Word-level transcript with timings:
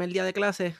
primer 0.00 0.14
día 0.14 0.24
de 0.24 0.32
clase, 0.32 0.74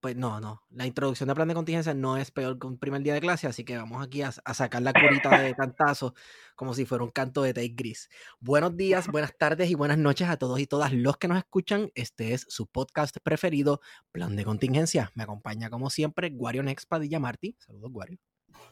pues 0.00 0.16
no, 0.16 0.40
no. 0.40 0.62
La 0.70 0.86
introducción 0.86 1.28
de 1.28 1.34
plan 1.34 1.46
de 1.46 1.52
contingencia 1.52 1.92
no 1.92 2.16
es 2.16 2.30
peor 2.30 2.58
que 2.58 2.66
un 2.66 2.78
primer 2.78 3.02
día 3.02 3.12
de 3.12 3.20
clase, 3.20 3.46
así 3.46 3.64
que 3.64 3.76
vamos 3.76 4.02
aquí 4.02 4.22
a, 4.22 4.32
sacar 4.32 4.80
la 4.80 4.94
curita 4.94 5.42
de 5.42 5.54
cantazo 5.54 6.14
como 6.56 6.72
si 6.72 6.86
fuera 6.86 7.04
un 7.04 7.10
canto 7.10 7.42
de 7.42 7.52
Take 7.52 7.74
Gris. 7.76 8.08
Buenos 8.40 8.78
días, 8.78 9.08
buenas 9.08 9.36
tardes 9.36 9.70
y 9.70 9.74
buenas 9.74 9.98
noches 9.98 10.26
a 10.30 10.38
todos 10.38 10.58
y 10.58 10.66
todas 10.66 10.94
los 10.94 11.18
que 11.18 11.28
nos 11.28 11.36
escuchan. 11.36 11.90
Este 11.94 12.32
es 12.32 12.46
su 12.48 12.66
podcast 12.66 13.18
preferido, 13.22 13.82
Plan 14.10 14.36
de 14.36 14.46
Contingencia. 14.46 15.12
Me 15.14 15.24
acompaña 15.24 15.68
como 15.68 15.90
siempre 15.90 16.30
Guario 16.30 16.62
Next 16.62 16.88
Padilla 16.88 17.20
Martí. 17.20 17.58
Saludos, 17.58 17.92
Guario. 17.92 18.18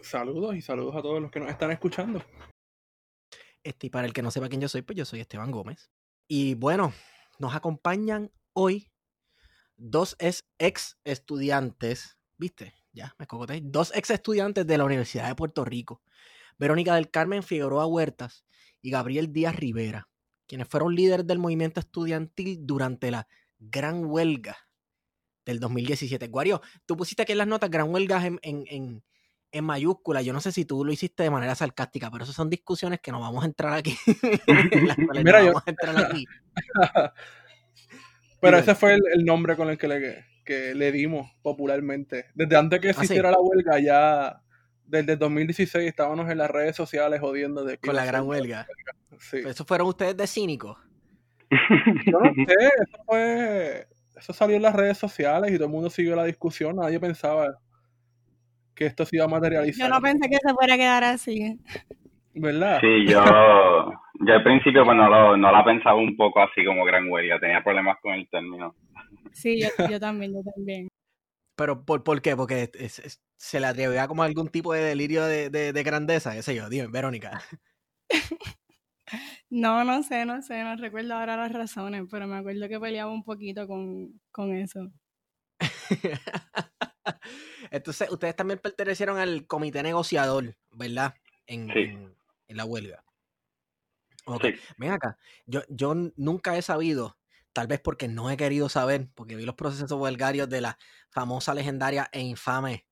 Saludos 0.01 0.57
y 0.57 0.63
saludos 0.63 0.97
a 0.97 1.03
todos 1.03 1.21
los 1.21 1.31
que 1.31 1.41
nos 1.41 1.51
están 1.51 1.71
escuchando. 1.73 2.25
Este, 3.63 3.89
y 3.89 3.91
para 3.91 4.07
el 4.07 4.15
que 4.15 4.23
no 4.23 4.31
sepa 4.31 4.49
quién 4.49 4.63
yo 4.63 4.69
soy, 4.69 4.81
pues 4.81 4.97
yo 4.97 5.05
soy 5.05 5.21
Esteban 5.21 5.51
Gómez. 5.51 5.91
Y 6.27 6.55
bueno, 6.55 6.95
nos 7.39 7.55
acompañan 7.55 8.31
hoy 8.55 8.92
dos 9.83 10.17
ex 10.19 10.97
estudiantes, 11.05 12.17
¿viste? 12.39 12.75
Ya, 12.93 13.15
me 13.19 13.27
cocoté. 13.27 13.61
Dos 13.63 13.93
ex 13.95 14.11
estudiantes 14.11 14.67
de 14.67 14.79
la 14.79 14.85
Universidad 14.85 15.27
de 15.27 15.35
Puerto 15.35 15.65
Rico, 15.65 16.03
Verónica 16.57 16.95
del 16.95 17.11
Carmen 17.11 17.43
Figueroa 17.43 17.87
Huertas 17.87 18.45
y 18.81 18.91
Gabriel 18.91 19.33
Díaz 19.33 19.57
Rivera, 19.57 20.09
quienes 20.47 20.69
fueron 20.69 20.95
líderes 20.95 21.27
del 21.27 21.39
movimiento 21.39 21.81
estudiantil 21.81 22.59
durante 22.61 23.11
la 23.11 23.27
gran 23.59 24.05
huelga 24.05 24.57
del 25.45 25.59
2017. 25.59 26.29
Guario, 26.29 26.63
tú 26.87 26.97
pusiste 26.97 27.23
aquí 27.23 27.33
en 27.33 27.39
las 27.39 27.49
notas 27.49 27.71
gran 27.71 27.93
huelga 27.93 28.25
en, 28.25 28.39
en, 28.43 29.03
en, 29.51 29.65
mayúscula. 29.65 30.23
Yo 30.23 30.33
no 30.33 30.41
sé 30.41 30.53
si 30.53 30.65
tú 30.65 30.85
lo 30.85 30.93
hiciste 30.93 31.25
de 31.25 31.31
manera 31.31 31.57
sarcástica, 31.57 32.09
pero 32.09 32.23
esas 32.23 32.37
son 32.37 32.49
discusiones 32.49 33.01
que 33.01 33.11
no 33.11 33.21
vamos 33.21 33.43
a 33.43 33.47
entrar 33.47 33.73
aquí. 33.73 33.97
Mira, 35.25 35.43
vamos 35.43 35.63
a 35.67 35.71
entrar 35.71 36.05
aquí. 36.05 36.25
Pero 38.43 38.59
ese 38.59 38.75
fue 38.75 38.95
el, 38.95 39.25
nombre 39.25 39.57
con 39.57 39.71
el 39.71 39.79
que 39.79 39.87
le, 39.87 40.25
que 40.45 40.75
le 40.75 40.91
dimos 40.91 41.31
popularmente. 41.43 42.27
Desde 42.35 42.57
antes 42.57 42.81
que 42.81 42.89
ah, 42.89 42.91
existiera 42.91 43.31
la 43.31 43.39
huelga, 43.39 43.79
ya 43.79 44.43
desde 44.85 45.17
2016 45.17 45.89
estábamos 45.89 46.29
en 46.29 46.39
las 46.39 46.51
redes 46.51 46.75
sociales 46.75 47.21
jodiendo 47.21 47.65
de 47.65 47.79
Con 47.79 47.95
la 47.95 48.05
gran 48.05 48.27
huelga. 48.27 48.67
Sí. 49.21 49.39
¿Eso 49.47 49.65
fueron 49.65 49.87
ustedes 49.87 50.17
de 50.17 50.27
cínicos? 50.27 50.77
Yo 51.51 52.19
no 52.19 52.33
sé, 52.35 52.55
eso 52.83 53.03
fue... 53.07 53.87
Eso 54.17 54.33
salió 54.33 54.57
en 54.57 54.63
las 54.63 54.75
redes 54.75 54.99
sociales 54.99 55.53
y 55.53 55.55
todo 55.55 55.67
el 55.67 55.73
mundo 55.73 55.89
siguió 55.89 56.17
la 56.17 56.25
discusión. 56.25 56.77
Nadie 56.77 56.99
pensaba 56.99 57.59
que 58.75 58.87
esto 58.87 59.07
se 59.07 59.17
iba 59.17 59.25
a 59.25 59.29
materializar. 59.29 59.89
Yo 59.89 59.95
no 59.95 60.01
pensé 60.01 60.29
que 60.29 60.37
se 60.37 60.53
fuera 60.53 60.75
a 60.75 60.77
quedar 60.77 61.05
así. 61.05 61.61
¿Verdad? 62.35 62.81
Sí, 62.81 63.07
yo, 63.07 63.23
yo 64.21 64.35
al 64.35 64.43
principio 64.43 64.85
pues 64.85 64.97
no, 64.97 65.09
lo, 65.09 65.37
no 65.37 65.53
la 65.53 65.65
pensaba 65.65 65.97
un 65.97 66.17
poco 66.17 66.41
así 66.41 66.65
como 66.65 66.85
gran 66.85 67.11
huelga, 67.11 67.39
tenía 67.39 67.63
problemas 67.63 67.99
con 68.01 68.15
el 68.15 68.29
término. 68.29 68.75
Sí, 69.33 69.61
yo, 69.61 69.69
yo 69.91 70.01
también, 70.01 70.33
yo 70.33 70.41
también. 70.55 70.89
¿Pero 71.57 71.85
por, 71.85 72.03
por 72.03 72.23
qué? 72.23 72.35
Porque 72.35 72.71
se 73.37 73.61
le 73.61 73.67
atrevía 73.67 74.09
como 74.09 74.23
algún 74.23 74.49
tipo 74.49 74.73
de 74.73 74.83
delirio 74.83 75.25
de, 75.25 75.51
de, 75.51 75.83
grandeza, 75.83 76.33
qué 76.35 76.43
sé 76.43 76.55
yo, 76.55 76.69
dime, 76.69 76.89
Verónica. 76.89 77.41
No, 79.51 79.85
no 79.85 80.03
sé, 80.03 80.25
no 80.25 80.41
sé, 80.41 80.63
no 80.65 80.75
recuerdo 80.77 81.13
ahora 81.13 81.37
las 81.37 81.53
razones, 81.53 82.05
pero 82.11 82.27
me 82.27 82.39
acuerdo 82.39 82.67
que 82.67 82.81
peleaba 82.81 83.13
un 83.13 83.23
poquito 83.23 83.67
con, 83.67 84.19
con 84.31 84.57
eso. 84.57 84.91
Entonces, 87.71 88.11
ustedes 88.11 88.35
también 88.35 88.59
pertenecieron 88.59 89.19
al 89.19 89.47
comité 89.47 89.83
negociador, 89.83 90.57
¿verdad? 90.71 91.15
En, 91.47 91.71
en 91.71 92.17
la 92.57 92.65
huelga. 92.65 93.05
Ok, 94.25 94.47
ven 94.79 94.93
acá. 94.93 95.19
Yo, 95.47 95.63
yo 95.69 95.95
nunca 96.17 96.57
he 96.57 96.63
sabido, 96.63 97.19
tal 97.53 97.67
vez 97.67 97.81
porque 97.81 98.09
no 98.09 98.31
he 98.31 98.37
querido 98.37 98.69
saber, 98.69 99.09
porque 99.15 99.37
vi 99.37 99.45
los 99.45 99.57
procesos 99.57 99.93
huelgarios 99.93 100.49
de 100.49 100.61
la 100.61 100.79
famosa, 101.11 101.55
legendaria 101.55 102.09
e 102.13 102.21
infame 102.21 102.87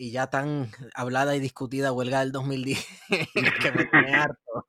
y 0.00 0.12
ya 0.12 0.28
tan 0.28 0.70
hablada 0.94 1.36
y 1.36 1.40
discutida 1.40 1.92
huelga 1.92 2.20
del 2.20 2.32
2010, 2.32 2.86
que 3.62 3.72
me 3.72 3.84
tiene 3.84 4.14
harto, 4.14 4.66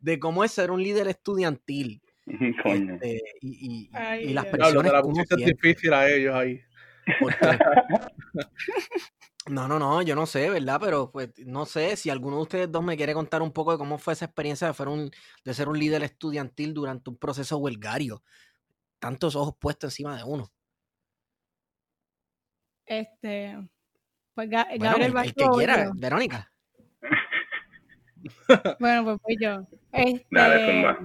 de 0.00 0.18
cómo 0.18 0.44
es 0.44 0.52
ser 0.52 0.70
un 0.70 0.82
líder 0.82 1.08
estudiantil. 1.08 2.02
Este, 2.24 3.20
y, 3.40 3.90
y, 4.20 4.32
las 4.32 4.46
presiones. 4.46 4.92
es 5.30 5.44
difícil 5.44 5.92
a 5.92 6.08
ellos 6.08 6.34
ahí. 6.34 6.60
No, 9.48 9.66
no, 9.66 9.78
no, 9.78 10.02
yo 10.02 10.14
no 10.14 10.26
sé, 10.26 10.50
¿verdad? 10.50 10.78
Pero 10.80 11.10
pues 11.10 11.30
no 11.38 11.66
sé 11.66 11.96
si 11.96 12.10
alguno 12.10 12.36
de 12.36 12.42
ustedes 12.42 12.70
dos 12.70 12.84
me 12.84 12.96
quiere 12.96 13.12
contar 13.12 13.42
un 13.42 13.52
poco 13.52 13.72
de 13.72 13.78
cómo 13.78 13.98
fue 13.98 14.12
esa 14.12 14.26
experiencia 14.26 14.72
de, 14.72 14.84
un, 14.84 15.10
de 15.44 15.54
ser 15.54 15.68
un 15.68 15.78
líder 15.78 16.04
estudiantil 16.04 16.72
durante 16.72 17.10
un 17.10 17.16
proceso 17.16 17.58
huelgario. 17.58 18.22
Tantos 19.00 19.34
ojos 19.34 19.56
puestos 19.58 19.92
encima 19.92 20.16
de 20.16 20.22
uno. 20.22 20.52
Este, 22.86 23.58
pues 24.34 24.48
Gabriel 24.48 25.14
el, 25.16 25.34
que 25.34 25.46
quiera, 25.56 25.90
Verónica. 25.94 26.52
bueno, 28.78 29.04
pues 29.04 29.18
fui 29.22 29.36
yo. 29.40 29.66
Este, 29.92 30.96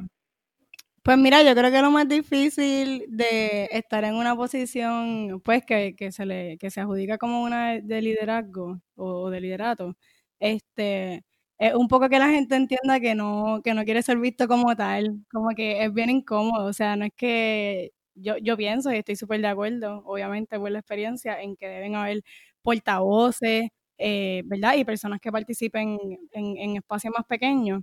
pues 1.07 1.18
mira, 1.18 1.41
yo 1.44 1.56
creo 1.56 1.72
que 1.72 1.81
lo 1.81 1.90
más 1.91 2.07
difícil 2.09 3.06
de 3.07 3.69
estar 3.72 4.03
en 4.03 4.16
una 4.16 4.35
posición, 4.35 5.40
pues 5.44 5.63
que, 5.66 5.95
que 5.95 6.12
se 6.12 6.25
le, 6.25 6.57
que 6.57 6.69
se 6.69 6.81
adjudica 6.81 7.18
como 7.18 7.44
una 7.44 7.79
de 7.79 8.01
liderazgo 8.01 8.81
o 8.95 9.29
de 9.29 9.40
liderato, 9.40 9.96
este, 10.40 11.23
es 11.59 11.73
un 11.75 11.88
poco 11.88 12.09
que 12.09 12.19
la 12.19 12.28
gente 12.29 12.56
entienda 12.57 13.00
que 13.00 13.16
no, 13.16 13.62
que 13.63 13.73
no 13.73 13.85
quiere 13.85 14.03
ser 14.03 14.17
visto 14.17 14.47
como 14.50 14.75
tal, 14.75 15.22
como 15.31 15.50
que 15.56 15.81
es 15.85 15.94
bien 15.94 16.09
incómodo, 16.09 16.66
o 16.66 16.73
sea, 16.73 16.97
no 16.97 17.06
es 17.06 17.12
que 17.16 17.91
yo, 18.16 18.35
yo 18.40 18.57
pienso 18.57 18.91
y 18.91 18.97
estoy 18.97 19.16
súper 19.16 19.40
de 19.41 19.47
acuerdo, 19.47 20.03
obviamente 20.06 20.59
por 20.59 20.72
la 20.72 20.79
experiencia, 20.79 21.41
en 21.41 21.56
que 21.56 21.67
deben 21.69 21.96
haber 21.96 22.22
portavoces, 22.62 23.69
eh, 23.97 24.41
¿verdad? 24.46 24.75
Y 24.75 24.84
personas 24.84 25.22
que 25.22 25.31
participen 25.31 25.97
en, 26.34 26.57
en 26.57 26.75
espacios 26.75 27.13
más 27.17 27.25
pequeños. 27.25 27.81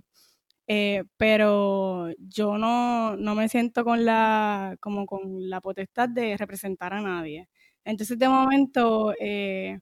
Eh, 0.67 1.03
pero 1.17 2.09
yo 2.17 2.57
no, 2.57 3.15
no 3.17 3.35
me 3.35 3.49
siento 3.49 3.83
con 3.85 4.03
la, 4.05 4.75
como 4.79 5.05
con 5.05 5.49
la 5.49 5.61
potestad 5.61 6.09
de 6.09 6.37
representar 6.37 6.93
a 6.93 7.01
nadie. 7.01 7.47
Entonces, 7.83 8.17
de 8.17 8.29
momento, 8.29 9.13
eh, 9.19 9.79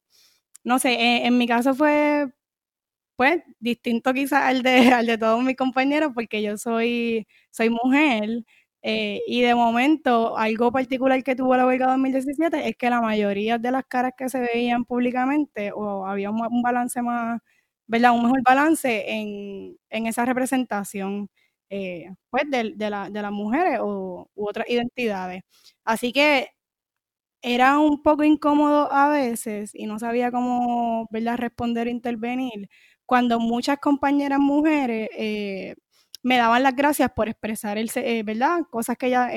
no 0.63 0.79
sé, 0.79 0.93
e, 0.93 1.27
en, 1.27 1.37
mi 1.37 1.47
caso 1.47 1.75
fue, 1.75 2.27
pues, 3.15 3.43
distinto 3.59 4.13
quizás 4.13 4.43
al 4.43 4.63
de, 4.63 4.77
al 4.93 5.05
de 5.07 5.17
todos 5.17 5.43
mis 5.43 5.55
compañeros, 5.57 6.11
porque 6.15 6.41
yo 6.43 6.57
soy, 6.57 7.27
soy 7.51 7.69
mujer, 7.69 8.43
eh, 8.83 9.21
y 9.27 9.41
de 9.41 9.55
momento, 9.55 10.37
algo 10.37 10.71
particular 10.71 11.23
que 11.23 11.35
tuvo 11.35 11.55
la 11.57 11.65
huelga 11.65 11.87
2017 11.87 12.67
es 12.69 12.75
que 12.77 12.89
la 12.89 13.01
mayoría 13.01 13.57
de 13.57 13.71
las 13.71 13.85
caras 13.85 14.13
que 14.17 14.29
se 14.29 14.39
veían 14.41 14.85
públicamente, 14.85 15.71
o 15.73 16.05
había 16.07 16.31
un 16.31 16.61
balance 16.63 17.01
más 17.01 17.41
¿verdad? 17.93 18.13
Un 18.13 18.23
mejor 18.23 18.41
balance 18.43 19.05
en, 19.07 19.77
esa 20.07 20.25
representación 20.25 21.29
eh, 21.69 22.09
pues 22.31 22.43
de, 22.49 22.73
de, 22.75 22.89
la, 22.89 23.09
de, 23.11 23.21
las 23.21 23.31
mujeres 23.31 23.79
o, 23.81 24.27
u 24.33 24.47
otras 24.49 24.67
identidades. 24.67 25.43
Así 25.85 26.11
que 26.11 26.47
era 27.43 27.77
un 27.79 28.01
poco 28.03 28.23
incómodo 28.23 28.91
a 28.91 29.09
veces 29.09 29.71
y 29.75 29.85
no 29.85 29.99
sabía 29.99 30.31
cómo 30.31 31.07
¿verdad? 31.11 31.37
responder 31.37 31.87
o 31.87 31.91
intervenir 31.91 32.69
cuando 33.05 33.39
muchas 33.39 33.77
compañeras 33.79 34.39
mujeres 34.39 35.09
eh, 35.15 35.75
me 36.23 36.37
daban 36.37 36.63
las 36.63 36.75
gracias 36.75 37.11
por 37.15 37.29
expresar 37.29 37.77
el, 37.77 37.91
eh, 37.95 38.23
¿verdad? 38.23 38.61
Cosas 38.71 38.97
que 38.97 39.07
ella, 39.07 39.29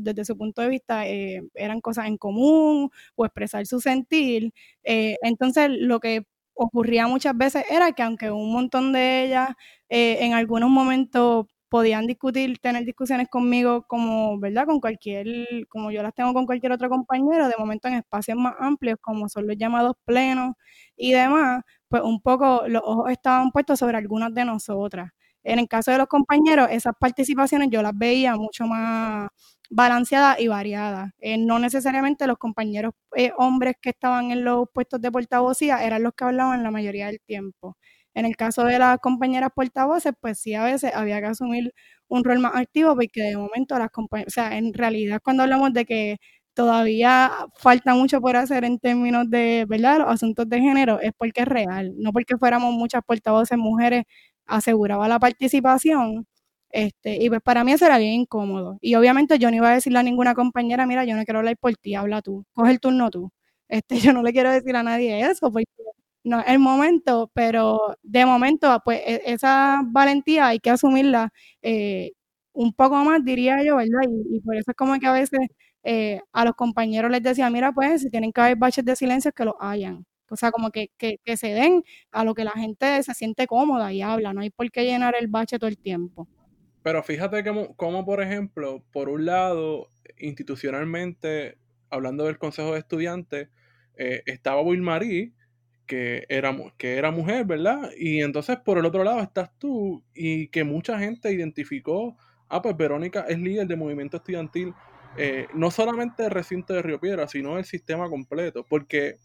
desde 0.00 0.24
su 0.26 0.36
punto 0.36 0.60
de 0.62 0.68
vista, 0.68 1.06
eran 1.06 1.80
cosas 1.80 2.08
en 2.08 2.18
común 2.18 2.90
o 3.14 3.24
expresar 3.24 3.64
su 3.66 3.80
sentir. 3.80 4.52
entonces, 4.84 5.70
lo 5.70 6.00
que 6.00 6.26
ocurría 6.56 7.06
muchas 7.06 7.36
veces 7.36 7.64
era 7.70 7.92
que 7.92 8.02
aunque 8.02 8.30
un 8.30 8.52
montón 8.52 8.92
de 8.92 9.24
ellas 9.24 9.50
eh, 9.88 10.18
en 10.22 10.34
algunos 10.34 10.70
momentos 10.70 11.46
podían 11.68 12.06
discutir, 12.06 12.58
tener 12.58 12.84
discusiones 12.84 13.28
conmigo 13.28 13.84
como, 13.88 14.38
¿verdad? 14.38 14.66
Con 14.66 14.80
cualquier, 14.80 15.26
como 15.68 15.90
yo 15.90 16.02
las 16.02 16.14
tengo 16.14 16.32
con 16.32 16.46
cualquier 16.46 16.72
otro 16.72 16.88
compañero, 16.88 17.48
de 17.48 17.54
momento 17.58 17.88
en 17.88 17.94
espacios 17.94 18.38
más 18.38 18.54
amplios, 18.60 18.98
como 19.00 19.28
son 19.28 19.46
los 19.46 19.56
llamados 19.58 19.94
plenos 20.04 20.54
y 20.96 21.12
demás, 21.12 21.62
pues 21.88 22.02
un 22.02 22.20
poco 22.20 22.62
los 22.68 22.82
ojos 22.84 23.10
estaban 23.10 23.50
puestos 23.50 23.78
sobre 23.80 23.96
algunas 23.98 24.32
de 24.34 24.44
nosotras. 24.44 25.10
En 25.42 25.58
el 25.60 25.68
caso 25.68 25.90
de 25.92 25.98
los 25.98 26.08
compañeros, 26.08 26.68
esas 26.70 26.94
participaciones 26.98 27.68
yo 27.70 27.82
las 27.82 27.92
veía 27.96 28.34
mucho 28.36 28.66
más 28.66 29.28
balanceadas 29.70 30.40
y 30.40 30.48
variadas. 30.48 31.10
Eh, 31.20 31.38
no 31.38 31.58
necesariamente 31.58 32.26
los 32.26 32.38
compañeros 32.38 32.92
eh, 33.16 33.32
hombres 33.38 33.76
que 33.80 33.90
estaban 33.90 34.30
en 34.30 34.44
los 34.44 34.66
puestos 34.72 35.00
de 35.00 35.10
portavocía 35.12 35.84
eran 35.84 36.02
los 36.02 36.14
que 36.14 36.24
hablaban 36.24 36.62
la 36.62 36.70
mayoría 36.70 37.06
del 37.06 37.20
tiempo. 37.20 37.76
En 38.14 38.24
el 38.26 38.36
caso 38.36 38.64
de 38.64 38.78
las 38.78 38.98
compañeras 38.98 39.50
portavoces, 39.54 40.12
pues 40.20 40.38
sí, 40.40 40.54
a 40.54 40.64
veces 40.64 40.92
había 40.94 41.20
que 41.20 41.26
asumir 41.26 41.72
un 42.08 42.24
rol 42.24 42.38
más 42.40 42.54
activo 42.56 42.94
porque 42.94 43.22
de 43.22 43.36
momento 43.36 43.78
las 43.78 43.90
compañeras, 43.90 44.32
o 44.32 44.34
sea, 44.34 44.56
en 44.56 44.72
realidad 44.74 45.20
cuando 45.22 45.42
hablamos 45.42 45.72
de 45.74 45.84
que 45.84 46.16
todavía 46.54 47.30
falta 47.58 47.94
mucho 47.94 48.20
por 48.22 48.36
hacer 48.36 48.64
en 48.64 48.78
términos 48.78 49.28
de, 49.30 49.66
¿verdad?, 49.68 49.98
los 49.98 50.08
asuntos 50.08 50.48
de 50.48 50.60
género, 50.60 50.98
es 51.00 51.12
porque 51.18 51.42
es 51.42 51.48
real, 51.48 51.92
no 51.98 52.12
porque 52.12 52.36
fuéramos 52.38 52.72
muchas 52.74 53.02
portavoces 53.06 53.58
mujeres 53.58 54.04
aseguraba 54.46 55.08
la 55.08 55.18
participación, 55.18 56.26
Este, 56.76 57.16
y 57.16 57.30
pues 57.30 57.40
para 57.40 57.64
mí 57.64 57.72
eso 57.72 57.86
era 57.86 57.96
bien 57.96 58.12
incómodo. 58.12 58.76
Y 58.82 58.96
obviamente 58.96 59.38
yo 59.38 59.50
no 59.50 59.56
iba 59.56 59.70
a 59.70 59.74
decirle 59.74 59.98
a 59.98 60.02
ninguna 60.02 60.34
compañera, 60.34 60.84
mira, 60.86 61.06
yo 61.06 61.16
no 61.16 61.24
quiero 61.24 61.38
hablar 61.38 61.56
por 61.56 61.74
ti, 61.76 61.94
habla 61.94 62.20
tú, 62.20 62.44
coge 62.52 62.70
el 62.72 62.80
turno 62.80 63.08
tú. 63.10 63.30
Este, 63.68 63.98
yo 64.12 64.12
no 64.12 64.22
le 64.22 64.32
quiero 64.32 64.50
decir 64.50 64.76
a 64.76 64.82
nadie 64.82 65.20
eso, 65.26 65.50
porque 65.50 65.64
no 66.22 66.40
es 66.40 66.48
el 66.48 66.58
momento, 66.58 67.30
pero 67.34 67.78
de 68.02 68.26
momento, 68.26 68.78
pues 68.84 69.00
e, 69.06 69.22
esa 69.24 69.80
valentía 69.86 70.48
hay 70.48 70.58
que 70.58 70.68
asumirla 70.70 71.30
eh, 71.62 72.12
un 72.52 72.74
poco 72.74 72.96
más, 73.04 73.24
diría 73.24 73.62
yo, 73.64 73.76
¿verdad? 73.76 74.00
Y, 74.30 74.40
por 74.40 74.56
eso 74.56 74.70
es 74.72 74.76
como 74.76 74.98
que 74.98 75.06
a 75.06 75.12
veces 75.12 75.40
eh, 75.82 76.20
a 76.32 76.44
los 76.44 76.54
compañeros 76.56 77.10
les 77.10 77.22
decía, 77.22 77.48
mira, 77.50 77.72
pues 77.72 78.02
si 78.02 78.10
tienen 78.10 78.32
que 78.32 78.40
haber 78.42 78.56
baches 78.58 78.84
de 78.84 78.96
silencio, 78.96 79.32
que 79.32 79.44
lo 79.46 79.56
hayan. 79.62 80.04
O 80.30 80.36
sea, 80.36 80.50
como 80.50 80.70
que, 80.70 80.90
que, 80.98 81.18
que 81.24 81.36
se 81.38 81.48
den 81.54 81.84
a 82.10 82.22
lo 82.24 82.34
que 82.34 82.44
la 82.44 82.50
gente 82.52 83.02
se 83.02 83.14
siente 83.14 83.46
cómoda 83.46 83.92
y 83.94 84.02
habla, 84.02 84.32
no 84.34 84.42
hay 84.42 84.50
por 84.50 84.70
qué 84.70 84.84
llenar 84.84 85.14
el 85.18 85.28
bache 85.28 85.58
todo 85.58 85.68
el 85.68 85.78
tiempo. 85.78 86.28
Pero 86.86 87.02
fíjate 87.02 87.42
cómo, 87.74 88.04
por 88.04 88.22
ejemplo, 88.22 88.84
por 88.92 89.08
un 89.08 89.26
lado, 89.26 89.90
institucionalmente, 90.18 91.58
hablando 91.90 92.26
del 92.26 92.38
Consejo 92.38 92.74
de 92.74 92.78
Estudiantes, 92.78 93.48
eh, 93.96 94.22
estaba 94.26 94.62
Will 94.62 94.82
Marie, 94.82 95.32
que 95.84 96.26
era, 96.28 96.56
que 96.78 96.96
era 96.96 97.10
mujer, 97.10 97.44
¿verdad? 97.44 97.90
Y 97.98 98.22
entonces 98.22 98.58
por 98.64 98.78
el 98.78 98.84
otro 98.84 99.02
lado 99.02 99.20
estás 99.20 99.50
tú 99.58 100.04
y 100.14 100.46
que 100.46 100.62
mucha 100.62 100.96
gente 100.96 101.32
identificó, 101.32 102.16
ah, 102.48 102.62
pues 102.62 102.76
Verónica 102.76 103.26
es 103.28 103.40
líder 103.40 103.66
de 103.66 103.74
movimiento 103.74 104.18
estudiantil, 104.18 104.72
eh, 105.16 105.48
no 105.54 105.72
solamente 105.72 106.22
del 106.22 106.30
recinto 106.30 106.72
de 106.72 106.82
Río 106.82 107.00
Piedra, 107.00 107.26
sino 107.26 107.56
del 107.56 107.64
sistema 107.64 108.08
completo, 108.08 108.64
porque 108.64 109.18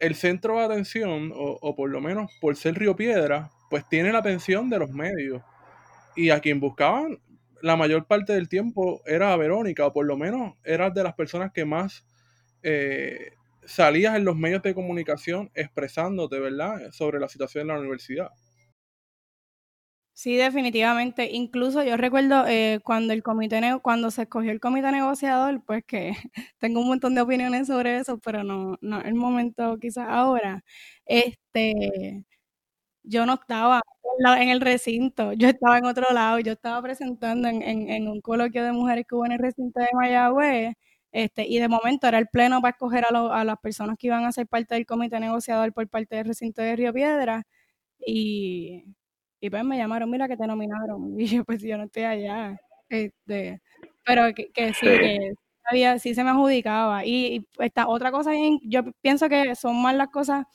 el 0.00 0.14
centro 0.14 0.58
de 0.58 0.64
atención, 0.66 1.32
o, 1.34 1.56
o 1.62 1.74
por 1.74 1.88
lo 1.88 2.02
menos 2.02 2.30
por 2.42 2.56
ser 2.56 2.74
Río 2.74 2.94
Piedra, 2.94 3.48
pues 3.70 3.88
tiene 3.88 4.12
la 4.12 4.18
atención 4.18 4.68
de 4.68 4.78
los 4.80 4.90
medios. 4.90 5.40
Y 6.16 6.30
a 6.30 6.40
quien 6.40 6.60
buscaban 6.60 7.18
la 7.62 7.76
mayor 7.76 8.06
parte 8.06 8.32
del 8.32 8.48
tiempo 8.48 9.02
era 9.06 9.32
a 9.32 9.36
Verónica, 9.36 9.86
o 9.86 9.92
por 9.92 10.06
lo 10.06 10.16
menos 10.16 10.54
era 10.64 10.90
de 10.90 11.02
las 11.02 11.14
personas 11.14 11.52
que 11.52 11.64
más 11.64 12.04
eh, 12.62 13.32
salías 13.64 14.16
en 14.16 14.24
los 14.24 14.36
medios 14.36 14.62
de 14.62 14.74
comunicación 14.74 15.50
expresándote, 15.54 16.38
¿verdad?, 16.38 16.90
sobre 16.92 17.20
la 17.20 17.28
situación 17.28 17.62
en 17.62 17.68
la 17.68 17.80
universidad. 17.80 18.30
Sí, 20.14 20.36
definitivamente. 20.36 21.30
Incluso 21.30 21.84
yo 21.84 21.96
recuerdo 21.96 22.44
eh, 22.48 22.80
cuando 22.82 23.12
el 23.12 23.22
comité 23.22 23.60
cuando 23.82 24.10
se 24.10 24.22
escogió 24.22 24.50
el 24.50 24.58
comité 24.58 24.90
negociador, 24.90 25.62
pues 25.64 25.84
que 25.84 26.12
tengo 26.58 26.80
un 26.80 26.88
montón 26.88 27.14
de 27.14 27.20
opiniones 27.20 27.68
sobre 27.68 27.98
eso, 27.98 28.18
pero 28.18 28.42
no, 28.42 28.76
no 28.80 29.00
el 29.00 29.14
momento 29.14 29.78
quizás 29.78 30.08
ahora. 30.08 30.64
Este, 31.06 32.24
yo 33.08 33.26
no 33.26 33.34
estaba 33.34 33.82
en 34.38 34.48
el 34.48 34.60
recinto, 34.60 35.32
yo 35.32 35.48
estaba 35.48 35.78
en 35.78 35.86
otro 35.86 36.06
lado, 36.12 36.38
yo 36.40 36.52
estaba 36.52 36.82
presentando 36.82 37.48
en, 37.48 37.62
en 37.62 38.08
un 38.08 38.20
coloquio 38.20 38.64
de 38.64 38.72
mujeres 38.72 39.06
que 39.08 39.14
hubo 39.14 39.26
en 39.26 39.32
el 39.32 39.38
recinto 39.38 39.80
de 39.80 39.88
Mayagüez 39.94 40.74
este, 41.12 41.46
y 41.46 41.58
de 41.58 41.68
momento 41.68 42.06
era 42.06 42.18
el 42.18 42.28
pleno 42.28 42.60
para 42.60 42.72
escoger 42.72 43.04
a, 43.06 43.44
las 43.44 43.58
personas 43.58 43.96
que 43.98 44.08
iban 44.08 44.24
a 44.24 44.32
ser 44.32 44.46
parte 44.46 44.74
del 44.74 44.86
comité 44.86 45.18
negociador 45.20 45.72
por 45.72 45.88
parte 45.88 46.16
del 46.16 46.26
recinto 46.26 46.62
de 46.62 46.76
Río 46.76 46.92
Piedra. 46.92 47.44
Y, 48.06 48.84
y 49.40 49.50
pues 49.50 49.64
me 49.64 49.78
llamaron, 49.78 50.10
mira 50.10 50.28
que 50.28 50.36
te 50.36 50.46
nominaron. 50.46 51.14
Y 51.20 51.26
yo, 51.26 51.44
pues 51.44 51.62
yo 51.62 51.76
no 51.78 51.84
estoy 51.84 52.04
allá. 52.04 52.58
Este, 52.88 53.60
pero 54.04 54.34
que, 54.34 54.74
sí, 54.74 54.86
que 54.86 55.32
había, 55.64 55.98
sí 55.98 56.14
se 56.14 56.24
me 56.24 56.30
adjudicaba. 56.30 57.04
Y, 57.06 57.46
esta 57.58 57.88
otra 57.88 58.12
cosa, 58.12 58.32
yo 58.62 58.82
pienso 59.02 59.28
que 59.28 59.54
son 59.56 59.80
más 59.82 59.94
las 59.96 60.08
cosas 60.10 60.46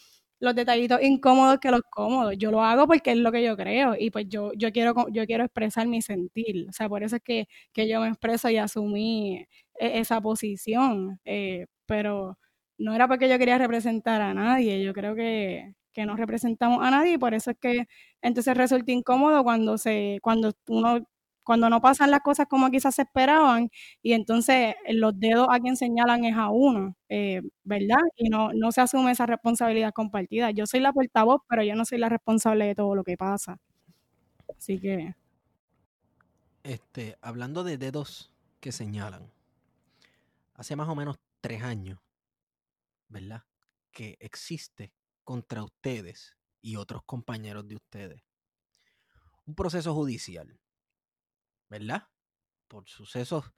los 0.43 0.55
detallitos 0.55 1.01
incómodos 1.01 1.59
que 1.59 1.71
los 1.71 1.81
cómodos. 1.89 2.35
Yo 2.37 2.51
lo 2.51 2.61
hago 2.63 2.85
porque 2.85 3.11
es 3.11 3.17
lo 3.17 3.31
que 3.31 3.41
yo 3.43 3.55
creo 3.55 3.95
y 3.97 4.11
pues 4.11 4.27
yo, 4.27 4.51
yo, 4.57 4.73
quiero, 4.73 4.93
yo 5.09 5.25
quiero 5.25 5.45
expresar 5.45 5.87
mi 5.87 6.01
sentir. 6.01 6.67
O 6.69 6.73
sea, 6.73 6.89
por 6.89 7.01
eso 7.01 7.15
es 7.15 7.21
que, 7.23 7.47
que 7.71 7.87
yo 7.87 8.01
me 8.01 8.09
expreso 8.09 8.49
y 8.49 8.57
asumí 8.57 9.45
e, 9.79 9.99
esa 9.99 10.19
posición. 10.19 11.19
Eh, 11.23 11.67
pero 11.85 12.37
no 12.77 12.93
era 12.93 13.07
porque 13.07 13.29
yo 13.29 13.37
quería 13.39 13.57
representar 13.57 14.21
a 14.21 14.33
nadie. 14.33 14.83
Yo 14.83 14.93
creo 14.93 15.15
que, 15.15 15.75
que 15.93 16.05
no 16.05 16.17
representamos 16.17 16.83
a 16.83 16.91
nadie 16.91 17.13
y 17.13 17.17
por 17.17 17.33
eso 17.33 17.51
es 17.51 17.57
que 17.57 17.87
entonces 18.21 18.57
resulta 18.57 18.91
incómodo 18.91 19.43
cuando 19.43 19.77
se 19.77 20.19
cuando 20.21 20.51
uno 20.67 21.07
cuando 21.43 21.69
no 21.69 21.81
pasan 21.81 22.11
las 22.11 22.21
cosas 22.21 22.47
como 22.49 22.69
quizás 22.71 22.95
se 22.95 23.03
esperaban 23.03 23.69
y 24.01 24.13
entonces 24.13 24.75
los 24.89 25.19
dedos 25.19 25.47
a 25.51 25.59
quien 25.59 25.75
señalan 25.77 26.25
es 26.25 26.35
a 26.35 26.49
uno, 26.49 26.95
eh, 27.09 27.41
¿verdad? 27.63 28.01
Y 28.17 28.29
no, 28.29 28.51
no 28.53 28.71
se 28.71 28.81
asume 28.81 29.11
esa 29.11 29.25
responsabilidad 29.25 29.93
compartida. 29.93 30.51
Yo 30.51 30.65
soy 30.65 30.79
la 30.79 30.93
portavoz, 30.93 31.41
pero 31.47 31.63
yo 31.63 31.75
no 31.75 31.85
soy 31.85 31.99
la 31.99 32.09
responsable 32.09 32.65
de 32.65 32.75
todo 32.75 32.95
lo 32.95 33.03
que 33.03 33.17
pasa. 33.17 33.59
Así 34.57 34.79
que... 34.79 35.15
Este, 36.63 37.17
hablando 37.21 37.63
de 37.63 37.77
dedos 37.77 38.31
que 38.61 38.71
señalan, 38.71 39.29
hace 40.55 40.75
más 40.75 40.87
o 40.87 40.95
menos 40.95 41.17
tres 41.41 41.61
años, 41.63 41.99
¿verdad? 43.09 43.43
Que 43.91 44.17
existe 44.19 44.93
contra 45.25 45.63
ustedes 45.63 46.37
y 46.61 46.77
otros 46.77 47.03
compañeros 47.03 47.67
de 47.67 47.75
ustedes 47.75 48.23
un 49.45 49.55
proceso 49.55 49.93
judicial 49.93 50.59
¿verdad? 51.73 52.03
Por 52.67 52.87
sucesos 52.87 53.51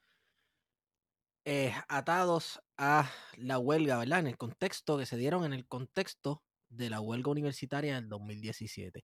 eh, 1.44 1.74
atados 1.90 2.62
a 2.78 3.12
la 3.36 3.60
huelga, 3.60 3.98
¿verdad? 3.98 4.20
En 4.20 4.28
el 4.28 4.38
contexto 4.38 4.98
que 4.98 5.06
se 5.06 5.18
dieron 5.18 5.44
en 5.44 5.52
el 5.52 5.68
contexto 5.68 6.42
de 6.70 6.90
la 6.90 7.02
huelga 7.02 7.32
universitaria 7.32 7.96
del 7.96 8.08
2017. 8.08 9.04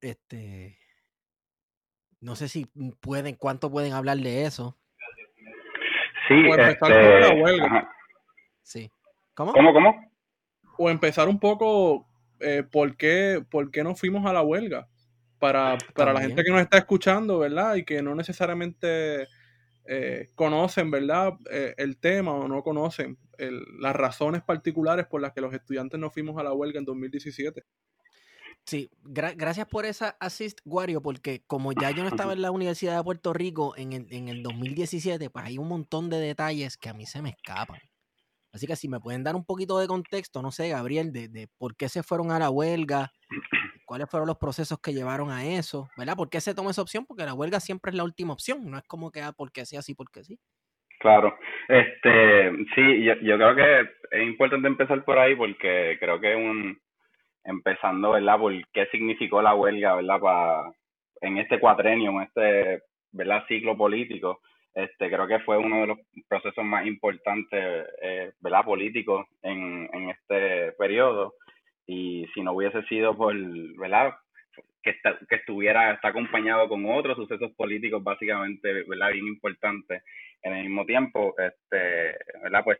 Este, 0.00 0.78
no 2.20 2.36
sé 2.36 2.48
si 2.48 2.64
pueden, 3.00 3.34
cuánto 3.34 3.70
pueden 3.70 3.92
hablar 3.92 4.16
de 4.16 4.46
eso. 4.46 4.78
Sí, 6.28 6.34
o 6.34 6.54
empezar 6.54 6.90
este, 6.90 7.20
la 7.20 7.42
huelga. 7.42 7.92
Sí. 8.62 8.90
¿Cómo? 9.34 9.52
¿Cómo, 9.52 9.74
cómo? 9.74 10.10
O 10.78 10.88
empezar 10.88 11.28
un 11.28 11.38
poco 11.38 12.08
eh, 12.40 12.62
por, 12.62 12.96
qué, 12.96 13.44
por 13.50 13.70
qué 13.70 13.84
no 13.84 13.94
fuimos 13.94 14.24
a 14.24 14.32
la 14.32 14.42
huelga 14.42 14.88
para, 15.38 15.76
para 15.94 16.12
la 16.12 16.20
gente 16.20 16.42
que 16.42 16.50
nos 16.50 16.60
está 16.60 16.78
escuchando, 16.78 17.38
¿verdad? 17.38 17.74
Y 17.76 17.84
que 17.84 18.02
no 18.02 18.14
necesariamente 18.14 19.28
eh, 19.84 20.30
conocen, 20.34 20.90
¿verdad? 20.90 21.34
Eh, 21.50 21.74
el 21.76 21.98
tema 21.98 22.32
o 22.32 22.48
no 22.48 22.62
conocen 22.62 23.18
las 23.38 23.94
razones 23.94 24.42
particulares 24.42 25.06
por 25.06 25.20
las 25.20 25.32
que 25.32 25.42
los 25.42 25.52
estudiantes 25.52 26.00
no 26.00 26.10
fuimos 26.10 26.38
a 26.38 26.42
la 26.42 26.54
huelga 26.54 26.78
en 26.78 26.86
2017. 26.86 27.62
Sí, 28.64 28.90
gracias 29.04 29.68
por 29.68 29.86
esa 29.86 30.16
assist, 30.18 30.58
Wario, 30.64 31.00
porque 31.00 31.44
como 31.46 31.72
ya 31.72 31.92
yo 31.92 32.02
no 32.02 32.08
estaba 32.08 32.32
en 32.32 32.42
la 32.42 32.50
Universidad 32.50 32.96
de 32.96 33.04
Puerto 33.04 33.32
Rico 33.32 33.76
en 33.76 33.92
el, 33.92 34.06
en 34.10 34.28
el 34.28 34.42
2017, 34.42 35.30
pues 35.30 35.44
hay 35.44 35.58
un 35.58 35.68
montón 35.68 36.10
de 36.10 36.18
detalles 36.18 36.76
que 36.76 36.88
a 36.88 36.94
mí 36.94 37.06
se 37.06 37.22
me 37.22 37.30
escapan. 37.30 37.78
Así 38.52 38.66
que 38.66 38.74
si 38.74 38.88
me 38.88 38.98
pueden 38.98 39.22
dar 39.22 39.36
un 39.36 39.44
poquito 39.44 39.78
de 39.78 39.86
contexto, 39.86 40.42
no 40.42 40.50
sé, 40.50 40.70
Gabriel, 40.70 41.12
de, 41.12 41.28
de 41.28 41.46
por 41.58 41.76
qué 41.76 41.88
se 41.88 42.02
fueron 42.02 42.32
a 42.32 42.40
la 42.40 42.50
huelga, 42.50 43.12
cuáles 43.86 44.10
fueron 44.10 44.26
los 44.26 44.36
procesos 44.36 44.78
que 44.80 44.92
llevaron 44.92 45.30
a 45.30 45.46
eso, 45.46 45.88
¿verdad? 45.96 46.16
¿Por 46.16 46.28
qué 46.28 46.40
se 46.40 46.54
toma 46.54 46.70
esa 46.70 46.82
opción? 46.82 47.06
Porque 47.06 47.24
la 47.24 47.34
huelga 47.34 47.60
siempre 47.60 47.90
es 47.90 47.96
la 47.96 48.04
última 48.04 48.34
opción, 48.34 48.70
no 48.70 48.76
es 48.76 48.84
como 48.84 49.10
que 49.10 49.22
ah, 49.22 49.32
porque 49.34 49.64
sea 49.64 49.78
así, 49.78 49.94
porque 49.94 50.24
sí. 50.24 50.38
Claro, 50.98 51.38
este, 51.68 52.50
sí, 52.74 53.04
yo, 53.04 53.14
yo 53.22 53.36
creo 53.36 53.54
que 53.54 53.80
es 54.10 54.22
importante 54.22 54.66
empezar 54.66 55.04
por 55.04 55.18
ahí 55.18 55.34
porque 55.34 55.96
creo 56.00 56.20
que 56.20 56.34
un, 56.34 56.78
empezando, 57.44 58.12
¿verdad? 58.12 58.38
Por 58.38 58.52
qué 58.72 58.86
significó 58.86 59.40
la 59.40 59.54
huelga, 59.54 59.94
¿verdad? 59.94 60.20
Para, 60.20 60.72
en 61.20 61.38
este 61.38 61.60
cuatrenio, 61.60 62.10
en 62.10 62.22
este, 62.22 62.82
¿verdad? 63.12 63.44
Ciclo 63.46 63.76
político, 63.76 64.40
este, 64.74 65.08
creo 65.08 65.26
que 65.26 65.38
fue 65.40 65.56
uno 65.56 65.82
de 65.82 65.86
los 65.86 65.98
procesos 66.28 66.64
más 66.64 66.86
importantes, 66.86 67.86
eh, 68.02 68.32
¿verdad? 68.40 68.64
Políticos 68.64 69.26
en, 69.42 69.88
en 69.92 70.10
este 70.10 70.72
periodo 70.72 71.34
y 71.86 72.26
si 72.34 72.42
no 72.42 72.52
hubiese 72.52 72.82
sido 72.84 73.16
por, 73.16 73.34
¿verdad? 73.78 74.14
Que, 74.82 74.94
que 75.28 75.34
estuviera, 75.36 75.92
está 75.92 76.08
acompañado 76.08 76.68
con 76.68 76.84
otros 76.86 77.16
sucesos 77.16 77.52
políticos 77.52 78.02
básicamente, 78.02 78.84
¿verdad? 78.84 79.12
Bien 79.12 79.26
importantes 79.26 80.02
en 80.42 80.52
el 80.54 80.64
mismo 80.64 80.84
tiempo, 80.84 81.34
este, 81.38 82.16
¿verdad? 82.42 82.64
Pues 82.64 82.78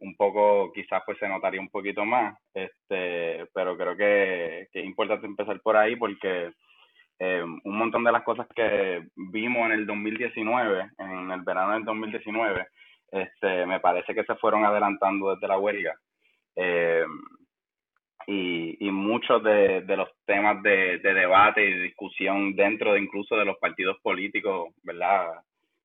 un 0.00 0.16
poco, 0.16 0.72
quizás 0.72 1.02
pues 1.04 1.18
se 1.18 1.28
notaría 1.28 1.60
un 1.60 1.68
poquito 1.68 2.04
más, 2.04 2.38
este, 2.54 3.46
pero 3.54 3.76
creo 3.76 3.96
que, 3.96 4.68
que 4.72 4.80
es 4.80 4.86
importante 4.86 5.26
empezar 5.26 5.60
por 5.60 5.76
ahí 5.76 5.96
porque 5.96 6.52
eh, 7.18 7.42
un 7.42 7.76
montón 7.76 8.02
de 8.02 8.12
las 8.12 8.22
cosas 8.22 8.46
que 8.56 9.06
vimos 9.14 9.66
en 9.66 9.72
el 9.72 9.86
2019, 9.86 10.90
en 10.98 11.30
el 11.30 11.42
verano 11.42 11.74
del 11.74 11.84
2019, 11.84 12.66
este, 13.12 13.66
me 13.66 13.78
parece 13.80 14.14
que 14.14 14.24
se 14.24 14.34
fueron 14.36 14.64
adelantando 14.64 15.34
desde 15.34 15.48
la 15.48 15.58
huelga. 15.58 15.94
Eh, 16.56 17.04
y, 18.30 18.76
y 18.78 18.92
muchos 18.92 19.42
de, 19.42 19.80
de 19.80 19.96
los 19.96 20.08
temas 20.24 20.62
de, 20.62 20.98
de, 20.98 21.14
debate 21.14 21.68
y 21.68 21.82
discusión 21.82 22.54
dentro 22.54 22.92
de 22.92 23.00
incluso 23.00 23.36
de 23.36 23.44
los 23.44 23.58
partidos 23.58 23.98
políticos, 24.02 24.72
¿verdad? 24.84 25.42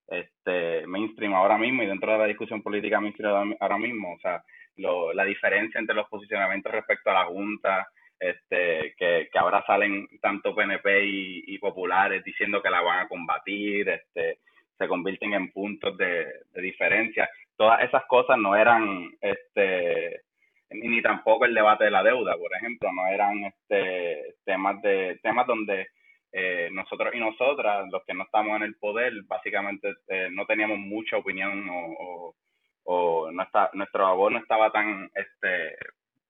Este, 0.08 0.86
mainstream 0.86 1.34
ahora 1.34 1.58
mismo 1.58 1.82
y 1.82 1.88
dentro 1.88 2.12
de 2.12 2.20
la 2.20 2.28
discusión 2.28 2.62
política 2.62 3.02
mainstream 3.02 3.56
ahora 3.60 3.80
mismo, 3.80 4.14
o 4.14 4.20
sea, 4.20 4.44
lo, 4.76 5.12
la 5.12 5.26
diferencia 5.26 5.80
entre 5.80 5.96
los 5.96 6.08
posicionamientos 6.08 6.72
respecto 6.72 7.10
a 7.10 7.16
la 7.16 7.26
Junta, 7.26 7.88
este, 8.20 8.94
que, 8.96 9.28
que 9.32 9.40
ahora 9.40 9.64
salen 9.66 10.08
tanto 10.22 10.54
PNP 10.54 11.04
y, 11.04 11.58
populares 11.58 12.24
diciendo 12.24 12.62
que 12.62 12.70
la 12.70 12.82
van 12.82 13.00
a 13.00 13.08
combatir, 13.08 13.90
este, 13.90 14.38
se 14.78 14.88
convierten 14.88 15.34
en 15.34 15.52
puntos 15.52 15.98
de, 15.98 16.28
de 16.54 16.62
diferencia. 16.62 17.28
Todas 17.58 17.82
esas 17.82 18.06
cosas 18.06 18.38
no 18.38 18.56
eran, 18.56 19.10
este, 19.20 20.25
ni 20.70 21.02
tampoco 21.02 21.46
el 21.46 21.54
debate 21.54 21.86
de 21.86 21.92
la 21.92 22.04
deuda, 22.04 22.38
por 22.38 22.54
ejemplo, 22.56 22.90
no 22.92 23.08
eran 23.08 23.44
este, 23.44 24.36
temas 24.44 24.82
de 24.82 25.20
temas 25.22 25.48
donde 25.48 25.88
eh, 26.32 26.70
nosotros 26.72 27.14
y 27.14 27.20
nosotras, 27.20 27.88
los 27.92 28.04
que 28.04 28.14
no 28.14 28.24
estamos 28.24 28.58
en 28.58 28.64
el 28.64 28.76
poder, 28.76 29.14
básicamente 29.26 29.94
eh, 30.08 30.28
no 30.32 30.46
teníamos 30.46 30.78
mucha 30.80 31.18
opinión 31.18 31.68
o, 31.70 32.36
o, 32.84 33.32
no 33.32 33.44
está, 33.44 33.70
nuestro 33.74 34.16
voz 34.16 34.32
no 34.32 34.40
estaba 34.40 34.72
tan 34.72 35.10
este, 35.16 35.78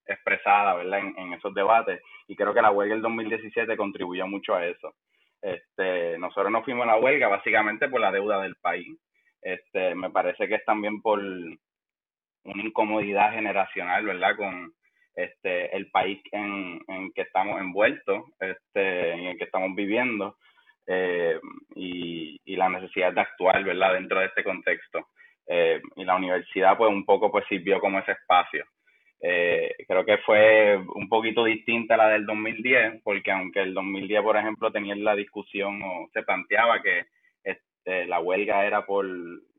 expresada 0.06 0.75
¿verdad? 0.75 1.00
En, 1.18 1.34
esos 1.34 1.54
debates 1.54 2.01
y 2.27 2.36
creo 2.36 2.54
que 2.54 2.62
la 2.62 2.72
huelga 2.72 2.94
del 2.94 3.01
2017 3.01 3.75
contribuyó 3.75 4.27
mucho 4.27 4.54
a 4.54 4.65
eso. 4.65 4.94
Este, 5.42 6.18
nosotros 6.18 6.51
no 6.51 6.63
fuimos 6.63 6.84
a 6.84 6.92
la 6.92 7.00
huelga 7.00 7.27
básicamente 7.27 7.89
por 7.89 8.00
la 8.00 8.12
deuda 8.12 8.42
del 8.42 8.56
país. 8.58 8.98
Este, 9.42 9.96
me 9.96 10.10
parece 10.10 10.48
que 10.48 10.56
es 10.56 10.65
también 10.65 11.01
por 11.01 11.20
una 12.45 12.63
incomodidad 12.63 13.33
generacional, 13.33 14.05
¿verdad? 14.05 14.35
Con 14.37 14.73
este, 15.15 15.75
el 15.75 15.89
país 15.91 16.21
en, 16.31 16.79
en 16.87 17.11
que 17.13 17.21
estamos 17.21 17.59
envueltos, 17.59 18.23
este, 18.39 19.11
en 19.11 19.25
el 19.25 19.37
que 19.37 19.45
estamos 19.45 19.75
viviendo 19.75 20.37
eh, 20.87 21.39
y, 21.75 22.39
y, 22.45 22.55
la 22.55 22.69
necesidad 22.69 23.13
de 23.13 23.21
actuar, 23.21 23.63
¿verdad? 23.63 23.93
Dentro 23.93 24.19
de 24.19 24.27
este 24.27 24.43
contexto. 24.43 25.07
Eh, 25.47 25.81
y 25.95 26.03
la 26.03 26.15
universidad, 26.15 26.77
pues, 26.77 26.91
un 26.91 27.05
poco, 27.05 27.31
pues, 27.31 27.45
sirvió 27.47 27.79
como 27.79 27.99
ese 27.99 28.11
espacio. 28.11 28.65
Eh, 29.21 29.73
creo 29.87 30.05
que 30.05 30.17
fue 30.19 30.77
un 30.77 31.09
poquito 31.09 31.45
distinta 31.45 31.95
a 31.95 31.97
la 31.97 32.09
del 32.09 32.25
2010, 32.25 33.01
porque 33.03 33.31
aunque 33.31 33.61
el 33.61 33.73
2010, 33.73 34.21
por 34.21 34.37
ejemplo, 34.37 34.71
tenía 34.71 34.95
la 34.95 35.15
discusión 35.15 35.81
o 35.81 36.07
se 36.13 36.21
planteaba 36.23 36.81
que 36.81 37.05
este, 37.43 38.05
la 38.05 38.19
huelga 38.19 38.65
era 38.65 38.85
por, 38.85 39.05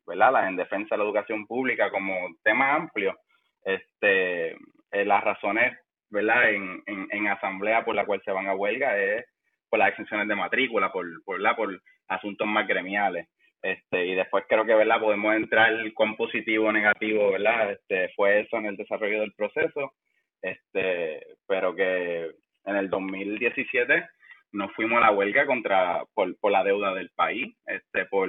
¿verdad? 0.07 0.49
en 0.49 0.57
defensa 0.57 0.95
de 0.95 0.99
la 0.99 1.05
educación 1.05 1.47
pública 1.47 1.91
como 1.91 2.15
tema 2.43 2.75
amplio, 2.75 3.17
este, 3.65 4.53
eh, 4.93 5.05
las 5.05 5.23
razones, 5.25 5.77
¿verdad? 6.11 6.51
En, 6.51 6.83
en, 6.87 7.09
en, 7.11 7.27
asamblea 7.27 7.85
por 7.85 7.95
la 7.95 8.07
cual 8.07 8.23
se 8.25 8.31
van 8.31 8.47
a 8.47 8.55
huelga 8.55 8.97
es 8.99 9.27
por 9.69 9.81
las 9.81 9.89
exenciones 9.91 10.29
de 10.29 10.37
matrícula, 10.37 10.93
por, 10.93 11.07
por, 11.25 11.41
por 11.57 11.83
asuntos 12.09 12.47
más 12.47 12.67
gremiales. 12.67 13.29
Este, 13.63 14.07
y 14.07 14.15
después 14.15 14.45
creo 14.49 14.65
que 14.65 14.75
¿verdad? 14.75 15.01
podemos 15.01 15.35
entrar 15.35 15.73
con 15.95 16.17
positivo 16.17 16.67
o 16.69 16.73
negativo, 16.73 17.33
¿verdad? 17.33 17.73
Este, 17.73 18.11
fue 18.15 18.41
eso 18.41 18.59
en 18.59 18.67
el 18.67 18.77
desarrollo 18.77 19.21
del 19.21 19.33
proceso, 19.33 19.93
este, 20.41 21.27
pero 21.49 21.75
que 21.75 22.31
en 22.65 22.77
el 22.77 22.89
2017 22.89 24.09
nos 24.53 24.73
fuimos 24.75 24.99
a 24.99 25.07
la 25.07 25.11
huelga 25.11 25.47
contra 25.47 26.05
por, 26.15 26.39
por 26.39 26.53
la 26.53 26.63
deuda 26.63 26.95
del 26.95 27.11
país, 27.11 27.57
este, 27.67 28.07
por 28.07 28.29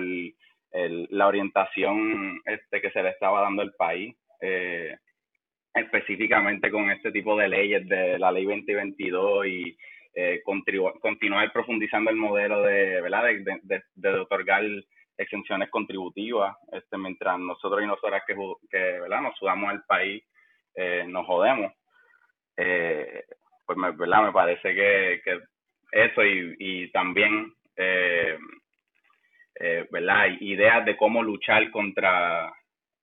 el, 0.72 1.08
la 1.12 1.28
orientación 1.28 2.40
este, 2.46 2.82
que 2.82 2.92
se 2.92 3.04
le 3.04 3.10
estaba 3.10 3.42
dando 3.42 3.62
al 3.62 3.74
país, 3.74 4.16
eh, 4.42 4.98
específicamente 5.74 6.72
con 6.72 6.90
este 6.92 7.12
tipo 7.12 7.38
de 7.38 7.48
leyes 7.48 7.88
de 7.88 8.18
la 8.20 8.32
ley 8.32 8.46
2022 8.46 9.48
y 9.48 9.78
eh, 10.14 10.42
continuar 10.44 11.52
profundizando 11.54 12.10
el 12.10 12.16
modelo 12.18 12.64
de, 12.64 13.02
¿verdad? 13.02 13.26
de, 13.26 13.84
de, 13.94 14.10
otorgar 14.10 14.64
exenciones 15.16 15.70
contributivas, 15.70 16.56
este, 16.72 16.98
mientras 16.98 17.38
nosotros 17.40 17.84
y 17.84 17.88
nosotras 17.88 18.24
que, 18.26 18.36
que 18.70 18.78
¿verdad? 18.78 19.22
nos 19.22 19.38
sudamos 19.38 19.70
al 19.70 19.84
país, 19.84 20.24
eh, 20.76 21.06
nos 21.08 21.26
jodemos. 21.26 21.72
Eh, 22.56 23.26
pues 23.66 23.78
me, 23.78 23.92
¿verdad? 23.92 24.24
me 24.24 24.32
parece 24.32 24.74
que, 24.74 25.22
que 25.24 25.40
eso 25.92 26.24
y, 26.24 26.56
y 26.58 26.92
también 26.92 27.54
eh, 29.60 29.88
¿verdad? 29.92 30.28
ideas 30.40 30.86
de 30.86 30.98
cómo 30.98 31.24
luchar 31.24 31.70
contra 31.72 32.52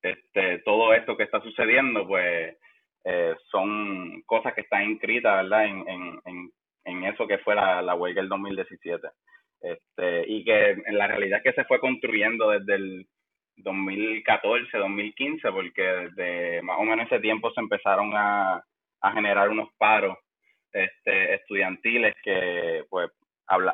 este, 0.02 0.58
todo 0.58 0.92
esto 0.94 1.16
que 1.16 1.25
está 1.25 1.40
sucediendo, 1.40 2.06
pues 2.06 2.56
eh, 3.04 3.34
son 3.50 4.23
cosas 4.23 4.54
que 4.54 4.62
están 4.62 4.84
inscritas 4.84 5.42
¿verdad? 5.42 5.66
En, 5.66 5.88
en, 5.88 6.20
en, 6.25 6.50
en 6.84 7.04
eso 7.04 7.26
que 7.26 7.38
fue 7.38 7.54
la, 7.54 7.82
la 7.82 7.94
huelga 7.94 8.20
del 8.20 8.28
2017. 8.28 9.08
Este, 9.61 10.25
y 10.30 10.44
que 10.44 10.70
en 10.73 10.99
la 10.99 11.06
realidad 11.06 11.42
que 11.42 11.54
se 11.54 11.64
fue 11.64 11.80
construyendo 11.80 12.50
desde 12.50 12.75
el 12.75 13.06
2014, 13.56 14.76
2015, 14.76 15.52
porque 15.52 15.82
desde 15.82 16.62
más 16.62 16.78
o 16.78 16.82
menos 16.82 17.06
ese 17.06 17.20
tiempo 17.20 17.50
se 17.52 17.61
empezaron 17.61 18.12
a, 18.14 18.62
a 19.00 19.12
generar 19.12 19.49
unos 19.49 19.70
paros 19.78 20.18
este, 20.73 21.34
estudiantiles 21.34 22.14
que 22.23 22.84
pues 22.90 23.11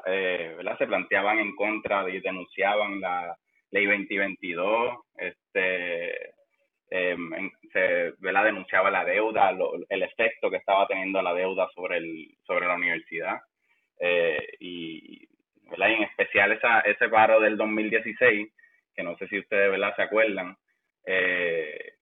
eh, 0.07 0.57
se 0.79 0.87
planteaban 0.87 1.39
en 1.39 1.55
contra 1.55 2.09
y 2.09 2.21
denunciaban 2.21 3.00
la 3.00 3.37
ley 3.71 3.87
2022, 3.87 4.99
este, 5.17 6.35
eh, 6.91 7.17
se 7.73 8.12
denunciaba 8.43 8.91
la 8.91 9.05
deuda, 9.05 9.57
el 9.89 10.03
efecto 10.03 10.50
que 10.50 10.57
estaba 10.57 10.87
teniendo 10.89 11.23
la 11.23 11.35
deuda 11.35 11.69
sobre, 11.75 11.99
el, 11.99 12.35
sobre 12.45 12.67
la 12.67 12.75
universidad. 12.75 13.41
Eh, 14.00 14.57
y 14.59 15.29
en 15.95 16.03
especial 16.03 16.53
esa, 16.53 16.81
ese 16.81 17.09
paro 17.09 17.41
del 17.41 17.57
2016, 17.57 18.49
que 18.95 19.03
no 19.03 19.17
sé 19.17 19.29
si 19.29 19.39
ustedes 19.39 19.71
se 19.95 20.03
acuerdan, 20.03 20.57
eh, 21.07 21.95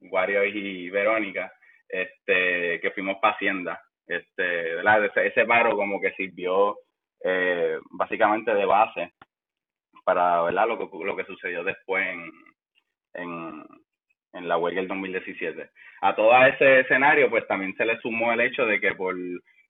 Wario 0.00 0.44
y 0.44 0.90
Verónica, 0.90 1.52
este, 1.88 2.80
que 2.80 2.90
fuimos 2.94 3.18
para 3.20 3.34
Hacienda. 3.34 3.82
Este, 4.06 4.74
¿verdad? 4.74 5.04
Ese, 5.16 5.44
paro 5.46 5.76
como 5.76 6.00
que 6.00 6.12
sirvió 6.12 6.76
eh, 7.22 7.78
básicamente 7.90 8.54
de 8.54 8.64
base 8.64 9.12
para 10.04 10.42
¿verdad? 10.42 10.68
Lo, 10.68 10.78
que, 10.78 11.04
lo 11.04 11.16
que 11.16 11.24
sucedió 11.24 11.64
después 11.64 12.06
en, 12.06 12.30
en, 13.14 13.64
en 14.34 14.48
la 14.48 14.58
huelga 14.58 14.80
del 14.80 14.88
2017. 14.88 15.70
A 16.02 16.14
todo 16.14 16.36
ese 16.44 16.80
escenario, 16.80 17.30
pues 17.30 17.46
también 17.46 17.74
se 17.76 17.86
le 17.86 17.98
sumó 18.00 18.32
el 18.32 18.40
hecho 18.40 18.66
de 18.66 18.80
que 18.80 18.94
por 18.94 19.16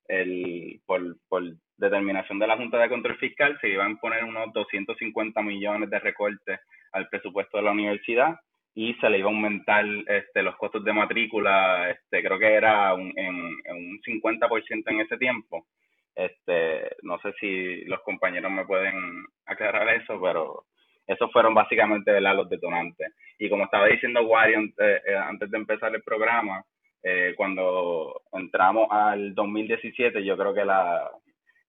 el 0.08 0.80
por, 0.84 1.16
por 1.28 1.42
determinación 1.76 2.38
de 2.38 2.46
la 2.46 2.56
Junta 2.56 2.78
de 2.78 2.88
Control 2.88 3.16
Fiscal 3.16 3.58
se 3.60 3.68
iban 3.68 3.92
a 3.92 4.00
poner 4.00 4.24
unos 4.24 4.52
250 4.52 5.40
millones 5.42 5.90
de 5.90 5.98
recortes 5.98 6.60
al 6.92 7.08
presupuesto 7.08 7.56
de 7.56 7.62
la 7.62 7.72
universidad 7.72 8.36
y 8.74 8.94
se 8.94 9.08
le 9.08 9.18
iba 9.18 9.28
a 9.28 9.32
aumentar 9.32 9.84
este, 10.08 10.42
los 10.42 10.56
costos 10.56 10.84
de 10.84 10.92
matrícula, 10.92 11.90
este, 11.90 12.22
creo 12.22 12.38
que 12.38 12.52
era 12.52 12.92
un, 12.94 13.12
en, 13.16 13.36
un 13.36 14.00
50% 14.02 14.82
en 14.86 15.00
ese 15.00 15.16
tiempo. 15.16 15.66
Este, 16.14 16.96
no 17.02 17.18
sé 17.20 17.32
si 17.40 17.84
los 17.84 18.00
compañeros 18.00 18.50
me 18.50 18.66
pueden 18.66 19.24
aclarar 19.46 19.88
eso, 19.90 20.20
pero 20.20 20.64
esos 21.06 21.30
fueron 21.32 21.54
básicamente 21.54 22.10
¿verdad? 22.10 22.34
los 22.34 22.48
detonantes. 22.48 23.14
Y 23.38 23.48
como 23.48 23.64
estaba 23.64 23.86
diciendo 23.86 24.22
Wario 24.22 24.60
eh, 24.78 25.00
antes 25.16 25.50
de 25.50 25.58
empezar 25.58 25.94
el 25.94 26.02
programa, 26.02 26.64
eh, 27.02 27.34
cuando 27.36 28.22
entramos 28.32 28.88
al 28.90 29.34
2017, 29.34 30.24
yo 30.24 30.36
creo 30.36 30.54
que 30.54 30.64
la 30.64 31.10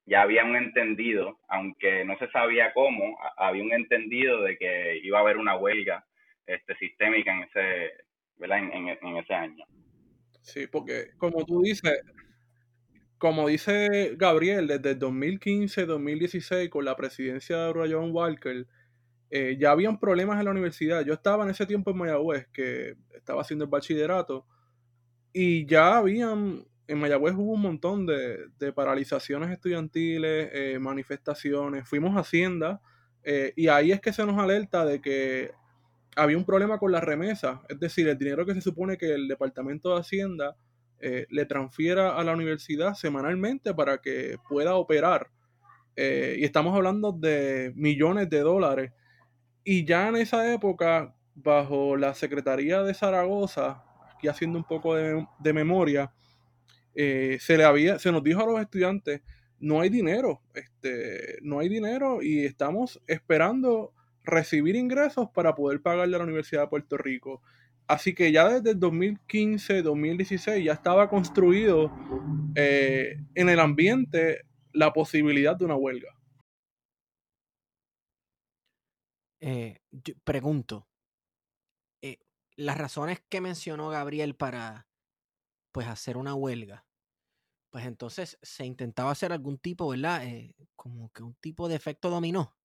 ya 0.07 0.21
había 0.21 0.45
un 0.45 0.55
entendido, 0.55 1.39
aunque 1.49 2.05
no 2.05 2.15
se 2.19 2.29
sabía 2.29 2.73
cómo, 2.73 3.17
había 3.37 3.63
un 3.63 3.73
entendido 3.73 4.41
de 4.43 4.55
que 4.57 4.99
iba 5.03 5.17
a 5.17 5.21
haber 5.21 5.37
una 5.37 5.55
huelga 5.55 6.03
este, 6.47 6.75
sistémica 6.75 7.33
en 7.33 7.43
ese, 7.43 7.91
¿verdad? 8.37 8.59
En, 8.59 8.89
en, 8.89 9.17
ese 9.17 9.33
año. 9.33 9.65
Sí, 10.41 10.67
porque 10.67 11.11
como 11.17 11.45
tú 11.45 11.61
dices, 11.61 11.99
como 13.17 13.47
dice 13.47 14.15
Gabriel, 14.17 14.67
desde 14.67 14.91
el 14.91 14.99
2015-2016, 14.99 16.69
con 16.69 16.85
la 16.85 16.95
presidencia 16.95 17.57
de 17.57 17.73
Ryan 17.73 18.11
Walker, 18.11 18.67
eh, 19.31 19.57
ya 19.59 19.71
habían 19.71 19.99
problemas 19.99 20.39
en 20.39 20.45
la 20.45 20.51
universidad. 20.51 21.03
Yo 21.03 21.13
estaba 21.13 21.43
en 21.43 21.49
ese 21.49 21.65
tiempo 21.65 21.91
en 21.91 21.97
Mayagüez, 21.97 22.47
que 22.53 22.95
estaba 23.13 23.41
haciendo 23.41 23.65
el 23.65 23.71
bachillerato, 23.71 24.45
y 25.33 25.65
ya 25.65 25.97
habían, 25.97 26.65
en 26.87 26.99
Mayagüez 26.99 27.33
hubo 27.35 27.53
un 27.53 27.61
montón 27.61 28.05
de, 28.05 28.47
de 28.59 28.71
paralizaciones 28.71 29.49
estudiantiles, 29.51 30.49
eh, 30.53 30.79
manifestaciones, 30.79 31.89
fuimos 31.89 32.15
a 32.15 32.19
Hacienda, 32.19 32.81
eh, 33.25 33.53
y 33.55 33.67
ahí 33.67 33.91
es 33.91 33.99
que 33.99 34.13
se 34.13 34.25
nos 34.25 34.37
alerta 34.37 34.85
de 34.85 35.01
que 35.01 35.51
había 36.15 36.37
un 36.37 36.45
problema 36.45 36.77
con 36.77 36.91
la 36.91 37.01
remesa, 37.01 37.61
es 37.69 37.79
decir, 37.79 38.07
el 38.07 38.17
dinero 38.17 38.45
que 38.45 38.53
se 38.53 38.61
supone 38.61 38.97
que 38.97 39.13
el 39.13 39.27
Departamento 39.27 39.93
de 39.93 40.01
Hacienda 40.01 40.55
eh, 40.99 41.27
le 41.29 41.45
transfiera 41.45 42.15
a 42.15 42.23
la 42.23 42.33
universidad 42.33 42.93
semanalmente 42.93 43.73
para 43.73 43.99
que 43.99 44.37
pueda 44.47 44.75
operar. 44.75 45.29
y 45.97 46.43
estamos 46.43 46.75
hablando 46.75 47.13
de 47.13 47.71
millones 47.75 48.29
de 48.29 48.39
dólares. 48.39 48.91
Y 49.63 49.85
ya 49.85 50.09
en 50.09 50.17
esa 50.17 50.53
época, 50.53 51.15
bajo 51.35 51.95
la 51.97 52.13
Secretaría 52.13 52.83
de 52.83 52.93
Zaragoza, 52.93 53.83
aquí 54.13 54.27
haciendo 54.27 54.57
un 54.57 54.65
poco 54.65 54.95
de, 54.95 55.25
de 55.39 55.53
memoria, 55.53 56.11
eh, 56.95 57.37
se, 57.41 57.57
le 57.57 57.65
había, 57.65 57.99
se 57.99 58.11
nos 58.11 58.23
dijo 58.23 58.41
a 58.41 58.45
los 58.45 58.61
estudiantes, 58.61 59.21
no 59.59 59.81
hay 59.81 59.89
dinero, 59.89 60.41
este, 60.53 61.37
no 61.41 61.59
hay 61.59 61.67
dinero 61.67 62.21
y 62.21 62.45
estamos 62.45 63.01
esperando 63.05 63.93
recibir 64.25 64.75
ingresos 64.75 65.29
para 65.29 65.55
poder 65.55 65.81
pagarle 65.81 66.15
a 66.15 66.19
la 66.19 66.25
Universidad 66.25 66.63
de 66.63 66.67
Puerto 66.67 66.97
Rico. 66.97 67.41
Así 67.87 68.15
que 68.15 68.31
ya 68.31 68.49
desde 68.49 68.71
el 68.71 68.79
2015, 68.79 69.83
2016 69.83 70.65
ya 70.65 70.73
estaba 70.73 71.07
construido 71.07 71.91
eh, 72.55 73.17
en 73.35 73.49
el 73.49 73.59
ambiente 73.59 74.41
la 74.73 74.91
posibilidad 74.91 75.55
de 75.55 75.65
una 75.65 75.75
huelga. 75.75 76.09
Eh, 79.39 79.77
pregunto, 80.23 80.87
eh, 82.01 82.17
las 82.55 82.77
razones 82.77 83.21
que 83.29 83.41
mencionó 83.41 83.89
Gabriel 83.89 84.35
para 84.35 84.87
pues 85.71 85.87
hacer 85.87 86.17
una 86.17 86.33
huelga, 86.33 86.85
pues 87.69 87.85
entonces 87.85 88.39
se 88.41 88.65
intentaba 88.65 89.11
hacer 89.11 89.31
algún 89.31 89.59
tipo, 89.59 89.89
¿verdad? 89.89 90.23
como 90.75 91.11
que 91.11 91.21
un 91.21 91.35
tipo 91.35 91.67
de 91.67 91.75
efecto 91.75 92.09
dominó 92.09 92.55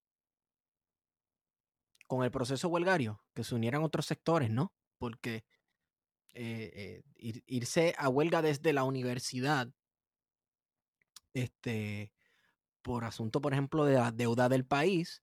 con 2.10 2.24
el 2.24 2.32
proceso 2.32 2.66
huelgario, 2.66 3.22
que 3.34 3.44
se 3.44 3.54
unieran 3.54 3.84
otros 3.84 4.04
sectores, 4.04 4.50
¿no? 4.50 4.74
Porque 4.98 5.44
eh, 6.34 7.04
eh, 7.14 7.42
irse 7.46 7.94
a 7.96 8.08
huelga 8.08 8.42
desde 8.42 8.72
la 8.72 8.82
universidad, 8.82 9.72
este, 11.34 12.10
por 12.82 13.04
asunto, 13.04 13.40
por 13.40 13.52
ejemplo, 13.52 13.84
de 13.84 13.94
la 13.94 14.10
deuda 14.10 14.48
del 14.48 14.66
país, 14.66 15.22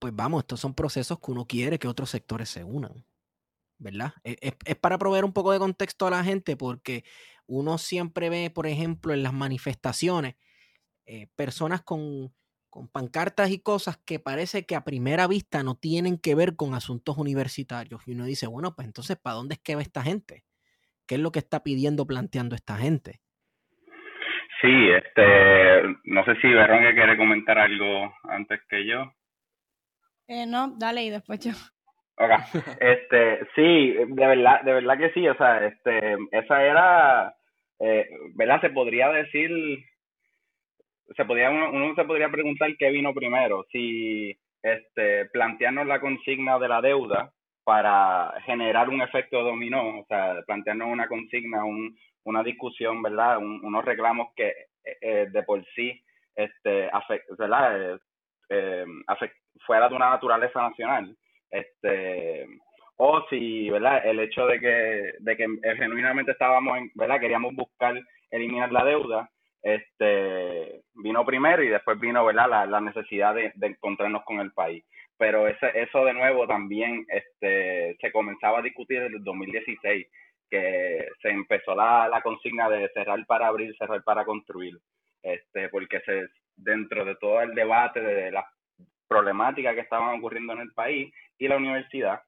pues 0.00 0.12
vamos, 0.12 0.40
estos 0.40 0.58
son 0.58 0.74
procesos 0.74 1.20
que 1.20 1.30
uno 1.30 1.46
quiere 1.46 1.78
que 1.78 1.86
otros 1.86 2.10
sectores 2.10 2.48
se 2.48 2.64
unan, 2.64 3.06
¿verdad? 3.78 4.12
E, 4.24 4.36
es, 4.40 4.54
es, 4.64 4.74
para 4.74 4.98
proveer 4.98 5.24
un 5.24 5.32
poco 5.32 5.52
de 5.52 5.60
contexto 5.60 6.08
a 6.08 6.10
la 6.10 6.24
gente 6.24 6.56
porque 6.56 7.04
uno 7.46 7.78
siempre 7.78 8.28
ve, 8.28 8.50
por 8.50 8.66
ejemplo, 8.66 9.14
en 9.14 9.22
las 9.22 9.34
manifestaciones, 9.34 10.34
eh, 11.06 11.28
personas 11.36 11.80
con 11.82 12.34
con 12.72 12.88
pancartas 12.88 13.50
y 13.50 13.62
cosas 13.62 13.98
que 13.98 14.18
parece 14.18 14.64
que 14.64 14.74
a 14.74 14.82
primera 14.82 15.28
vista 15.28 15.62
no 15.62 15.74
tienen 15.74 16.18
que 16.18 16.34
ver 16.34 16.56
con 16.56 16.72
asuntos 16.72 17.18
universitarios. 17.18 18.00
Y 18.08 18.12
uno 18.12 18.24
dice, 18.24 18.46
bueno, 18.46 18.74
pues 18.74 18.86
entonces, 18.86 19.18
¿para 19.18 19.36
dónde 19.36 19.56
es 19.56 19.60
que 19.60 19.74
va 19.74 19.82
esta 19.82 20.02
gente? 20.02 20.42
¿Qué 21.06 21.16
es 21.16 21.20
lo 21.20 21.32
que 21.32 21.40
está 21.40 21.62
pidiendo, 21.62 22.06
planteando 22.06 22.54
esta 22.54 22.76
gente? 22.76 23.20
Sí, 24.62 24.88
este, 24.88 25.82
no 26.04 26.24
sé 26.24 26.34
si 26.40 26.48
Verónica 26.48 26.94
quiere 26.94 27.18
comentar 27.18 27.58
algo 27.58 28.10
antes 28.24 28.58
que 28.70 28.86
yo. 28.86 29.12
Eh, 30.26 30.46
no, 30.46 30.74
dale 30.78 31.02
y 31.04 31.10
después 31.10 31.40
yo. 31.40 31.52
Okay. 32.16 32.36
Este, 32.80 33.40
sí, 33.54 33.92
de 33.92 34.26
verdad, 34.26 34.62
de 34.62 34.72
verdad 34.72 34.96
que 34.96 35.12
sí, 35.12 35.28
o 35.28 35.36
sea, 35.36 35.66
este, 35.66 36.16
esa 36.30 36.64
era, 36.64 37.36
eh, 37.80 38.08
¿verdad? 38.34 38.62
Se 38.62 38.70
podría 38.70 39.10
decir 39.10 39.50
se 41.16 41.24
podría 41.24 41.50
uno, 41.50 41.94
se 41.94 42.04
podría 42.04 42.30
preguntar 42.30 42.70
qué 42.78 42.90
vino 42.90 43.12
primero, 43.12 43.64
si 43.70 44.36
este 44.62 45.26
plantearnos 45.26 45.86
la 45.86 46.00
consigna 46.00 46.58
de 46.58 46.68
la 46.68 46.80
deuda 46.80 47.32
para 47.64 48.32
generar 48.44 48.88
un 48.88 49.02
efecto 49.02 49.42
dominó, 49.42 50.00
o 50.00 50.06
sea, 50.06 50.42
plantearnos 50.46 50.88
una 50.88 51.08
consigna, 51.08 51.64
un, 51.64 51.96
una 52.24 52.42
discusión, 52.42 53.02
¿verdad? 53.02 53.38
unos 53.38 53.84
reclamos 53.84 54.28
que 54.36 54.48
eh, 54.48 54.96
eh, 55.00 55.26
de 55.30 55.42
por 55.42 55.64
sí 55.74 56.02
este 56.34 56.90
¿verdad? 57.38 58.00
Eh, 58.48 58.84
fuera 59.66 59.88
de 59.88 59.94
una 59.94 60.10
naturaleza 60.10 60.60
nacional. 60.62 61.16
Este 61.50 62.46
o 62.96 63.24
si, 63.28 63.68
¿verdad? 63.70 64.06
El 64.06 64.20
hecho 64.20 64.46
de 64.46 64.60
que 64.60 65.12
de 65.18 65.36
que 65.36 65.46
genuinamente 65.76 66.32
estábamos 66.32 66.78
en, 66.78 66.90
¿verdad? 66.94 67.20
Queríamos 67.20 67.54
buscar 67.54 68.00
eliminar 68.30 68.72
la 68.72 68.84
deuda 68.84 69.30
este 69.62 70.82
vino 70.94 71.24
primero 71.24 71.62
y 71.62 71.68
después 71.68 71.98
vino 71.98 72.24
¿verdad? 72.24 72.48
La, 72.48 72.66
la 72.66 72.80
necesidad 72.80 73.34
de, 73.34 73.52
encontrarnos 73.60 74.24
con 74.24 74.40
el 74.40 74.52
país. 74.52 74.84
Pero 75.16 75.46
ese, 75.46 75.70
eso 75.74 76.04
de 76.04 76.14
nuevo 76.14 76.46
también 76.46 77.06
este, 77.08 77.96
se 78.00 78.12
comenzaba 78.12 78.58
a 78.58 78.62
discutir 78.62 79.00
desde 79.00 79.16
el 79.16 79.24
2016, 79.24 80.06
que 80.50 81.06
se 81.20 81.28
empezó 81.28 81.74
la, 81.74 82.08
la 82.08 82.20
consigna 82.22 82.68
de 82.68 82.88
cerrar 82.92 83.24
para 83.26 83.46
abrir, 83.46 83.74
cerrar 83.76 84.02
para 84.02 84.24
construir, 84.24 84.74
este, 85.22 85.68
porque 85.68 86.00
se, 86.00 86.26
dentro 86.56 87.04
de 87.04 87.14
todo 87.16 87.40
el 87.40 87.54
debate 87.54 88.00
de 88.00 88.32
las 88.32 88.44
problemáticas 89.08 89.74
que 89.74 89.82
estaban 89.82 90.18
ocurriendo 90.18 90.54
en 90.54 90.60
el 90.60 90.72
país 90.72 91.12
y 91.38 91.48
la 91.48 91.56
universidad, 91.56 92.20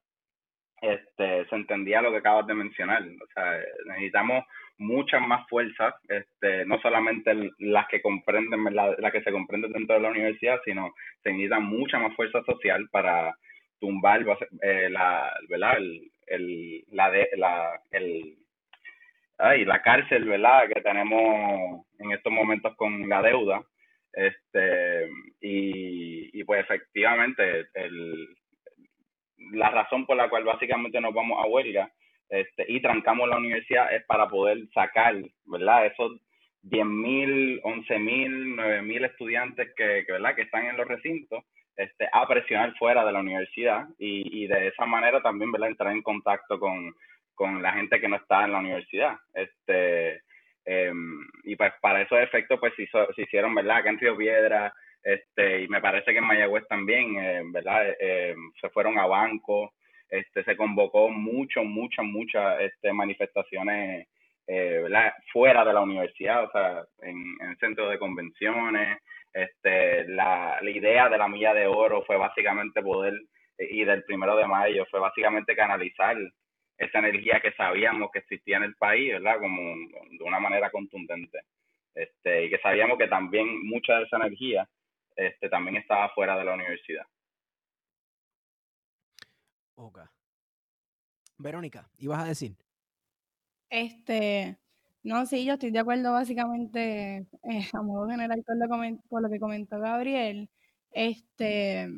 este, 0.81 1.45
se 1.47 1.55
entendía 1.55 2.01
lo 2.01 2.11
que 2.11 2.17
acabas 2.17 2.47
de 2.47 2.53
mencionar. 2.53 3.01
O 3.01 3.27
sea, 3.33 3.59
necesitamos 3.87 4.45
muchas 4.77 5.21
más 5.25 5.47
fuerzas, 5.47 5.93
este, 6.07 6.65
no 6.65 6.79
solamente 6.81 7.33
las 7.59 7.87
que 7.87 8.01
comprenden, 8.01 8.63
las 8.73 9.11
que 9.11 9.21
se 9.23 9.31
comprenden 9.31 9.71
dentro 9.71 9.95
de 9.95 10.01
la 10.01 10.09
universidad, 10.09 10.59
sino 10.65 10.93
se 11.23 11.31
necesita 11.31 11.59
mucha 11.59 11.99
más 11.99 12.15
fuerza 12.15 12.43
social 12.43 12.87
para 12.89 13.35
tumbar 13.79 14.25
eh, 14.61 14.89
la, 14.89 15.33
¿verdad? 15.49 15.77
El, 16.27 16.83
la, 16.91 17.11
de, 17.11 17.29
la, 17.37 17.81
el, 17.91 18.35
ay, 19.37 19.65
la 19.65 19.81
cárcel, 19.81 20.25
¿verdad? 20.25 20.67
Que 20.73 20.81
tenemos 20.81 21.85
en 21.99 22.11
estos 22.11 22.31
momentos 22.31 22.75
con 22.75 23.07
la 23.07 23.21
deuda. 23.21 23.63
Este, 24.13 25.09
y, 25.41 26.39
y 26.39 26.43
pues 26.45 26.61
efectivamente, 26.61 27.67
el, 27.73 28.29
la 29.51 29.69
razón 29.69 30.05
por 30.05 30.17
la 30.17 30.29
cual 30.29 30.43
básicamente 30.43 30.99
nos 31.01 31.13
vamos 31.13 31.43
a 31.43 31.47
huelga 31.47 31.91
este, 32.29 32.65
y 32.67 32.81
trancamos 32.81 33.29
la 33.29 33.37
universidad 33.37 33.93
es 33.93 34.03
para 34.05 34.27
poder 34.27 34.67
sacar, 34.73 35.15
¿verdad? 35.45 35.85
Esos 35.85 36.13
10.000, 36.63 37.61
11.000, 37.61 38.55
9.000 38.55 39.05
estudiantes 39.05 39.73
que, 39.75 40.03
que, 40.05 40.11
¿verdad? 40.11 40.35
que 40.35 40.43
están 40.43 40.65
en 40.65 40.77
los 40.77 40.87
recintos 40.87 41.43
este, 41.75 42.07
a 42.11 42.27
presionar 42.27 42.75
fuera 42.77 43.05
de 43.05 43.11
la 43.11 43.19
universidad 43.19 43.85
y, 43.99 44.43
y 44.43 44.47
de 44.47 44.67
esa 44.67 44.85
manera 44.85 45.21
también 45.21 45.51
¿verdad? 45.51 45.69
entrar 45.69 45.91
en 45.91 46.01
contacto 46.01 46.59
con, 46.59 46.95
con 47.35 47.61
la 47.61 47.73
gente 47.73 47.99
que 47.99 48.07
no 48.07 48.15
está 48.15 48.45
en 48.45 48.53
la 48.53 48.59
universidad. 48.59 49.15
Este, 49.33 50.21
em, 50.65 51.19
y 51.43 51.55
pues 51.55 51.73
para 51.81 52.01
esos 52.01 52.19
efectos 52.19 52.59
pues 52.59 52.73
se, 52.75 52.87
se 52.87 53.21
hicieron, 53.21 53.53
¿verdad? 53.53 53.77
Acá 53.77 53.89
en 53.89 53.99
Río 53.99 54.17
Piedra, 54.17 54.73
este, 55.03 55.61
y 55.61 55.67
me 55.67 55.81
parece 55.81 56.11
que 56.11 56.17
en 56.17 56.25
Mayagüez 56.25 56.67
también, 56.67 57.15
eh, 57.19 57.43
¿verdad? 57.45 57.93
Eh, 57.99 58.35
se 58.59 58.69
fueron 58.69 58.97
a 58.97 59.05
bancos, 59.05 59.69
este, 60.09 60.43
se 60.43 60.55
convocó 60.55 61.09
mucho, 61.09 61.63
muchas, 61.63 62.05
muchas 62.05 62.61
este, 62.61 62.93
manifestaciones 62.93 64.07
eh, 64.47 64.83
fuera 65.31 65.65
de 65.65 65.73
la 65.73 65.81
universidad, 65.81 66.43
o 66.43 66.51
sea, 66.51 66.83
en, 67.01 67.17
en 67.41 67.57
centros 67.57 67.89
de 67.89 67.99
convenciones. 67.99 68.99
Este, 69.33 70.07
la, 70.07 70.59
la 70.61 70.69
idea 70.69 71.09
de 71.09 71.17
la 71.17 71.27
milla 71.27 71.53
de 71.53 71.67
oro 71.67 72.03
fue 72.05 72.15
básicamente 72.17 72.81
poder, 72.81 73.13
y 73.57 73.83
del 73.83 74.03
primero 74.03 74.35
de 74.37 74.47
mayo, 74.47 74.85
fue 74.89 74.99
básicamente 74.99 75.55
canalizar 75.55 76.15
esa 76.77 76.99
energía 76.99 77.39
que 77.39 77.51
sabíamos 77.53 78.11
que 78.11 78.19
existía 78.19 78.57
en 78.57 78.63
el 78.63 78.75
país, 78.75 79.13
¿verdad? 79.13 79.39
Como 79.39 79.61
de 80.09 80.23
una 80.23 80.39
manera 80.39 80.69
contundente. 80.69 81.39
Este, 81.93 82.45
y 82.45 82.49
que 82.49 82.59
sabíamos 82.59 82.97
que 82.97 83.07
también 83.07 83.65
mucha 83.65 83.97
de 83.97 84.03
esa 84.03 84.17
energía 84.17 84.67
este, 85.15 85.49
también 85.49 85.77
estaba 85.77 86.09
fuera 86.09 86.37
de 86.37 86.43
la 86.43 86.53
universidad. 86.53 87.05
Ok. 89.75 89.99
Verónica, 91.37 91.89
¿ibas 91.97 92.23
a 92.23 92.27
decir? 92.27 92.55
Este, 93.69 94.57
no, 95.03 95.25
sí, 95.25 95.45
yo 95.45 95.53
estoy 95.53 95.71
de 95.71 95.79
acuerdo 95.79 96.13
básicamente 96.13 97.27
eh, 97.43 97.69
a 97.73 97.81
modo 97.81 98.09
general 98.09 98.43
con 98.45 98.59
lo, 98.59 98.67
con 99.09 99.23
lo 99.23 99.29
que 99.29 99.39
comentó 99.39 99.79
Gabriel. 99.79 100.49
Este, 100.91 101.89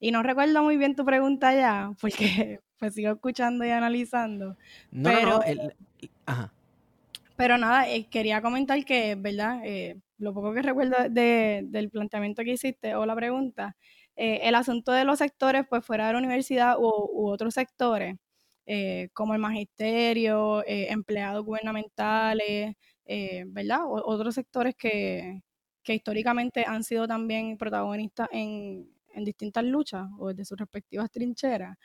y 0.00 0.10
no 0.10 0.22
recuerdo 0.22 0.62
muy 0.62 0.76
bien 0.76 0.96
tu 0.96 1.04
pregunta 1.04 1.54
ya, 1.54 1.92
porque 2.00 2.60
pues 2.78 2.94
sigo 2.94 3.12
escuchando 3.12 3.64
y 3.64 3.70
analizando. 3.70 4.56
No, 4.90 5.10
pero, 5.10 5.30
no, 5.30 5.42
el, 5.42 5.74
ajá. 6.26 6.52
Pero 7.36 7.56
nada, 7.58 7.88
eh, 7.88 8.08
quería 8.10 8.42
comentar 8.42 8.84
que, 8.84 9.14
¿verdad? 9.14 9.60
Eh, 9.64 10.00
lo 10.18 10.34
poco 10.34 10.52
que 10.52 10.62
recuerdo 10.62 10.96
de, 11.08 11.62
del 11.64 11.88
planteamiento 11.90 12.42
que 12.42 12.52
hiciste 12.52 12.94
o 12.94 13.06
la 13.06 13.14
pregunta, 13.14 13.76
eh, 14.16 14.40
el 14.48 14.54
asunto 14.54 14.92
de 14.92 15.04
los 15.04 15.18
sectores, 15.18 15.64
pues 15.68 15.84
fuera 15.84 16.06
de 16.06 16.12
la 16.14 16.18
universidad 16.18 16.76
u, 16.78 17.28
otros 17.30 17.54
sectores, 17.54 18.16
eh, 18.66 19.08
como 19.14 19.34
el 19.34 19.40
magisterio, 19.40 20.62
eh, 20.66 20.88
empleados 20.90 21.44
gubernamentales, 21.44 22.76
¿verdad? 23.46 23.84
O, 23.86 24.02
otros 24.06 24.34
sectores 24.34 24.74
que, 24.76 25.42
que, 25.82 25.94
históricamente 25.94 26.64
han 26.66 26.84
sido 26.84 27.08
también 27.08 27.56
protagonistas 27.58 28.28
en, 28.32 28.88
en, 29.14 29.24
distintas 29.24 29.64
luchas 29.64 30.06
o 30.18 30.28
desde 30.28 30.44
sus 30.44 30.58
respectivas 30.58 31.10
trincheras. 31.10 31.76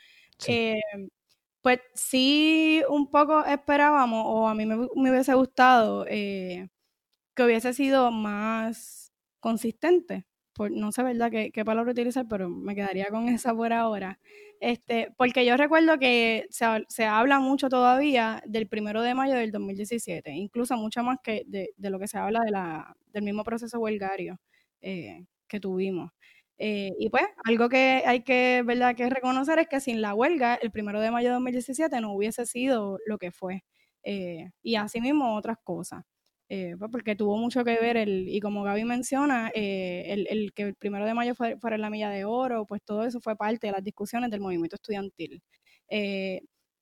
pues 1.62 1.80
sí, 1.96 2.84
un 2.90 3.10
poco 3.10 3.44
esperábamos, 3.46 4.24
o 4.28 4.48
a 4.48 4.54
mí 4.56 4.66
me, 4.66 4.76
me 4.78 5.12
hubiese 5.12 5.34
gustado 5.34 6.06
que 6.06 7.44
hubiese 7.44 7.74
sido 7.74 8.12
más 8.12 9.14
consistente. 9.40 10.26
Por, 10.56 10.72
no 10.72 10.92
sé, 10.94 11.04
¿verdad?, 11.04 11.30
qué, 11.32 11.52
qué 11.52 11.66
palabra 11.66 11.92
utilizar, 11.92 12.26
pero 12.30 12.50
me 12.50 12.76
quedaría 12.76 13.10
con 13.10 13.28
esa 13.30 13.54
por 13.54 13.74
ahora. 13.74 14.20
Este, 14.62 15.12
porque 15.18 15.46
yo 15.46 15.58
recuerdo 15.58 16.00
que 16.00 16.48
se, 16.50 16.66
se 16.88 17.06
habla 17.06 17.40
mucho 17.40 17.68
todavía 17.70 18.42
del 18.48 18.68
primero 18.68 19.02
de 19.02 19.14
mayo 19.16 19.36
del 19.36 19.52
2017, 19.52 20.32
incluso 20.32 20.78
mucho 20.78 21.04
más 21.04 21.18
que 21.24 21.44
de, 21.48 21.72
de 21.78 21.90
lo 21.90 22.00
que 22.00 22.08
se 22.08 22.18
habla 22.18 22.40
de 22.42 22.52
la, 22.52 22.96
del 23.14 23.24
mismo 23.24 23.44
proceso 23.44 23.80
huelgario 23.80 24.40
eh, 24.82 25.26
que 25.48 25.60
tuvimos. 25.60 26.12
Eh, 26.58 26.92
y 27.00 27.10
pues, 27.10 27.24
algo 27.44 27.68
que 27.70 28.04
hay 28.06 28.24
que, 28.24 28.64
¿verdad? 28.66 28.96
que 28.96 29.10
reconocer 29.10 29.60
es 29.60 29.68
que 29.68 29.82
sin 29.82 30.02
la 30.02 30.14
huelga, 30.14 30.56
el 30.56 30.72
primero 30.72 31.02
de 31.02 31.12
mayo 31.12 31.28
de 31.30 31.34
2017 31.36 32.00
no 32.02 32.14
hubiese 32.14 32.46
sido 32.46 32.98
lo 33.06 33.18
que 33.18 33.32
fue. 33.32 33.64
Eh, 34.04 34.52
y 34.64 34.76
asimismo 34.76 35.36
otras 35.36 35.58
cosas. 35.64 36.04
Eh, 36.50 36.76
pues 36.78 36.92
porque 36.92 37.16
tuvo 37.16 37.38
mucho 37.38 37.64
que 37.64 37.76
ver, 37.80 37.98
el, 37.98 38.28
y 38.30 38.40
como 38.40 38.64
Gaby 38.64 38.86
menciona, 38.86 39.50
el, 39.56 40.28
el, 40.30 40.54
que 40.54 40.64
el 40.64 40.76
primero 40.76 41.06
de 41.06 41.14
mayo 41.16 41.34
fuera, 41.36 41.58
fuera 41.60 41.78
la 41.78 41.90
milla 41.90 42.10
de 42.12 42.26
oro, 42.26 42.66
pues 42.68 42.82
todo 42.84 43.04
eso 43.06 43.20
fue 43.20 43.36
parte 43.36 43.68
de 43.68 43.74
las 43.74 43.84
discusiones 43.84 44.30
del 44.32 44.42
movimiento 44.42 44.76
estudiantil. 44.76 45.42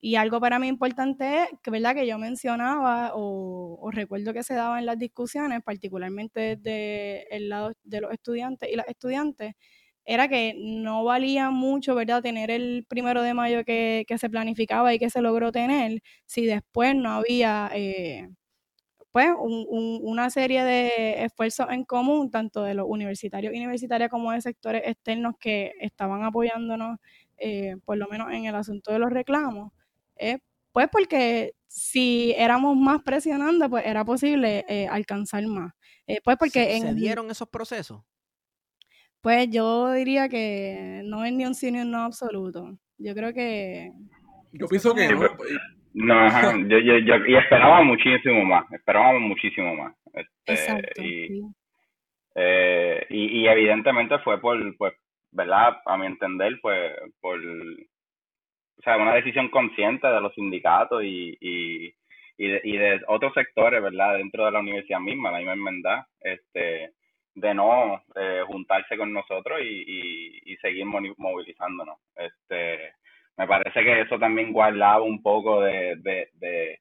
Y 0.06 0.16
algo 0.18 0.42
para 0.42 0.60
mí 0.60 0.68
importante, 0.68 1.48
que 1.64 1.72
verdad 1.72 1.96
que 1.96 2.06
yo 2.06 2.18
mencionaba 2.20 3.12
o, 3.16 3.90
recuerdo 3.94 4.34
que 4.34 4.44
se 4.44 4.54
daba 4.54 4.78
en 4.80 4.86
las 4.86 5.00
discusiones, 5.00 5.62
particularmente 5.64 6.58
desde 6.58 7.34
el 7.34 7.48
lado 7.48 7.72
de 7.86 8.02
los 8.02 8.12
estudiantes 8.12 8.70
y 8.70 8.76
las 8.76 8.86
estudiantes, 8.90 9.54
era 10.06 10.28
que 10.28 10.56
no 10.58 11.06
valía 11.06 11.52
mucho, 11.52 11.96
¿verdad?, 11.96 12.22
tener 12.22 12.52
el 12.52 12.86
primero 12.90 13.22
de 13.22 13.34
mayo 13.34 13.64
que, 13.64 14.06
se 14.18 14.30
planificaba 14.30 14.94
y 14.94 15.00
que 15.00 15.10
se 15.10 15.22
logró 15.22 15.54
tener 15.54 16.02
si 16.26 16.46
después 16.46 16.96
no 16.96 17.12
había, 17.12 17.72
eh, 17.74 18.28
pues, 19.14 19.30
una 19.40 20.30
serie 20.30 20.66
de 20.66 21.24
esfuerzos 21.24 21.68
en 21.70 21.86
común, 21.86 22.30
tanto 22.30 22.64
de 22.64 22.74
los 22.74 22.86
universitarios 22.90 23.54
y 23.54 23.58
universitarias 23.58 24.10
como 24.10 24.34
de 24.34 24.42
sectores 24.42 24.82
externos 24.86 25.36
que 25.40 25.72
estaban 25.80 26.24
apoyándonos, 26.24 27.00
eh, 27.38 27.78
por 27.86 27.98
lo 27.98 28.08
menos 28.08 28.32
en 28.34 28.46
el 28.46 28.56
asunto 28.56 28.92
de 28.92 29.00
los 29.00 29.10
reclamos 29.10 29.72
pues 30.74 30.90
porque 30.92 31.56
si 31.68 32.34
éramos 32.36 32.76
más 32.76 33.02
presionando, 33.04 33.70
pues 33.70 33.86
era 33.86 34.04
posible 34.04 34.66
eh, 34.68 34.88
alcanzar 34.88 35.46
más. 35.46 35.74
Eh, 36.08 36.20
pues 36.24 36.36
porque 36.38 36.80
¿Se, 36.82 36.94
dieron 36.96 37.32
esos 37.32 37.48
procesos? 37.48 38.02
Pues 39.22 39.48
yo 39.50 39.94
diría 39.94 40.28
que 40.28 41.04
no 41.06 41.24
es 41.24 41.32
ni 41.32 41.46
un 41.46 41.56
sí 41.56 41.72
ni 41.72 41.80
un 41.80 41.92
no 41.92 42.04
absoluto. 42.04 42.78
Yo 42.98 43.14
creo 43.14 43.34
que... 43.34 43.94
Yo 44.52 44.68
pienso 44.68 44.94
que 44.94 45.08
no. 45.08 45.22
No, 45.94 46.68
yo, 46.68 46.80
yo, 46.80 46.98
yo, 46.98 47.26
y 47.26 47.36
esperaba 47.36 47.84
muchísimo 47.84 48.44
más, 48.46 48.72
esperábamos 48.72 49.22
muchísimo 49.22 49.76
más. 49.76 49.96
Este, 50.14 50.54
Exacto. 50.54 51.02
Y, 51.02 51.44
eh, 52.36 53.06
y, 53.10 53.42
y, 53.42 53.48
evidentemente 53.48 54.18
fue 54.20 54.42
por, 54.42 54.58
pues, 54.78 54.94
¿verdad? 55.32 55.78
A 55.86 55.98
mi 55.98 56.08
entender, 56.08 56.60
pues, 56.62 56.94
por 57.22 57.40
o 57.40 58.82
sea, 58.84 58.98
una 58.98 59.14
decisión 59.14 59.50
consciente 59.50 60.08
de 60.08 60.20
los 60.20 60.34
sindicatos 60.34 61.04
y, 61.04 61.38
y, 61.40 61.94
y, 62.38 62.48
de, 62.48 62.62
y 62.64 62.78
de 62.78 63.02
otros 63.08 63.34
sectores, 63.34 63.82
¿verdad? 63.82 64.18
Dentro 64.18 64.46
de 64.46 64.52
la 64.52 64.60
universidad 64.60 65.00
misma, 65.00 65.32
la 65.32 65.38
misma 65.38 65.54
enmendad, 65.54 66.00
este, 66.22 66.92
de 67.36 67.54
no 67.54 68.04
eh, 68.16 68.42
juntarse 68.48 68.98
con 68.98 69.14
nosotros 69.14 69.60
y, 69.62 70.42
y, 70.46 70.56
seguir 70.58 70.86
movilizándonos. 70.86 71.98
Este, 72.16 72.94
me 73.38 73.48
parece 73.48 73.84
que 73.84 74.02
eso 74.02 74.20
también 74.20 74.54
guardaba 74.54 75.02
un 75.02 75.22
poco 75.22 75.62
de, 75.62 75.96
de, 75.98 76.30
de, 76.34 76.80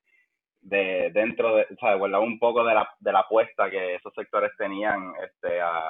de 0.60 1.10
dentro 1.12 1.56
de, 1.56 1.62
o 1.62 1.76
sea, 1.80 1.94
guardaba 1.94 2.24
un 2.24 2.38
poco 2.38 2.64
de 2.64 2.74
la, 2.74 2.88
de 3.00 3.12
la 3.12 3.20
apuesta 3.20 3.70
que 3.70 3.94
esos 3.96 4.12
sectores 4.14 4.52
tenían 4.56 5.12
este, 5.24 5.60
a, 5.60 5.80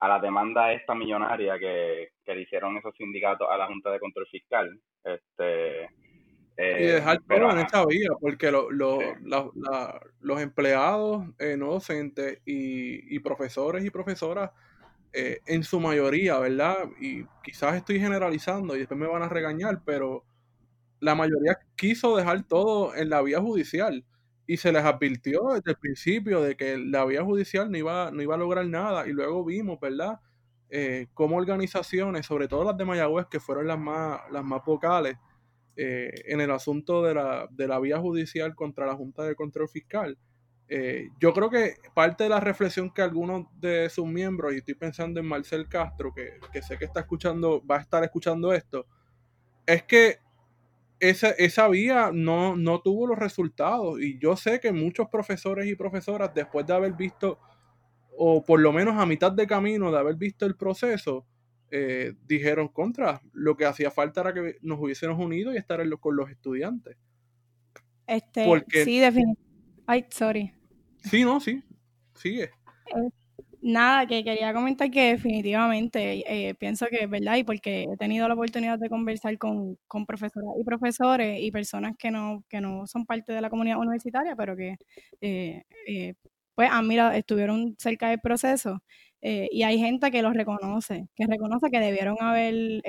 a 0.00 0.08
la 0.08 0.18
demanda 0.18 0.72
esta 0.72 0.94
millonaria 0.94 1.58
que, 1.58 2.10
que 2.24 2.34
le 2.34 2.42
hicieron 2.42 2.76
esos 2.76 2.94
sindicatos 2.96 3.48
a 3.50 3.56
la 3.56 3.66
Junta 3.66 3.90
de 3.90 4.00
Control 4.00 4.26
Fiscal. 4.28 4.78
Este, 5.04 5.88
y 6.58 6.86
dejar 6.86 7.16
eh, 7.16 7.20
todo 7.28 7.50
en 7.50 7.58
esta 7.58 7.84
vía, 7.84 8.08
porque 8.20 8.50
lo, 8.50 8.70
lo, 8.70 8.98
la, 9.22 10.00
los 10.20 10.40
empleados 10.40 11.26
eh, 11.38 11.56
no 11.56 11.66
docentes 11.66 12.40
y, 12.46 13.14
y, 13.14 13.18
profesores 13.20 13.84
y 13.84 13.90
profesoras, 13.90 14.50
eh, 15.18 15.40
en 15.46 15.64
su 15.64 15.80
mayoría, 15.80 16.38
¿verdad? 16.38 16.76
Y 17.00 17.24
quizás 17.42 17.74
estoy 17.74 17.98
generalizando 17.98 18.76
y 18.76 18.80
después 18.80 19.00
me 19.00 19.06
van 19.06 19.22
a 19.22 19.30
regañar, 19.30 19.82
pero 19.82 20.26
la 21.00 21.14
mayoría 21.14 21.56
quiso 21.74 22.14
dejar 22.18 22.46
todo 22.46 22.94
en 22.94 23.08
la 23.08 23.22
vía 23.22 23.40
judicial 23.40 24.04
y 24.46 24.58
se 24.58 24.72
les 24.72 24.84
advirtió 24.84 25.40
desde 25.54 25.70
el 25.70 25.78
principio 25.78 26.42
de 26.42 26.54
que 26.54 26.76
la 26.76 27.06
vía 27.06 27.24
judicial 27.24 27.70
no 27.70 27.78
iba, 27.78 28.10
no 28.10 28.20
iba 28.20 28.34
a 28.34 28.38
lograr 28.38 28.66
nada 28.66 29.08
y 29.08 29.12
luego 29.12 29.42
vimos, 29.42 29.80
¿verdad? 29.80 30.20
Eh, 30.68 31.06
como 31.14 31.38
organizaciones, 31.38 32.26
sobre 32.26 32.46
todo 32.46 32.64
las 32.64 32.76
de 32.76 32.84
Mayagüez, 32.84 33.26
que 33.30 33.40
fueron 33.40 33.68
las 33.68 33.78
más, 33.78 34.20
las 34.30 34.44
más 34.44 34.62
vocales 34.66 35.16
eh, 35.76 36.12
en 36.26 36.42
el 36.42 36.50
asunto 36.50 37.02
de 37.02 37.14
la, 37.14 37.48
de 37.50 37.68
la 37.68 37.80
vía 37.80 37.98
judicial 37.98 38.54
contra 38.54 38.84
la 38.84 38.94
Junta 38.94 39.24
de 39.24 39.34
Control 39.34 39.70
Fiscal, 39.70 40.18
eh, 40.68 41.10
yo 41.20 41.32
creo 41.32 41.48
que 41.48 41.74
parte 41.94 42.24
de 42.24 42.30
la 42.30 42.40
reflexión 42.40 42.90
que 42.90 43.02
algunos 43.02 43.46
de 43.60 43.88
sus 43.88 44.06
miembros, 44.06 44.54
y 44.54 44.58
estoy 44.58 44.74
pensando 44.74 45.20
en 45.20 45.26
Marcel 45.26 45.68
Castro, 45.68 46.12
que, 46.12 46.40
que 46.52 46.62
sé 46.62 46.76
que 46.78 46.86
está 46.86 47.00
escuchando, 47.00 47.64
va 47.64 47.76
a 47.76 47.80
estar 47.80 48.02
escuchando 48.02 48.52
esto, 48.52 48.86
es 49.66 49.82
que 49.84 50.18
esa, 51.00 51.30
esa 51.30 51.68
vía 51.68 52.10
no, 52.12 52.56
no 52.56 52.80
tuvo 52.80 53.06
los 53.06 53.18
resultados. 53.18 54.00
Y 54.00 54.18
yo 54.18 54.36
sé 54.36 54.60
que 54.60 54.72
muchos 54.72 55.08
profesores 55.08 55.66
y 55.66 55.74
profesoras, 55.74 56.32
después 56.34 56.66
de 56.66 56.74
haber 56.74 56.92
visto, 56.94 57.38
o 58.16 58.44
por 58.44 58.60
lo 58.60 58.72
menos 58.72 58.98
a 58.98 59.06
mitad 59.06 59.32
de 59.32 59.46
camino 59.46 59.90
de 59.90 59.98
haber 59.98 60.16
visto 60.16 60.46
el 60.46 60.56
proceso, 60.56 61.26
eh, 61.70 62.14
dijeron 62.26 62.68
contra. 62.68 63.20
Lo 63.32 63.56
que 63.56 63.66
hacía 63.66 63.90
falta 63.90 64.22
era 64.22 64.32
que 64.32 64.56
nos 64.62 64.80
hubiésemos 64.80 65.18
unido 65.18 65.52
y 65.52 65.58
estar 65.58 65.86
con 65.98 66.16
los 66.16 66.30
estudiantes. 66.30 66.96
Este, 68.06 68.44
sí, 68.84 69.00
definitivamente. 69.00 69.42
Ay, 69.86 70.06
sorry. 70.10 70.52
Sí, 71.10 71.24
no, 71.24 71.40
sí. 71.40 71.62
Sigue. 72.14 72.44
Eh, 72.44 73.10
Nada, 73.62 74.06
que 74.06 74.22
quería 74.22 74.54
comentar 74.54 74.90
que 74.92 75.12
definitivamente 75.12 76.22
eh, 76.48 76.54
pienso 76.54 76.86
que 76.86 76.98
es 77.02 77.10
verdad 77.10 77.36
y 77.36 77.42
porque 77.42 77.84
he 77.92 77.96
tenido 77.96 78.28
la 78.28 78.34
oportunidad 78.34 78.78
de 78.78 78.88
conversar 78.88 79.36
con, 79.38 79.76
con, 79.88 80.06
profesoras 80.06 80.54
y 80.60 80.64
profesores 80.64 81.40
y 81.42 81.50
personas 81.50 81.94
que 81.98 82.12
no, 82.12 82.44
que 82.48 82.60
no 82.60 82.86
son 82.86 83.06
parte 83.06 83.32
de 83.32 83.40
la 83.40 83.50
comunidad 83.50 83.78
universitaria, 83.78 84.36
pero 84.36 84.56
que 84.56 84.76
eh, 85.20 85.64
eh, 85.88 86.14
pues 86.54 86.70
han 86.70 86.86
mirado, 86.86 87.10
estuvieron 87.12 87.74
cerca 87.78 88.08
del 88.10 88.20
proceso 88.20 88.78
y 89.20 89.64
hay 89.64 89.78
gente 89.80 90.12
que 90.12 90.22
los 90.22 90.34
reconoce, 90.34 91.08
que 91.16 91.26
reconoce 91.26 91.68
que 91.68 91.80
debieron 91.80 92.16
haber 92.20 92.82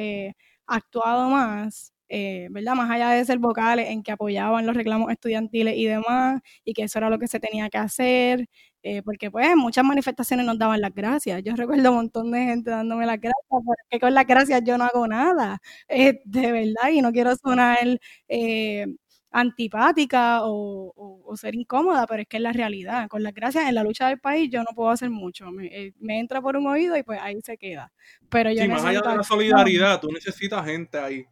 actuado 0.67 1.30
más 1.32 1.93
¿verdad? 2.09 2.75
Más 2.75 2.89
allá 2.89 3.09
de 3.11 3.25
ser 3.25 3.39
vocales 3.39 3.89
en 3.89 4.03
que 4.03 4.11
apoyaban 4.11 4.65
los 4.65 4.75
reclamos 4.75 5.11
estudiantiles 5.11 5.75
y 5.77 5.85
demás, 5.85 6.41
y 6.63 6.73
que 6.73 6.83
eso 6.83 6.99
era 6.99 7.09
lo 7.09 7.19
que 7.19 7.27
se 7.27 7.39
tenía 7.39 7.69
que 7.69 7.77
hacer, 7.77 8.47
eh, 8.89 9.01
porque 9.03 9.29
pues 9.29 9.53
muchas 9.57 9.83
manifestaciones 9.83 10.45
nos 10.45 10.57
daban 10.57 10.79
las 10.79 10.93
gracias. 10.93 11.43
Yo 11.43 11.53
recuerdo 11.57 11.89
un 11.91 11.97
montón 11.97 12.31
de 12.31 12.45
gente 12.45 12.71
dándome 12.71 13.05
las 13.05 13.19
gracias, 13.19 13.45
porque 13.49 13.99
con 13.99 14.13
las 14.13 14.25
gracias 14.25 14.63
yo 14.63 14.77
no 14.77 14.85
hago 14.85 15.07
nada, 15.07 15.59
eh, 15.89 16.21
de 16.23 16.51
verdad, 16.51 16.89
y 16.91 17.01
no 17.01 17.11
quiero 17.11 17.35
sonar 17.35 17.99
eh, 18.29 18.85
antipática 19.31 20.39
o, 20.43 21.33
ser 21.35 21.53
incómoda, 21.53 22.07
pero 22.07 22.21
es 22.21 22.27
que 22.27 22.37
es 22.37 22.43
la 22.43 22.53
realidad. 22.53 23.07
Con 23.09 23.21
las 23.21 23.33
gracias 23.33 23.67
en 23.67 23.75
la 23.75 23.83
lucha 23.83 24.07
del 24.07 24.19
país 24.19 24.49
yo 24.49 24.61
no 24.61 24.73
puedo 24.73 24.89
hacer 24.89 25.09
mucho. 25.09 25.51
Me, 25.51 26.19
entra 26.19 26.41
por 26.41 26.55
un 26.55 26.65
oído 26.67 26.97
y 26.97 27.03
pues 27.03 27.19
ahí 27.21 27.39
se 27.43 27.57
queda. 27.57 27.91
Pero 28.29 28.51
yo 28.51 28.63
sí, 28.63 28.67
más 28.69 28.83
allá 28.83 29.01
de 29.01 29.17
la 29.17 29.23
solidaridad, 29.23 29.99
tú 29.99 30.09
necesitas 30.11 30.65
gente 30.65 30.97
ahí. 30.97 31.25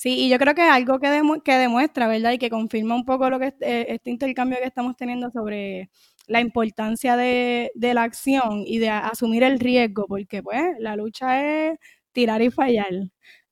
Sí, 0.00 0.10
y 0.26 0.28
yo 0.28 0.38
creo 0.38 0.54
que 0.54 0.62
es 0.64 0.70
algo 0.70 1.00
que, 1.00 1.08
que 1.44 1.54
demuestra, 1.54 2.06
¿verdad? 2.06 2.30
Y 2.30 2.38
que 2.38 2.50
confirma 2.50 2.94
un 2.94 3.04
poco 3.04 3.28
lo 3.30 3.40
que 3.40 3.52
este 3.60 4.10
intercambio 4.10 4.58
que 4.60 4.66
estamos 4.66 4.96
teniendo 4.96 5.28
sobre 5.32 5.90
la 6.28 6.40
importancia 6.40 7.16
de, 7.16 7.72
la 7.74 8.04
acción 8.04 8.62
y 8.64 8.78
de 8.78 8.90
asumir 8.90 9.42
el 9.42 9.58
riesgo, 9.58 10.06
porque 10.06 10.40
pues 10.40 10.62
la 10.78 10.94
lucha 10.94 11.42
es 11.72 11.78
tirar 12.12 12.42
y 12.42 12.50
fallar 12.52 12.92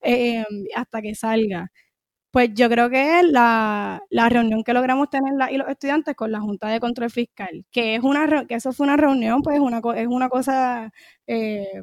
em, 0.03 0.45
hasta 0.77 1.03
que 1.03 1.17
salga. 1.17 1.73
Pues 2.31 2.51
yo 2.55 2.69
creo 2.71 2.91
que 2.91 3.21
es 3.21 3.25
la, 3.31 4.03
reunión 4.31 4.65
que 4.65 4.75
logramos 4.75 5.11
tener 5.11 5.35
la, 5.35 5.53
y 5.53 5.59
los 5.59 5.69
estudiantes 5.69 6.15
con 6.17 6.33
la 6.33 6.41
Junta 6.41 6.69
de 6.69 6.81
Control 6.81 7.11
Fiscal, 7.11 7.67
que 7.73 7.97
es 7.97 8.03
una 8.05 8.47
que 8.47 8.55
eso 8.57 8.73
fue 8.73 8.87
una 8.87 8.97
reunión, 8.97 9.43
pues 9.43 9.61
una, 9.61 9.81
es 9.97 10.07
una 10.09 10.29
cosa 10.29 10.93
eh, 11.27 11.83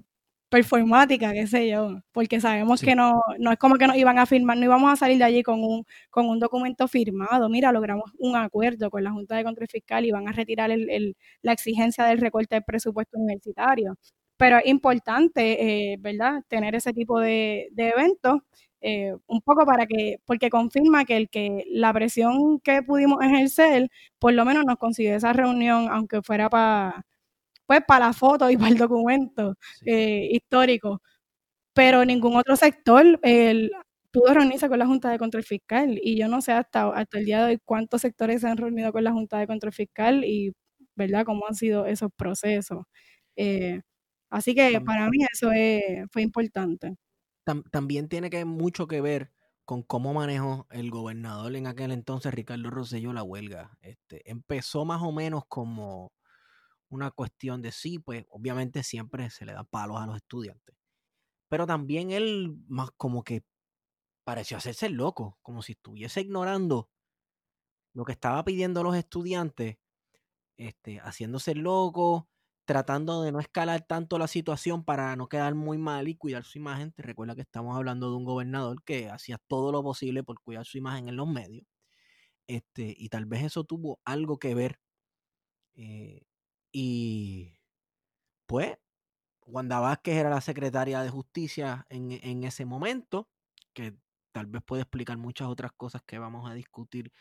performática, 0.54 1.34
qué 1.34 1.48
sé 1.48 1.68
yo, 1.68 2.04
porque 2.12 2.40
sabemos 2.40 2.80
que 2.82 2.94
no, 2.94 3.24
no 3.40 3.52
es 3.52 3.58
como 3.58 3.76
que 3.78 3.88
nos 3.88 3.98
iban 3.98 4.20
a 4.20 4.28
firmar, 4.28 4.56
no 4.56 4.66
íbamos 4.66 4.94
a 4.94 4.96
salir 4.96 5.18
de 5.18 5.24
allí 5.24 5.42
con 5.42 5.64
un, 5.64 5.84
con 6.12 6.28
un 6.30 6.40
documento 6.40 6.88
firmado. 6.88 7.50
Mira, 7.50 7.72
logramos 7.72 8.12
un 8.20 8.36
acuerdo 8.36 8.92
con 8.92 9.04
la 9.04 9.10
Junta 9.12 9.36
de 9.36 9.44
Control 9.44 9.68
Fiscal 9.68 10.06
y 10.06 10.12
van 10.12 10.28
a 10.28 10.32
retirar 10.32 10.70
el, 10.70 11.18
la 11.42 11.54
exigencia 11.54 12.06
del 12.06 12.20
recorte 12.20 12.54
del 12.54 12.64
presupuesto 12.64 13.18
universitario. 13.18 13.96
Pero 14.38 14.58
es 14.60 14.68
importante, 14.68 15.94
eh, 15.94 15.98
¿verdad?, 16.00 16.44
tener 16.48 16.76
ese 16.76 16.94
tipo 16.94 17.20
de, 17.20 17.70
de 17.72 17.90
eventos, 17.90 18.42
eh, 18.82 19.14
un 19.26 19.42
poco 19.42 19.66
para 19.66 19.88
que, 19.88 20.18
porque 20.26 20.52
confirma 20.52 21.06
que 21.06 21.18
el 21.18 21.30
que 21.30 21.64
la 21.72 21.92
presión 21.94 22.60
que 22.60 22.84
pudimos 22.84 23.24
ejercer, 23.24 23.90
por 24.20 24.34
lo 24.34 24.46
menos 24.46 24.66
nos 24.66 24.78
consiguió 24.78 25.16
esa 25.16 25.34
reunión, 25.34 25.88
aunque 25.90 26.22
fuera 26.22 26.48
para 26.48 27.06
pues 27.66 27.82
para 27.88 28.08
la 28.08 28.14
foto 28.14 28.50
y 28.50 28.58
para 28.58 28.72
el 28.72 28.78
documento 28.78 29.56
eh, 29.86 30.30
histórico. 30.32 31.02
Pero 31.74 32.06
ningún 32.06 32.36
otro 32.38 32.56
sector 32.56 33.20
pudo 34.12 34.34
reunirse 34.34 34.70
con 34.70 34.80
la 34.80 34.86
Junta 34.88 35.10
de 35.12 35.18
Control 35.20 35.44
Fiscal 35.44 36.00
y 36.02 36.18
yo 36.18 36.28
no 36.28 36.42
sé 36.42 36.52
hasta, 36.54 36.90
hasta 36.90 37.18
el 37.20 37.26
día 37.26 37.40
de 37.46 37.54
hoy 37.54 37.60
cuántos 37.66 38.02
sectores 38.02 38.42
se 38.42 38.48
han 38.48 38.58
reunido 38.58 38.92
con 38.94 39.04
la 39.04 39.12
Junta 39.12 39.40
de 39.40 39.48
Control 39.48 39.74
Fiscal 39.74 40.24
y, 40.26 40.54
¿verdad?, 40.96 41.26
cómo 41.26 41.48
han 41.48 41.56
sido 41.56 41.86
esos 41.88 42.12
procesos. 42.16 42.84
Eh, 43.36 43.82
Así 44.34 44.56
que 44.56 44.82
para 44.82 45.10
mí 45.10 45.20
eso 45.32 45.50
fue 46.12 46.24
importante. 46.24 46.96
también 47.72 48.10
tiene 48.10 48.32
que 48.32 48.46
mucho 48.46 48.88
que 48.88 49.00
ver 49.00 49.32
con 49.64 49.84
cómo 49.84 50.12
manejó 50.16 50.66
el 50.72 50.90
gobernador 50.90 51.56
en 51.56 51.68
aquel 51.68 51.92
entonces, 51.92 52.34
Ricardo 52.34 52.72
Rosselló, 52.72 53.14
la 53.14 53.22
huelga. 53.22 53.78
Este, 53.82 54.28
empezó 54.30 54.86
más 54.86 55.04
o 55.04 55.12
menos 55.12 55.44
como 55.48 56.12
una 56.94 57.12
cuestión 57.12 57.62
de 57.62 57.72
sí, 57.72 58.00
pues 58.00 58.26
obviamente 58.30 58.84
siempre 58.84 59.30
se 59.30 59.46
le 59.46 59.54
da 59.54 59.64
palos 59.64 60.00
a 60.00 60.06
los 60.06 60.18
estudiantes. 60.18 60.76
Pero 61.50 61.68
también 61.68 62.12
él 62.12 62.56
más 62.68 62.92
como 62.98 63.24
que 63.24 63.44
pareció 64.24 64.58
hacerse 64.58 64.90
loco, 64.90 65.38
como 65.42 65.62
si 65.62 65.74
estuviese 65.74 66.22
ignorando 66.22 66.90
lo 67.94 68.06
que 68.06 68.14
estaba 68.14 68.44
pidiendo 68.44 68.84
los 68.84 68.96
estudiantes, 68.96 69.78
este, 70.58 71.00
haciéndose 71.00 71.56
loco, 71.56 72.30
tratando 72.66 73.24
de 73.24 73.32
no 73.32 73.40
escalar 73.40 73.86
tanto 73.86 74.18
la 74.18 74.28
situación 74.28 74.84
para 74.84 75.16
no 75.16 75.28
quedar 75.28 75.56
muy 75.56 75.78
mal 75.78 76.08
y 76.08 76.16
cuidar 76.16 76.44
su 76.44 76.58
imagen. 76.58 76.92
Te 76.94 77.04
recuerda 77.04 77.36
que 77.36 77.42
estamos 77.42 77.76
hablando 77.76 78.10
de 78.10 78.18
un 78.18 78.26
gobernador 78.26 78.84
que 78.84 79.10
hacía 79.10 79.38
todo 79.48 79.72
lo 79.72 79.84
posible 79.84 80.24
por 80.24 80.40
cuidar 80.42 80.66
su 80.66 80.78
imagen 80.78 81.10
en 81.10 81.18
los 81.18 81.28
medios. 81.28 81.66
Este, 82.48 82.94
y 82.98 83.10
tal 83.10 83.26
vez 83.26 83.44
eso 83.44 83.64
tuvo 83.64 84.00
algo 84.06 84.38
que 84.40 84.56
ver. 84.56 84.80
Eh, 85.76 86.24
y 86.74 87.60
pues, 88.48 88.78
Wanda 89.46 89.80
Vázquez 89.80 90.16
era 90.18 90.30
la 90.30 90.42
secretaria 90.42 91.02
de 91.02 91.10
justicia 91.10 91.86
en, 91.90 92.12
en 92.12 92.44
ese 92.44 92.66
momento, 92.66 93.30
que 93.74 93.96
tal 94.34 94.48
vez 94.48 94.64
puede 94.64 94.84
explicar 94.84 95.18
muchas 95.18 95.48
otras 95.50 95.74
cosas 95.74 96.04
que 96.06 96.20
vamos 96.20 96.50
a 96.50 96.54
discutir 96.56 97.12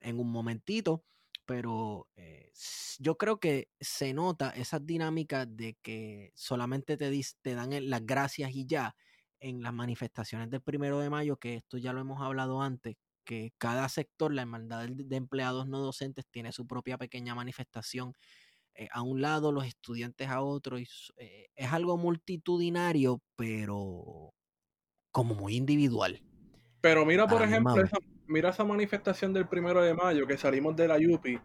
en 0.00 0.20
un 0.20 0.30
momentito 0.30 1.04
pero 1.46 2.08
eh, 2.16 2.52
yo 2.98 3.16
creo 3.16 3.40
que 3.40 3.70
se 3.80 4.12
nota 4.12 4.50
esa 4.50 4.78
dinámica 4.80 5.46
de 5.46 5.78
que 5.80 6.30
solamente 6.36 6.98
te, 6.98 7.10
te 7.40 7.54
dan 7.54 7.70
las 7.88 8.04
gracias 8.04 8.50
y 8.54 8.66
ya 8.66 8.94
en 9.40 9.62
las 9.62 9.72
manifestaciones 9.72 10.50
del 10.50 10.60
primero 10.60 10.98
de 11.00 11.08
mayo, 11.08 11.38
que 11.38 11.54
esto 11.54 11.78
ya 11.78 11.94
lo 11.94 12.02
hemos 12.02 12.20
hablado 12.20 12.60
antes, 12.60 12.96
que 13.24 13.54
cada 13.56 13.88
sector, 13.88 14.34
la 14.34 14.42
hermandad 14.42 14.88
de 14.90 15.16
empleados 15.16 15.66
no 15.66 15.80
docentes, 15.80 16.26
tiene 16.30 16.52
su 16.52 16.66
propia 16.66 16.98
pequeña 16.98 17.34
manifestación 17.34 18.12
eh, 18.78 18.88
a 18.92 19.02
un 19.02 19.20
lado, 19.20 19.50
los 19.50 19.66
estudiantes 19.66 20.28
a 20.28 20.40
otro, 20.40 20.78
y 20.78 20.86
eh, 21.16 21.48
es 21.56 21.72
algo 21.72 21.96
multitudinario, 21.96 23.20
pero 23.34 24.32
como 25.10 25.34
muy 25.34 25.56
individual. 25.56 26.22
Pero 26.80 27.04
mira, 27.04 27.26
por 27.26 27.42
ejemplo, 27.42 27.82
esa, 27.82 27.98
mira 28.28 28.50
esa 28.50 28.62
manifestación 28.62 29.32
del 29.32 29.48
primero 29.48 29.82
de 29.82 29.94
mayo 29.94 30.28
que 30.28 30.38
salimos 30.38 30.76
de 30.76 30.86
la 30.86 30.96
Yupi, 30.96 31.40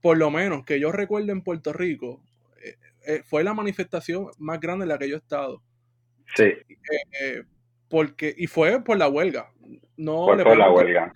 por 0.00 0.16
lo 0.16 0.30
menos 0.30 0.64
que 0.64 0.78
yo 0.78 0.92
recuerdo 0.92 1.32
en 1.32 1.42
Puerto 1.42 1.72
Rico, 1.72 2.22
eh, 3.08 3.24
fue 3.24 3.42
la 3.42 3.54
manifestación 3.54 4.28
más 4.38 4.60
grande 4.60 4.84
en 4.84 4.90
la 4.90 4.98
que 4.98 5.08
yo 5.08 5.16
he 5.16 5.18
estado. 5.18 5.64
Sí. 6.36 6.52
Porque, 7.88 8.32
y 8.38 8.46
fue 8.46 8.84
por 8.84 8.98
la 8.98 9.08
huelga. 9.08 9.52
No 9.96 10.26
por, 10.26 10.56
la 10.56 10.70
huelga. 10.70 11.12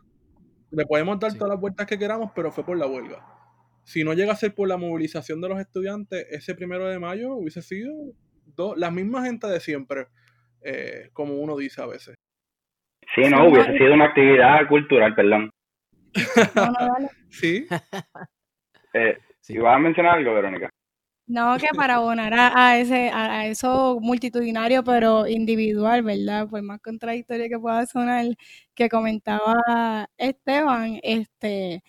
le 0.73 0.87
podemos 0.87 1.21
dar 1.21 1.35
todas 1.35 1.51
las 1.51 1.61
vueltas 1.61 1.87
que 1.87 1.97
queramos, 1.97 2.33
pero 2.35 2.51
fue 2.51 2.65
por 2.65 2.77
la 2.77 2.89
huelga. 2.89 3.36
Si 3.87 4.03
no 4.03 4.15
llega 4.15 4.33
a 4.33 4.37
ser 4.37 4.53
por 4.55 4.69
la 4.69 4.77
movilización 4.77 5.41
de 5.41 5.49
los 5.49 5.61
estudiantes, 5.61 6.27
ese 6.31 6.55
primero 6.55 6.89
de 6.89 6.99
mayo 6.99 7.35
hubiese 7.35 7.63
sido 7.63 7.95
las 8.77 8.93
mismas 8.93 9.25
gente 9.27 9.47
de 9.47 9.61
siempre, 9.61 10.09
como 11.13 11.35
uno 11.35 11.57
dice 11.57 11.81
a 11.83 11.87
veces. 11.87 12.17
Sí, 13.15 13.23
no, 13.31 13.49
hubiese 13.49 13.79
sido 13.79 13.95
una 13.95 14.07
actividad 14.07 14.67
cultural, 14.69 15.15
perdón. 15.15 15.51
sí. 17.31 17.67
Eh, 18.93 19.19
¿Ibas 19.49 19.77
a 19.77 19.79
mencionar 19.79 20.19
algo, 20.19 20.35
Verónica? 20.35 20.71
No, 21.29 21.57
que 21.59 21.67
para 21.77 21.97
abonar 21.97 22.33
a, 22.35 22.79
ese, 22.79 23.11
a, 23.13 23.47
eso 23.47 23.99
multitudinario, 24.01 24.85
pero 24.85 25.27
individual, 25.27 26.03
¿verdad? 26.03 26.49
Por 26.49 26.63
más 26.63 26.81
contradictorio 26.81 27.49
que 27.49 27.59
pueda 27.59 27.85
sonar, 27.87 28.27
que 28.75 28.89
comentaba 28.89 30.09
Esteban, 30.17 31.01
este, 31.03 31.83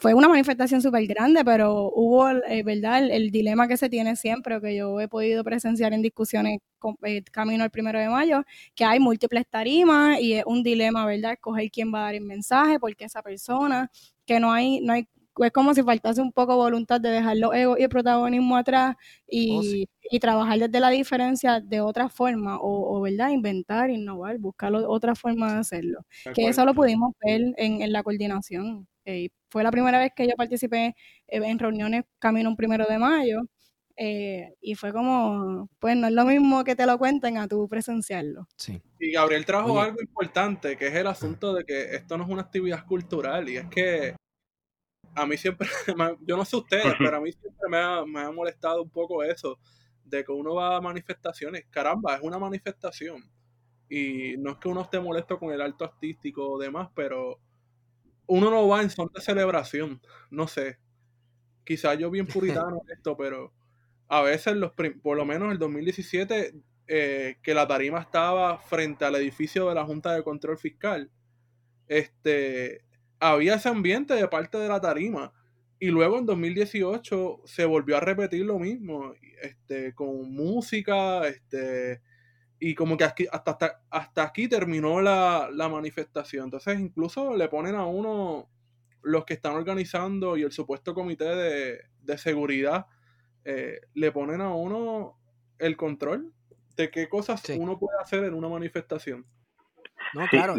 fue 0.00 0.14
una 0.14 0.28
manifestación 0.28 0.82
súper 0.82 1.06
grande, 1.06 1.44
pero 1.44 1.90
hubo, 1.94 2.28
eh, 2.28 2.62
¿verdad? 2.62 3.08
El, 3.10 3.30
dilema 3.30 3.68
que 3.68 3.76
se 3.76 3.88
tiene 3.88 4.16
siempre, 4.16 4.60
que 4.60 4.76
yo 4.76 5.00
he 5.00 5.08
podido 5.08 5.44
presenciar 5.44 5.92
en 5.92 6.02
discusiones 6.02 6.58
con, 6.78 6.96
eh, 7.04 7.22
camino 7.30 7.64
al 7.64 7.70
primero 7.70 7.98
de 7.98 8.08
mayo, 8.08 8.42
que 8.74 8.84
hay 8.84 8.98
múltiples 8.98 9.46
tarimas 9.48 10.20
y 10.20 10.34
es 10.34 10.44
un 10.46 10.62
dilema, 10.62 11.06
¿verdad? 11.06 11.32
Escoger 11.32 11.70
quién 11.70 11.92
va 11.94 12.00
a 12.00 12.04
dar 12.06 12.14
el 12.16 12.24
mensaje, 12.24 12.80
porque 12.80 13.04
esa 13.04 13.22
persona, 13.22 13.90
que 14.26 14.40
no 14.40 14.52
hay, 14.52 14.80
no 14.80 14.92
hay 14.92 15.06
es 15.38 15.52
como 15.52 15.72
si 15.74 15.82
faltase 15.82 16.20
un 16.20 16.32
poco 16.32 16.56
voluntad 16.56 17.00
de 17.00 17.08
dejar 17.10 17.36
los 17.36 17.54
egos 17.54 17.78
y 17.78 17.84
el 17.84 17.88
protagonismo 17.88 18.56
atrás 18.56 18.96
y, 19.26 19.86
oh, 20.12 20.18
trabajar 20.20 20.58
desde 20.58 20.80
la 20.80 20.90
diferencia 20.90 21.60
de 21.60 21.80
otra 21.80 22.08
forma, 22.08 22.58
o, 22.60 23.00
¿verdad? 23.00 23.30
Inventar, 23.30 23.90
innovar, 23.90 24.38
buscar 24.38 24.74
otra 24.74 25.14
forma 25.14 25.54
de 25.54 25.60
hacerlo. 25.60 26.04
que 26.34 26.48
eso 26.48 26.64
lo 26.64 26.74
pudimos 26.74 27.12
ver 27.24 27.54
en, 27.56 27.80
en 27.80 27.92
la 27.92 28.02
coordinación. 28.02 28.86
Eh, 29.04 29.30
fue 29.50 29.62
la 29.62 29.70
primera 29.70 29.98
vez 29.98 30.12
que 30.14 30.26
yo 30.26 30.34
participé 30.36 30.94
eh, 31.28 31.40
en 31.42 31.58
reuniones 31.58 32.04
camino 32.18 32.48
un 32.48 32.56
primero 32.56 32.86
de 32.86 32.98
mayo. 32.98 33.42
Eh, 34.02 34.54
y 34.62 34.76
fue 34.76 34.94
como, 34.94 35.68
pues 35.78 35.94
no 35.94 36.06
es 36.06 36.14
lo 36.14 36.24
mismo 36.24 36.64
que 36.64 36.74
te 36.74 36.86
lo 36.86 36.96
cuenten 36.96 37.36
a 37.36 37.46
tú 37.46 37.68
presenciarlo. 37.68 38.48
Sí. 38.56 38.80
Y 38.98 39.12
Gabriel 39.12 39.44
trajo 39.44 39.78
algo 39.78 40.00
importante, 40.00 40.78
que 40.78 40.86
es 40.86 40.94
el 40.94 41.06
asunto 41.06 41.52
de 41.52 41.64
que 41.66 41.96
esto 41.96 42.16
no 42.16 42.24
es 42.24 42.30
una 42.30 42.40
actividad 42.40 42.86
cultural, 42.86 43.46
y 43.50 43.58
es 43.58 43.66
que 43.66 44.16
a 45.14 45.26
mí 45.26 45.36
siempre, 45.36 45.68
yo 46.26 46.36
no 46.38 46.46
sé 46.46 46.56
ustedes, 46.56 46.94
pero 46.98 47.18
a 47.18 47.20
mí 47.20 47.30
siempre 47.32 47.68
me 47.68 47.76
ha, 47.76 48.04
me 48.06 48.20
ha 48.20 48.30
molestado 48.30 48.82
un 48.82 48.88
poco 48.88 49.22
eso, 49.22 49.58
de 50.02 50.24
que 50.24 50.32
uno 50.32 50.54
va 50.54 50.76
a 50.76 50.80
manifestaciones, 50.80 51.66
caramba, 51.68 52.14
es 52.14 52.22
una 52.22 52.38
manifestación, 52.38 53.22
y 53.90 54.36
no 54.38 54.52
es 54.52 54.56
que 54.56 54.68
uno 54.68 54.80
esté 54.80 54.98
molesto 54.98 55.38
con 55.38 55.52
el 55.52 55.60
alto 55.60 55.84
artístico 55.84 56.52
o 56.52 56.58
demás, 56.58 56.88
pero 56.94 57.38
uno 58.30 58.48
no 58.48 58.68
va 58.68 58.80
en 58.80 58.90
son 58.90 59.10
de 59.12 59.20
celebración, 59.20 60.00
no 60.30 60.46
sé. 60.46 60.78
Quizás 61.64 61.98
yo 61.98 62.10
bien 62.10 62.28
puritano 62.28 62.80
esto, 62.88 63.16
pero 63.16 63.52
a 64.06 64.22
veces, 64.22 64.54
los 64.54 64.72
por 65.02 65.16
lo 65.16 65.24
menos 65.24 65.50
el 65.50 65.58
2017, 65.58 66.54
eh, 66.86 67.38
que 67.42 67.54
la 67.54 67.66
tarima 67.66 68.00
estaba 68.00 68.58
frente 68.58 69.04
al 69.04 69.16
edificio 69.16 69.68
de 69.68 69.74
la 69.74 69.84
Junta 69.84 70.14
de 70.14 70.22
Control 70.22 70.56
Fiscal, 70.58 71.10
este, 71.88 72.84
había 73.18 73.56
ese 73.56 73.68
ambiente 73.68 74.14
de 74.14 74.28
parte 74.28 74.58
de 74.58 74.68
la 74.68 74.80
tarima. 74.80 75.32
Y 75.80 75.88
luego 75.88 76.18
en 76.18 76.26
2018 76.26 77.40
se 77.46 77.64
volvió 77.64 77.96
a 77.96 78.00
repetir 78.00 78.44
lo 78.44 78.60
mismo, 78.60 79.12
este, 79.42 79.92
con 79.92 80.32
música, 80.32 81.26
este, 81.26 82.00
y 82.60 82.74
como 82.74 82.98
que 82.98 83.04
hasta, 83.04 83.24
hasta, 83.32 83.82
hasta 83.88 84.22
aquí 84.22 84.46
terminó 84.46 85.00
la, 85.00 85.50
manifestación. 85.70 86.44
Entonces 86.44 86.78
incluso 86.78 87.34
le 87.34 87.48
ponen 87.48 87.74
a 87.74 87.86
uno 87.86 88.50
los 89.02 89.24
que 89.24 89.34
están 89.34 89.54
organizando 89.54 90.36
y 90.36 90.42
el 90.42 90.52
supuesto 90.52 90.94
comité 90.94 91.24
de, 91.24 92.18
seguridad, 92.18 92.86
eh, 93.44 93.80
le 93.94 94.12
ponen 94.12 94.42
a 94.42 94.52
uno 94.52 95.16
el 95.58 95.76
control 95.76 96.34
de 96.76 96.90
qué 96.90 97.08
cosas 97.08 97.42
uno 97.56 97.78
puede 97.78 97.98
hacer 97.98 98.24
en 98.24 98.34
una 98.34 98.48
manifestación. 98.48 99.24
No, 100.12 100.26
claro, 100.28 100.56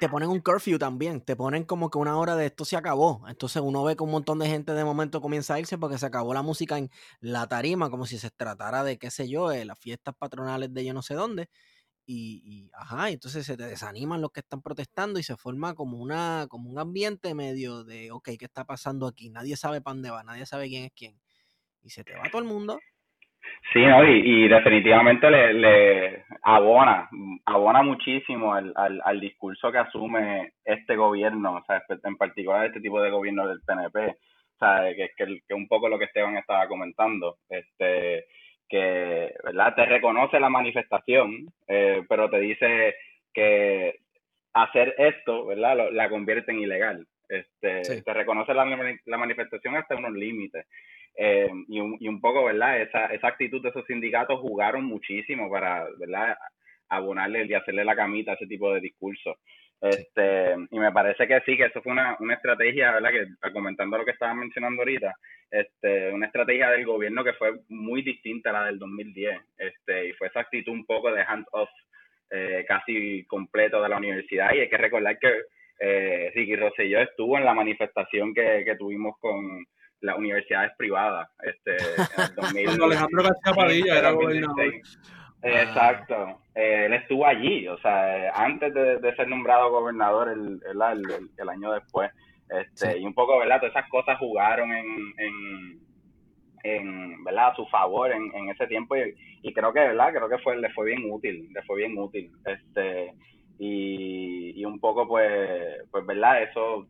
te 0.00 0.08
ponen 0.08 0.28
un 0.28 0.40
curfew 0.40 0.78
también, 0.78 1.20
te 1.20 1.36
ponen 1.36 1.64
como 1.64 1.90
que 1.90 1.98
una 1.98 2.18
hora 2.18 2.36
de 2.36 2.46
esto 2.46 2.64
se 2.64 2.76
acabó. 2.76 3.24
Entonces 3.28 3.62
uno 3.62 3.84
ve 3.84 3.96
que 3.96 4.02
un 4.02 4.10
montón 4.10 4.38
de 4.38 4.48
gente 4.48 4.72
de 4.74 4.84
momento 4.84 5.20
comienza 5.20 5.54
a 5.54 5.60
irse 5.60 5.78
porque 5.78 5.98
se 5.98 6.06
acabó 6.06 6.34
la 6.34 6.42
música 6.42 6.78
en 6.78 6.90
la 7.20 7.46
tarima, 7.46 7.90
como 7.90 8.06
si 8.06 8.18
se 8.18 8.30
tratara 8.30 8.82
de, 8.84 8.98
qué 8.98 9.10
sé 9.10 9.28
yo, 9.28 9.48
de 9.48 9.64
las 9.64 9.78
fiestas 9.78 10.14
patronales 10.16 10.72
de 10.74 10.84
yo 10.84 10.94
no 10.94 11.02
sé 11.02 11.14
dónde. 11.14 11.48
Y, 12.06 12.42
y, 12.44 12.70
ajá, 12.72 13.10
entonces 13.10 13.46
se 13.46 13.56
te 13.56 13.66
desaniman 13.66 14.20
los 14.22 14.32
que 14.32 14.40
están 14.40 14.62
protestando 14.62 15.18
y 15.18 15.22
se 15.22 15.36
forma 15.36 15.74
como 15.74 15.98
una, 15.98 16.46
como 16.48 16.70
un 16.70 16.78
ambiente 16.78 17.34
medio 17.34 17.84
de, 17.84 18.10
ok, 18.12 18.30
¿qué 18.38 18.46
está 18.46 18.64
pasando 18.64 19.06
aquí? 19.06 19.30
Nadie 19.30 19.56
sabe 19.56 19.80
para 19.82 19.94
dónde 19.94 20.10
va, 20.10 20.24
nadie 20.24 20.46
sabe 20.46 20.68
quién 20.68 20.84
es 20.84 20.92
quién. 20.94 21.20
Y 21.82 21.90
se 21.90 22.04
te 22.04 22.16
va 22.16 22.24
todo 22.30 22.40
el 22.40 22.48
mundo 22.48 22.78
Sí, 23.72 23.84
¿no? 23.84 24.02
y, 24.04 24.48
definitivamente 24.48 25.30
le, 25.30 25.52
le 25.52 26.24
abona, 26.42 27.08
abona 27.44 27.82
muchísimo 27.82 28.54
al, 28.54 28.72
al, 28.74 29.00
al, 29.04 29.20
discurso 29.20 29.70
que 29.70 29.78
asume 29.78 30.52
este 30.64 30.96
gobierno, 30.96 31.56
o 31.56 31.64
sea, 31.64 31.82
en 32.02 32.16
particular 32.16 32.66
este 32.66 32.80
tipo 32.80 33.00
de 33.00 33.10
gobierno 33.10 33.46
del 33.46 33.60
PNP, 33.60 34.06
o 34.08 34.58
sea, 34.58 34.82
que, 34.94 35.10
que, 35.16 35.40
que 35.46 35.54
un 35.54 35.68
poco 35.68 35.88
lo 35.88 35.98
que 35.98 36.06
Esteban 36.06 36.36
estaba 36.36 36.66
comentando, 36.66 37.36
este 37.48 38.24
que, 38.68 39.34
¿verdad? 39.44 39.74
Te 39.74 39.86
reconoce 39.86 40.38
la 40.38 40.50
manifestación, 40.50 41.48
eh, 41.66 42.02
pero 42.08 42.28
te 42.28 42.38
dice 42.38 42.94
que 43.32 44.00
hacer 44.52 44.94
esto, 44.98 45.46
¿verdad? 45.46 45.90
la 45.90 46.08
convierte 46.08 46.52
en 46.52 46.60
ilegal. 46.60 47.06
Este, 47.28 48.02
Te 48.02 48.14
reconoce 48.14 48.54
la, 48.54 48.64
la 49.04 49.18
manifestación 49.18 49.76
hasta 49.76 49.96
unos 49.96 50.12
límites. 50.12 50.66
Eh, 51.20 51.50
y, 51.66 51.80
un, 51.80 51.96
y 51.98 52.06
un 52.06 52.20
poco, 52.20 52.44
¿verdad? 52.44 52.80
Esa, 52.80 53.06
esa 53.06 53.26
actitud 53.26 53.60
de 53.60 53.70
esos 53.70 53.84
sindicatos 53.86 54.38
jugaron 54.38 54.84
muchísimo 54.84 55.50
para, 55.50 55.84
¿verdad? 55.98 56.38
Abonarle 56.88 57.44
y 57.44 57.54
hacerle 57.54 57.84
la 57.84 57.96
camita 57.96 58.30
a 58.30 58.34
ese 58.34 58.46
tipo 58.46 58.72
de 58.72 58.80
discursos. 58.80 59.36
Este, 59.80 60.54
y 60.70 60.78
me 60.78 60.92
parece 60.92 61.26
que 61.26 61.40
sí, 61.40 61.56
que 61.56 61.66
eso 61.66 61.82
fue 61.82 61.90
una, 61.90 62.16
una 62.20 62.34
estrategia, 62.34 62.92
¿verdad? 62.92 63.10
Que 63.10 63.52
comentando 63.52 63.98
lo 63.98 64.04
que 64.04 64.12
estaban 64.12 64.38
mencionando 64.38 64.82
ahorita, 64.82 65.12
este, 65.50 66.12
una 66.12 66.26
estrategia 66.26 66.70
del 66.70 66.86
gobierno 66.86 67.24
que 67.24 67.32
fue 67.32 67.52
muy 67.68 68.02
distinta 68.02 68.50
a 68.50 68.52
la 68.52 68.64
del 68.66 68.78
2010, 68.78 69.40
este, 69.58 70.08
y 70.08 70.12
fue 70.12 70.28
esa 70.28 70.40
actitud 70.40 70.72
un 70.72 70.86
poco 70.86 71.10
de 71.10 71.22
hands-off 71.22 71.70
eh, 72.30 72.64
casi 72.68 73.24
completo 73.24 73.82
de 73.82 73.88
la 73.88 73.96
universidad, 73.96 74.54
y 74.54 74.60
hay 74.60 74.68
que 74.68 74.76
recordar 74.76 75.18
que 75.18 75.32
eh, 75.80 76.30
Ricky 76.32 76.54
Rosselló 76.54 77.00
estuvo 77.00 77.38
en 77.38 77.44
la 77.44 77.54
manifestación 77.54 78.32
que, 78.34 78.62
que 78.64 78.76
tuvimos 78.76 79.16
con 79.18 79.64
las 80.00 80.16
universidades 80.16 80.72
privadas, 80.76 81.28
este, 81.42 81.76
en 82.58 82.68
el 82.68 82.82
Alejandro 82.82 83.22
García 83.22 83.52
Padilla 83.54 83.98
era 83.98 84.10
gobernador. 84.12 84.74
Exacto. 85.42 86.40
Eh, 86.54 86.86
él 86.86 86.94
estuvo 86.94 87.26
allí, 87.26 87.68
o 87.68 87.78
sea, 87.78 88.32
antes 88.34 88.74
de, 88.74 89.14
ser 89.14 89.28
nombrado 89.28 89.70
gobernador 89.70 90.28
el, 90.28 90.60
el, 90.68 91.48
año 91.48 91.72
después. 91.72 92.10
Este, 92.50 92.98
Y 92.98 93.04
un 93.04 93.14
poco, 93.14 93.38
¿verdad? 93.38 93.60
Todas 93.60 93.76
esas 93.76 93.88
cosas 93.90 94.18
jugaron 94.18 94.72
en, 94.72 95.14
en, 95.18 95.80
en 96.64 97.24
¿verdad? 97.24 97.48
A 97.48 97.56
su 97.56 97.66
favor 97.66 98.10
en, 98.10 98.34
en 98.34 98.48
ese 98.48 98.66
tiempo 98.66 98.96
y, 98.96 99.14
y, 99.42 99.52
creo 99.52 99.72
que, 99.72 99.80
¿verdad? 99.80 100.12
Creo 100.12 100.28
que 100.28 100.38
fue, 100.38 100.56
le 100.56 100.70
fue 100.70 100.86
bien 100.86 101.10
útil, 101.10 101.48
le 101.52 101.62
fue 101.62 101.76
bien 101.76 101.96
útil. 101.96 102.32
Este, 102.44 103.14
y, 103.58 104.60
y 104.60 104.64
un 104.64 104.80
poco, 104.80 105.06
pues, 105.06 105.82
pues, 105.90 106.06
¿verdad? 106.06 106.42
Eso 106.42 106.88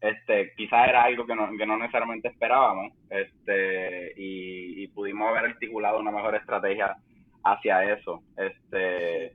este 0.00 0.52
quizás 0.56 0.88
era 0.88 1.04
algo 1.04 1.26
que 1.26 1.34
no, 1.34 1.50
que 1.56 1.66
no 1.66 1.76
necesariamente 1.76 2.28
esperábamos 2.28 2.92
este 3.10 4.12
y, 4.16 4.84
y, 4.84 4.88
pudimos 4.88 5.28
haber 5.28 5.50
articulado 5.50 5.98
una 5.98 6.10
mejor 6.10 6.36
estrategia 6.36 6.96
hacia 7.44 7.92
eso. 7.92 8.22
Este, 8.36 9.32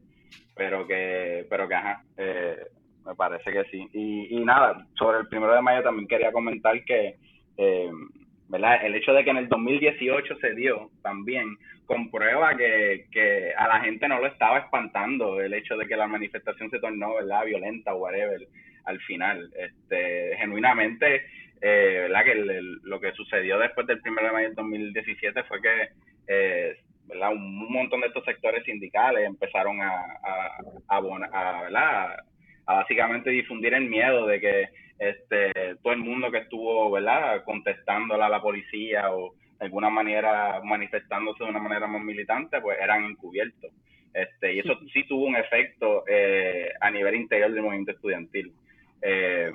pero 0.56 0.86
que, 0.88 1.46
pero 1.50 1.68
que 1.68 1.76
ajá, 1.76 2.04
eh, 2.18 2.58
me 3.06 3.16
parece 3.16 3.52
que 3.52 3.64
sí. 3.66 3.88
Y, 3.94 4.38
y 4.38 4.46
nada, 4.46 4.86
sobre 4.96 5.20
el 5.20 5.28
primero 5.28 5.54
de 5.54 5.62
mayo 5.62 5.84
también 5.84 6.08
quería 6.08 6.32
comentar 6.32 6.84
que, 6.86 7.18
eh, 7.58 7.92
¿verdad? 8.48 8.86
El 8.86 8.96
hecho 8.96 9.14
de 9.14 9.24
que 9.24 9.32
en 9.32 9.38
el 9.38 9.50
2018 9.50 10.38
se 10.38 10.56
dio 10.56 10.90
también 11.02 11.58
comprueba 11.86 12.56
que, 12.56 13.08
que 13.12 13.54
a 13.58 13.68
la 13.68 13.82
gente 13.82 14.08
no 14.08 14.20
lo 14.20 14.28
estaba 14.28 14.60
espantando 14.60 15.42
el 15.42 15.54
hecho 15.54 15.76
de 15.76 15.88
que 15.88 15.98
la 15.98 16.08
manifestación 16.08 16.70
se 16.70 16.80
tornó, 16.80 17.16
¿verdad? 17.16 17.46
Violenta 17.46 17.94
whatever 17.94 18.48
al 18.86 19.00
final. 19.02 19.52
Este, 19.58 20.36
genuinamente, 20.38 21.26
eh, 21.62 22.08
¿verdad? 22.10 22.26
Que 22.26 22.62
lo 22.84 23.00
que 23.00 23.14
sucedió 23.14 23.60
después 23.60 23.88
del 23.88 24.02
primero 24.02 24.28
de 24.28 24.34
mayo 24.34 24.48
del 24.48 24.56
2017 24.56 25.44
fue 25.44 25.62
que 25.62 25.90
eh, 26.28 26.78
un 27.10 27.72
montón 27.72 28.02
de 28.02 28.08
estos 28.08 28.26
sectores 28.26 28.64
sindicales 28.64 29.26
empezaron 29.26 29.82
a, 29.82 29.90
a, 29.90 30.60
a, 30.90 32.18
a, 32.66 32.74
básicamente 32.76 33.30
difundir 33.30 33.74
el 33.74 33.90
miedo 33.90 34.26
de 34.26 34.40
que 34.40 34.70
este 35.00 35.76
todo 35.82 35.94
el 35.94 36.00
mundo 36.00 36.32
que 36.32 36.40
estuvo 36.40 36.92
¿verdad? 36.92 37.44
contestándole 37.44 38.24
a 38.24 38.30
la 38.30 38.42
policía 38.42 39.12
o 39.12 39.34
de 39.60 39.66
alguna 39.66 39.90
manera 39.90 40.62
manifestándose 40.64 41.44
de 41.44 41.50
una 41.50 41.60
manera 41.60 41.88
más 41.88 42.02
militante, 42.02 42.60
pues 42.62 42.78
eran 42.82 43.06
encubiertos. 43.06 43.72
Este, 44.14 44.54
y 44.54 44.60
eso 44.60 44.78
sí 44.94 45.04
tuvo 45.08 45.26
un 45.26 45.36
efecto 45.36 46.04
eh, 46.08 46.70
a 46.80 46.92
nivel 46.92 47.16
interior 47.16 47.52
del 47.52 47.64
movimiento 47.64 47.92
estudiantil. 47.92 48.54
Eh, 49.04 49.52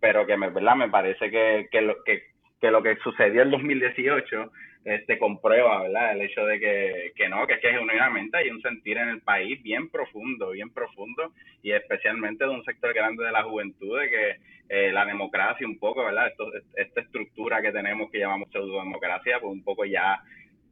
pero 0.00 0.26
que 0.26 0.36
me, 0.36 0.50
¿verdad? 0.50 0.76
me 0.76 0.88
parece 0.88 1.30
que, 1.30 1.68
que, 1.70 1.80
lo, 1.80 2.02
que, 2.04 2.22
que 2.60 2.70
lo 2.70 2.82
que 2.82 2.96
sucedió 2.96 3.42
en 3.42 3.50
2018 3.50 4.50
este 4.84 5.18
comprueba, 5.18 5.82
¿verdad? 5.82 6.12
El 6.12 6.22
hecho 6.22 6.44
de 6.44 6.60
que, 6.60 7.12
que 7.16 7.28
no, 7.28 7.46
que 7.46 7.54
es 7.54 7.60
que 7.60 7.72
genuinamente 7.72 8.36
hay 8.36 8.50
un 8.50 8.60
sentir 8.60 8.98
en 8.98 9.08
el 9.08 9.22
país 9.22 9.62
bien 9.62 9.88
profundo, 9.88 10.50
bien 10.50 10.70
profundo, 10.70 11.32
y 11.62 11.72
especialmente 11.72 12.44
de 12.44 12.50
un 12.50 12.64
sector 12.64 12.92
grande 12.92 13.24
de 13.24 13.32
la 13.32 13.44
juventud, 13.44 13.98
de 13.98 14.10
que 14.10 14.36
eh, 14.68 14.92
la 14.92 15.06
democracia 15.06 15.66
un 15.66 15.78
poco, 15.78 16.04
¿verdad? 16.04 16.28
Esto, 16.28 16.50
esta 16.76 17.00
estructura 17.00 17.62
que 17.62 17.72
tenemos 17.72 18.10
que 18.10 18.18
llamamos 18.18 18.50
pseudo-democracia, 18.50 19.40
pues 19.40 19.52
un 19.52 19.64
poco 19.64 19.86
ya 19.86 20.20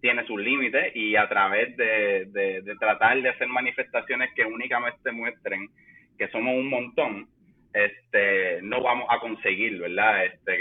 tiene 0.02 0.26
sus 0.26 0.40
límites 0.40 0.94
y 0.94 1.16
a 1.16 1.28
través 1.28 1.74
de, 1.76 2.26
de, 2.26 2.60
de 2.62 2.76
tratar 2.76 3.22
de 3.22 3.30
hacer 3.30 3.48
manifestaciones 3.48 4.30
que 4.34 4.44
únicamente 4.44 5.10
muestren 5.12 5.70
que 6.18 6.28
somos 6.28 6.54
un 6.54 6.68
montón, 6.68 7.28
este, 7.72 8.60
no 8.62 8.82
vamos 8.82 9.06
a 9.08 9.18
conseguir, 9.18 9.80
¿verdad? 9.80 10.26
Este, 10.26 10.58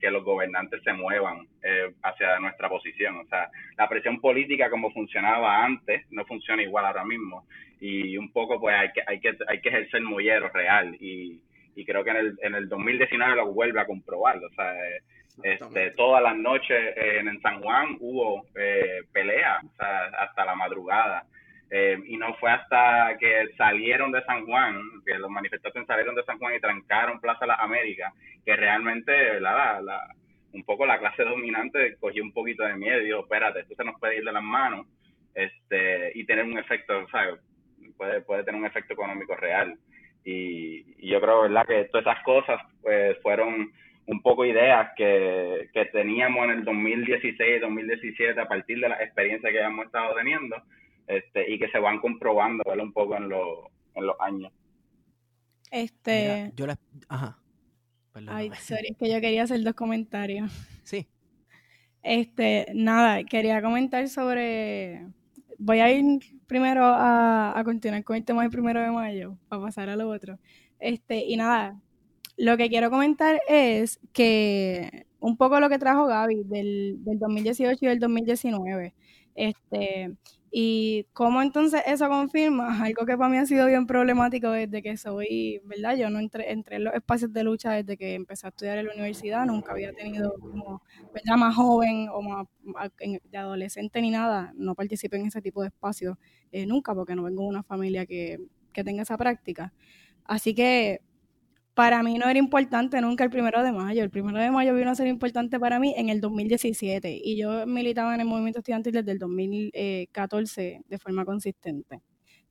que, 0.00 0.10
los 0.10 0.24
gobernantes 0.24 0.82
se 0.82 0.92
muevan 0.92 1.46
eh, 1.62 1.92
hacia 2.02 2.38
nuestra 2.38 2.68
posición. 2.68 3.16
O 3.18 3.24
sea, 3.26 3.50
la 3.76 3.88
presión 3.88 4.20
política 4.20 4.70
como 4.70 4.92
funcionaba 4.92 5.64
antes 5.64 6.04
no 6.10 6.24
funciona 6.24 6.62
igual 6.62 6.84
ahora 6.84 7.04
mismo. 7.04 7.46
Y 7.80 8.16
un 8.16 8.30
poco, 8.32 8.60
pues, 8.60 8.76
hay 8.76 8.92
que, 8.92 9.02
hay 9.06 9.20
que, 9.20 9.36
hay 9.48 9.60
que 9.60 9.68
ejercer 9.68 10.02
mollero 10.02 10.48
real. 10.50 10.94
Y, 11.00 11.40
y 11.74 11.84
creo 11.84 12.04
que 12.04 12.10
en 12.10 12.16
el, 12.16 12.38
en 12.42 12.54
el 12.54 12.68
2019 12.68 13.36
lo 13.36 13.52
vuelve 13.52 13.80
a 13.80 13.86
comprobar. 13.86 14.36
O 14.36 14.50
sea, 14.54 14.74
este, 15.42 15.90
todas 15.92 16.22
las 16.22 16.36
noches 16.36 16.94
en, 16.96 17.40
San 17.40 17.60
Juan 17.62 17.96
hubo 18.00 18.44
eh, 18.54 19.02
peleas, 19.12 19.64
o 19.64 19.76
sea, 19.76 20.04
hasta 20.18 20.44
la 20.44 20.54
madrugada. 20.54 21.24
Eh, 21.74 21.98
y 22.04 22.18
no 22.18 22.34
fue 22.34 22.50
hasta 22.50 23.16
que 23.18 23.48
salieron 23.56 24.12
de 24.12 24.22
San 24.24 24.44
Juan, 24.44 24.78
que 25.06 25.18
los 25.18 25.30
manifestantes 25.30 25.86
salieron 25.86 26.14
de 26.14 26.22
San 26.24 26.38
Juan 26.38 26.54
y 26.54 26.60
trancaron 26.60 27.18
Plaza 27.18 27.46
Las 27.46 27.60
Américas, 27.60 28.12
que 28.44 28.54
realmente 28.54 29.40
la, 29.40 29.80
la, 29.80 30.14
un 30.52 30.64
poco 30.64 30.84
la 30.84 30.98
clase 30.98 31.24
dominante 31.24 31.96
cogió 31.98 32.22
un 32.22 32.34
poquito 32.34 32.62
de 32.62 32.76
miedo 32.76 33.00
y 33.00 33.06
dijo, 33.06 33.20
espérate, 33.20 33.60
esto 33.60 33.74
se 33.74 33.84
nos 33.84 33.98
puede 33.98 34.18
ir 34.18 34.24
de 34.24 34.32
las 34.32 34.42
manos 34.42 34.86
este, 35.34 36.12
y 36.14 36.26
tener 36.26 36.44
un 36.44 36.58
efecto, 36.58 37.08
¿sabes? 37.10 37.40
Puede, 37.96 38.20
puede 38.20 38.44
tener 38.44 38.60
un 38.60 38.66
efecto 38.66 38.92
económico 38.92 39.34
real. 39.34 39.74
Y, 40.26 41.08
yo 41.08 41.22
creo, 41.22 41.40
¿verdad?, 41.40 41.66
que 41.66 41.84
todas 41.84 42.06
esas 42.06 42.22
cosas 42.22 42.60
pues, 42.82 43.16
fueron 43.22 43.72
un 44.04 44.20
poco 44.20 44.44
ideas 44.44 44.90
que, 44.94 45.70
que 45.72 45.86
teníamos 45.86 46.44
en 46.44 46.50
el 46.50 46.64
2016, 46.64 47.62
2017, 47.62 48.38
a 48.38 48.46
partir 48.46 48.78
de 48.78 48.90
la 48.90 49.02
experiencia 49.02 49.50
que 49.50 49.58
habíamos 49.58 49.86
estado 49.86 50.14
teniendo, 50.16 50.56
este, 51.16 51.50
y 51.50 51.58
que 51.58 51.68
se 51.68 51.78
van 51.78 52.00
comprobando 52.00 52.62
un 52.66 52.92
poco 52.92 53.16
en, 53.16 53.24
en 53.24 54.06
los 54.06 54.16
años. 54.20 54.52
Este. 55.70 56.52
yo 56.54 56.66
Ajá. 57.08 57.38
Ay, 58.28 58.50
sorry, 58.60 58.88
es 58.90 58.96
que 58.96 59.10
yo 59.10 59.20
quería 59.20 59.44
hacer 59.44 59.62
dos 59.62 59.74
comentarios. 59.74 60.50
Sí. 60.84 61.06
Este, 62.02 62.66
nada, 62.74 63.24
quería 63.24 63.62
comentar 63.62 64.08
sobre. 64.08 65.06
Voy 65.58 65.78
a 65.78 65.92
ir 65.92 66.20
primero 66.46 66.84
a, 66.84 67.58
a 67.58 67.64
continuar 67.64 68.02
con 68.04 68.16
el 68.16 68.24
tema 68.24 68.42
del 68.42 68.50
primero 68.50 68.80
de 68.80 68.90
mayo, 68.90 69.38
para 69.48 69.62
pasar 69.62 69.88
a 69.88 69.96
lo 69.96 70.08
otro. 70.08 70.38
Este, 70.78 71.24
y 71.24 71.36
nada, 71.36 71.80
lo 72.36 72.56
que 72.56 72.68
quiero 72.68 72.90
comentar 72.90 73.40
es 73.48 74.00
que 74.12 75.06
un 75.20 75.36
poco 75.36 75.60
lo 75.60 75.68
que 75.68 75.78
trajo 75.78 76.06
Gaby 76.06 76.42
del, 76.44 76.96
del 77.04 77.18
2018 77.18 77.78
y 77.80 77.88
del 77.88 78.00
2019. 78.00 78.94
Este, 79.34 80.12
y 80.54 81.06
cómo 81.14 81.40
entonces 81.40 81.82
eso 81.86 82.08
confirma 82.08 82.66
algo 82.84 83.06
que 83.06 83.16
para 83.16 83.30
mí 83.30 83.38
ha 83.38 83.46
sido 83.46 83.66
bien 83.66 83.86
problemático 83.86 84.50
desde 84.50 84.82
que 84.82 84.96
soy, 84.98 85.60
¿verdad? 85.64 85.96
Yo 85.96 86.10
no 86.10 86.18
entré, 86.20 86.52
entré 86.52 86.76
en 86.76 86.84
los 86.84 86.94
espacios 86.94 87.32
de 87.32 87.42
lucha 87.42 87.72
desde 87.72 87.96
que 87.96 88.14
empecé 88.14 88.46
a 88.46 88.50
estudiar 88.50 88.76
en 88.78 88.86
la 88.88 88.92
universidad, 88.92 89.46
nunca 89.46 89.72
había 89.72 89.92
tenido 89.94 90.34
como, 90.38 90.82
¿verdad? 91.14 91.36
Más 91.36 91.56
joven 91.56 92.08
o 92.12 92.20
más 92.22 92.46
de 93.30 93.38
adolescente 93.38 94.02
ni 94.02 94.10
nada, 94.10 94.52
no 94.54 94.74
participé 94.74 95.16
en 95.16 95.26
ese 95.26 95.40
tipo 95.40 95.62
de 95.62 95.68
espacios 95.68 96.16
eh, 96.52 96.66
nunca 96.66 96.94
porque 96.94 97.14
no 97.14 97.22
vengo 97.24 97.42
de 97.42 97.48
una 97.48 97.62
familia 97.62 98.04
que, 98.04 98.38
que 98.74 98.84
tenga 98.84 99.02
esa 99.02 99.16
práctica. 99.16 99.72
Así 100.24 100.54
que 100.54 101.00
para 101.74 102.02
mí 102.02 102.18
no 102.18 102.28
era 102.28 102.38
importante 102.38 103.00
nunca 103.00 103.24
el 103.24 103.30
primero 103.30 103.62
de 103.62 103.72
mayo. 103.72 104.02
El 104.02 104.10
primero 104.10 104.38
de 104.38 104.50
mayo 104.50 104.74
vino 104.74 104.90
a 104.90 104.94
ser 104.94 105.06
importante 105.06 105.58
para 105.58 105.78
mí 105.78 105.94
en 105.96 106.08
el 106.10 106.20
2017 106.20 107.20
y 107.22 107.36
yo 107.36 107.66
militaba 107.66 108.14
en 108.14 108.20
el 108.20 108.26
movimiento 108.26 108.58
estudiantil 108.60 108.92
desde 108.92 109.12
el 109.12 109.18
2014 109.18 110.82
de 110.86 110.98
forma 110.98 111.24
consistente. 111.24 112.02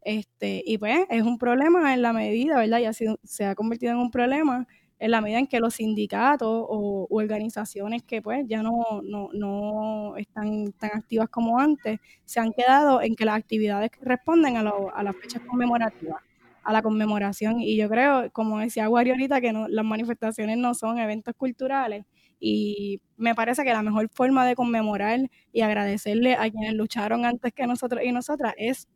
Este, 0.04 0.64
y 0.66 0.78
pues 0.80 1.06
es 1.10 1.24
un 1.24 1.38
problema 1.38 1.94
en 1.94 2.02
la 2.02 2.14
medida, 2.14 2.58
¿verdad? 2.58 2.80
Y 2.80 2.86
ha 2.86 2.94
se 2.94 3.46
ha 3.46 3.56
convertido 3.56 3.92
en 3.92 4.00
un 4.00 4.12
problema 4.12 4.68
en 5.00 5.12
la 5.12 5.22
medida 5.22 5.40
en 5.40 5.48
que 5.48 5.60
los 5.60 5.76
sindicatos 5.76 6.48
o 6.70 7.08
organizaciones 7.10 8.04
que 8.04 8.22
pues 8.22 8.46
ya 8.48 8.62
no, 8.64 9.02
no, 9.04 9.30
no 9.34 10.16
están 10.18 10.72
tan 10.74 10.92
activas 10.94 11.30
como 11.30 11.60
antes, 11.60 12.00
se 12.26 12.40
han 12.40 12.52
quedado 12.54 13.02
en 13.02 13.16
que 13.16 13.26
las 13.26 13.36
actividades 13.38 13.92
responden 14.02 14.58
a, 14.58 14.72
a 14.94 15.04
las 15.04 15.16
fechas 15.16 15.42
conmemorativas 15.48 16.22
a 16.64 16.74
la 16.74 16.82
conmemoración. 16.82 17.60
Y 17.62 17.78
yo 17.78 17.90
creo, 17.90 18.32
como 18.32 18.60
decía 18.60 18.88
Guari 18.88 19.12
ahorita, 19.12 19.42
que 19.42 19.54
no, 19.54 19.68
las 19.68 19.86
manifestaciones 19.86 20.58
no 20.58 20.74
son 20.74 21.00
eventos 21.00 21.34
culturales. 21.36 22.06
Y 22.40 23.02
me 23.18 23.36
parece 23.36 23.64
que 23.64 23.72
la 23.72 23.84
mejor 23.84 24.10
forma 24.14 24.46
de 24.46 24.56
conmemorar 24.56 25.20
y 25.54 25.62
agradecerle 25.62 26.34
a 26.36 26.50
quienes 26.50 26.74
lucharon 26.74 27.26
antes 27.26 27.54
que 27.54 27.68
nosotros 27.68 28.02
y 28.04 28.12
nosotras 28.12 28.54
es 28.58 28.88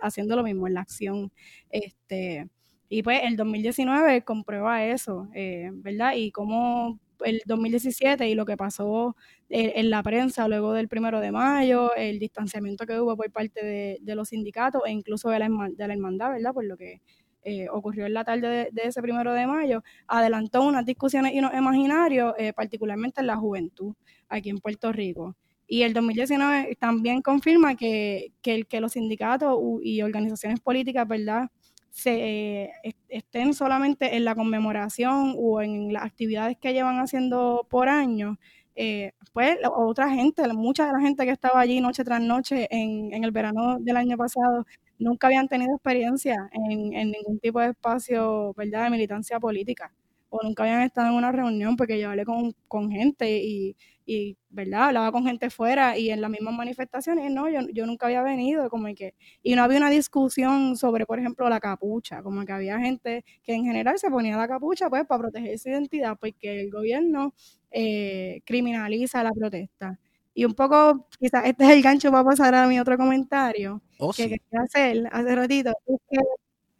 haciendo 0.00 0.36
lo 0.36 0.42
mismo 0.44 0.66
en 0.68 0.74
la 0.74 0.80
acción. 0.82 1.32
Este, 1.70 2.48
y 2.88 3.02
pues 3.02 3.20
el 3.24 3.36
2019 3.36 4.22
comprueba 4.24 4.84
eso, 4.84 5.28
eh, 5.34 5.70
¿verdad? 5.74 6.12
Y 6.16 6.30
cómo 6.30 7.00
el 7.24 7.42
2017 7.46 8.28
y 8.28 8.34
lo 8.34 8.44
que 8.44 8.56
pasó 8.56 9.16
eh, 9.48 9.72
en, 9.76 9.90
la 9.90 10.02
prensa 10.02 10.48
luego 10.48 10.72
del 10.72 10.88
primero 10.88 11.20
de 11.20 11.32
mayo, 11.32 11.94
el 11.94 12.18
distanciamiento 12.18 12.86
que 12.86 12.98
hubo 13.00 13.16
por 13.16 13.30
parte 13.30 13.64
de, 13.64 14.14
los 14.14 14.28
sindicatos 14.28 14.82
e 14.86 14.90
incluso 14.92 15.30
de 15.30 15.38
la, 15.38 15.48
de 15.48 15.88
la 15.88 15.94
hermandad, 15.94 16.32
¿verdad? 16.32 16.52
Por 16.52 16.64
lo 16.64 16.76
que 16.76 17.00
eh, 17.42 17.68
ocurrió 17.70 18.06
en 18.06 18.14
la 18.14 18.24
tarde 18.24 18.70
de, 18.72 18.82
ese 18.82 19.02
primero 19.02 19.32
de 19.34 19.46
mayo, 19.46 19.82
adelantó 20.06 20.62
unas 20.62 20.86
discusiones 20.86 21.34
imaginarios, 21.34 22.34
eh, 22.38 22.52
particularmente 22.54 23.20
en 23.20 23.26
la 23.26 23.36
juventud, 23.36 23.94
aquí 24.28 24.48
en 24.50 24.58
Puerto 24.58 24.92
Rico. 24.92 25.36
Y 25.66 25.82
el 25.82 25.92
2019 25.92 26.76
también 26.76 27.22
confirma 27.22 27.74
que, 27.74 28.32
que, 28.42 28.64
que 28.64 28.80
los 28.80 28.92
sindicatos 28.92 29.58
y 29.82 30.02
organizaciones 30.02 30.60
políticas, 30.60 31.06
¿verdad?, 31.06 31.50
se 31.94 32.72
estén 33.08 33.54
solamente 33.54 34.16
en 34.16 34.24
la 34.24 34.34
conmemoración 34.34 35.34
o 35.38 35.62
en 35.62 35.92
las 35.92 36.04
actividades 36.04 36.56
que 36.58 36.72
llevan 36.72 36.98
haciendo 36.98 37.66
por 37.70 37.88
año, 37.88 38.36
eh, 38.74 39.12
pues 39.32 39.56
otra 39.76 40.10
gente, 40.10 40.42
mucha 40.54 40.86
de 40.86 40.92
la 40.92 41.00
gente 41.00 41.24
que 41.24 41.30
estaba 41.30 41.60
allí 41.60 41.80
noche 41.80 42.02
tras 42.04 42.20
noche 42.20 42.66
en, 42.70 43.14
en 43.14 43.22
el 43.24 43.30
verano 43.30 43.78
del 43.78 43.96
año 43.96 44.16
pasado, 44.16 44.66
nunca 44.98 45.28
habían 45.28 45.46
tenido 45.48 45.72
experiencia 45.74 46.34
en, 46.52 46.92
en 46.94 47.12
ningún 47.12 47.38
tipo 47.38 47.60
de 47.60 47.68
espacio, 47.70 48.52
¿verdad?, 48.56 48.84
de 48.84 48.90
militancia 48.90 49.38
política 49.38 49.92
o 50.36 50.42
nunca 50.42 50.64
habían 50.64 50.82
estado 50.82 51.08
en 51.08 51.14
una 51.14 51.30
reunión 51.32 51.76
porque 51.76 51.98
yo 52.00 52.10
hablé 52.10 52.24
con, 52.24 52.52
con 52.68 52.90
gente 52.90 53.38
y, 53.42 53.76
y, 54.06 54.36
¿verdad? 54.50 54.86
Hablaba 54.88 55.12
con 55.12 55.24
gente 55.26 55.48
fuera 55.50 55.96
y 55.96 56.10
en 56.10 56.20
las 56.20 56.30
mismas 56.30 56.54
manifestaciones, 56.54 57.30
no, 57.30 57.48
yo, 57.48 57.60
yo 57.72 57.86
nunca 57.86 58.06
había 58.06 58.22
venido, 58.22 58.68
como 58.70 58.88
que, 58.94 59.14
y 59.42 59.54
no 59.54 59.62
había 59.62 59.78
una 59.78 59.90
discusión 59.90 60.76
sobre, 60.76 61.06
por 61.06 61.18
ejemplo, 61.20 61.48
la 61.48 61.60
capucha, 61.60 62.22
como 62.22 62.44
que 62.44 62.52
había 62.52 62.78
gente 62.80 63.24
que 63.42 63.54
en 63.54 63.64
general 63.64 63.98
se 63.98 64.10
ponía 64.10 64.36
la 64.36 64.48
capucha, 64.48 64.90
pues, 64.90 65.04
para 65.06 65.20
proteger 65.20 65.58
su 65.58 65.68
identidad, 65.70 66.16
porque 66.18 66.60
el 66.62 66.70
gobierno 66.70 67.32
eh, 67.70 68.40
criminaliza 68.44 69.22
la 69.22 69.30
protesta. 69.32 69.98
Y 70.34 70.44
un 70.44 70.54
poco, 70.54 71.06
quizás 71.20 71.44
este 71.46 71.64
es 71.64 71.70
el 71.70 71.82
gancho 71.82 72.10
para 72.10 72.24
pasar 72.24 72.54
a 72.56 72.66
mi 72.66 72.80
otro 72.80 72.96
comentario 72.98 73.80
oh, 73.98 74.12
que 74.12 74.24
quería 74.24 74.62
hacer 74.64 75.04
hace 75.12 75.34
ratito, 75.36 75.70
es 75.86 76.00
que 76.10 76.18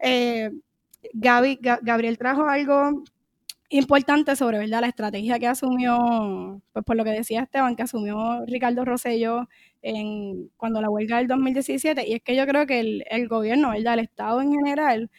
eh, 0.00 0.50
Gaby, 1.14 1.58
Gabriel 1.82 2.18
trajo 2.18 2.44
algo 2.48 3.04
importante 3.70 4.36
sobre 4.36 4.58
¿verdad? 4.58 4.80
la 4.82 4.88
estrategia 4.88 5.38
que 5.38 5.46
asumió, 5.48 6.62
pues 6.72 6.84
por 6.84 6.96
lo 6.96 7.04
que 7.04 7.10
decía 7.10 7.42
Esteban, 7.42 7.76
que 7.76 7.82
asumió 7.82 8.44
Ricardo 8.46 8.84
Rosello 8.84 9.48
en, 9.82 10.50
cuando 10.56 10.80
la 10.80 10.90
huelga 10.90 11.18
del 11.18 11.28
2017, 11.28 12.06
y 12.06 12.14
es 12.14 12.22
que 12.22 12.36
yo 12.36 12.46
creo 12.46 12.66
que 12.66 12.80
el, 12.80 13.04
el 13.10 13.28
gobierno, 13.28 13.70
¿verdad? 13.70 13.94
el 13.94 14.00
Estado 14.00 14.40
en 14.42 14.52
general, 14.52 15.10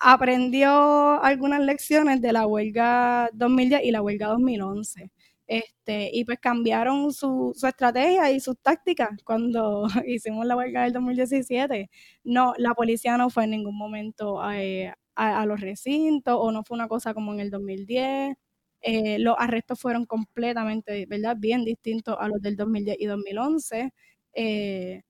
aprendió 0.00 1.22
algunas 1.22 1.60
lecciones 1.60 2.20
de 2.22 2.32
la 2.32 2.46
huelga 2.46 3.30
2010 3.34 3.82
y 3.84 3.90
la 3.92 4.02
huelga 4.02 4.28
2011. 4.28 5.10
Este, 5.46 6.10
y 6.12 6.24
pues 6.24 6.38
cambiaron 6.38 7.12
su, 7.12 7.52
su 7.56 7.66
estrategia 7.66 8.30
y 8.30 8.38
sus 8.38 8.56
tácticas 8.62 9.10
cuando 9.24 9.84
hicimos 10.06 10.46
la 10.46 10.56
huelga 10.56 10.84
del 10.84 10.92
2017. 10.92 11.90
No, 12.24 12.54
la 12.56 12.72
policía 12.74 13.16
no 13.16 13.30
fue 13.30 13.44
en 13.44 13.50
ningún 13.50 13.76
momento 13.76 14.40
eh, 14.52 14.92
a, 15.16 15.46
los 15.46 15.60
recintos 15.60 16.36
o 16.38 16.52
no 16.52 16.62
fue 16.64 16.76
una 16.76 16.88
cosa 16.88 17.14
como 17.14 17.32
en 17.34 17.40
el 17.40 17.50
2010. 17.50 18.36
Eh, 18.82 19.18
los 19.18 19.36
arrestos 19.38 19.78
fueron 19.80 20.06
completamente, 20.06 21.06
¿verdad? 21.06 21.36
Bien 21.38 21.64
distintos 21.64 22.16
a 22.18 22.28
los 22.28 22.40
del 22.42 22.56
2010 22.56 22.96
y 23.00 23.06
2011. 23.06 23.92
Eh, 24.34 25.02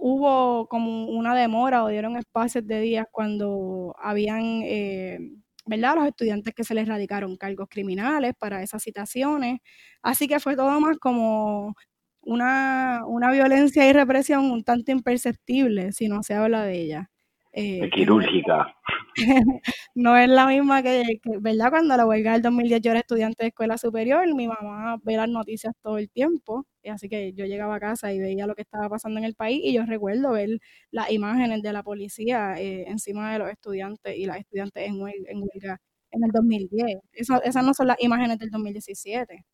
hubo 0.00 0.68
como 0.68 1.06
una 1.08 1.34
demora 1.34 1.84
o 1.84 1.88
dieron 1.88 2.16
espacios 2.16 2.66
de 2.66 2.80
días 2.80 3.06
cuando 3.10 3.94
habían, 3.98 4.62
eh, 4.64 5.18
¿verdad? 5.66 5.96
Los 5.96 6.06
estudiantes 6.08 6.54
que 6.54 6.64
se 6.64 6.74
les 6.74 6.88
radicaron 6.88 7.36
cargos 7.36 7.68
criminales 7.70 8.34
para 8.38 8.62
esas 8.62 8.82
citaciones. 8.82 9.60
Así 10.02 10.28
que 10.28 10.40
fue 10.40 10.56
todo 10.56 10.80
más 10.80 10.98
como 10.98 11.74
una, 12.22 13.02
una 13.06 13.32
violencia 13.32 13.88
y 13.88 13.92
represión 13.92 14.50
un 14.50 14.64
tanto 14.64 14.92
imperceptible 14.92 15.92
si 15.92 16.08
no 16.08 16.22
se 16.22 16.34
habla 16.34 16.64
de 16.64 16.80
ella. 16.82 17.11
Eh, 17.54 17.90
quirúrgica. 17.90 18.74
no 19.94 20.16
es 20.16 20.28
la 20.28 20.46
misma 20.46 20.82
que, 20.82 21.20
¿verdad? 21.40 21.68
Cuando 21.70 21.96
la 21.96 22.06
huelga 22.06 22.32
del 22.32 22.42
2010 22.42 22.80
yo 22.80 22.90
era 22.92 23.00
estudiante 23.00 23.44
de 23.44 23.48
escuela 23.48 23.76
superior, 23.76 24.26
mi 24.34 24.48
mamá 24.48 24.98
ve 25.02 25.16
las 25.16 25.28
noticias 25.28 25.74
todo 25.82 25.98
el 25.98 26.08
tiempo, 26.10 26.66
y 26.82 26.88
así 26.88 27.10
que 27.10 27.34
yo 27.34 27.44
llegaba 27.44 27.74
a 27.76 27.80
casa 27.80 28.12
y 28.12 28.20
veía 28.20 28.46
lo 28.46 28.54
que 28.54 28.62
estaba 28.62 28.88
pasando 28.88 29.18
en 29.18 29.24
el 29.26 29.34
país, 29.34 29.60
y 29.62 29.74
yo 29.74 29.84
recuerdo 29.84 30.32
ver 30.32 30.48
las 30.90 31.10
imágenes 31.10 31.60
de 31.62 31.72
la 31.74 31.82
policía 31.82 32.54
eh, 32.58 32.84
encima 32.88 33.32
de 33.32 33.38
los 33.40 33.50
estudiantes 33.50 34.16
y 34.16 34.24
las 34.24 34.38
estudiantes 34.38 34.88
en, 34.88 35.02
huelga 35.02 35.78
en, 36.10 36.24
el 36.24 36.30
2010. 36.32 37.00
Eso, 37.12 37.42
esas 37.42 37.64
no 37.64 37.74
son 37.74 37.88
las 37.88 38.02
imágenes 38.02 38.38
del 38.38 38.50
2017. 38.50 39.44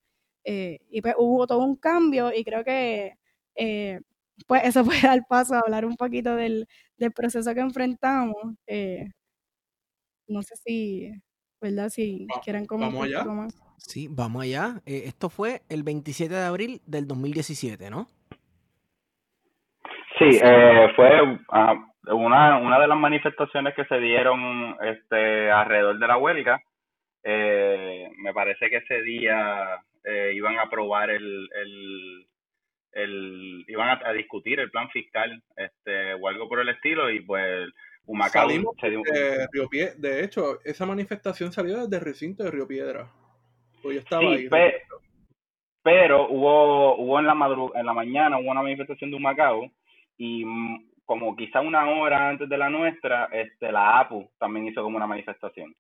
Eh, 0.45 0.79
y 0.91 1.03
pues 1.03 1.15
hubo 1.19 1.47
todo 1.47 1.65
un 1.65 1.77
cambio, 1.77 2.33
y 2.35 2.45
creo 2.45 2.65
que 2.65 3.15
pues 4.47 4.65
eso 4.65 4.85
puede 4.85 5.01
dar 5.19 5.21
paso 5.29 5.55
a 5.55 5.61
hablar 5.61 5.85
un 5.85 5.97
poquito 5.97 6.37
del, 6.37 6.67
del 6.97 7.13
proceso 7.13 7.55
que 7.55 7.61
enfrentamos. 7.61 8.37
Eh, 8.67 9.07
no 10.27 10.43
sé 10.43 10.57
si, 10.57 11.11
¿verdad? 11.61 11.89
Si 11.89 12.27
quieren 12.45 12.67
comentar 12.67 12.95
¿Vamos 12.95 13.07
allá? 13.07 13.25
más. 13.25 13.55
Sí, 13.79 14.09
vamos 14.11 14.43
allá. 14.43 14.81
Eh, 14.87 15.03
esto 15.07 15.31
fue 15.31 15.63
el 15.69 15.83
27 15.83 16.35
de 16.35 16.45
abril 16.45 16.81
del 16.87 17.07
2017, 17.07 17.91
¿no? 17.91 18.09
Sí, 20.19 20.41
eh, 20.43 20.89
fue 20.97 21.23
uh, 21.23 22.17
una, 22.17 22.59
una 22.59 22.81
de 22.81 22.89
las 22.89 22.99
manifestaciones 22.99 23.75
que 23.75 23.85
se 23.85 23.99
dieron 23.99 24.77
este, 24.83 25.51
alrededor 25.51 25.99
de 25.99 26.07
la 26.07 26.17
huelga. 26.17 26.61
Eh, 27.23 28.11
me 28.17 28.33
parece 28.33 28.69
que 28.69 28.79
ese 28.79 29.03
día 29.03 29.81
eh, 30.05 30.33
iban 30.35 30.59
a 30.59 30.63
aprobar 30.63 31.11
el, 31.11 31.49
el, 31.55 32.27
el 32.93 33.65
iban 33.69 33.99
a, 34.05 34.13
discutir 34.13 34.61
el 34.61 34.71
plan 34.71 34.89
fiscal 34.91 35.43
este 35.57 36.15
o 36.15 36.29
algo 36.29 36.49
por 36.49 36.61
el 36.61 36.69
estilo 36.71 37.11
y 37.11 37.21
pues 37.21 37.69
Humacao 38.07 38.49
se 38.81 38.91
dio... 38.91 39.03
de, 39.03 39.47
Río 39.53 39.69
de 39.97 40.25
hecho 40.25 40.59
esa 40.65 40.87
manifestación 40.87 41.53
salió 41.53 41.77
desde 41.79 41.97
el 41.97 42.05
recinto 42.05 42.45
de 42.45 42.51
Río 42.51 42.67
Piedra. 42.67 43.11
Pues 43.83 43.97
yo 43.97 44.01
estaba 44.01 44.23
ahí 44.23 44.49
pero 45.83 46.29
hubo 46.29 46.97
hubo 46.97 47.19
en 47.19 47.27
la 47.27 47.35
madru... 47.35 47.73
en 47.75 47.87
la 47.87 47.93
mañana 47.93 48.39
hubo 48.39 48.51
una 48.51 48.63
manifestación 48.63 49.11
de 49.11 49.17
Humacao 49.17 49.71
y 50.17 50.45
mm, 50.45 50.91
como 51.05 51.37
quizá 51.37 51.61
una 51.61 51.89
hora 51.89 52.29
antes 52.29 52.49
de 52.49 52.59
la 52.59 52.69
nuestra 52.69 53.27
este 53.33 53.73
la 53.73 53.99
APU 54.01 54.31
también 54.39 54.67
hizo 54.67 54.83
como 54.83 54.97
una 54.97 55.07
manifestación. 55.07 55.75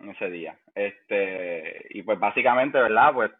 En 0.00 0.10
ese 0.10 0.30
día. 0.30 0.56
Este 0.74 1.86
y 1.90 2.02
pues 2.02 2.18
básicamente 2.20 2.78
verdad 2.78 3.12
pues 3.12 3.32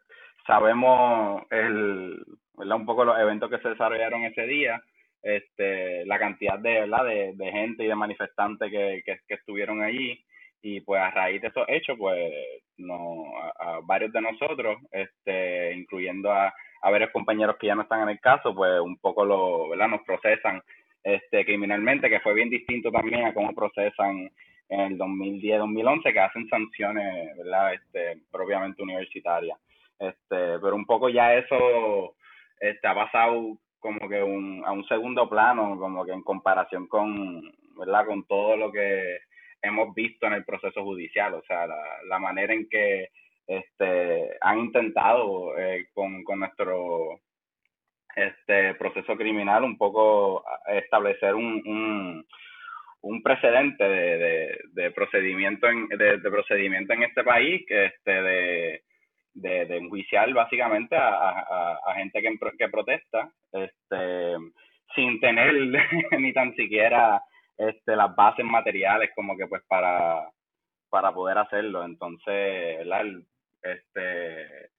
sabemos 0.48 1.42
el, 1.50 2.24
¿verdad? 2.56 2.76
un 2.76 2.86
poco 2.86 3.04
los 3.04 3.18
eventos 3.18 3.50
que 3.50 3.58
se 3.58 3.68
desarrollaron 3.68 4.24
ese 4.24 4.46
día, 4.46 4.82
este, 5.22 6.06
la 6.06 6.18
cantidad 6.18 6.58
de, 6.58 6.80
¿verdad? 6.80 7.04
de, 7.04 7.32
de 7.34 7.52
gente 7.52 7.84
y 7.84 7.88
de 7.88 7.94
manifestantes 7.94 8.70
que, 8.70 9.02
que, 9.04 9.20
que, 9.28 9.34
estuvieron 9.34 9.82
allí 9.82 10.24
y 10.62 10.80
pues 10.80 11.00
a 11.00 11.10
raíz 11.10 11.42
de 11.42 11.48
esos 11.48 11.66
hechos 11.68 11.96
pues 11.98 12.32
no, 12.78 13.26
a, 13.58 13.80
varios 13.84 14.12
de 14.12 14.22
nosotros, 14.22 14.78
este, 14.90 15.74
incluyendo 15.74 16.32
a, 16.32 16.52
a 16.80 16.90
varios 16.90 17.10
compañeros 17.10 17.56
que 17.60 17.66
ya 17.66 17.74
no 17.74 17.82
están 17.82 18.02
en 18.02 18.08
el 18.08 18.20
caso, 18.20 18.54
pues 18.54 18.80
un 18.80 18.96
poco 18.96 19.26
lo, 19.26 19.68
¿verdad? 19.68 19.88
nos 19.88 20.02
procesan 20.02 20.62
este, 21.04 21.44
criminalmente, 21.44 22.08
que 22.08 22.20
fue 22.20 22.34
bien 22.34 22.48
distinto 22.48 22.90
también 22.90 23.26
a 23.26 23.34
cómo 23.34 23.54
procesan 23.54 24.30
en 24.70 24.80
el 24.80 24.98
2010-2011, 24.98 26.12
que 26.12 26.20
hacen 26.20 26.48
sanciones, 26.48 27.36
¿verdad? 27.36 27.74
Este, 27.74 28.20
propiamente 28.30 28.82
universitarias. 28.82 29.58
Este, 29.98 30.58
pero 30.60 30.74
un 30.76 30.86
poco 30.86 31.08
ya 31.08 31.34
eso 31.34 32.14
este, 32.60 32.86
ha 32.86 32.94
pasado 32.94 33.58
como 33.80 34.08
que 34.08 34.22
un, 34.22 34.62
a 34.64 34.72
un 34.72 34.86
segundo 34.86 35.28
plano, 35.28 35.78
como 35.78 36.04
que 36.04 36.12
en 36.12 36.22
comparación 36.22 36.86
con, 36.88 37.42
¿verdad? 37.76 38.06
con 38.06 38.24
todo 38.26 38.56
lo 38.56 38.72
que 38.72 39.18
hemos 39.62 39.94
visto 39.94 40.26
en 40.26 40.34
el 40.34 40.44
proceso 40.44 40.82
judicial, 40.82 41.34
o 41.34 41.42
sea, 41.42 41.66
la, 41.66 41.82
la 42.08 42.18
manera 42.18 42.52
en 42.52 42.68
que 42.68 43.08
este, 43.46 44.36
han 44.40 44.58
intentado 44.58 45.58
eh, 45.58 45.88
con, 45.94 46.22
con 46.22 46.40
nuestro 46.40 47.20
este 48.14 48.74
proceso 48.74 49.16
criminal 49.16 49.64
un 49.64 49.78
poco 49.78 50.44
establecer 50.66 51.34
un, 51.34 51.62
un, 51.64 52.26
un 53.02 53.22
precedente 53.22 53.84
de, 53.84 54.58
de, 54.72 54.90
procedimiento 54.90 55.68
en, 55.68 55.88
de, 55.88 56.18
procedimiento 56.18 56.92
en 56.94 57.04
este 57.04 57.22
país 57.22 57.64
que 57.66 57.86
este 57.86 58.22
de 58.22 58.82
de, 59.40 59.66
de 59.66 59.76
enjuiciar 59.76 60.32
básicamente 60.32 60.96
a, 60.96 61.78
a, 61.86 61.94
gente 61.94 62.20
que, 62.20 62.38
que 62.58 62.68
protesta, 62.68 63.30
este, 63.52 64.36
sin 64.94 65.20
tener 65.20 65.54
ni 66.18 66.32
tan 66.32 66.54
siquiera 66.54 67.22
este, 67.56 67.96
las 67.96 68.14
bases 68.14 68.44
materiales 68.44 69.10
como 69.14 69.36
que 69.36 69.46
pues 69.46 69.62
para, 69.68 70.30
para 70.88 71.12
poder 71.12 71.38
hacerlo. 71.38 71.84
Entonces, 71.84 72.78
¿verdad? 72.78 73.04
Este, 73.62 74.70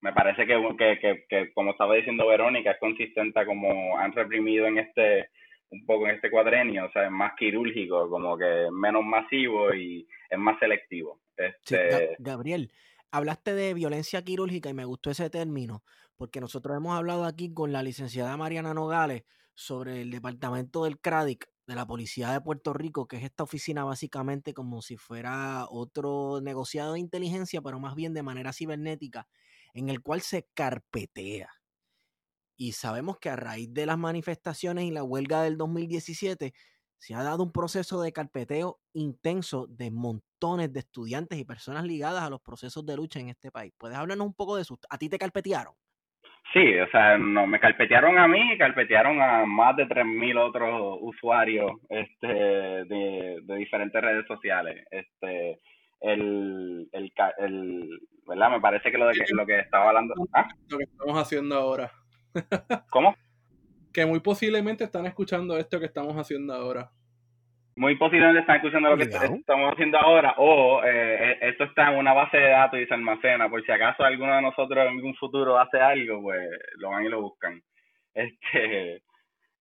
me 0.00 0.12
parece 0.12 0.46
que, 0.46 0.56
que, 0.78 0.98
que, 0.98 1.24
que, 1.28 1.52
como 1.52 1.72
estaba 1.72 1.94
diciendo 1.94 2.26
Verónica, 2.26 2.72
es 2.72 2.78
consistente 2.78 3.44
como 3.44 3.98
han 3.98 4.12
reprimido 4.12 4.66
en 4.66 4.78
este, 4.78 5.28
un 5.70 5.84
poco 5.84 6.08
en 6.08 6.16
este 6.16 6.30
cuadrenio, 6.30 6.86
o 6.86 6.90
sea, 6.90 7.04
es 7.04 7.10
más 7.10 7.32
quirúrgico, 7.36 8.08
como 8.08 8.36
que 8.36 8.64
es 8.66 8.70
menos 8.72 9.04
masivo 9.04 9.74
y 9.74 10.06
es 10.28 10.38
más 10.38 10.58
selectivo. 10.58 11.20
Este, 11.36 12.16
Gabriel, 12.18 12.70
hablaste 13.10 13.54
de 13.54 13.74
violencia 13.74 14.22
quirúrgica 14.22 14.68
y 14.70 14.74
me 14.74 14.84
gustó 14.84 15.10
ese 15.10 15.30
término, 15.30 15.82
porque 16.16 16.40
nosotros 16.40 16.76
hemos 16.76 16.96
hablado 16.96 17.24
aquí 17.24 17.52
con 17.52 17.72
la 17.72 17.82
licenciada 17.82 18.36
Mariana 18.36 18.74
Nogales 18.74 19.24
sobre 19.54 20.02
el 20.02 20.10
departamento 20.10 20.84
del 20.84 21.00
CRADIC, 21.00 21.46
de 21.66 21.74
la 21.76 21.86
Policía 21.86 22.32
de 22.32 22.40
Puerto 22.40 22.72
Rico, 22.72 23.06
que 23.06 23.16
es 23.18 23.24
esta 23.24 23.44
oficina 23.44 23.84
básicamente 23.84 24.54
como 24.54 24.82
si 24.82 24.96
fuera 24.96 25.66
otro 25.68 26.40
negociado 26.42 26.94
de 26.94 27.00
inteligencia, 27.00 27.62
pero 27.62 27.78
más 27.78 27.94
bien 27.94 28.12
de 28.12 28.24
manera 28.24 28.52
cibernética, 28.52 29.28
en 29.72 29.88
el 29.88 30.02
cual 30.02 30.20
se 30.20 30.48
carpetea. 30.54 31.48
Y 32.56 32.72
sabemos 32.72 33.18
que 33.18 33.30
a 33.30 33.36
raíz 33.36 33.72
de 33.72 33.86
las 33.86 33.98
manifestaciones 33.98 34.84
y 34.84 34.90
la 34.90 35.04
huelga 35.04 35.42
del 35.42 35.56
2017, 35.56 36.52
se 37.00 37.14
ha 37.14 37.22
dado 37.22 37.42
un 37.42 37.50
proceso 37.50 38.02
de 38.02 38.12
carpeteo 38.12 38.78
intenso 38.92 39.66
de 39.66 39.90
montones 39.90 40.70
de 40.70 40.80
estudiantes 40.80 41.38
y 41.38 41.46
personas 41.46 41.84
ligadas 41.84 42.22
a 42.22 42.28
los 42.28 42.42
procesos 42.42 42.84
de 42.84 42.94
lucha 42.94 43.18
en 43.18 43.30
este 43.30 43.50
país. 43.50 43.72
¿Puedes 43.78 43.96
hablarnos 43.96 44.26
un 44.26 44.34
poco 44.34 44.56
de 44.56 44.62
eso? 44.62 44.78
¿A 44.90 44.98
ti 44.98 45.08
te 45.08 45.18
carpetearon? 45.18 45.72
Sí, 46.52 46.78
o 46.78 46.90
sea, 46.90 47.16
no, 47.16 47.46
me 47.46 47.58
carpetearon 47.58 48.18
a 48.18 48.28
mí 48.28 48.52
y 48.52 48.58
carpetearon 48.58 49.22
a 49.22 49.46
más 49.46 49.76
de 49.76 49.86
3.000 49.86 50.38
otros 50.38 50.98
usuarios 51.00 51.72
este, 51.88 52.26
de, 52.26 53.56
diferentes 53.56 54.02
redes 54.02 54.26
sociales. 54.26 54.86
Este, 54.90 55.58
el, 56.02 56.86
el, 56.92 57.12
el, 57.38 58.00
¿verdad? 58.26 58.50
Me 58.50 58.60
parece 58.60 58.90
que 58.90 58.98
lo, 58.98 59.06
de 59.06 59.14
que, 59.14 59.24
lo 59.32 59.46
que 59.46 59.60
estaba 59.60 59.88
hablando... 59.88 60.14
¿ah? 60.34 60.48
Lo 60.68 60.76
que 60.76 60.84
estamos 60.84 61.18
haciendo 61.18 61.56
ahora. 61.56 61.90
¿Cómo? 62.90 63.16
Que 63.92 64.06
muy 64.06 64.20
posiblemente 64.20 64.84
están 64.84 65.06
escuchando 65.06 65.56
esto 65.56 65.80
que 65.80 65.86
estamos 65.86 66.14
haciendo 66.16 66.54
ahora. 66.54 66.90
Muy 67.76 67.96
posiblemente 67.96 68.40
están 68.40 68.56
escuchando 68.56 68.90
lo 68.90 68.96
que 68.96 69.04
estamos 69.04 69.72
haciendo 69.72 69.98
ahora, 69.98 70.34
o 70.38 70.82
eh, 70.84 71.38
e, 71.40 71.48
esto 71.48 71.64
está 71.64 71.90
en 71.92 71.98
una 71.98 72.12
base 72.12 72.36
de 72.36 72.50
datos 72.50 72.80
y 72.80 72.86
se 72.86 72.94
almacena, 72.94 73.48
por 73.48 73.64
si 73.64 73.72
acaso 73.72 74.04
alguno 74.04 74.34
de 74.34 74.42
nosotros 74.42 74.84
en 74.84 74.96
algún 74.96 75.14
futuro 75.14 75.58
hace 75.58 75.80
algo, 75.80 76.20
pues 76.20 76.48
lo 76.76 76.90
van 76.90 77.04
y 77.04 77.08
lo 77.08 77.22
buscan. 77.22 77.60
Este, 78.12 79.02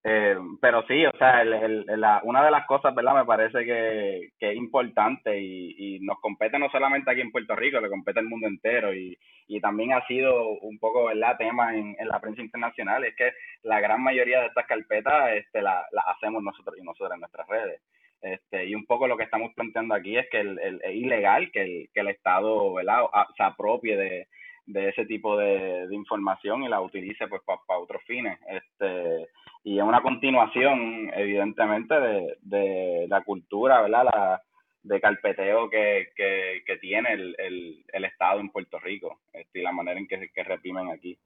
eh, 0.04 0.38
pero 0.62 0.86
sí, 0.88 1.06
o 1.06 1.12
sea, 1.18 1.42
el, 1.42 1.86
la, 1.86 2.22
una 2.24 2.44
de 2.44 2.52
las 2.52 2.66
cosas, 2.66 2.96
¿verdad? 2.96 3.16
Me 3.16 3.26
parece 3.26 3.66
que, 3.66 4.30
que 4.40 4.52
es 4.52 4.56
importante 4.56 5.40
y, 5.40 5.76
y, 5.78 6.00
nos 6.00 6.20
compete 6.22 6.58
no 6.58 6.70
solamente 6.70 7.12
aquí 7.12 7.20
en 7.22 7.32
Puerto 7.32 7.56
Rico, 7.56 7.82
le 7.82 7.90
compete 7.90 8.20
al 8.20 8.30
mundo 8.30 8.48
entero 8.48 8.94
y, 8.94 9.18
y 9.48 9.60
también 9.60 9.92
ha 9.94 10.06
sido 10.08 10.48
un 10.50 10.80
poco, 10.80 11.06
¿verdad? 11.06 11.38
Tema 11.38 11.76
en, 11.76 11.96
en 12.00 12.08
la 12.08 12.22
prensa 12.22 12.42
internacional, 12.42 13.04
es 13.04 13.16
que 13.16 13.34
la 13.64 13.82
gran 13.82 14.02
mayoría 14.02 14.40
de 14.40 14.48
estas 14.48 14.68
carpetas 14.68 15.32
este, 15.34 15.62
las 15.62 15.84
la 15.92 16.02
hacemos 16.04 16.44
nosotros 16.44 16.78
y 16.78 16.84
nosotros 16.84 17.14
en 17.14 17.20
nuestras 17.20 17.48
redes. 17.48 17.82
Este, 18.22 18.66
y 18.66 18.76
un 18.76 18.86
poco 18.86 19.08
lo 19.08 19.18
que 19.18 19.24
estamos 19.24 19.54
planteando 19.54 19.96
aquí 19.96 20.18
es 20.18 20.30
que 20.30 20.40
el, 20.40 20.60
el, 20.60 20.82
es 20.84 20.96
ilegal 20.96 21.52
que 21.52 21.62
el, 21.62 21.90
que 21.94 22.02
el 22.02 22.10
Estado 22.10 22.74
¿verdad? 22.74 23.04
se 23.36 23.44
apropie 23.44 23.96
de, 23.96 24.28
de 24.66 24.90
ese 24.90 25.06
tipo 25.06 25.38
de, 25.38 25.88
de, 25.88 25.96
información 25.96 26.64
y 26.64 26.68
la 26.68 26.82
utilice 26.82 27.28
pues 27.28 27.42
para 27.44 27.80
otros 27.80 28.02
fines. 28.04 28.38
Este, 28.48 29.30
y 29.64 29.78
es 29.78 29.84
una 29.84 30.02
continuación, 30.02 31.12
evidentemente, 31.14 32.00
de, 32.00 32.38
de 32.42 33.06
la 33.10 33.22
cultura, 33.22 33.82
¿verdad? 33.82 34.06
La, 34.06 34.42
de 34.84 35.02
carpeteo 35.02 35.70
que, 35.70 36.10
que, 36.16 36.78
tiene 36.78 37.14
el, 37.14 37.36
el, 37.38 37.86
el, 37.92 38.06
Estado 38.06 38.40
en 38.40 38.50
Puerto 38.50 38.80
Rico 38.80 39.20
este, 39.34 39.60
y 39.60 39.62
la 39.62 39.72
manera 39.72 40.00
en 40.00 40.08
que, 40.08 40.30
que 40.34 40.44
reprimen 40.44 40.90
aquí. 40.90 41.18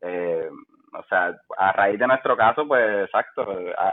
Eh, 0.00 0.48
o 0.92 1.04
sea, 1.04 1.38
a 1.56 1.72
raíz 1.72 1.98
de 1.98 2.06
nuestro 2.06 2.36
caso, 2.36 2.66
pues 2.66 3.04
exacto, 3.04 3.46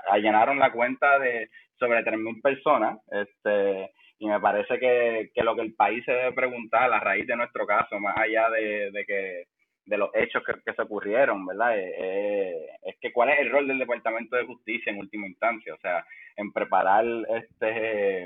allanaron 0.10 0.60
la 0.60 0.72
cuenta 0.72 1.20
de 1.20 1.50
sobre 1.78 2.04
3.000 2.04 2.41
personas 2.41 3.00
este, 3.12 3.91
y 4.20 4.28
me 4.28 4.39
parece 4.39 4.80
que, 4.80 5.32
que 5.34 5.43
lo 5.43 5.56
que 5.56 5.62
el 5.62 5.76
país 5.76 6.04
se 6.06 6.12
debe 6.12 6.34
preguntar 6.34 6.91
a 6.91 7.00
raíz 7.00 7.26
de 7.28 7.36
nuestro 7.36 7.66
caso, 7.66 8.00
más 8.00 8.18
allá 8.18 8.50
de, 8.50 8.91
de 8.91 9.06
que 9.06 9.43
de 9.90 9.98
los 9.98 10.10
hechos 10.14 10.44
que, 10.46 10.54
que 10.64 10.74
se 10.74 10.82
ocurrieron, 10.84 11.46
¿verdad? 11.46 11.78
Eh, 11.78 11.94
eh, 11.98 12.70
es 12.84 12.96
que 13.02 13.12
cuál 13.12 13.30
es 13.30 13.40
el 13.40 13.50
rol 13.50 13.68
del 13.68 13.80
Departamento 13.80 14.36
de 14.36 14.46
Justicia 14.46 14.92
en 14.92 15.00
última 15.00 15.28
instancia, 15.28 15.74
o 15.74 15.80
sea, 15.80 16.06
en 16.36 16.54
preparar 16.54 17.06
este 17.30 18.26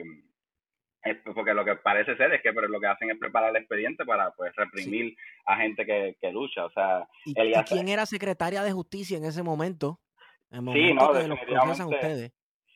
eh, 1.06 1.16
porque 1.34 1.54
lo 1.54 1.64
que 1.66 1.76
parece 1.78 2.16
ser 2.18 2.34
es 2.34 2.42
que 2.42 2.52
pero 2.52 2.68
lo 2.68 2.80
que 2.82 2.88
hacen 2.88 3.10
es 3.10 3.18
preparar 3.18 3.52
el 3.52 3.58
expediente 3.58 4.06
para 4.06 4.32
pues 4.32 4.54
reprimir 4.56 5.16
a 5.46 5.58
gente 5.58 5.86
que, 5.86 6.18
que, 6.20 6.32
lucha, 6.32 6.66
o 6.66 6.72
sea, 6.72 7.08
¿Y, 7.26 7.34
quién 7.64 7.88
era 7.88 8.06
secretaria 8.06 8.62
de 8.62 8.72
Justicia 8.74 9.18
en 9.18 9.24
ese 9.24 9.42
momento? 9.42 10.00
En 10.52 10.66
momento 10.66 10.88
sí, 10.88 10.94
no, 10.94 11.14
que 11.14 11.28
los 11.28 11.40
procesan 11.40 11.88
ustedes 11.88 12.32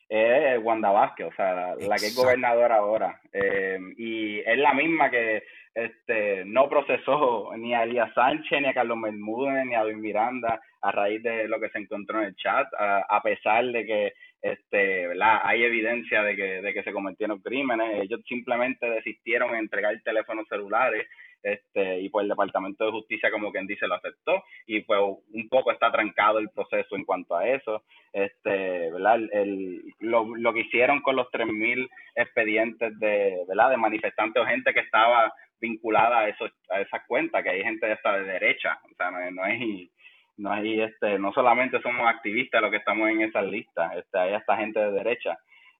es 0.08 0.58
Wanda 0.62 0.90
Vázquez, 0.90 1.26
o 1.26 1.32
sea, 1.34 1.74
la, 1.76 1.96
que 1.96 2.06
es 2.06 2.16
gobernadora 2.16 2.76
ahora. 2.76 3.20
Eh, 3.32 3.78
y 3.96 4.38
es 4.40 4.58
la 4.58 4.72
misma 4.72 5.10
que 5.10 5.42
este 5.74 6.44
no 6.44 6.68
procesó 6.68 7.50
ni 7.56 7.74
a 7.74 7.84
Elías 7.84 8.12
Sánchez, 8.14 8.60
ni 8.60 8.68
a 8.68 8.74
Carlos 8.74 9.00
Bermúdez, 9.00 9.64
ni 9.66 9.74
a 9.74 9.84
Luis 9.84 9.96
Miranda 9.96 10.60
a 10.80 10.92
raíz 10.92 11.22
de 11.22 11.48
lo 11.48 11.60
que 11.60 11.68
se 11.70 11.78
encontró 11.78 12.20
en 12.20 12.26
el 12.26 12.36
chat, 12.36 12.66
a, 12.78 13.20
pesar 13.22 13.64
de 13.66 13.84
que 13.84 14.12
este, 14.40 15.08
¿verdad? 15.08 15.40
hay 15.42 15.64
evidencia 15.64 16.22
de 16.22 16.36
que, 16.36 16.62
de 16.62 16.72
que 16.72 16.82
se 16.82 16.92
cometieron 16.92 17.40
crímenes. 17.40 18.02
Ellos 18.02 18.20
simplemente 18.26 18.88
desistieron 18.88 19.50
en 19.50 19.56
entregar 19.56 20.00
teléfonos 20.04 20.46
celulares 20.48 21.06
este, 21.42 22.00
y 22.00 22.08
pues 22.08 22.24
el 22.24 22.28
Departamento 22.28 22.84
de 22.84 22.92
Justicia 22.92 23.30
como 23.30 23.52
quien 23.52 23.66
dice 23.66 23.86
lo 23.86 23.94
aceptó 23.94 24.42
y 24.66 24.80
pues 24.80 25.00
un 25.00 25.48
poco 25.48 25.70
está 25.70 25.90
trancado 25.90 26.38
el 26.38 26.50
proceso 26.50 26.96
en 26.96 27.04
cuanto 27.04 27.36
a 27.36 27.48
eso, 27.48 27.82
este, 28.12 28.90
¿verdad? 28.90 29.20
El, 29.32 29.82
lo, 30.00 30.36
lo 30.36 30.52
que 30.52 30.60
hicieron 30.60 31.00
con 31.00 31.16
los 31.16 31.28
3.000 31.28 31.88
expedientes 32.16 32.98
de, 32.98 33.44
¿verdad? 33.48 33.70
De 33.70 33.76
manifestantes 33.76 34.42
o 34.42 34.46
gente 34.46 34.74
que 34.74 34.80
estaba 34.80 35.32
vinculada 35.60 36.20
a, 36.20 36.28
eso, 36.28 36.48
a 36.70 36.80
esas 36.80 37.04
cuentas, 37.06 37.42
que 37.42 37.50
hay 37.50 37.62
gente 37.62 37.86
de 37.86 37.94
esta 37.94 38.16
de 38.16 38.24
derecha, 38.24 38.78
o 38.84 38.94
sea, 38.94 39.10
no, 39.10 39.30
no 39.30 39.42
hay 39.42 39.90
no 40.38 40.52
hay 40.52 40.80
este 40.80 41.18
no 41.18 41.32
solamente 41.32 41.82
somos 41.82 42.06
activistas 42.08 42.62
los 42.62 42.70
que 42.70 42.76
estamos 42.76 43.10
en 43.10 43.22
esas 43.22 43.44
listas 43.44 43.96
este 43.96 44.18
hay 44.18 44.34
esta 44.34 44.56
gente 44.56 44.78
de 44.78 44.92
derecha 44.92 45.36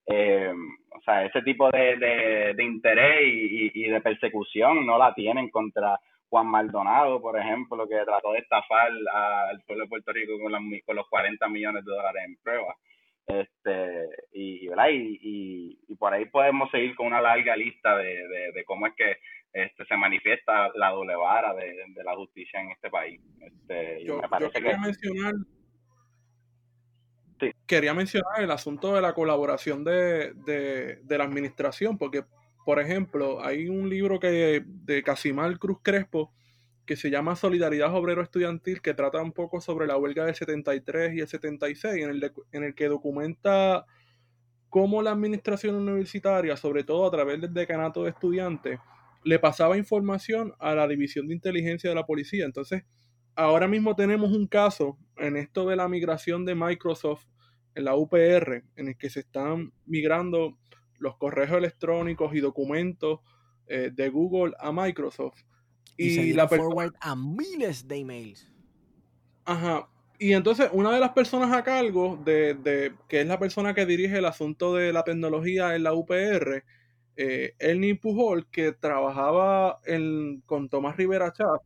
eh, 0.09 0.53
o 0.91 1.01
sea, 1.03 1.25
ese 1.27 1.43
tipo 1.43 1.71
de, 1.71 2.55
de, 2.57 2.65
interés 2.65 3.21
y, 3.23 3.71
y, 3.75 3.91
de 3.91 4.01
persecución 4.01 4.87
no 4.87 4.97
la 4.97 5.15
tienen 5.15 5.51
contra 5.51 6.01
Juan 6.31 6.47
Maldonado, 6.47 7.21
por 7.21 7.39
ejemplo, 7.39 7.87
que 7.87 8.05
trató 8.05 8.33
de 8.33 8.39
estafar 8.39 8.91
al 8.91 9.61
pueblo 9.67 9.85
de 9.85 9.89
Puerto 9.89 10.13
Rico 10.13 10.33
con, 10.41 10.53
con 10.85 10.97
los 10.97 11.09
40 11.09 11.49
millones 11.49 11.85
de 11.85 11.93
dólares 11.93 12.23
en 12.27 12.37
pruebas. 12.37 12.77
Este, 13.27 14.09
y, 14.33 14.69
¿verdad? 14.69 14.89
Y, 14.91 15.79
y, 15.87 15.95
por 15.97 16.15
ahí 16.15 16.25
podemos 16.27 16.71
seguir 16.71 16.95
con 16.97 17.09
una 17.09 17.21
larga 17.21 17.55
lista 17.55 17.97
de, 17.99 18.27
de, 18.55 18.65
cómo 18.65 18.87
es 18.87 18.95
que 18.95 19.19
este, 19.53 19.85
se 19.85 19.97
manifiesta 19.97 20.71
la 20.75 20.91
doble 20.91 21.15
vara 21.17 21.53
de, 21.55 22.03
la 22.03 22.15
justicia 22.15 22.63
en 22.63 22.71
este 22.71 22.89
país. 22.89 23.21
Este, 23.43 24.05
yo, 24.05 24.23
me 24.23 24.29
parece 24.29 24.63
que... 24.63 24.77
mencionar 24.79 25.35
Quería 27.67 27.95
mencionar 27.95 28.41
el 28.41 28.51
asunto 28.51 28.95
de 28.95 29.01
la 29.01 29.15
colaboración 29.15 29.85
de, 29.85 30.33
de, 30.45 31.19
la 31.19 31.25
administración, 31.25 31.99
porque, 31.99 32.25
por 32.65 32.81
ejemplo, 32.81 33.45
hay 33.45 33.69
un 33.69 33.89
libro 33.89 34.19
que 34.19 34.65
de 34.67 35.03
Casimar 35.03 35.59
Cruz 35.59 35.79
Crespo 35.83 36.33
que 36.89 36.97
se 36.97 37.11
llama 37.11 37.37
Solidaridad 37.37 37.95
Obrero 37.95 38.23
Estudiantil, 38.23 38.81
que 38.81 38.95
trata 38.95 39.21
un 39.21 39.33
poco 39.33 39.61
sobre 39.61 39.87
la 39.87 39.99
huelga 39.99 40.25
del 40.25 40.35
73 40.35 41.15
y 41.15 41.21
el 41.21 41.29
76, 41.29 42.03
en 42.03 42.11
el, 42.11 42.33
en 42.51 42.65
el 42.65 42.75
que 42.75 42.89
documenta 42.89 43.85
cómo 44.71 45.03
la 45.03 45.11
administración 45.11 45.75
universitaria, 45.75 46.57
sobre 46.57 46.85
todo 46.85 47.07
a 47.07 47.11
través 47.11 47.43
del 47.43 47.53
decanato 47.53 48.05
de 48.05 48.11
estudiantes, 48.11 48.81
le 49.23 49.39
pasaba 49.39 49.77
información 49.77 50.55
a 50.59 50.75
la 50.75 50.89
división 50.89 51.27
de 51.29 51.35
inteligencia 51.35 51.91
de 51.91 51.97
la 51.97 52.07
policía. 52.07 52.47
Entonces, 52.47 52.85
ahora 53.39 53.69
mismo 53.69 53.95
tenemos 53.95 54.33
un 54.33 54.47
caso 54.47 54.99
en 55.17 55.37
esto 55.37 55.67
de 55.69 55.77
la 55.77 55.89
migración 55.89 56.45
de 56.45 56.57
Microsoft 56.57 57.25
en 57.75 57.85
la 57.85 57.95
UPR, 57.95 58.65
en 58.75 58.89
el 58.89 58.97
que 58.97 59.09
se 59.09 59.21
están 59.21 59.73
migrando 59.87 60.59
los 60.99 61.17
correos 61.17 61.53
electrónicos 61.53 62.35
y 62.35 62.41
documentos 62.41 63.21
eh, 63.69 63.91
de 63.95 64.09
Google 64.09 64.55
a 64.59 64.73
Microsoft. 64.73 65.43
Y, 65.97 66.33
la 66.33 66.49
forward 66.49 66.95
a 67.01 67.17
miles 67.17 67.87
de 67.87 67.97
emails. 67.97 68.51
Ajá. 69.45 69.89
Y 70.19 70.33
entonces 70.33 70.69
una 70.73 70.93
de 70.93 71.01
las 71.01 71.11
personas 71.11 71.53
a 71.53 71.63
cargo 71.63 72.21
de, 72.25 72.55
de, 72.55 72.95
que 73.09 73.21
es 73.21 73.27
la 73.27 73.39
persona 73.39 73.73
que 73.73 73.87
dirige 73.87 74.19
el 74.19 74.25
asunto 74.25 74.75
de 74.75 74.93
la 74.93 75.05
tecnología 75.05 75.77
en 75.77 75.85
la 75.85 75.95
UPR, 75.95 76.65
eh, 77.17 77.55
Elni 77.59 77.95
Pujol, 77.95 78.49
que 78.51 78.73
trabajaba 78.73 79.79
en, 79.85 80.41
con 80.47 80.69
Tomás 80.69 80.97
Rivera 80.97 81.33
Chat, 81.33 81.63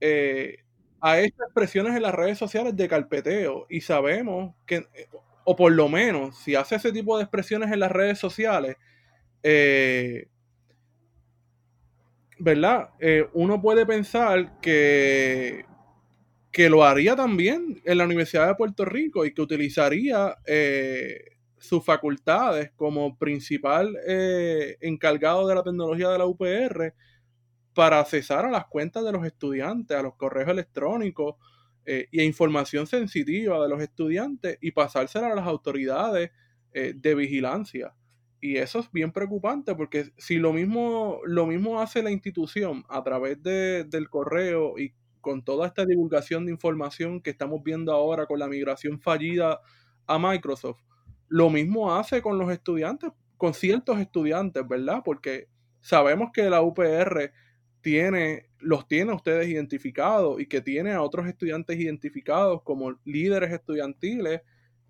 eh, 0.00 0.58
a 1.00 1.20
estas 1.20 1.46
expresiones 1.46 1.96
en 1.96 2.02
las 2.02 2.14
redes 2.14 2.38
sociales 2.38 2.76
de 2.76 2.88
carpeteo 2.88 3.66
y 3.68 3.80
sabemos 3.80 4.54
que, 4.66 4.86
o 5.44 5.56
por 5.56 5.72
lo 5.72 5.88
menos, 5.88 6.38
si 6.38 6.54
hace 6.54 6.76
ese 6.76 6.92
tipo 6.92 7.16
de 7.16 7.24
expresiones 7.24 7.72
en 7.72 7.80
las 7.80 7.90
redes 7.90 8.18
sociales, 8.18 8.76
eh, 9.42 10.28
¿verdad? 12.38 12.90
Eh, 13.00 13.26
uno 13.32 13.60
puede 13.60 13.86
pensar 13.86 14.60
que, 14.60 15.64
que 16.52 16.70
lo 16.70 16.84
haría 16.84 17.16
también 17.16 17.80
en 17.84 17.98
la 17.98 18.04
Universidad 18.04 18.46
de 18.48 18.54
Puerto 18.54 18.84
Rico 18.84 19.24
y 19.24 19.34
que 19.34 19.42
utilizaría 19.42 20.36
eh, 20.46 21.36
sus 21.58 21.84
facultades 21.84 22.70
como 22.76 23.18
principal 23.18 23.94
encargado 24.80 25.46
de 25.46 25.54
la 25.54 25.62
tecnología 25.62 26.08
de 26.08 26.18
la 26.18 26.26
UPR 26.26 26.94
para 27.74 28.00
accesar 28.00 28.44
a 28.44 28.50
las 28.50 28.66
cuentas 28.66 29.04
de 29.04 29.12
los 29.12 29.24
estudiantes, 29.24 29.96
a 29.96 30.02
los 30.02 30.16
correos 30.16 30.48
electrónicos 30.48 31.36
eh, 31.84 32.06
y 32.10 32.20
a 32.20 32.24
información 32.24 32.86
sensitiva 32.86 33.62
de 33.62 33.68
los 33.68 33.80
estudiantes 33.80 34.58
y 34.60 34.72
pasársela 34.72 35.32
a 35.32 35.34
las 35.34 35.46
autoridades 35.46 36.30
eh, 36.72 36.94
de 36.96 37.14
vigilancia. 37.14 37.94
Y 38.40 38.56
eso 38.56 38.80
es 38.80 38.90
bien 38.90 39.12
preocupante 39.12 39.74
porque 39.74 40.12
si 40.16 40.38
lo 40.38 40.52
mismo, 40.52 41.20
lo 41.24 41.46
mismo 41.46 41.80
hace 41.80 42.02
la 42.02 42.10
institución 42.10 42.84
a 42.88 43.02
través 43.02 43.42
de, 43.42 43.84
del 43.84 44.08
correo 44.08 44.78
y 44.78 44.94
con 45.20 45.44
toda 45.44 45.66
esta 45.66 45.84
divulgación 45.84 46.46
de 46.46 46.52
información 46.52 47.20
que 47.20 47.30
estamos 47.30 47.62
viendo 47.62 47.92
ahora 47.92 48.26
con 48.26 48.38
la 48.38 48.48
migración 48.48 48.98
fallida 49.00 49.60
a 50.06 50.18
Microsoft, 50.18 50.80
lo 51.28 51.50
mismo 51.50 51.94
hace 51.94 52.22
con 52.22 52.38
los 52.38 52.50
estudiantes, 52.50 53.10
con 53.36 53.54
ciertos 53.54 53.98
estudiantes, 54.00 54.66
¿verdad? 54.66 55.02
Porque 55.04 55.48
sabemos 55.80 56.30
que 56.32 56.48
la 56.50 56.62
UPR 56.62 57.32
tiene, 57.80 58.50
los 58.58 58.86
tiene 58.86 59.12
a 59.12 59.14
ustedes 59.14 59.48
identificados 59.48 60.40
y 60.40 60.46
que 60.46 60.60
tiene 60.60 60.92
a 60.92 61.02
otros 61.02 61.26
estudiantes 61.26 61.78
identificados 61.78 62.62
como 62.62 62.98
líderes 63.04 63.52
estudiantiles. 63.52 64.42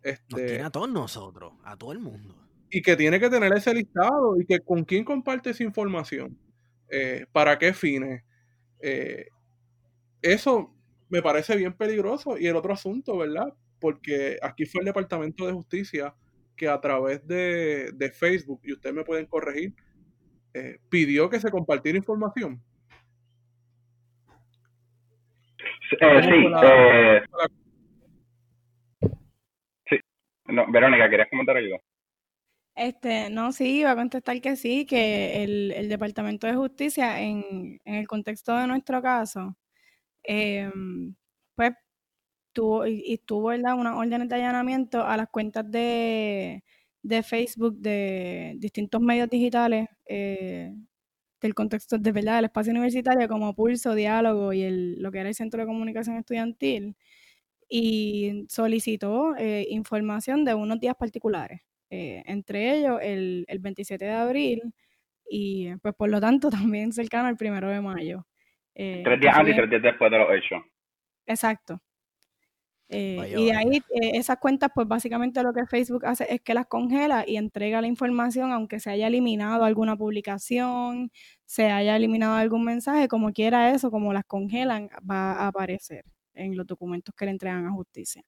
Este, 0.02 0.36
nos 0.36 0.46
tiene 0.46 0.64
a 0.64 0.70
todos 0.70 0.90
nosotros, 0.90 1.52
a 1.64 1.76
todo 1.76 1.92
el 1.92 1.98
mundo. 1.98 2.36
Y 2.70 2.82
que 2.82 2.96
tiene 2.96 3.18
que 3.18 3.30
tener 3.30 3.52
ese 3.52 3.74
listado 3.74 4.40
y 4.40 4.46
que 4.46 4.60
con 4.60 4.84
quién 4.84 5.04
comparte 5.04 5.50
esa 5.50 5.64
información, 5.64 6.38
eh, 6.88 7.26
para 7.32 7.58
qué 7.58 7.72
fines. 7.72 8.22
Eh, 8.80 9.26
eso 10.22 10.74
me 11.08 11.22
parece 11.22 11.56
bien 11.56 11.72
peligroso. 11.72 12.38
Y 12.38 12.46
el 12.46 12.56
otro 12.56 12.72
asunto, 12.72 13.16
¿verdad? 13.18 13.52
Porque 13.80 14.38
aquí 14.42 14.66
fue 14.66 14.80
el 14.80 14.86
Departamento 14.86 15.46
de 15.46 15.52
Justicia 15.52 16.14
que 16.56 16.68
a 16.68 16.80
través 16.80 17.26
de, 17.26 18.12
Facebook, 18.14 18.60
y 18.64 18.74
ustedes 18.74 18.94
me 18.94 19.04
pueden 19.04 19.26
corregir, 19.26 19.74
eh, 20.52 20.78
pidió 20.90 21.30
que 21.30 21.40
se 21.40 21.50
compartiera 21.50 21.96
información. 21.96 22.62
Eh, 26.00 26.22
sí, 26.22 26.30
eh, 26.64 27.22
sí. 29.88 29.96
No, 30.46 30.64
Verónica, 30.72 31.10
¿querías 31.10 31.28
comentar 31.28 31.56
algo? 31.58 31.78
Este, 32.74 33.28
no, 33.28 33.52
sí, 33.52 33.80
iba 33.80 33.90
a 33.90 33.96
contestar 33.96 34.40
que 34.40 34.56
sí, 34.56 34.86
que 34.86 35.42
el, 35.42 35.72
el 35.72 35.88
Departamento 35.90 36.46
de 36.46 36.54
Justicia, 36.54 37.20
en, 37.20 37.78
en, 37.84 37.94
el 37.94 38.08
contexto 38.08 38.56
de 38.56 38.66
nuestro 38.66 39.02
caso, 39.02 39.56
eh, 40.24 40.70
pues 41.54 41.72
tuvo, 42.52 42.86
y, 42.86 43.18
tuvo 43.26 43.48
¿verdad? 43.48 43.74
unas 43.74 43.96
órdenes 43.96 44.28
de 44.28 44.36
allanamiento 44.36 45.04
a 45.04 45.16
las 45.18 45.28
cuentas 45.28 45.70
de, 45.70 46.64
de 47.02 47.22
Facebook 47.22 47.76
de 47.78 48.54
distintos 48.58 49.00
medios 49.02 49.28
digitales 49.30 49.88
eh, 50.06 50.74
del 51.40 51.54
contexto 51.54 51.98
de 51.98 52.12
verdad 52.12 52.36
del 52.36 52.46
espacio 52.46 52.72
universitario 52.72 53.28
como 53.28 53.54
Pulso, 53.54 53.94
Diálogo 53.94 54.52
y 54.52 54.62
el, 54.62 55.02
lo 55.02 55.10
que 55.10 55.20
era 55.20 55.28
el 55.28 55.34
Centro 55.34 55.60
de 55.60 55.66
Comunicación 55.66 56.16
Estudiantil 56.16 56.96
y 57.68 58.46
solicitó 58.48 59.36
eh, 59.36 59.66
información 59.70 60.44
de 60.44 60.54
unos 60.54 60.80
días 60.80 60.96
particulares, 60.96 61.62
eh, 61.88 62.22
entre 62.26 62.78
ellos 62.78 62.98
el, 63.02 63.44
el 63.48 63.58
27 63.60 64.04
de 64.04 64.10
abril 64.10 64.74
y 65.28 65.74
pues 65.76 65.94
por 65.94 66.10
lo 66.10 66.20
tanto 66.20 66.50
también 66.72 66.92
cercano 66.92 67.28
al 67.28 67.36
primero 67.36 67.68
de 67.68 67.80
mayo. 67.80 68.26
Eh, 68.74 69.02
tres 69.04 69.20
días 69.20 69.36
antes 69.36 69.54
y 69.54 69.56
tres 69.56 69.70
días 69.70 69.82
después 69.82 70.10
de 70.10 70.18
los 70.18 70.28
hechos. 70.32 70.62
Exacto. 71.26 71.80
Eh, 72.92 73.34
y 73.36 73.44
de 73.46 73.52
ahí 73.52 73.76
eh, 73.76 74.10
esas 74.14 74.38
cuentas, 74.38 74.70
pues 74.74 74.88
básicamente 74.88 75.44
lo 75.44 75.52
que 75.52 75.64
Facebook 75.66 76.04
hace 76.06 76.26
es 76.28 76.40
que 76.40 76.54
las 76.54 76.66
congela 76.66 77.22
y 77.24 77.36
entrega 77.36 77.80
la 77.80 77.86
información, 77.86 78.50
aunque 78.50 78.80
se 78.80 78.90
haya 78.90 79.06
eliminado 79.06 79.62
alguna 79.64 79.96
publicación, 79.96 81.10
se 81.44 81.70
haya 81.70 81.94
eliminado 81.94 82.34
algún 82.34 82.64
mensaje, 82.64 83.06
como 83.06 83.32
quiera 83.32 83.70
eso, 83.70 83.92
como 83.92 84.12
las 84.12 84.24
congelan, 84.24 84.88
va 85.08 85.34
a 85.34 85.46
aparecer 85.46 86.04
en 86.34 86.56
los 86.56 86.66
documentos 86.66 87.14
que 87.14 87.26
le 87.26 87.30
entregan 87.30 87.64
a 87.66 87.70
justicia. 87.70 88.22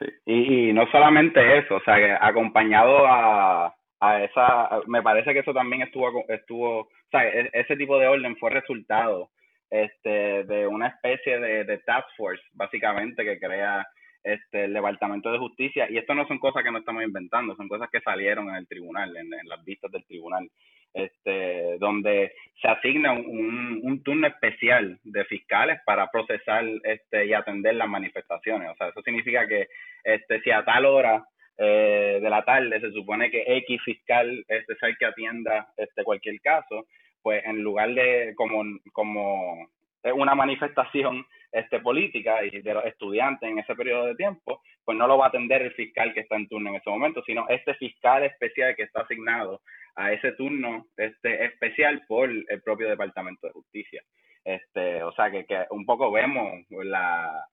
Sí, 0.00 0.06
y, 0.26 0.72
no 0.72 0.84
solamente 0.90 1.58
eso, 1.58 1.76
o 1.76 1.80
sea, 1.84 1.96
que 1.96 2.16
acompañado 2.20 3.06
a, 3.06 3.76
a 4.00 4.24
esa, 4.24 4.80
me 4.86 5.02
parece 5.02 5.32
que 5.32 5.40
eso 5.40 5.54
también 5.54 5.82
estuvo, 5.82 6.24
estuvo, 6.28 6.80
o 6.80 6.88
sea, 7.12 7.28
e, 7.28 7.48
ese 7.52 7.76
tipo 7.76 7.96
de 7.98 8.08
orden 8.08 8.36
fue 8.36 8.50
resultado 8.50 9.30
este, 9.70 10.44
de 10.44 10.66
una 10.66 10.88
especie 10.88 11.38
de, 11.38 11.64
de 11.64 11.78
task 11.78 12.08
force, 12.16 12.42
básicamente, 12.52 13.24
que 13.24 13.38
crea 13.38 13.86
este, 14.22 14.64
el 14.64 14.74
Departamento 14.74 15.30
de 15.30 15.38
Justicia. 15.38 15.88
Y 15.90 15.98
esto 15.98 16.14
no 16.14 16.26
son 16.26 16.38
cosas 16.38 16.62
que 16.62 16.70
no 16.70 16.78
estamos 16.78 17.02
inventando, 17.02 17.54
son 17.56 17.68
cosas 17.68 17.88
que 17.90 18.00
salieron 18.00 18.48
en 18.50 18.56
el 18.56 18.68
tribunal, 18.68 19.16
en, 19.16 19.30
las 19.44 19.64
vistas 19.64 19.90
del 19.90 20.04
tribunal, 20.04 20.48
este, 20.92 21.78
donde 21.78 22.32
se 22.60 22.68
asigna 22.68 23.12
un, 23.12 23.80
un, 23.82 24.02
turno 24.02 24.26
especial 24.26 24.98
de 25.04 25.24
fiscales 25.24 25.80
para 25.84 26.10
procesar 26.10 26.64
este, 26.84 27.26
y 27.26 27.32
atender 27.32 27.74
las 27.74 27.88
manifestaciones. 27.88 28.70
O 28.70 28.76
sea, 28.76 28.88
eso 28.88 29.02
significa 29.02 29.46
que 29.46 29.68
este, 30.04 30.40
si 30.40 30.50
a 30.50 30.64
tal 30.64 30.86
hora 30.86 31.24
eh, 31.56 32.18
de 32.22 32.30
la 32.30 32.44
tarde 32.44 32.80
se 32.80 32.92
supone 32.92 33.30
que 33.30 33.44
X 33.46 33.82
fiscal 33.84 34.44
este, 34.46 34.72
es 34.72 34.82
el 34.82 34.96
que 34.96 35.06
atienda 35.06 35.68
este, 35.76 36.04
cualquier 36.04 36.40
caso, 36.40 36.86
pues 37.28 37.44
en 37.44 37.62
lugar 37.62 37.92
de 37.92 38.32
como, 38.34 38.64
como 38.90 39.68
una 40.14 40.34
manifestación 40.34 41.26
este, 41.52 41.78
política 41.80 42.42
y 42.42 42.62
de 42.62 42.72
los 42.72 42.86
estudiantes 42.86 43.50
en 43.50 43.58
ese 43.58 43.74
periodo 43.74 44.06
de 44.06 44.14
tiempo, 44.14 44.62
pues 44.82 44.96
no 44.96 45.06
lo 45.06 45.18
va 45.18 45.26
a 45.26 45.28
atender 45.28 45.60
el 45.60 45.74
fiscal 45.74 46.14
que 46.14 46.20
está 46.20 46.36
en 46.36 46.48
turno 46.48 46.70
en 46.70 46.76
ese 46.76 46.88
momento, 46.88 47.22
sino 47.26 47.46
este 47.50 47.74
fiscal 47.74 48.24
especial 48.24 48.74
que 48.74 48.84
está 48.84 49.02
asignado 49.02 49.60
a 49.94 50.10
ese 50.10 50.32
turno 50.32 50.86
este, 50.96 51.44
especial 51.44 52.02
por 52.08 52.30
el 52.30 52.62
propio 52.64 52.88
Departamento 52.88 53.46
de 53.46 53.52
Justicia. 53.52 54.02
Este, 54.42 55.02
o 55.02 55.12
sea 55.12 55.30
que, 55.30 55.44
que 55.44 55.66
un 55.68 55.84
poco 55.84 56.10
vemos 56.10 56.64
la, 56.70 57.44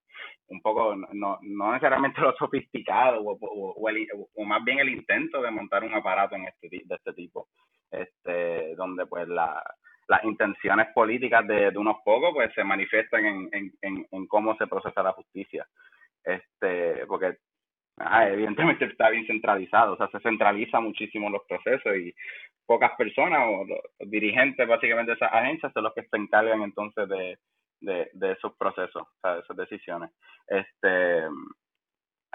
un 0.47 0.61
poco, 0.61 0.95
no, 0.95 1.39
no 1.41 1.71
necesariamente 1.71 2.21
lo 2.21 2.35
sofisticado 2.37 3.21
o, 3.21 3.37
o, 3.39 4.27
o, 4.35 4.45
más 4.45 4.63
bien 4.63 4.79
el 4.79 4.89
intento 4.89 5.41
de 5.41 5.51
montar 5.51 5.83
un 5.83 5.93
aparato 5.93 6.35
en 6.35 6.45
este, 6.45 6.69
de 6.69 6.95
este 6.95 7.13
tipo 7.13 7.47
este, 7.91 8.75
donde 8.75 9.05
pues 9.05 9.27
la, 9.27 9.61
las 10.07 10.23
intenciones 10.23 10.87
políticas 10.93 11.47
de, 11.47 11.71
de, 11.71 11.77
unos 11.77 11.97
pocos 12.03 12.31
pues 12.33 12.53
se 12.53 12.63
manifiestan 12.63 13.25
en, 13.25 13.49
en, 13.81 14.07
en, 14.11 14.27
cómo 14.27 14.55
se 14.57 14.67
procesa 14.67 15.03
la 15.03 15.13
justicia. 15.13 15.65
Este, 16.23 17.05
porque 17.05 17.37
evidentemente 17.97 18.85
está 18.91 19.09
bien 19.09 19.25
centralizado, 19.27 19.93
o 19.93 19.97
sea, 19.97 20.07
se 20.09 20.19
centraliza 20.19 20.79
muchísimo 20.79 21.29
los 21.29 21.43
procesos 21.47 21.95
y 21.97 22.13
pocas 22.65 22.91
personas 22.97 23.41
o 23.47 23.65
los 23.65 23.79
dirigentes 24.11 24.67
básicamente 24.67 25.11
de 25.11 25.15
esas 25.15 25.31
agencias 25.31 25.71
son 25.71 25.83
los 25.83 25.93
que 25.93 26.03
se 26.03 26.17
encargan 26.17 26.63
entonces 26.63 27.07
de, 27.07 27.37
de, 27.85 28.09
de 28.13 28.31
esos 28.33 28.53
procesos, 28.55 29.03
o 29.03 29.19
sea, 29.21 29.35
de 29.35 29.41
esas 29.41 29.57
decisiones. 29.57 30.11
Este, 30.47 31.29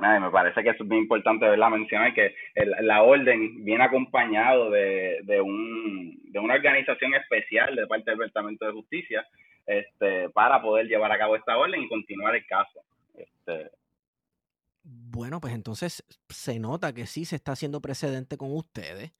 me 0.00 0.30
parece 0.30 0.62
que 0.62 0.70
es 0.70 0.80
muy 0.80 0.98
importante 0.98 1.46
¿verdad? 1.46 1.68
mencionar 1.70 2.14
que 2.14 2.34
la 2.80 3.02
orden 3.02 3.64
viene 3.64 3.84
acompañado 3.84 4.70
de, 4.70 5.18
de, 5.24 5.40
un, 5.40 6.18
de 6.24 6.38
una 6.38 6.54
organización 6.54 7.14
especial 7.14 7.76
de 7.76 7.86
parte 7.86 8.10
del 8.10 8.18
Departamento 8.18 8.66
de 8.66 8.72
Justicia 8.72 9.26
este, 9.66 10.30
para 10.30 10.62
poder 10.62 10.86
llevar 10.86 11.12
a 11.12 11.18
cabo 11.18 11.36
esta 11.36 11.56
orden 11.56 11.82
y 11.82 11.88
continuar 11.88 12.34
el 12.34 12.46
caso. 12.46 12.80
Este, 13.14 13.70
bueno, 14.82 15.40
pues 15.40 15.54
entonces 15.54 16.02
se 16.28 16.58
nota 16.58 16.94
que 16.94 17.06
sí 17.06 17.24
se 17.24 17.36
está 17.36 17.52
haciendo 17.52 17.80
precedente 17.80 18.38
con 18.38 18.54
ustedes 18.54 19.12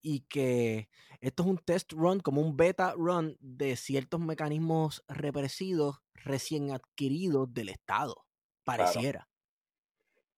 y 0.00 0.20
que 0.28 0.88
esto 1.24 1.42
es 1.42 1.48
un 1.48 1.58
test 1.58 1.92
run, 1.92 2.20
como 2.20 2.42
un 2.42 2.56
beta 2.56 2.92
run 2.96 3.36
de 3.40 3.76
ciertos 3.76 4.20
mecanismos 4.20 5.02
represivos 5.08 6.02
recién 6.14 6.70
adquiridos 6.70 7.52
del 7.52 7.70
Estado, 7.70 8.14
pareciera. 8.64 9.26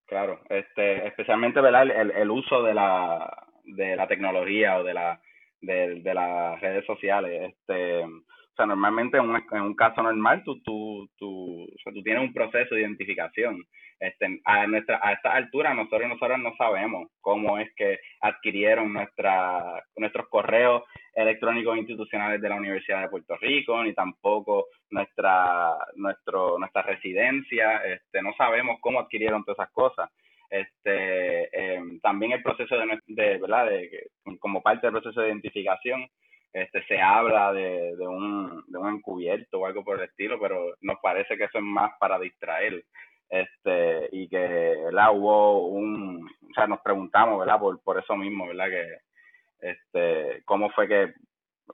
Claro, 0.07 0.41
este, 0.49 1.09
especialmente 1.09 1.61
¿verdad? 1.61 1.83
El, 1.83 2.13
el, 2.13 2.31
uso 2.31 2.63
de 2.63 2.75
la, 2.75 3.49
de 3.65 3.97
la 3.97 4.07
tecnología 4.07 4.79
o 4.79 4.85
de, 4.85 4.95
la, 4.95 5.21
de, 5.61 6.03
de 6.03 6.15
las 6.15 6.61
redes 6.61 6.87
sociales. 6.87 7.53
Este, 7.53 8.05
o 8.05 8.55
sea, 8.57 8.67
normalmente 8.67 9.19
en 9.19 9.29
un, 9.29 9.45
en 9.51 9.63
un 9.63 9.75
caso 9.75 10.03
normal 10.03 10.45
tú, 10.45 10.63
tú, 10.63 11.11
tú, 11.19 11.65
o 11.65 11.79
sea, 11.83 11.93
tú 11.93 12.03
tienes 12.05 12.23
un 12.23 12.33
proceso 12.33 12.77
de 12.77 12.83
identificación. 12.83 13.65
Este, 13.99 14.41
a, 14.45 14.67
nuestra, 14.67 15.01
a 15.03 15.13
esta 15.13 15.33
altura 15.33 15.73
nosotros, 15.73 16.09
nosotros 16.09 16.39
no 16.39 16.55
sabemos 16.57 17.09
cómo 17.21 17.59
es 17.59 17.75
que 17.75 17.99
adquirieron 18.21 18.93
nuestra, 18.93 19.83
nuestros 19.97 20.29
correos 20.29 20.83
electrónicos 21.15 21.79
institucionales 21.79 22.43
de 22.43 22.49
la 22.49 22.57
Universidad 22.57 23.01
de 23.01 23.09
Puerto 23.09 23.37
Rico, 23.37 23.83
ni 23.83 23.95
tampoco 23.95 24.67
nuestra, 24.91 25.79
nuestro, 25.95 26.59
nuestra 26.59 26.83
residencia, 26.83 27.79
este, 27.79 28.21
no 28.21 28.35
sabemos 28.37 28.79
cómo 28.81 29.01
adquirieron 29.01 29.45
todas 29.45 29.61
esas 29.61 29.73
cosas. 29.73 30.11
Este, 30.51 31.75
em, 31.75 31.99
también 32.01 32.33
el 32.33 32.43
proceso 32.43 32.77
de, 32.77 33.01
de, 33.07 33.39
¿verdad? 33.39 33.67
De, 33.67 34.11
como 34.39 34.63
parte 34.63 34.87
del 34.87 34.93
proceso 35.01 35.23
de 35.23 35.29
identificación, 35.29 36.07
este, 36.53 36.85
se 36.87 37.01
habla 37.01 37.53
de, 37.53 37.97
de, 37.97 38.07
un, 38.07 38.65
de 38.69 38.79
un 38.79 38.95
encubierto 38.95 39.59
o 39.59 39.67
algo 39.67 39.85
por 39.85 39.99
el 39.99 40.05
estilo, 40.05 40.39
pero 40.39 40.75
nos 40.81 40.99
parece 41.03 41.37
que 41.37 41.45
eso 41.45 41.59
es 41.59 41.65
más 41.65 41.93
para 41.99 42.19
distraer 42.19 42.85
este 43.29 44.09
y 44.13 44.29
que 44.29 44.39
¿verdad? 44.39 45.09
hubo 45.13 45.69
un 45.69 46.27
o 46.27 46.55
sea 46.55 46.67
nos 46.67 46.81
preguntamos 46.81 47.39
verdad 47.41 47.59
por, 47.59 47.81
por 47.83 47.99
eso 47.99 48.17
mismo 48.17 48.47
verdad 48.47 48.69
que 48.69 49.69
este 49.69 50.43
cómo 50.45 50.71
fue 50.71 50.87
que 50.87 51.15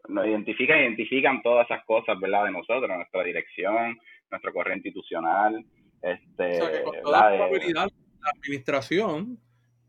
nos 0.09 0.27
identifican 0.27 0.81
identifican 0.81 1.43
todas 1.43 1.67
esas 1.71 1.85
cosas 1.85 2.19
verdad 2.19 2.45
de 2.45 2.53
nosotros 2.53 2.89
nuestra 2.89 3.23
dirección 3.23 3.99
nuestro 4.31 4.53
correo 4.53 4.75
institucional 4.75 5.65
este 6.01 6.63
o 6.63 6.65
sea, 6.65 6.73
que 6.73 6.83
con 6.83 7.01
toda 7.03 7.31
la 7.31 7.37
probabilidad 7.37 7.89
la 8.23 8.31
administración 8.31 9.39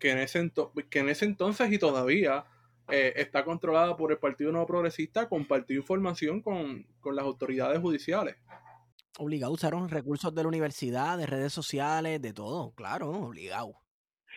que 0.03 0.11
en 0.11 0.17
ese, 0.17 0.51
que 0.89 0.99
en 0.99 1.07
ese 1.07 1.23
entonces 1.23 1.71
y 1.71 1.79
todavía 1.79 2.43
eh, 2.89 3.13
está 3.15 3.45
controlada 3.45 3.95
por 3.95 4.11
el 4.11 4.17
Partido 4.17 4.51
Nuevo 4.51 4.67
Progresista, 4.67 5.29
compartió 5.29 5.77
información 5.77 6.41
con, 6.41 6.85
las 7.05 7.23
autoridades 7.23 7.79
judiciales. 7.79 8.35
Obligado, 9.19 9.53
usaron 9.53 9.89
recursos 9.89 10.33
de 10.33 10.41
la 10.41 10.47
universidad, 10.47 11.17
de 11.17 11.27
redes 11.27 11.53
sociales, 11.53 12.21
de 12.21 12.33
todo, 12.33 12.73
claro, 12.75 13.09
obligado. 13.09 13.73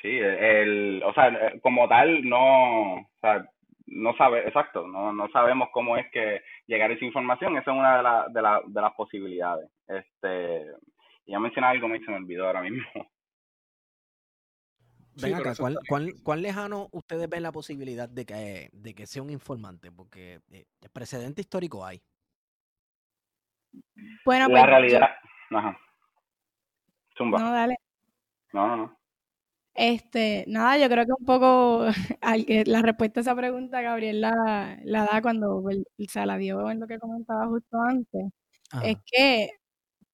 Sí, 0.03 0.09
el, 0.11 1.03
o 1.05 1.13
sea, 1.15 1.33
como 1.63 1.89
tal, 1.89 2.23
no, 2.29 2.95
o 2.97 3.09
sea, 3.21 3.49
no 3.87 4.15
sabe, 4.17 4.47
exacto, 4.47 4.87
no, 4.87 5.13
no 5.13 5.29
sabemos 5.31 5.69
cómo 5.73 5.97
es 5.97 6.07
que 6.13 6.43
llegar 6.67 6.91
esa 6.91 7.05
información, 7.05 7.57
esa 7.57 7.71
es 7.71 7.77
una 7.77 8.25
de, 8.29 8.41
de, 8.41 8.61
de 8.67 8.81
las 8.81 8.95
posibilidades. 8.95 9.71
Este, 9.89 10.67
ya 11.27 11.39
mencioné 11.39 11.69
algo, 11.69 11.89
me 11.89 11.99
se 12.01 12.11
me 12.11 12.17
olvidó 12.17 12.47
ahora 12.47 12.63
mismo. 12.63 12.85
Ven 15.23 15.35
acá, 15.35 15.55
¿cuál, 16.23 16.43
lejano 16.43 16.89
ustedes 16.93 17.27
ven 17.29 17.43
la 17.43 17.53
posibilidad 17.53 18.07
de 18.07 18.27
que, 18.27 18.69
de 18.73 18.95
que 18.95 19.07
sea 19.07 19.23
un 19.23 19.31
informante? 19.31 19.91
Porque 19.91 20.41
eh, 20.51 20.67
precedente 20.93 21.41
histórico 21.41 21.87
hay. 21.87 22.03
Bueno, 24.25 24.49
la 24.49 24.51
pues, 24.51 24.67
realidad. 24.67 25.09
Ajá. 25.51 25.79
Zumba. 27.17 27.39
No, 27.39 27.53
dale. 27.53 27.77
No, 28.53 28.67
no, 28.69 28.77
no. 28.77 28.99
Este, 29.75 30.45
nada, 30.49 30.79
yo 30.79 30.89
creo 30.89 31.05
que 31.05 31.13
un 31.19 31.27
poco 31.27 31.87
la 32.67 32.83
respuesta 32.83 33.21
a 33.21 33.23
esa 33.23 33.37
pregunta 33.37 33.83
Gabriel 33.83 34.23
la, 34.23 34.79
da 34.85 35.21
cuando 35.21 35.63
se 36.09 36.27
la 36.27 36.39
dio 36.39 36.71
en 36.71 36.81
lo 36.81 36.87
que 36.87 36.99
comentaba 36.99 37.47
justo 37.47 37.79
antes. 37.81 38.25
Es 38.83 38.97
que 39.07 39.51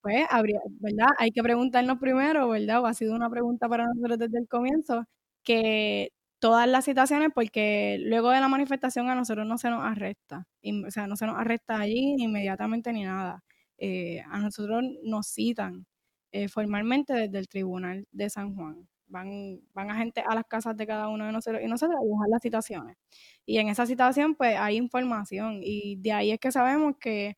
pues 0.03 0.27
habría, 0.31 0.61
¿verdad? 0.81 1.09
Hay 1.19 1.31
que 1.31 1.43
preguntarnos 1.43 1.99
primero, 1.99 2.49
¿verdad? 2.49 2.83
O 2.83 2.87
ha 2.87 2.95
sido 2.95 3.15
una 3.15 3.31
pregunta 3.31 3.69
para 3.69 3.87
nosotros 3.87 4.19
desde 4.19 4.39
el 4.39 4.49
comienzo, 4.49 5.05
que 5.45 6.11
todas 6.41 6.69
las 6.69 6.85
situaciones, 6.85 7.31
porque 7.35 7.99
luego 8.01 8.31
de 8.31 8.41
la 8.41 8.49
manifestación 8.49 9.09
a 9.09 9.15
nosotros 9.15 9.47
no 9.47 9.59
se 9.59 9.71
nos 9.71 9.85
arresta, 9.85 10.47
o 10.87 10.91
sea, 10.91 11.07
no 11.07 11.17
se 11.17 11.27
nos 11.27 11.37
arresta 11.39 11.79
allí 11.79 12.17
inmediatamente 12.19 12.93
ni 12.93 13.05
nada. 13.05 13.45
Eh, 13.85 14.23
a 14.31 14.39
nosotros 14.39 14.85
nos 15.03 15.27
citan 15.29 15.87
eh, 16.33 16.49
formalmente 16.49 17.15
desde 17.15 17.39
el 17.39 17.49
Tribunal 17.49 18.07
de 18.13 18.31
San 18.31 18.55
Juan. 18.55 18.89
Van, 19.09 19.61
van 19.75 19.91
a 19.91 19.97
gente 19.97 20.23
a 20.27 20.35
las 20.37 20.45
casas 20.49 20.77
de 20.77 20.87
cada 20.87 21.09
uno 21.09 21.27
de 21.27 21.33
nosotros 21.33 21.61
y 21.63 21.67
nosotros 21.69 21.99
a 22.01 22.03
dibujar 22.05 22.29
las 22.31 22.43
situaciones. 22.43 22.97
Y 23.45 23.59
en 23.59 23.69
esa 23.69 23.87
situación, 23.87 24.35
pues 24.37 24.57
hay 24.59 24.77
información 24.77 25.61
y 25.63 25.97
de 25.97 26.13
ahí 26.13 26.31
es 26.33 26.39
que 26.41 26.53
sabemos 26.53 26.95
que 27.01 27.37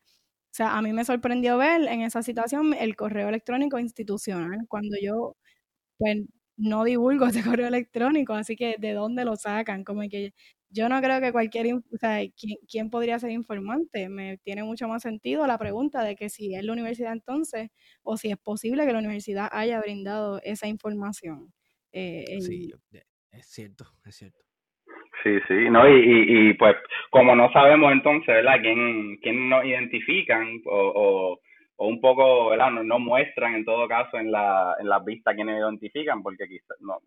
o 0.53 0.55
sea, 0.57 0.77
a 0.77 0.81
mí 0.81 0.93
me 0.93 1.03
sorprendió 1.05 1.57
ver 1.57 1.81
en 1.87 2.01
esa 2.01 2.23
situación 2.23 2.73
el 2.73 2.95
correo 2.95 3.27
electrónico 3.29 3.77
institucional, 3.79 4.59
cuando 4.69 4.95
yo 5.01 5.35
pues 5.97 6.17
no 6.57 6.83
divulgo 6.85 7.27
ese 7.27 7.43
correo 7.43 7.67
electrónico, 7.67 8.33
así 8.33 8.55
que 8.55 8.75
¿de 8.79 8.93
dónde 8.93 9.25
lo 9.25 9.35
sacan? 9.37 9.83
Como 9.83 10.01
que 10.09 10.33
yo 10.75 10.89
no 10.89 11.01
creo 11.01 11.21
que 11.21 11.31
cualquier, 11.31 11.73
o 11.73 11.97
sea, 11.97 12.19
¿quién, 12.69 12.89
podría 12.89 13.17
ser 13.17 13.31
informante? 13.31 14.09
Me 14.09 14.37
tiene 14.39 14.63
mucho 14.63 14.89
más 14.89 15.01
sentido 15.01 15.47
la 15.47 15.57
pregunta 15.57 16.03
de 16.03 16.17
que 16.17 16.29
si 16.29 16.53
es 16.53 16.63
la 16.65 16.73
universidad 16.73 17.13
entonces, 17.13 17.69
o 18.03 18.17
si 18.17 18.29
es 18.29 18.37
posible 18.37 18.85
que 18.85 18.91
la 18.91 18.99
universidad 18.99 19.47
haya 19.53 19.79
brindado 19.79 20.41
esa 20.43 20.67
información. 20.67 21.53
Eh, 21.93 22.25
sí, 22.41 22.73
es 23.31 23.47
cierto, 23.47 23.85
es 24.05 24.15
cierto. 24.15 24.39
Sí, 25.23 25.31
sí, 25.47 25.69
no, 25.71 25.87
y, 25.89 26.49
y, 26.49 26.53
pues 26.55 26.75
como 27.09 27.35
no 27.35 27.51
sabemos 27.53 27.93
entonces, 27.93 28.27
¿verdad? 28.27 28.59
¿Quién, 28.61 29.17
quién 29.21 29.49
nos 29.49 29.63
identifican 29.63 30.61
o, 30.65 31.39
o, 31.77 31.87
un 31.87 32.01
poco, 32.01 32.49
¿verdad? 32.49 32.71
No, 32.71 32.99
muestran 32.99 33.55
en 33.55 33.65
todo 33.65 33.87
caso 33.87 34.17
en, 34.17 34.29
la, 34.29 34.75
en 34.79 34.89
las 34.89 35.03
vistas 35.05 35.35
quiénes 35.35 35.57
identifican 35.57 36.21
porque 36.21 36.47
quizás 36.47 36.77
no, 36.81 36.99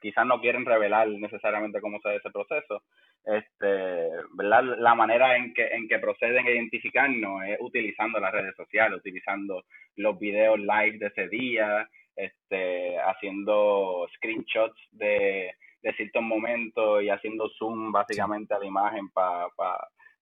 quizás 0.00 0.26
no 0.26 0.40
quieren 0.40 0.64
revelar 0.64 1.08
necesariamente 1.08 1.80
cómo 1.80 1.98
se 2.00 2.08
ve 2.08 2.16
ese 2.16 2.30
proceso. 2.30 2.82
Este, 3.24 4.08
¿verdad? 4.34 4.64
La 4.78 4.94
manera 4.94 5.36
en 5.36 5.52
que, 5.54 5.66
en 5.66 5.88
que 5.88 5.98
proceden 5.98 6.46
a 6.46 6.50
identificarnos 6.50 7.44
es 7.46 7.58
utilizando 7.60 8.18
las 8.20 8.32
redes 8.32 8.54
sociales, 8.56 8.98
utilizando 8.98 9.64
los 9.96 10.18
videos 10.18 10.58
live 10.58 10.98
de 10.98 11.06
ese 11.06 11.28
día, 11.28 11.88
este, 12.16 12.98
haciendo 12.98 14.06
screenshots 14.14 14.80
de 14.92 15.52
de 15.82 15.92
ciertos 15.94 16.22
momentos 16.22 17.02
y 17.02 17.10
haciendo 17.10 17.48
zoom 17.58 17.92
básicamente 17.92 18.54
a 18.54 18.58
la 18.58 18.66
imagen 18.66 19.08
para 19.10 19.48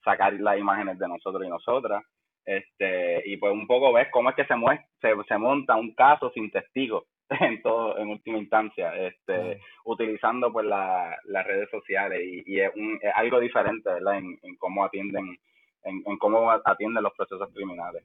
sacar 0.04 0.34
las 0.34 0.58
imágenes 0.58 0.98
de 0.98 1.08
nosotros 1.08 1.44
y 1.44 1.48
nosotras. 1.48 2.04
Este, 2.44 3.22
y 3.28 3.36
pues 3.38 3.52
un 3.52 3.66
poco 3.66 3.92
ves 3.92 4.08
cómo 4.12 4.30
es 4.30 4.36
que 4.36 4.44
se, 4.44 4.54
se, 5.00 5.14
se 5.26 5.38
monta 5.38 5.74
un 5.74 5.94
caso 5.94 6.30
sin 6.32 6.50
testigos 6.50 7.04
en 7.40 7.62
todo 7.62 7.98
en 7.98 8.08
última 8.08 8.38
instancia 8.38 8.94
este 8.94 9.60
utilizando 9.84 10.52
pues 10.52 10.66
la, 10.66 11.16
las 11.24 11.46
redes 11.46 11.68
sociales 11.70 12.20
y, 12.22 12.60
es, 12.60 12.70
un, 12.74 12.98
algo 13.14 13.40
diferente 13.40 13.90
verdad 13.90 14.18
en, 14.18 14.38
en 14.42 14.56
cómo 14.56 14.84
atienden 14.84 15.38
en, 15.84 16.02
en, 16.06 16.18
cómo 16.18 16.50
atienden 16.50 17.02
los 17.02 17.12
procesos 17.14 17.48
criminales. 17.52 18.02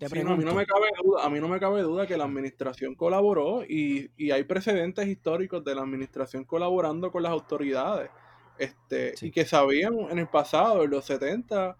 A 0.00 0.14
mí 0.14 0.44
no 0.44 0.54
me 0.54 0.66
cabe 0.66 0.88
duda, 1.02 1.24
a 1.24 1.30
mí 1.30 1.40
no 1.40 1.48
me 1.48 1.58
cabe 1.58 1.80
duda 1.82 2.06
que 2.06 2.16
la 2.16 2.24
administración 2.24 2.94
colaboró 2.94 3.64
y, 3.64 4.10
y 4.16 4.30
hay 4.30 4.44
precedentes 4.44 5.08
históricos 5.08 5.64
de 5.64 5.74
la 5.74 5.82
administración 5.82 6.44
colaborando 6.44 7.10
con 7.10 7.22
las 7.22 7.32
autoridades. 7.32 8.10
Este, 8.58 9.14
y 9.20 9.30
que 9.30 9.44
sabían 9.44 9.94
en 10.10 10.18
el 10.18 10.28
pasado, 10.28 10.84
en 10.84 10.90
los 10.90 11.04
70, 11.06 11.76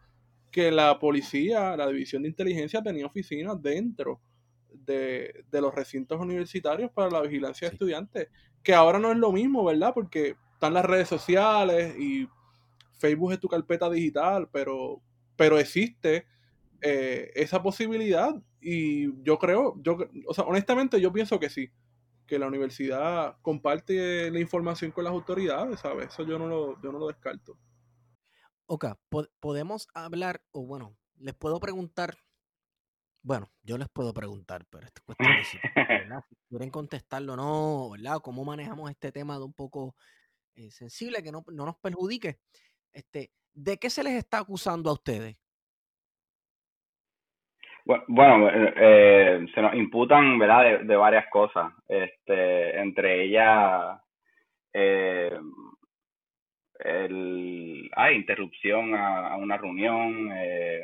que 0.51 0.71
la 0.71 0.99
policía, 0.99 1.77
la 1.77 1.87
división 1.89 2.23
de 2.23 2.31
inteligencia 2.31 2.83
tenía 2.83 3.07
oficinas 3.07 3.61
dentro 3.63 4.21
de, 4.85 5.45
los 5.53 5.75
recintos 5.75 6.21
universitarios 6.21 6.91
para 6.91 7.11
la 7.11 7.23
vigilancia 7.23 7.69
de 7.69 7.75
estudiantes, 7.75 8.29
que 8.63 8.75
ahora 8.75 8.99
no 8.99 9.13
es 9.13 9.19
lo 9.19 9.33
mismo, 9.33 9.65
¿verdad? 9.65 9.93
Porque 9.95 10.37
están 10.53 10.75
las 10.75 10.85
redes 10.85 11.09
sociales 11.09 11.97
y 11.99 12.29
Facebook 12.99 13.33
es 13.33 13.41
tu 13.41 13.49
carpeta 13.49 13.89
digital, 13.91 14.49
pero, 14.51 15.03
pero 15.37 15.59
existe 15.59 16.27
eh, 16.81 17.31
esa 17.35 17.63
posibilidad 17.63 18.35
y 18.61 19.23
yo 19.23 19.39
creo, 19.39 19.75
yo, 19.83 19.99
o 20.27 20.35
sea, 20.35 20.45
honestamente 20.45 21.01
yo 21.01 21.13
pienso 21.13 21.39
que 21.39 21.51
sí, 21.51 21.71
que 22.27 22.39
la 22.39 22.49
universidad 22.49 23.37
comparte 23.43 24.31
la 24.31 24.41
información 24.41 24.91
con 24.91 25.05
las 25.05 25.13
autoridades, 25.13 25.81
¿sabes? 25.81 26.09
Eso 26.13 26.25
yo 26.25 26.39
no 26.39 26.47
lo, 26.49 26.83
yo 26.83 26.93
no 26.93 26.99
lo 26.99 27.07
descarto. 27.07 27.57
Ok, 28.67 28.87
podemos 29.39 29.87
hablar, 29.95 30.43
o 30.51 30.67
bueno, 30.67 30.97
les 31.19 31.35
puedo 31.35 31.61
preguntar, 31.61 32.19
bueno, 33.27 33.51
yo 33.65 33.77
les 33.77 33.89
puedo 33.89 34.15
preguntar, 34.15 34.65
pero 34.71 34.87
esto 34.87 35.01
es 35.01 35.05
cuestión 35.05 35.37
de 35.37 35.45
si, 35.45 35.59
quieren 36.49 36.71
contestarlo 36.71 37.33
o 37.33 37.37
no, 37.37 37.91
¿verdad? 37.91 38.21
¿Cómo 38.23 38.45
manejamos 38.45 38.89
este 38.89 39.11
tema 39.11 39.37
de 39.37 39.45
un 39.45 39.53
poco 39.53 39.97
eh, 40.55 40.71
sensible 40.71 41.25
que 41.25 41.33
no, 41.33 41.43
no 41.53 41.67
nos 41.67 41.77
perjudique? 41.79 42.37
Este, 42.93 43.33
¿De 43.53 43.79
qué 43.79 43.91
se 43.91 44.05
les 44.05 44.13
está 44.13 44.39
acusando 44.39 44.91
a 44.91 44.93
ustedes? 44.93 45.37
Bueno, 47.85 48.49
eh, 48.49 48.75
eh, 48.77 49.47
se 49.53 49.61
nos 49.61 49.75
imputan, 49.75 50.39
¿verdad?, 50.39 50.83
de, 50.83 50.97
varias 50.97 51.27
cosas. 51.29 51.73
Este, 51.89 52.79
entre 52.79 53.25
ellas, 53.25 54.01
eh, 54.73 55.37
el, 56.79 57.91
hay 57.97 58.15
interrupción 58.15 58.95
a, 58.95 59.35
una 59.37 59.57
reunión. 59.57 60.31
Eh, 60.33 60.81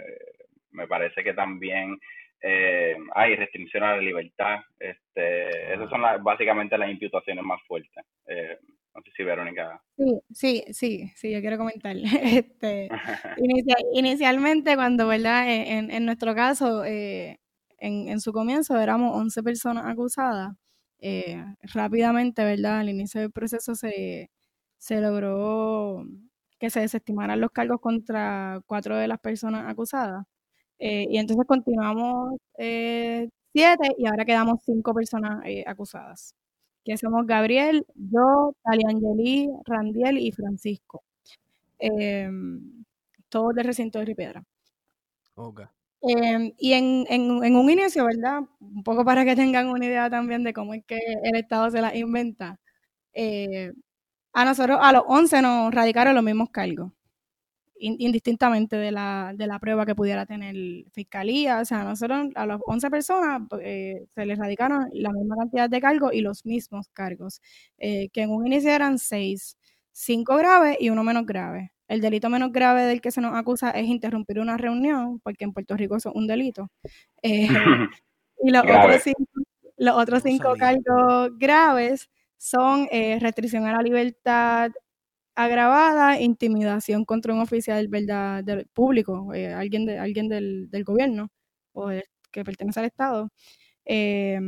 me 0.73 0.89
parece 0.89 1.23
que 1.23 1.35
también 1.35 2.01
hay 2.43 3.37
restricción 3.37 3.85
a 3.85 3.97
la 3.97 4.03
libertad. 4.03 4.61
Este, 4.79 5.75
esas 5.75 5.89
son 5.91 6.03
básicamente 6.23 6.77
las 6.77 6.91
imputaciones 6.91 7.45
más 7.45 7.61
fuertes. 7.67 8.05
No 8.95 9.01
sé 9.03 9.11
si 9.17 9.23
Verónica. 9.23 9.83
Sí, 9.97 10.21
sí, 10.33 10.65
sí, 10.73 11.13
sí, 11.17 11.33
yo 11.33 11.41
quiero 11.41 11.59
comentar. 11.59 11.97
Este, 12.23 12.89
inicialmente, 13.95 14.75
cuando, 14.77 15.07
¿verdad? 15.07 15.49
E, 15.49 15.79
en, 15.79 15.91
en 15.91 16.05
nuestro 16.05 16.35
caso, 16.35 16.85
eh, 16.85 17.41
en, 17.79 18.09
en, 18.09 18.21
su 18.21 18.33
comienzo 18.33 18.79
éramos 18.79 19.17
11 19.17 19.43
personas 19.43 19.87
acusadas. 19.87 20.53
Eh, 20.99 21.43
rápidamente, 21.75 22.45
¿verdad? 22.45 22.81
Al 22.81 22.91
inicio 22.91 23.21
del 23.21 23.33
proceso 23.33 23.75
se, 23.75 24.31
se 24.79 25.01
logró 25.01 26.05
que 26.61 26.71
se 26.71 26.81
desestimaran 26.81 27.41
los 27.41 27.51
cargos 27.51 27.81
contra 27.81 28.61
cuatro 28.67 28.97
de 28.97 29.09
las 29.09 29.19
personas 29.19 29.69
acusadas. 29.69 30.25
Eh, 30.85 31.07
y 31.11 31.19
entonces 31.19 31.47
continuamos 31.47 32.41
siete 32.57 33.95
y 33.99 34.07
ahora 34.07 34.25
quedamos 34.25 34.61
cinco 34.65 34.93
personas 34.93 35.45
acusadas 35.67 36.35
que 36.85 36.97
somos 36.97 37.27
Gabriel, 37.27 37.87
yo, 37.95 38.55
Taliangeli, 38.63 39.49
Randiel 39.65 40.19
y 40.19 40.33
Francisco. 40.33 41.03
Em, 41.79 42.85
todos 43.29 43.55
del 43.55 43.65
recinto 43.65 43.99
de 43.99 44.05
Ripiedra. 44.05 44.45
Okay. 45.35 45.67
Em, 46.03 46.53
y 46.59 46.73
en, 46.73 47.07
en, 47.09 47.57
un 47.57 47.71
inicio, 47.71 48.05
¿verdad? 48.05 48.41
Un 48.61 48.83
poco 48.83 49.05
para 49.05 49.25
que 49.25 49.37
tengan 49.37 49.69
una 49.69 49.87
idea 49.87 50.11
también 50.11 50.43
de 50.43 50.53
cómo 50.53 50.75
es 50.75 50.85
que 50.85 50.99
el 51.23 51.37
Estado 51.37 51.71
se 51.71 51.81
la 51.81 51.97
inventa. 51.97 52.59
Eh, 53.13 53.73
a 54.33 54.45
nosotros, 54.45 54.79
a 54.83 54.93
los 54.93 55.05
11 55.07 55.43
nos 55.43 55.73
radicaron 55.75 56.15
los 56.15 56.25
mismos 56.25 56.51
cargos. 56.51 56.93
Indistintamente 57.83 58.77
de 58.77 58.93
la, 58.93 59.33
de 59.35 59.47
la 59.47 59.59
prueba 59.59 59.85
que 59.85 59.95
pudiera 59.95 60.25
tener 60.25 60.55
fiscalía. 60.93 61.61
O 61.61 61.65
sea, 61.65 61.85
nosotros 61.85 62.29
a 62.35 62.47
las 62.47 62.61
11 62.65 62.91
personas 62.91 63.43
eh, 63.61 64.07
se 64.15 64.25
les 64.27 64.39
radicaron 64.39 64.89
la 64.93 65.11
misma 65.11 65.37
cantidad 65.37 65.69
de 65.69 65.81
cargos 65.81 66.13
y 66.15 66.21
los 66.21 66.47
mismos 66.47 66.89
cargos, 66.93 67.41
que 67.79 68.11
en 68.15 68.31
un 68.31 68.47
inicio 68.47 68.71
eran 68.71 68.99
6, 68.99 69.57
5 69.93 70.37
graves 70.37 70.77
y 70.81 70.91
uno 70.91 71.03
menos 71.05 71.27
grave. 71.27 71.73
El 71.89 72.01
delito 72.01 72.31
menos 72.31 72.53
grave 72.53 72.83
del 72.83 73.01
que 73.01 73.11
se 73.11 73.21
nos 73.21 73.35
acusa 73.35 73.71
es 73.73 73.87
interrumpir 73.87 74.39
una 74.39 74.57
reunión, 74.57 75.21
porque 75.21 75.45
en 75.45 75.53
Puerto 75.53 75.77
Rico 75.77 75.97
eso 75.97 76.11
es 76.11 76.15
un 76.15 76.27
delito. 76.27 76.69
y 77.23 78.51
los 78.51 78.63
otros 78.63 79.03
cinco, 79.03 79.25
los 79.77 79.97
otros 79.97 80.23
cinco 80.23 80.55
cargos 80.59 81.31
graves 81.39 82.09
son 82.39 82.89
restricción 83.21 83.67
a 83.67 83.73
la 83.73 83.83
libertad 83.83 84.71
agravada, 85.37 86.21
intimidación 86.21 87.05
contra 87.05 87.35
un 87.35 87.41
oficial 87.41 87.89
del 87.91 88.67
público, 88.75 89.33
eh, 89.35 89.53
alguien, 89.53 89.87
de, 89.87 89.99
alguien 89.99 90.29
del, 90.29 90.69
gobierno 90.85 91.29
o 91.73 91.91
que 92.33 92.45
pertenece 92.45 92.81
al 92.81 92.87
Estado, 92.87 93.31
eh, 93.87 94.41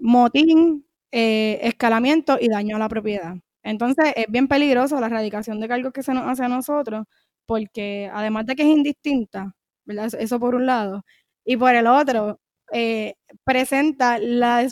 motín, 0.00 0.86
eh, 1.12 1.58
escalamiento 1.62 2.38
y 2.40 2.48
daño 2.48 2.76
a 2.76 2.78
la 2.78 2.88
propiedad. 2.88 3.34
Entonces 3.62 4.12
es 4.16 4.26
bien 4.28 4.48
peligroso 4.48 4.98
la 5.00 5.06
erradicación 5.06 5.60
de 5.60 5.68
cargos 5.68 5.92
que 5.92 6.02
se 6.02 6.14
nos 6.14 6.26
hace 6.26 6.44
a 6.44 6.48
nosotros, 6.48 7.04
porque 7.46 8.10
además 8.12 8.46
de 8.46 8.56
que 8.56 8.62
es 8.62 8.68
indistinta, 8.68 9.54
¿verdad? 9.84 10.10
Eso 10.18 10.40
por 10.40 10.54
un 10.54 10.66
lado, 10.66 11.04
y 11.44 11.56
por 11.56 11.74
el 11.74 11.86
otro, 11.86 12.40
eh, 12.72 13.14
presenta 13.44 14.18
la 14.18 14.66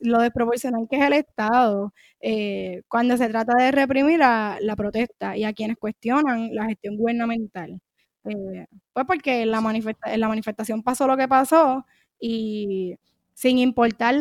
lo 0.00 0.20
desproporcional 0.20 0.86
que 0.90 0.96
es 0.96 1.02
el 1.02 1.12
Estado 1.14 1.92
eh, 2.20 2.82
cuando 2.88 3.16
se 3.16 3.28
trata 3.28 3.54
de 3.62 3.70
reprimir 3.72 4.18
la 4.20 4.74
protesta 4.76 5.36
y 5.36 5.44
a 5.44 5.52
quienes 5.52 5.76
cuestionan 5.78 6.54
la 6.54 6.66
gestión 6.66 6.96
gubernamental. 6.96 7.80
Eh, 8.24 8.66
pues 8.92 9.06
porque 9.06 9.42
en 9.42 9.50
la, 9.50 9.58
en 10.06 10.20
la 10.20 10.28
manifestación 10.28 10.82
pasó 10.82 11.06
lo 11.06 11.16
que 11.16 11.26
pasó 11.28 11.84
y 12.20 12.96
sin 13.34 13.58
importar 13.58 14.14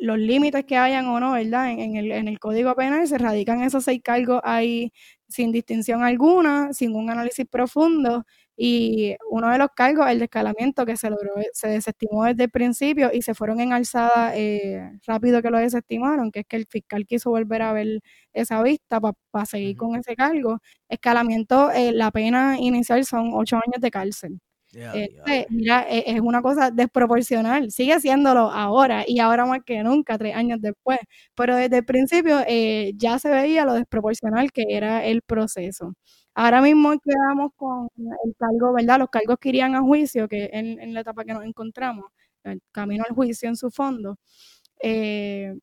los 0.00 0.18
límites 0.18 0.64
que 0.64 0.76
hayan 0.76 1.06
o 1.06 1.20
no, 1.20 1.32
¿verdad? 1.32 1.70
En, 1.70 1.96
el, 1.96 2.10
en 2.10 2.26
el 2.28 2.40
Código 2.40 2.74
Penal 2.74 3.06
se 3.06 3.18
radican 3.18 3.62
esos 3.62 3.84
seis 3.84 4.00
cargos 4.02 4.40
ahí 4.44 4.92
sin 5.28 5.52
distinción 5.52 6.02
alguna, 6.02 6.72
sin 6.72 6.94
un 6.96 7.10
análisis 7.10 7.46
profundo 7.46 8.24
y 8.56 9.16
uno 9.30 9.50
de 9.50 9.58
los 9.58 9.68
cargos, 9.76 10.08
el 10.10 10.18
de 10.18 10.24
escalamiento, 10.26 10.86
que 10.86 10.96
se 10.96 11.10
logró, 11.10 11.32
se 11.52 11.68
desestimó 11.68 12.24
desde 12.24 12.44
el 12.44 12.50
principio 12.50 13.10
y 13.12 13.22
se 13.22 13.34
fueron 13.34 13.60
en 13.60 13.72
alzada 13.72 14.32
eh, 14.36 14.98
rápido 15.06 15.42
que 15.42 15.50
lo 15.50 15.58
desestimaron, 15.58 16.30
que 16.30 16.40
es 16.40 16.46
que 16.46 16.56
el 16.56 16.66
fiscal 16.68 17.06
quiso 17.06 17.30
volver 17.30 17.62
a 17.62 17.72
ver 17.72 18.00
esa 18.32 18.62
vista 18.62 19.00
para 19.00 19.46
seguir 19.46 19.76
con 19.76 19.96
ese 19.96 20.16
cargo. 20.16 20.58
Escalamiento, 20.88 21.70
eh, 21.72 21.92
la 21.92 22.10
pena 22.10 22.58
inicial 22.58 23.04
son 23.04 23.30
ocho 23.34 23.56
años 23.56 23.80
de 23.80 23.90
cárcel. 23.90 24.40
Este, 24.92 25.46
mira, 25.50 25.86
e, 25.88 26.04
es 26.06 26.20
una 26.20 26.42
cosa 26.42 26.70
desproporcional. 26.70 27.70
Sigue 27.70 27.94
haciéndolo 27.94 28.50
ahora 28.50 29.04
y 29.06 29.20
ahora 29.20 29.46
más 29.46 29.60
que 29.64 29.82
nunca, 29.82 30.18
tres 30.18 30.34
años 30.34 30.60
después. 30.60 30.98
Pero 31.34 31.56
desde 31.56 31.78
el 31.78 31.84
principio 31.84 32.40
eh, 32.46 32.92
ya 32.96 33.18
se 33.18 33.30
veía 33.30 33.64
lo 33.64 33.74
desproporcional 33.74 34.52
que 34.52 34.64
era 34.68 35.04
el 35.06 35.22
proceso. 35.22 35.94
Ahora 36.38 36.60
mismo 36.60 36.92
quedamos 37.02 37.52
con 37.56 37.88
el 37.96 38.36
cargo, 38.38 38.74
¿verdad? 38.74 38.98
Los 38.98 39.08
cargos 39.08 39.38
que 39.40 39.48
irían 39.48 39.74
a 39.74 39.80
juicio, 39.80 40.28
que 40.28 40.50
en, 40.52 40.78
en 40.78 40.92
la 40.92 41.00
etapa 41.00 41.24
que 41.24 41.32
nos 41.32 41.42
encontramos, 41.42 42.04
el 42.44 42.60
camino 42.72 43.04
al 43.08 43.14
juicio 43.14 43.48
en 43.48 43.56
su 43.56 43.70
fondo. 43.70 44.18
Eh, 44.82 45.54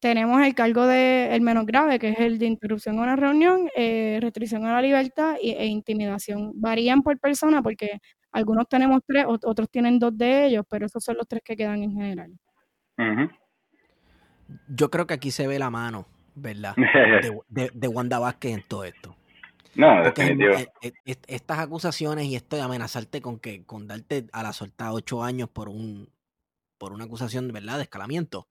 tenemos 0.00 0.40
el 0.40 0.54
cargo 0.54 0.86
de 0.86 1.34
el 1.34 1.42
menos 1.42 1.66
grave, 1.66 1.98
que 1.98 2.08
es 2.08 2.20
el 2.20 2.38
de 2.38 2.46
interrupción 2.46 2.98
a 2.98 3.02
una 3.02 3.16
reunión, 3.16 3.68
eh, 3.76 4.18
restricción 4.22 4.64
a 4.64 4.72
la 4.72 4.80
libertad 4.80 5.36
e 5.42 5.66
intimidación. 5.66 6.52
Varían 6.54 7.02
por 7.02 7.18
persona 7.18 7.62
porque 7.62 7.98
algunos 8.32 8.66
tenemos 8.70 9.02
tres, 9.06 9.26
otros 9.28 9.68
tienen 9.70 9.98
dos 9.98 10.16
de 10.16 10.46
ellos, 10.46 10.64
pero 10.70 10.86
esos 10.86 11.04
son 11.04 11.18
los 11.18 11.28
tres 11.28 11.42
que 11.44 11.54
quedan 11.54 11.82
en 11.82 11.92
general. 11.92 12.32
Yo 14.68 14.90
creo 14.90 15.06
que 15.06 15.12
aquí 15.12 15.30
se 15.30 15.46
ve 15.46 15.58
la 15.58 15.68
mano, 15.68 16.06
¿verdad? 16.34 16.74
De, 17.48 17.70
de 17.74 17.88
Wanda 17.88 18.18
Vázquez 18.18 18.54
en 18.54 18.62
todo 18.62 18.84
esto. 18.84 19.15
No, 19.76 20.02
definitivo. 20.02 20.54
Eh, 20.54 20.92
eh, 21.04 21.16
estas 21.26 21.58
acusaciones 21.58 22.26
y 22.26 22.36
esto 22.36 22.56
de 22.56 22.62
amenazarte 22.62 23.20
con 23.20 23.38
que 23.38 23.64
con 23.64 23.86
darte 23.86 24.26
a 24.32 24.42
la 24.42 24.52
soltada 24.52 24.92
ocho 24.92 25.22
años 25.22 25.48
por 25.48 25.68
un 25.68 26.10
por 26.78 26.92
una 26.92 27.04
acusación 27.04 27.48
verdad 27.52 27.76
de 27.76 27.84
escalamiento, 27.84 28.48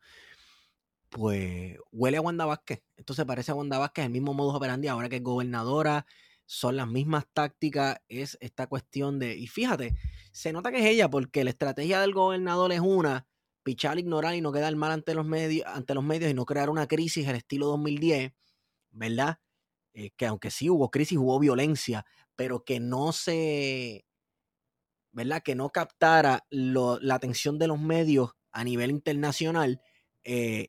pues 1.10 1.78
huele 1.92 2.18
a 2.18 2.22
Wanda 2.22 2.46
Vázquez. 2.46 2.82
Esto 2.98 3.14
se 3.14 3.26
parece 3.26 3.52
a 3.52 3.56
Wanda 3.56 3.78
Vázquez, 3.78 4.06
el 4.06 4.12
mismo 4.12 4.34
modus 4.34 4.56
operandi 4.56 4.88
ahora 4.88 5.10
que 5.10 5.18
es 5.18 5.24
gobernadora, 5.24 6.06
son 6.46 6.76
las 6.76 6.88
mismas 6.88 7.26
tácticas, 7.34 8.02
es 8.08 8.38
esta 8.42 8.68
cuestión 8.68 9.20
de, 9.20 9.36
y 9.36 9.48
fíjate, 9.48 9.96
se 10.32 10.54
nota 10.54 10.72
que 10.72 10.80
es 10.80 10.86
ella 10.86 11.10
porque 11.10 11.44
la 11.44 11.50
estrategia 11.52 12.02
del 12.02 12.14
gobernador 12.14 12.72
es 12.72 12.82
una, 12.82 13.28
pichar, 13.64 13.98
ignorar 13.98 14.36
y 14.36 14.42
no 14.42 14.52
quedar 14.52 14.76
mal 14.76 14.92
ante 14.92 15.16
los 15.16 15.26
medios, 15.26 15.66
ante 15.68 15.94
los 15.94 16.04
medios 16.04 16.30
y 16.30 16.34
no 16.34 16.46
crear 16.46 16.70
una 16.70 16.88
crisis 16.88 17.28
al 17.28 17.36
estilo 17.36 17.68
2010, 17.68 18.34
¿verdad? 18.92 19.40
Eh, 19.98 20.12
que 20.18 20.26
aunque 20.26 20.52
sí 20.52 20.70
hubo 20.70 20.91
crisis, 20.91 21.18
hubo 21.18 21.39
violencia, 21.39 22.06
pero 22.36 22.66
que 22.66 22.82
no 22.82 23.14
se, 23.14 24.06
¿verdad? 25.14 25.41
Que 25.41 25.56
no 25.56 25.70
captara 25.70 26.46
la 26.50 27.16
atención 27.16 27.58
de 27.58 27.68
los 27.68 27.80
medios 27.80 28.32
a 28.52 28.66
nivel 28.66 28.91
internacional. 28.91 29.82
Eh, 30.26 30.68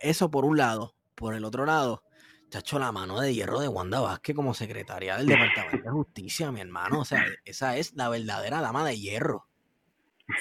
eso 0.00 0.30
por 0.30 0.44
un 0.44 0.56
lado. 0.56 0.96
Por 1.14 1.34
el 1.34 1.44
otro 1.44 1.64
lado, 1.64 2.02
chacho, 2.50 2.78
la 2.80 2.90
mano 2.90 3.20
de 3.20 3.34
hierro 3.34 3.60
de 3.60 3.68
Wanda 3.68 4.00
Vázquez 4.00 4.34
como 4.34 4.52
secretaria 4.52 5.16
del 5.16 5.26
Departamento 5.26 5.84
de 5.84 5.90
Justicia, 5.90 6.50
mi 6.50 6.60
hermano. 6.60 7.00
O 7.00 7.04
sea, 7.04 7.24
esa 7.44 7.76
es 7.76 7.94
la 7.94 8.08
verdadera 8.08 8.60
dama 8.60 8.84
de 8.84 8.98
hierro. 8.98 9.46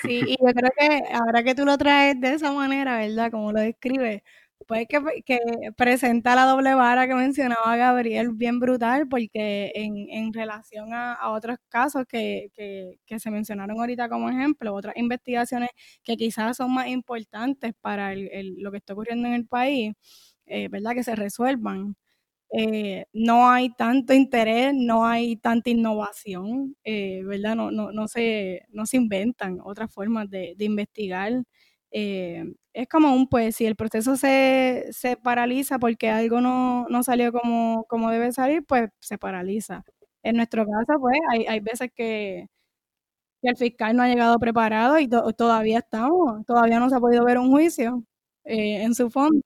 Sí, 0.01 0.21
y 0.25 0.31
yo 0.31 0.53
creo 0.53 0.71
que 0.77 1.03
ahora 1.13 1.43
que 1.43 1.55
tú 1.55 1.63
lo 1.63 1.77
traes 1.77 2.19
de 2.19 2.33
esa 2.33 2.51
manera, 2.51 2.97
¿verdad? 2.97 3.31
Como 3.31 3.51
lo 3.51 3.61
describes, 3.61 4.21
pues 4.65 4.87
que, 4.87 4.99
que, 5.25 5.39
presenta 5.77 6.35
la 6.35 6.45
doble 6.45 6.73
vara 6.73 7.07
que 7.07 7.15
mencionaba 7.15 7.77
Gabriel 7.77 8.29
bien 8.33 8.59
brutal, 8.59 9.07
porque 9.07 9.71
en, 9.75 10.09
en 10.09 10.33
relación 10.33 10.93
a, 10.93 11.29
otros 11.31 11.57
casos 11.69 12.05
que, 12.07 12.49
que, 12.53 13.19
se 13.19 13.31
mencionaron 13.31 13.79
ahorita 13.79 14.09
como 14.09 14.29
ejemplo, 14.29 14.73
otras 14.73 14.97
investigaciones 14.97 15.69
que 16.03 16.17
quizás 16.17 16.57
son 16.57 16.73
más 16.73 16.87
importantes 16.87 17.73
para 17.81 18.13
el, 18.13 18.55
lo 18.59 18.71
que 18.71 18.77
está 18.77 18.93
ocurriendo 18.93 19.27
en 19.27 19.33
el 19.35 19.47
país, 19.47 19.93
eh, 20.45 20.67
¿verdad? 20.69 20.93
Que 20.93 21.03
se 21.03 21.15
resuelvan. 21.15 21.95
Eh, 22.51 23.05
no 23.13 23.49
hay 23.49 23.69
tanto 23.75 24.13
interés, 24.13 24.73
no 24.73 25.05
hay 25.05 25.35
tanta 25.37 25.69
innovación, 25.69 26.75
eh, 26.85 27.21
¿verdad? 27.25 27.55
No, 27.55 27.71
no, 27.71 27.91
no, 27.91 28.07
se, 28.07 28.61
no 28.69 28.85
se 28.85 28.97
inventan 28.97 29.59
otras 29.63 29.93
formas 29.93 30.29
de, 30.29 30.53
de 30.57 30.65
investigar. 30.65 31.33
Eh, 31.91 32.43
es 32.73 32.87
como 32.89 33.13
un, 33.13 33.27
pues, 33.27 33.55
si 33.55 33.65
el 33.65 33.75
proceso 33.75 34.17
se, 34.17 34.87
se 34.91 35.17
paraliza 35.17 35.79
porque 35.79 36.09
algo 36.09 36.41
no, 36.41 36.87
no 36.89 37.03
salió 37.03 37.31
como, 37.31 37.85
como 37.89 38.11
debe 38.11 38.31
salir, 38.31 38.63
pues 38.65 38.89
se 38.99 39.17
paraliza. 39.17 39.83
En 40.23 40.35
nuestro 40.37 40.65
caso, 40.65 40.99
pues, 40.99 41.17
hay, 41.31 41.45
hay 41.47 41.59
veces 41.59 41.89
que, 41.95 42.47
que, 43.41 43.49
el 43.49 43.57
fiscal 43.57 43.95
no 43.95 44.03
ha 44.03 44.07
llegado 44.09 44.39
preparado 44.39 44.99
y 44.99 45.07
todavía 45.09 45.79
estamos, 45.79 46.45
todavía 46.45 46.79
no 46.79 46.89
se 46.89 46.95
ha 46.95 46.99
podido 46.99 47.25
ver 47.25 47.37
un 47.37 47.51
juicio 47.51 48.03
eh, 48.45 48.83
en 48.83 48.95
su 48.95 49.09
fondo. 49.11 49.41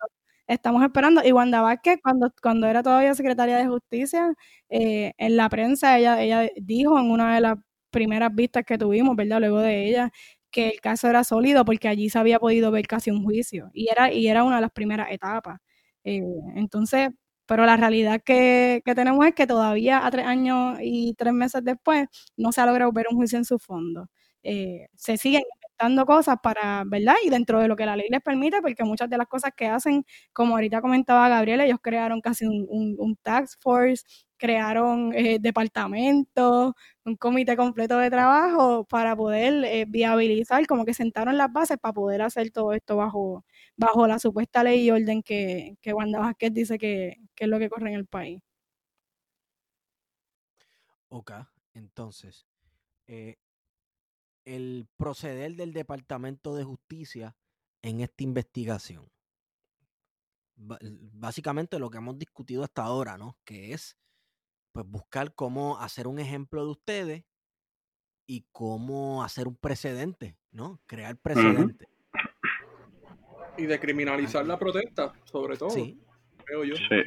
Estamos 0.48 0.84
esperando. 0.84 1.22
Y 1.26 1.32
Wanda 1.32 1.62
Vázquez, 1.62 2.00
cuando, 2.04 2.32
cuando 2.42 2.68
era 2.68 2.84
todavía 2.84 3.14
secretaria 3.16 3.58
de 3.58 3.68
Justicia, 3.68 4.34
eh, 4.70 5.14
en 5.18 5.38
la 5.38 5.50
prensa 5.50 5.98
ella, 5.98 6.22
ella 6.22 6.50
dijo 6.58 7.00
en 7.00 7.12
una 7.12 7.36
de 7.36 7.42
las 7.42 7.58
primeras 7.92 8.34
vistas 8.36 8.64
que 8.66 8.78
tuvimos, 8.78 9.16
¿verdad? 9.16 9.40
Luego 9.40 9.60
de 9.60 9.88
ella, 9.90 10.12
que 10.52 10.70
el 10.70 10.82
caso 10.82 11.08
era 11.10 11.24
sólido 11.24 11.66
porque 11.66 11.88
allí 11.88 12.10
se 12.10 12.20
había 12.20 12.40
podido 12.40 12.72
ver 12.72 12.88
casi 12.88 13.12
un 13.12 13.24
juicio 13.24 13.70
y 13.74 13.90
era, 13.90 14.12
y 14.14 14.28
era 14.28 14.44
una 14.44 14.58
de 14.58 14.62
las 14.64 14.72
primeras 14.72 15.12
etapas. 15.12 15.60
Eh, 16.04 16.22
entonces, 16.56 17.10
pero 17.46 17.66
la 17.66 17.78
realidad 17.78 18.22
que, 18.24 18.82
tenemos 18.96 19.26
es 19.26 19.34
que 19.36 19.48
todavía 19.48 20.06
a 20.06 20.12
tres 20.12 20.26
años 20.26 20.78
y 20.82 21.14
tres 21.16 21.34
meses 21.34 21.64
después 21.64 22.08
no 22.38 22.52
se 22.52 22.62
ha 22.62 22.66
logrado 22.66 22.92
ver 22.92 23.08
un 23.12 23.18
juicio 23.18 23.38
en 23.38 23.46
su 23.46 23.60
fondo. 23.60 24.08
Eh, 24.44 24.88
se 24.96 25.18
siguen 25.18 25.44
inventando 25.56 26.06
cosas 26.06 26.38
para, 26.42 26.84
¿verdad? 26.86 27.16
Y 27.24 27.30
dentro 27.30 27.60
de 27.60 27.68
lo 27.68 27.76
que 27.76 27.86
la 27.86 27.96
ley 27.96 28.08
les 28.10 28.22
permite, 28.22 28.62
porque 28.62 28.84
muchas 28.84 29.10
de 29.10 29.18
las 29.18 29.28
cosas 29.28 29.52
que 29.56 29.68
hacen, 29.68 30.06
como 30.34 30.56
ahorita 30.56 30.82
comentaba 30.82 31.30
Gabriela, 31.30 31.66
ellos 31.66 31.80
crearon 31.82 32.22
casi 32.22 32.46
un, 32.46 32.66
un, 32.70 32.96
un 32.98 33.16
task 33.18 33.60
force 33.62 34.04
crearon 34.42 35.14
eh, 35.14 35.38
departamentos, 35.40 36.74
un 37.06 37.16
comité 37.16 37.56
completo 37.56 38.00
de 38.00 38.10
trabajo 38.10 38.86
para 38.86 39.16
poder 39.16 39.64
eh, 39.66 39.86
viabilizar, 39.88 40.66
como 40.66 40.84
que 40.84 40.96
sentaron 40.96 41.38
las 41.38 41.54
bases 41.54 41.78
para 41.78 41.94
poder 41.94 42.24
hacer 42.24 42.50
todo 42.50 42.74
esto 42.74 42.96
bajo, 42.98 43.46
bajo 43.78 44.08
la 44.08 44.18
supuesta 44.18 44.64
ley 44.64 44.88
y 44.88 44.90
orden 44.90 45.22
que, 45.22 45.78
que 45.80 45.94
Wanda 45.94 46.20
Vázquez 46.20 46.52
dice 46.54 46.80
que, 46.80 47.18
es 47.38 47.48
lo 47.48 47.60
que 47.60 47.70
corre 47.70 47.90
en 47.90 47.96
el 47.96 48.08
país. 48.08 48.42
Ok, 51.10 51.34
entonces, 51.76 52.48
eh, 53.06 53.36
el 54.44 54.88
proceder 54.98 55.56
del 55.56 55.72
Departamento 55.72 56.56
de 56.56 56.64
Justicia 56.64 57.36
en 57.84 58.02
esta 58.02 58.24
investigación. 58.24 59.08
básicamente 60.56 61.78
lo 61.78 61.92
que 61.92 62.00
hemos 62.00 62.18
discutido 62.18 62.64
hasta 62.64 62.84
ahora, 62.84 63.20
¿no? 63.20 63.38
Que 63.46 63.74
es 63.74 63.98
pues 64.72 64.86
buscar 64.88 65.34
cómo 65.36 65.80
hacer 65.80 66.08
un 66.08 66.20
ejemplo 66.20 66.64
de 66.64 66.72
ustedes 66.72 67.26
y 68.28 68.46
cómo 68.52 69.24
hacer 69.24 69.48
un 69.48 69.56
precedente, 69.56 70.38
¿no? 70.52 70.82
Crear 70.86 71.18
precedente. 71.18 71.90
Y 73.58 73.66
de 73.66 73.80
criminalizar 73.80 74.46
la 74.46 74.58
protesta, 74.58 75.14
sobre 75.26 75.58
todo. 75.58 75.70
Sí. 75.72 76.02
Creo 76.46 76.64
yo. 76.64 76.76
Sí. 76.76 77.04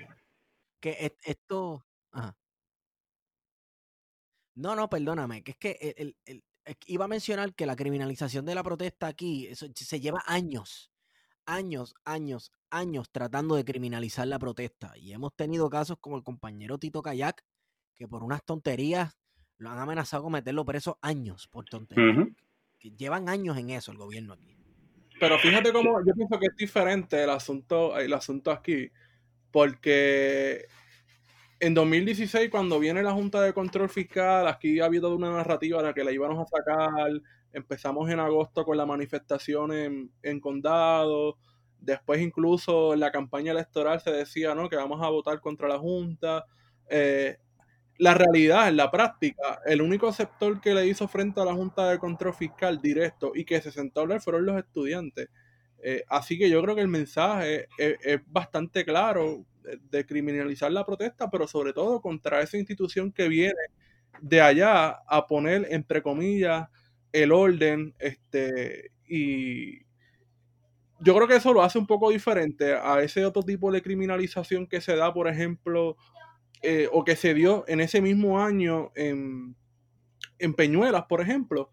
Que 0.81 1.17
esto. 1.23 1.87
No, 4.57 4.77
no, 4.77 4.89
perdóname, 4.89 5.43
que 5.43 5.51
es 5.53 5.57
que 5.57 5.95
el, 5.97 6.17
iba 6.87 7.05
a 7.05 7.09
mencionar 7.09 7.55
que 7.55 7.67
la 7.67 7.75
criminalización 7.75 8.45
de 8.45 8.55
la 8.55 8.63
protesta 8.63 9.09
aquí 9.09 9.47
eso, 9.49 9.67
se 9.75 10.01
lleva 10.01 10.23
años, 10.27 10.93
años, 11.45 11.95
años, 12.05 12.53
años 12.71 13.11
tratando 13.11 13.57
de 13.57 13.65
criminalizar 13.65 14.29
la 14.29 14.39
protesta. 14.39 14.97
Y 14.97 15.13
hemos 15.13 15.35
tenido 15.35 15.69
casos 15.71 15.99
como 16.01 16.17
el 16.17 16.23
compañero 16.23 16.79
Tito 16.79 17.03
Kayak, 17.03 17.45
que 17.95 18.09
por 18.09 18.23
unas 18.23 18.45
tonterías 18.45 19.19
lo 19.59 19.71
han 19.71 19.79
amenazado 19.79 20.25
con 20.25 20.33
meterlo 20.33 20.65
preso 20.65 20.99
años 21.01 21.49
por 21.49 21.65
tonterías. 21.65 22.29
que 22.79 22.91
llevan 22.91 23.29
años 23.29 23.57
en 23.57 23.71
eso 23.71 23.93
el 23.93 23.99
gobierno 23.99 24.35
aquí. 24.35 24.57
Pero 25.21 25.39
fíjate 25.39 25.73
cómo 25.73 26.01
yo 26.05 26.13
pienso 26.15 26.39
que 26.39 26.47
es 26.47 26.57
diferente 26.57 27.23
el 27.23 27.31
asunto, 27.31 27.97
el 27.99 28.13
asunto 28.13 28.51
aquí, 28.51 28.91
porque 29.51 30.67
en 31.61 31.73
2016, 31.73 32.51
cuando 32.51 32.79
viene 32.79 33.03
la 33.03 33.13
Junta 33.13 33.41
de 33.41 33.55
Control 33.55 33.89
Fiscal, 33.89 34.47
aquí 34.49 34.81
ha 34.81 34.87
habido 34.87 35.15
una 35.15 35.31
narrativa 35.31 35.83
de 35.83 35.95
que 35.95 36.05
la 36.05 36.13
íbamos 36.13 36.39
a 36.39 36.59
sacar. 36.59 37.11
Empezamos 37.53 38.11
en 38.11 38.21
agosto 38.21 38.65
con 38.65 38.77
la 38.77 38.85
manifestación 38.85 39.73
en, 39.73 40.11
en 40.23 40.41
condado. 40.41 41.39
Después, 41.79 42.21
incluso 42.21 42.93
en 42.93 43.01
la 43.01 43.13
campaña 43.13 43.53
electoral 43.53 44.01
se 44.01 44.11
decía 44.11 44.55
¿no? 44.55 44.69
que 44.69 44.77
vamos 44.77 45.01
a 45.03 45.09
votar 45.09 45.41
contra 45.41 45.69
la 45.69 45.79
Junta. 45.79 46.45
Eh, 46.91 47.39
la 47.99 48.15
realidad, 48.15 48.69
en 48.69 48.77
la 48.77 48.91
práctica, 48.91 49.61
el 49.67 49.81
único 49.81 50.13
sector 50.13 50.61
que 50.61 50.75
le 50.75 50.87
hizo 50.87 51.07
frente 51.07 51.41
a 51.41 51.45
la 51.45 51.55
Junta 51.55 51.91
de 51.91 51.99
Control 51.99 52.35
Fiscal 52.35 52.81
directo 52.81 53.33
y 53.35 53.45
que 53.45 53.61
se 53.61 53.71
sentó 53.71 54.01
a 54.01 54.03
hablar 54.03 54.21
fueron 54.21 54.47
los 54.47 54.59
estudiantes. 54.59 55.29
Eh, 55.83 56.03
así 56.09 56.39
que 56.39 56.49
yo 56.49 56.63
creo 56.63 56.75
que 56.75 56.81
el 56.81 56.89
mensaje 56.89 57.69
es, 57.79 58.21
bastante 58.27 58.85
claro 58.85 59.45
de, 59.91 60.07
criminalizar 60.07 60.73
la 60.73 60.85
protesta, 60.85 61.31
pero 61.31 61.47
sobre 61.47 61.73
todo 61.73 62.01
contra 62.01 62.41
esa 62.41 62.57
institución 62.57 63.13
que 63.13 63.29
viene 63.29 63.55
de 64.21 64.41
allá 64.41 64.89
a 65.07 65.27
poner, 65.27 65.67
entre 65.71 66.03
comillas, 66.03 66.69
el 67.13 67.31
orden, 67.33 67.95
este, 67.99 68.91
y 69.07 69.85
yo 71.01 71.15
creo 71.15 71.29
que 71.29 71.37
eso 71.37 71.53
lo 71.53 71.63
hace 71.63 71.79
un 71.79 71.87
poco 71.87 72.11
diferente 72.11 72.75
a 72.75 73.03
ese 73.03 73.25
otro 73.25 73.43
tipo 73.43 73.71
de 73.71 73.83
criminalización 73.83 74.67
que 74.67 74.81
se 74.81 74.97
da, 74.97 75.13
por 75.13 75.29
ejemplo, 75.29 75.97
eh, 76.67 76.89
o 76.91 77.05
que 77.05 77.15
se 77.15 77.35
dio 77.35 77.65
en 77.69 77.81
ese 77.81 78.01
mismo 78.01 78.41
año 78.41 78.91
en, 78.95 79.55
en 80.39 80.55
Peñuelas, 80.55 81.05
por 81.05 81.21
ejemplo, 81.21 81.71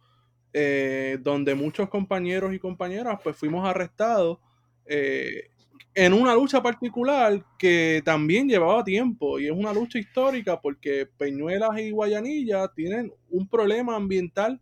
eh, 0.52 1.18
donde 1.22 1.56
muchos 1.56 1.88
compañeros 1.88 2.54
y 2.54 2.60
compañeras 2.60 3.18
pues 3.24 3.38
fuimos 3.38 3.66
arrestados 3.66 4.40
eh, 4.86 5.50
en 5.94 6.12
una 6.12 6.36
lucha 6.36 6.62
particular 6.62 7.42
que 7.58 8.02
también 8.04 8.50
llevaba 8.50 8.84
tiempo 8.84 9.40
y 9.40 9.46
es 9.46 9.54
una 9.54 9.72
lucha 9.72 9.98
histórica 9.98 10.60
porque 10.60 11.08
Peñuelas 11.18 11.80
y 11.80 11.92
Guayanilla 11.92 12.68
tienen 12.76 13.14
un 13.30 13.48
problema 13.48 13.96
ambiental 13.96 14.60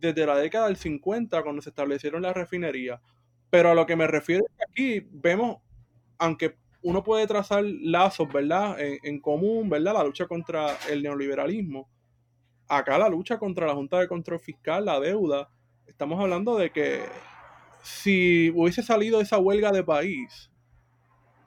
desde 0.00 0.26
la 0.26 0.36
década 0.36 0.66
del 0.66 0.76
50 0.76 1.40
cuando 1.44 1.62
se 1.62 1.70
establecieron 1.70 2.22
las 2.22 2.34
refinerías. 2.34 3.00
Pero 3.48 3.70
a 3.70 3.74
lo 3.74 3.86
que 3.86 3.94
me 3.94 4.08
refiero 4.08 4.44
aquí 4.68 5.06
vemos, 5.12 5.58
aunque 6.18 6.56
uno 6.82 7.02
puede 7.02 7.26
trazar 7.26 7.64
lazos, 7.64 8.32
¿verdad? 8.32 8.80
En, 8.80 8.98
en 9.02 9.20
común, 9.20 9.68
¿verdad? 9.68 9.94
La 9.94 10.04
lucha 10.04 10.26
contra 10.26 10.76
el 10.90 11.02
neoliberalismo 11.02 11.88
acá 12.68 12.98
la 12.98 13.08
lucha 13.08 13.38
contra 13.38 13.66
la 13.66 13.74
Junta 13.74 13.98
de 13.98 14.08
Control 14.08 14.38
Fiscal, 14.38 14.84
la 14.84 15.00
deuda, 15.00 15.48
estamos 15.86 16.20
hablando 16.20 16.56
de 16.56 16.70
que 16.70 17.00
si 17.82 18.50
hubiese 18.54 18.82
salido 18.82 19.20
esa 19.20 19.38
huelga 19.38 19.72
de 19.72 19.82
país, 19.82 20.50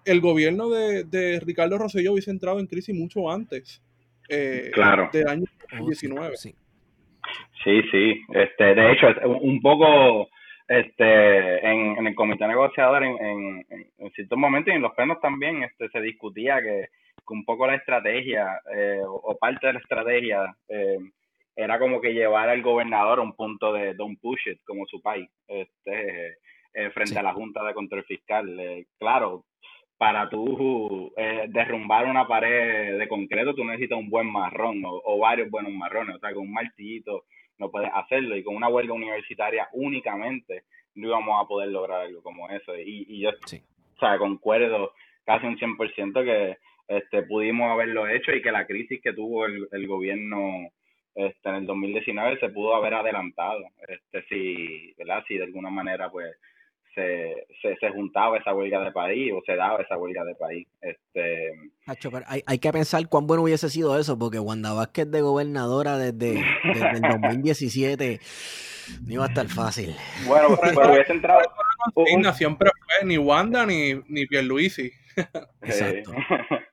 el 0.05 0.19
gobierno 0.19 0.69
de, 0.69 1.39
Ricardo 1.45 1.77
Rosselló 1.77 2.13
hubiese 2.13 2.31
entrado 2.31 2.59
en 2.59 2.65
crisis 2.65 2.95
mucho 2.95 3.29
antes 3.29 3.83
eh, 4.29 4.71
claro. 4.73 5.09
del 5.13 5.27
año 5.27 5.43
2019. 5.71 6.37
sí. 6.37 6.55
sí, 7.63 7.81
Este, 8.33 8.75
de 8.75 8.91
hecho, 8.91 9.07
un 9.41 9.61
poco 9.61 10.27
este, 10.71 11.67
en, 11.67 12.07
el 12.07 12.15
comité 12.15 12.47
negociador, 12.47 13.03
en, 13.03 13.17
en, 13.19 13.65
en, 13.97 14.11
ciertos 14.11 14.37
momentos 14.37 14.73
y 14.73 14.77
en 14.77 14.81
los 14.81 14.93
plenos 14.93 15.19
también, 15.19 15.63
este, 15.63 15.89
se 15.89 15.99
discutía 15.99 16.61
que 16.61 16.87
un 17.31 17.43
poco 17.45 17.67
la 17.67 17.75
estrategia 17.75 18.61
eh, 18.73 19.01
o, 19.05 19.37
parte 19.37 19.67
de 19.67 19.73
la 19.73 19.79
estrategia 19.79 20.55
eh, 20.69 20.99
era 21.55 21.77
como 21.79 21.99
que 21.99 22.13
llevar 22.13 22.49
al 22.49 22.61
gobernador 22.61 23.19
a 23.19 23.21
un 23.21 23.35
punto 23.35 23.73
de 23.73 23.93
don't 23.93 24.19
push 24.21 24.47
it 24.47 24.59
como 24.65 24.85
su 24.85 25.01
país 25.01 25.29
este, 25.47 26.37
eh, 26.73 26.89
frente 26.93 27.19
a 27.19 27.23
la 27.23 27.33
Junta 27.33 27.63
de 27.63 27.73
Control 27.73 28.03
Fiscal. 28.05 28.85
claro, 28.97 29.45
para 29.97 30.29
tú 30.29 31.13
derrumbar 31.49 32.05
una 32.05 32.27
pared 32.27 32.97
de 32.97 33.07
concreto 33.07 33.53
tú 33.53 33.63
necesitas 33.63 33.99
un 33.99 34.09
buen 34.09 34.31
marrón 34.31 34.81
o, 34.83 35.19
varios 35.19 35.49
buenos 35.51 35.73
marrones, 35.73 36.15
o 36.15 36.19
sea, 36.19 36.33
con 36.33 36.43
un 36.43 36.53
martillito 36.53 37.25
no 37.61 37.71
puedes 37.71 37.89
hacerlo 37.93 38.35
y 38.35 38.43
con 38.43 38.55
una 38.55 38.67
huelga 38.67 38.93
universitaria 38.93 39.69
únicamente 39.71 40.63
no 40.95 41.07
íbamos 41.07 41.41
a 41.41 41.47
poder 41.47 41.69
lograr 41.69 42.01
algo 42.01 42.21
como 42.21 42.49
eso. 42.49 42.75
Y, 42.75 43.05
y 43.07 43.21
yo, 43.21 43.29
o 43.29 43.99
sea, 43.99 44.17
concuerdo 44.17 44.91
casi 45.23 45.45
un 45.45 45.57
100% 45.57 46.23
que 46.25 46.57
este, 46.87 47.23
pudimos 47.23 47.71
haberlo 47.71 48.07
hecho 48.07 48.33
y 48.33 48.41
que 48.41 48.51
la 48.51 48.65
crisis 48.65 48.99
que 49.01 49.13
tuvo 49.13 49.45
el, 49.45 49.67
el 49.71 49.87
gobierno 49.87 50.71
este, 51.15 51.49
en 51.49 51.55
el 51.55 51.65
2019 51.65 52.39
se 52.39 52.49
pudo 52.49 52.75
haber 52.75 52.95
adelantado, 52.95 53.63
este, 53.87 54.23
si, 54.23 54.93
¿verdad? 54.97 55.23
si 55.27 55.37
de 55.37 55.43
alguna 55.43 55.69
manera 55.69 56.09
pues 56.09 56.35
se, 56.93 57.47
se, 57.79 57.89
juntaba 57.89 58.37
esa 58.37 58.53
huelga 58.53 58.83
de 58.83 58.91
país 58.91 59.31
o 59.33 59.41
se 59.45 59.55
daba 59.55 59.81
esa 59.81 59.97
huelga 59.97 60.23
de 60.23 60.35
país. 60.35 60.67
Este... 60.81 61.51
hay, 62.27 62.41
hay, 62.45 62.59
que 62.59 62.71
pensar 62.71 63.07
cuán 63.07 63.27
bueno 63.27 63.43
hubiese 63.43 63.69
sido 63.69 63.97
eso, 63.97 64.17
porque 64.19 64.39
Wanda 64.39 64.73
Vázquez 64.73 65.09
de 65.09 65.21
gobernadora 65.21 65.97
desde, 65.97 66.43
desde 66.63 66.91
el 66.91 67.01
2017 67.01 68.19
no 69.05 69.13
iba 69.13 69.25
a 69.25 69.27
estar 69.27 69.47
fácil. 69.47 69.95
Bueno, 70.27 70.57
pero 70.61 70.93
hubiese 70.93 71.13
entrado... 71.13 71.41
siempre 72.33 72.69
fue 72.69 73.07
ni 73.07 73.17
Wanda 73.17 73.65
ni, 73.65 73.93
ni 74.07 74.25
Pierluisi. 74.25 74.91
Exacto. 75.61 76.11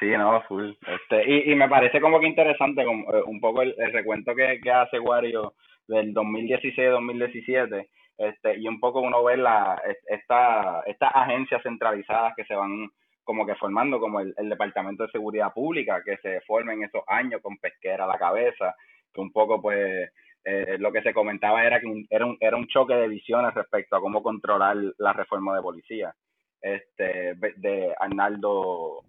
Sí, 0.00 0.06
no, 0.06 0.40
full. 0.48 0.70
Este, 0.86 1.30
y, 1.30 1.52
y 1.52 1.54
me 1.54 1.68
parece 1.68 2.00
como 2.00 2.18
que 2.20 2.26
interesante 2.26 2.86
como, 2.86 3.12
eh, 3.12 3.22
un 3.26 3.38
poco 3.38 3.60
el, 3.60 3.74
recuento 3.92 4.34
que, 4.34 4.58
que 4.62 4.70
hace 4.70 4.98
Wario 4.98 5.52
del 5.88 6.14
2016-2017 6.14 7.86
este, 8.20 8.58
y 8.58 8.68
un 8.68 8.78
poco 8.78 9.00
uno 9.00 9.24
ve 9.24 9.38
la, 9.38 9.80
esta, 10.06 10.82
estas 10.86 11.10
agencias 11.14 11.62
centralizadas 11.62 12.34
que 12.36 12.44
se 12.44 12.54
van 12.54 12.90
como 13.24 13.46
que 13.46 13.54
formando, 13.54 13.98
como 13.98 14.20
el, 14.20 14.34
Departamento 14.36 15.04
de 15.04 15.10
Seguridad 15.10 15.54
Pública, 15.54 16.02
que 16.04 16.18
se 16.18 16.42
forma 16.42 16.74
en 16.74 16.84
esos 16.84 17.02
años 17.06 17.40
con 17.40 17.56
pesquera 17.56 18.04
a 18.04 18.08
la 18.08 18.18
cabeza, 18.18 18.74
que 19.14 19.22
un 19.22 19.32
poco 19.32 19.62
pues 19.62 20.10
eh, 20.44 20.76
lo 20.78 20.92
que 20.92 21.00
se 21.00 21.14
comentaba 21.14 21.64
era 21.64 21.80
que 21.80 22.04
era, 22.10 22.26
un, 22.26 22.36
era 22.40 22.58
un 22.58 22.66
choque 22.66 22.92
de 22.92 23.08
visiones 23.08 23.54
respecto 23.54 23.96
a 23.96 24.00
cómo 24.00 24.22
controlar 24.22 24.76
la 24.98 25.14
reforma 25.14 25.56
de 25.56 25.62
policía. 25.62 26.14
Este, 26.60 27.34
de 27.56 27.94
Arnaldo 27.98 29.02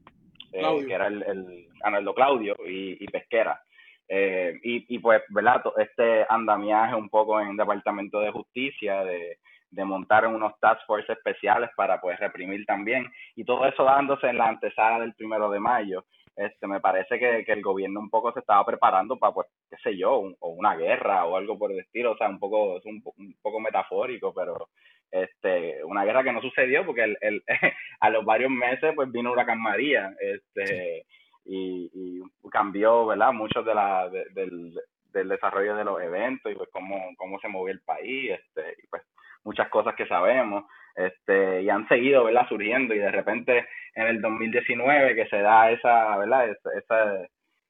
eh, 0.54 0.86
que 0.88 0.94
era 0.94 1.08
el, 1.08 1.22
el 1.24 1.68
Arnaldo 1.84 2.14
Claudio 2.14 2.56
y, 2.66 3.06
Pesquera. 3.08 3.62
Eh, 4.08 4.60
y, 4.64 4.96
y 4.96 5.00
pues, 5.00 5.22
¿verdad? 5.30 5.64
Este 5.78 6.26
andamiaje 6.30 6.96
un 6.96 7.10
poco 7.10 7.40
en 7.40 7.50
el 7.50 7.58
Departamento 7.58 8.20
de 8.20 8.32
Justicia, 8.32 9.04
de, 9.04 9.38
de 9.72 9.86
montar 9.86 10.28
unos 10.28 10.60
task 10.60 10.86
force 10.86 11.12
especiales 11.12 11.70
para 11.76 12.00
pues 12.00 12.20
reprimir 12.20 12.66
también. 12.66 13.12
Y 13.36 13.46
todo 13.46 13.66
eso 13.66 13.84
dándose 13.84 14.28
en 14.28 14.38
la 14.38 14.50
antesala 14.50 15.00
del 15.00 15.14
primero 15.14 15.50
de 15.50 15.60
mayo. 15.60 16.06
Este 16.36 16.68
me 16.68 16.80
parece 16.80 17.20
que, 17.20 17.44
que 17.46 17.52
el 17.52 17.62
gobierno 17.62 18.00
un 18.00 18.10
poco 18.10 18.32
se 18.32 18.40
estaba 18.40 18.66
preparando 18.66 19.18
para 19.18 19.34
pues 19.34 19.48
qué 19.70 19.78
sé 19.84 19.98
yo 19.98 20.14
o 20.40 20.50
una 20.50 20.76
guerra 20.76 21.26
o 21.26 21.38
algo 21.38 21.58
por 21.58 21.72
el 21.72 21.80
estilo. 21.80 22.12
O 22.12 22.18
sea 22.18 22.30
un 22.30 22.40
poco 22.40 22.78
es 22.78 22.86
un, 22.86 23.02
un 23.18 23.36
poco 23.42 23.60
metafórico 23.60 24.34
pero 24.34 24.70
este, 25.12 25.84
una 25.84 26.06
guerra 26.06 26.24
que 26.24 26.32
no 26.32 26.42
sucedió 26.42 26.86
porque 26.86 27.04
el, 27.04 27.18
el, 27.22 27.44
a 28.00 28.10
los 28.10 28.26
varios 28.26 28.52
meses 28.52 28.94
pues 28.96 29.12
vino 29.12 29.32
Huracán 29.32 29.62
María, 29.62 30.14
este, 30.20 31.06
y, 31.46 31.90
y, 31.94 32.50
cambió, 32.50 33.06
¿verdad? 33.06 33.32
Mucho 33.32 33.64
de 33.64 33.74
la, 33.74 34.10
del, 34.10 34.74
del 35.14 35.30
desarrollo 35.30 35.76
de 35.76 35.86
los 35.86 36.02
eventos 36.02 36.52
y 36.52 36.56
pues 36.56 36.70
cómo, 36.72 37.14
cómo 37.18 37.40
se 37.40 37.48
movió 37.48 37.74
el 37.74 37.82
país, 37.82 38.32
este, 38.32 38.76
y 38.84 38.88
pues 38.88 39.04
muchas 39.44 39.70
cosas 39.70 39.96
que 39.96 40.06
sabemos, 40.08 40.66
este, 40.96 41.62
y 41.62 41.70
han 41.70 41.88
seguido, 41.88 42.26
¿verdad? 42.26 42.48
Surgiendo 42.50 42.94
y 42.94 43.00
de 43.00 43.12
repente 43.12 43.68
en 43.96 44.08
el 44.08 44.22
2019 44.22 45.16
que 45.16 45.28
se 45.28 45.42
da 45.42 45.72
esa, 45.72 46.18
¿verdad? 46.18 46.50
Esa, 46.50 47.28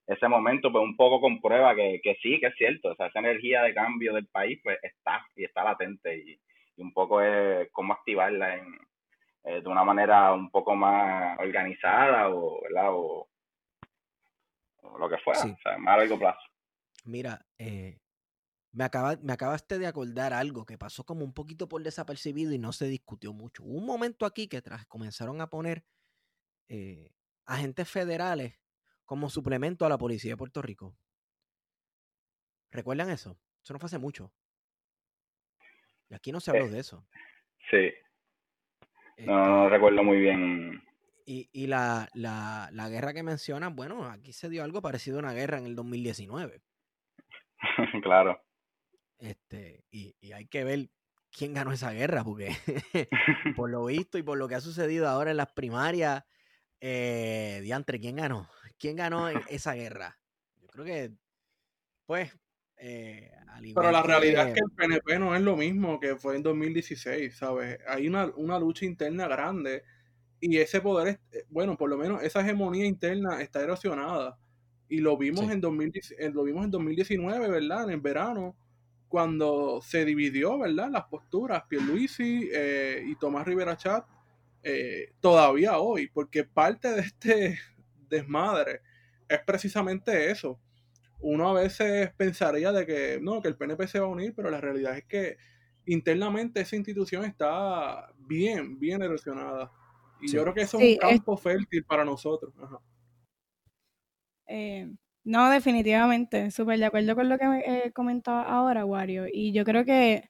ese 0.07 0.27
momento 0.27 0.71
pues 0.71 0.83
un 0.83 0.97
poco 0.97 1.21
comprueba 1.21 1.75
que, 1.75 2.01
que 2.03 2.15
sí, 2.21 2.39
que 2.39 2.47
es 2.47 2.55
cierto, 2.55 2.89
o 2.89 2.95
sea, 2.95 3.07
esa 3.07 3.19
energía 3.19 3.61
de 3.63 3.73
cambio 3.73 4.13
del 4.13 4.27
país 4.27 4.59
pues 4.63 4.77
está 4.81 5.25
y 5.35 5.45
está 5.45 5.63
latente 5.63 6.17
y, 6.17 6.39
y 6.77 6.81
un 6.81 6.91
poco 6.93 7.21
es 7.21 7.69
cómo 7.71 7.93
activarla 7.93 8.55
en, 8.57 8.65
eh, 9.43 9.61
de 9.61 9.67
una 9.67 9.83
manera 9.83 10.33
un 10.33 10.51
poco 10.51 10.75
más 10.75 11.39
organizada 11.39 12.29
o, 12.29 12.61
¿verdad? 12.61 12.89
o, 12.91 13.27
o 14.81 14.97
lo 14.97 15.09
que 15.09 15.17
fuera, 15.19 15.39
o 15.39 15.57
sea, 15.61 15.77
más 15.77 15.93
a 15.93 15.97
largo 15.97 16.19
plazo. 16.19 16.41
Mira, 17.05 17.45
eh, 17.57 17.99
me, 18.71 18.83
acaba, 18.83 19.17
me 19.21 19.33
acabaste 19.33 19.79
de 19.79 19.87
acordar 19.87 20.33
algo 20.33 20.65
que 20.65 20.77
pasó 20.77 21.03
como 21.03 21.23
un 21.23 21.33
poquito 21.33 21.67
por 21.67 21.81
desapercibido 21.83 22.53
y 22.53 22.59
no 22.59 22.71
se 22.73 22.85
discutió 22.87 23.33
mucho. 23.33 23.63
Hubo 23.63 23.77
un 23.77 23.85
momento 23.85 24.25
aquí 24.25 24.47
que 24.47 24.61
tras 24.61 24.85
comenzaron 24.85 25.41
a 25.41 25.49
poner 25.49 25.83
eh, 26.67 27.11
agentes 27.45 27.89
federales 27.89 28.59
como 29.05 29.29
suplemento 29.29 29.85
a 29.85 29.89
la 29.89 29.97
policía 29.97 30.31
de 30.31 30.37
Puerto 30.37 30.61
Rico. 30.61 30.95
¿Recuerdan 32.71 33.09
eso? 33.09 33.37
Eso 33.63 33.73
no 33.73 33.79
fue 33.79 33.87
hace 33.87 33.97
mucho. 33.97 34.31
Y 36.09 36.13
aquí 36.13 36.31
no 36.31 36.39
se 36.39 36.51
habló 36.51 36.65
eh, 36.65 36.69
de 36.69 36.79
eso. 36.79 37.05
Sí. 37.69 37.91
no, 39.25 39.63
este 39.63 39.69
recuerdo 39.69 40.03
muy 40.03 40.19
bien. 40.19 40.83
Y, 41.25 41.49
y 41.51 41.67
la, 41.67 42.09
la, 42.13 42.69
la, 42.71 42.89
guerra 42.89 43.13
que 43.13 43.23
mencionan, 43.23 43.75
bueno, 43.75 44.05
aquí 44.05 44.33
se 44.33 44.49
dio 44.49 44.63
algo 44.63 44.81
parecido 44.81 45.17
a 45.17 45.19
una 45.19 45.33
guerra 45.33 45.57
en 45.57 45.65
el 45.65 45.75
2019. 45.75 46.61
claro. 48.03 48.43
Este, 49.19 49.83
y, 49.91 50.15
y 50.19 50.31
hay 50.31 50.47
que 50.47 50.63
ver 50.63 50.89
quién 51.31 51.53
ganó 51.53 51.71
esa 51.71 51.91
guerra, 51.91 52.23
porque 52.23 52.55
por 53.55 53.69
lo 53.69 53.85
visto 53.85 54.17
y 54.17 54.23
por 54.23 54.37
lo 54.37 54.47
que 54.47 54.55
ha 54.55 54.61
sucedido 54.61 55.07
ahora 55.07 55.31
en 55.31 55.37
las 55.37 55.51
primarias, 55.53 56.23
eh, 56.79 57.59
Diantre, 57.63 57.99
¿quién 57.99 58.17
ganó? 58.17 58.49
¿Quién 58.77 58.95
ganó 58.95 59.29
esa 59.49 59.73
guerra? 59.73 60.19
Yo 60.57 60.67
creo 60.67 60.85
que, 60.85 61.11
pues, 62.05 62.35
eh, 62.77 63.31
Pero 63.75 63.91
la 63.91 64.03
realidad 64.03 64.49
es 64.49 64.55
que 64.55 64.61
el 64.61 64.71
PNP 64.71 65.19
no 65.19 65.35
es 65.35 65.41
lo 65.41 65.55
mismo 65.55 65.99
que 65.99 66.15
fue 66.15 66.35
en 66.35 66.43
2016, 66.43 67.37
¿sabes? 67.37 67.79
Hay 67.87 68.07
una, 68.07 68.25
una 68.35 68.59
lucha 68.59 68.85
interna 68.85 69.27
grande 69.27 69.83
y 70.41 70.57
ese 70.57 70.81
poder, 70.81 71.19
eh, 71.31 71.45
bueno, 71.49 71.77
por 71.77 71.89
lo 71.89 71.97
menos 71.97 72.23
esa 72.23 72.41
hegemonía 72.41 72.85
interna 72.85 73.41
está 73.41 73.61
erosionada. 73.61 74.37
Y 74.89 74.97
lo 74.97 75.15
vimos, 75.15 75.49
en, 75.49 75.61
2000, 75.61 75.93
lo 76.33 76.43
vimos 76.43 76.65
en 76.65 76.71
2019, 76.71 77.47
¿verdad? 77.47 77.83
En 77.85 77.91
el 77.91 78.01
verano, 78.01 78.55
cuando 79.07 79.79
se 79.81 80.03
dividió, 80.03 80.57
¿verdad? 80.57 80.89
Las 80.89 81.05
posturas, 81.05 81.63
Pierluisi 81.69 82.49
eh, 82.51 83.03
y 83.05 83.15
Tomás 83.15 83.45
Rivera 83.45 83.77
Chat, 83.77 84.05
eh, 84.63 85.13
todavía 85.21 85.77
hoy, 85.77 86.07
porque 86.07 86.43
parte 86.43 86.91
de 86.91 87.01
este 87.01 87.59
desmadre 88.09 88.81
es 89.29 89.39
precisamente 89.45 90.31
eso. 90.31 90.59
Uno 91.19 91.49
a 91.49 91.61
veces 91.61 92.11
pensaría 92.17 92.71
de 92.71 92.85
que 92.85 93.19
no, 93.21 93.41
que 93.41 93.47
el 93.47 93.55
PNP 93.55 93.87
se 93.87 93.99
va 93.99 94.07
a 94.07 94.09
unir, 94.09 94.33
pero 94.35 94.49
la 94.49 94.59
realidad 94.59 94.97
es 94.97 95.05
que 95.05 95.37
internamente 95.85 96.61
esa 96.61 96.75
institución 96.75 97.23
está 97.25 98.11
bien, 98.17 98.79
bien 98.79 99.03
erosionada. 99.03 99.71
Y 100.21 100.31
yo 100.31 100.41
creo 100.43 100.53
que 100.53 100.61
eso 100.61 100.79
es 100.79 100.93
un 100.93 101.09
campo 101.09 101.37
fértil 101.37 101.83
para 101.85 102.05
nosotros. 102.05 102.53
Eh, 104.47 104.89
no, 105.23 105.49
definitivamente, 105.49 106.51
súper 106.51 106.79
de 106.79 106.85
acuerdo 106.85 107.15
con 107.15 107.29
lo 107.29 107.37
que 107.37 107.45
eh, 107.65 107.91
comentaba 107.93 108.43
ahora, 108.43 108.85
Wario. 108.85 109.25
Y 109.31 109.53
yo 109.53 109.63
creo 109.63 109.85
que 109.85 110.29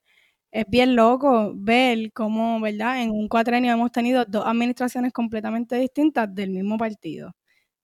es 0.52 0.66
bien 0.68 0.96
loco 0.96 1.54
ver 1.56 2.12
cómo, 2.14 2.60
¿verdad? 2.60 3.02
En 3.04 3.12
un 3.12 3.28
cuatrenio 3.30 3.72
hemos 3.74 3.92
tenido 3.92 4.26
dos 4.26 4.46
administraciones 4.46 5.14
completamente 5.14 5.78
distintas 5.78 6.34
del 6.34 6.52
mismo 6.52 6.78
partido. 6.78 7.34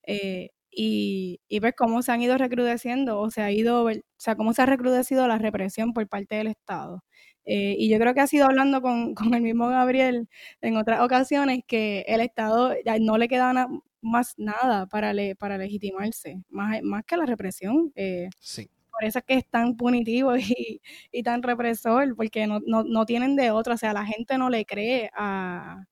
Eh, 0.04 0.50
y, 0.72 1.42
y 1.48 1.60
ver 1.60 1.76
cómo 1.76 2.02
se 2.04 2.12
han 2.12 2.22
ido 2.22 2.38
recrudeciendo, 2.38 3.20
o 3.20 3.32
se 3.32 3.42
ha 3.42 3.52
ido, 3.52 3.86
o 3.86 3.92
sea, 4.18 4.36
cómo 4.36 4.54
se 4.54 4.62
ha 4.62 4.66
recrudecido 4.68 5.28
la 5.28 5.38
represión 5.40 5.94
por 5.94 6.08
parte 6.08 6.36
del 6.36 6.48
Estado. 6.48 7.04
Eh, 7.48 7.76
y 7.80 7.90
yo 7.90 7.98
creo 7.98 8.14
que 8.14 8.20
ha 8.20 8.28
sido 8.28 8.46
hablando 8.46 8.82
con, 8.82 9.16
con, 9.32 9.34
el 9.34 9.42
mismo 9.42 9.70
Gabriel 9.70 10.28
en 10.62 10.78
otras 10.78 11.02
ocasiones 11.02 11.62
que 11.66 12.04
el 12.08 12.22
Estado 12.22 12.76
ya 12.86 13.00
no 13.00 13.18
le 13.18 13.30
queda 13.30 13.70
más 14.02 14.34
nada 14.38 14.86
para, 14.88 15.14
le, 15.14 15.36
para 15.36 15.58
legitimarse, 15.58 16.44
más, 16.50 16.82
más 16.84 17.06
que 17.06 17.18
la 17.18 17.26
represión. 17.26 17.92
Eh, 17.96 18.30
sí. 18.40 18.70
Por 18.92 19.06
eso 19.06 19.20
es 19.20 19.26
que 19.26 19.36
es 19.36 19.48
tan 19.48 19.78
punitivo 19.78 20.36
y, 20.38 20.82
y 21.12 21.24
tan 21.24 21.44
represor, 21.44 22.16
porque 22.16 22.48
no, 22.48 22.60
no, 22.66 22.84
no, 22.84 23.06
tienen 23.06 23.36
de 23.36 23.52
otra. 23.52 23.76
O 23.76 23.78
sea, 23.78 23.94
la 23.94 24.06
gente 24.06 24.38
no 24.38 24.50
le 24.50 24.66
cree 24.66 25.10
a, 25.16 25.86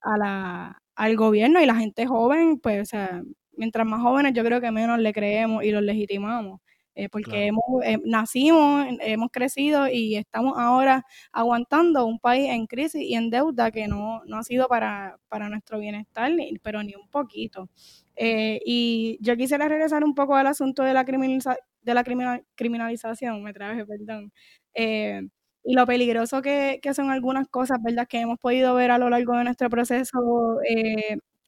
a 0.00 0.18
la, 0.18 0.82
al 0.94 1.16
gobierno 1.16 1.60
y 1.60 1.66
la 1.66 1.74
gente 1.76 2.06
joven, 2.06 2.58
pues, 2.60 2.82
o 2.82 2.84
sea, 2.84 3.22
mientras 3.56 3.86
más 3.86 4.00
jóvenes 4.02 4.32
yo 4.34 4.44
creo 4.44 4.60
que 4.60 4.70
menos 4.70 4.98
le 4.98 5.12
creemos 5.12 5.64
y 5.64 5.70
los 5.70 5.82
legitimamos. 5.82 6.60
Eh, 7.00 7.08
porque 7.08 7.46
hemos, 7.46 7.64
eh, 7.82 7.96
nacimos, 8.04 8.86
hemos 9.00 9.30
crecido 9.30 9.88
y 9.88 10.16
estamos 10.16 10.58
ahora 10.58 11.06
aguantando 11.32 12.04
un 12.04 12.18
país 12.18 12.50
en 12.50 12.66
crisis 12.66 13.00
y 13.00 13.14
en 13.14 13.30
deuda 13.30 13.70
que 13.70 13.88
no, 13.88 14.22
no 14.26 14.36
ha 14.36 14.42
sido 14.42 14.68
para, 14.68 15.18
para 15.30 15.48
nuestro 15.48 15.78
bienestar, 15.78 16.30
ni, 16.30 16.58
pero 16.62 16.82
ni 16.82 16.94
un 16.94 17.08
poquito. 17.08 17.70
Eh, 18.16 18.60
y 18.66 19.16
yo 19.22 19.34
quisiera 19.34 19.66
regresar 19.66 20.04
un 20.04 20.14
poco 20.14 20.36
al 20.36 20.46
asunto 20.46 20.82
de 20.82 20.92
la, 20.92 21.06
criminaliza 21.06 21.56
de 21.80 21.94
la 21.94 22.04
criminalización, 22.04 23.42
me 23.42 23.54
traje, 23.54 23.86
perdón. 23.86 24.30
y 24.74 25.74
lo 25.74 25.86
peligroso 25.86 26.42
que, 26.42 26.80
que, 26.82 26.92
son 26.92 27.10
algunas 27.10 27.48
cosas, 27.48 27.78
¿verdad?, 27.82 28.06
que 28.06 28.20
hemos 28.20 28.38
podido 28.38 28.74
ver 28.74 28.90
a 28.90 28.98
lo 28.98 29.08
largo 29.08 29.36
de 29.38 29.44
nuestro 29.44 29.70
proceso 29.70 30.18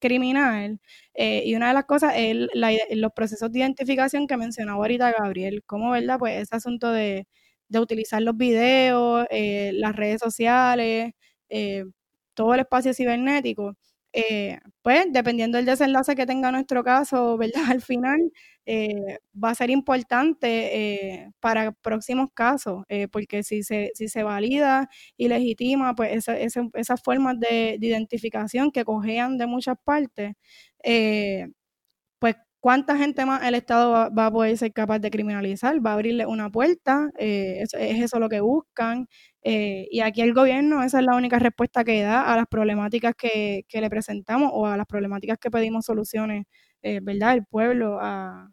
criminal. 0.02 0.80
Eh, 1.14 1.44
y 1.46 1.54
una 1.54 1.68
de 1.68 1.74
las 1.74 1.84
cosas 1.86 2.14
es 2.16 2.36
los 2.90 3.12
procesos 3.14 3.52
de 3.52 3.60
identificación 3.60 4.26
que 4.26 4.36
mencionaba 4.36 4.78
ahorita 4.78 5.12
Gabriel, 5.12 5.62
como, 5.66 5.92
¿verdad? 5.92 6.18
Pues 6.18 6.42
ese 6.42 6.56
asunto 6.56 6.90
de, 6.92 7.26
utilizar 7.74 8.20
los 8.22 8.36
videos, 8.36 9.26
eh, 9.30 9.70
las 9.74 9.96
redes 9.96 10.20
sociales, 10.20 11.12
eh, 11.48 11.84
todo 12.34 12.54
el 12.54 12.60
espacio 12.60 12.92
cibernético. 12.94 13.76
Pues 14.82 15.06
dependiendo 15.10 15.56
del 15.56 15.66
desenlace 15.66 16.14
que 16.14 16.26
tenga 16.26 16.52
nuestro 16.52 16.84
caso, 16.84 17.36
¿verdad? 17.38 17.62
Al 17.78 17.82
final, 17.82 18.32
eh, 18.66 19.18
va 19.42 19.50
a 19.50 19.54
ser 19.54 19.70
importante 19.70 21.14
eh, 21.24 21.32
para 21.40 21.72
próximos 21.72 22.28
casos, 22.34 22.84
eh, 22.88 23.08
porque 23.08 23.42
si 23.42 23.62
se, 23.62 23.90
si 23.94 24.08
se 24.08 24.22
valida 24.22 24.88
y 25.16 25.28
legitima 25.28 25.94
pues 25.94 26.12
esa, 26.28 26.36
esas 26.38 27.02
formas 27.02 27.40
de, 27.40 27.78
identificación 27.80 28.70
que 28.70 28.84
cojean 28.84 29.38
de 29.38 29.46
muchas 29.46 29.76
partes, 29.84 30.34
pues 30.82 31.48
cuánta 32.62 32.96
gente 32.96 33.26
más 33.26 33.42
el 33.44 33.54
Estado 33.54 34.10
va, 34.16 34.26
a 34.26 34.30
poder 34.32 34.56
ser 34.56 34.72
capaz 34.72 35.00
de 35.00 35.10
criminalizar, 35.10 35.84
va 35.84 35.90
a 35.92 35.94
abrirle 35.94 36.26
una 36.26 36.50
puerta, 36.50 37.10
es, 37.18 37.74
eso 37.74 38.18
lo 38.20 38.28
que 38.28 38.40
buscan, 38.40 39.08
y 39.44 40.00
aquí 40.00 40.22
el 40.22 40.34
gobierno, 40.34 40.82
esa 40.84 41.00
es 41.00 41.04
la 41.06 41.16
única 41.16 41.38
respuesta 41.38 41.84
que 41.84 42.02
da 42.02 42.32
a 42.32 42.36
las 42.36 42.46
problemáticas 42.46 43.14
que, 43.16 43.64
que 43.68 43.80
le 43.80 43.90
presentamos 43.90 44.50
o 44.54 44.66
a 44.66 44.76
las 44.76 44.86
problemáticas 44.86 45.38
que 45.38 45.50
pedimos 45.50 45.84
soluciones 45.86 46.44
eh, 46.82 47.00
¿verdad? 47.02 47.34
El 47.34 47.44
pueblo, 47.46 47.98
a, 48.00 48.48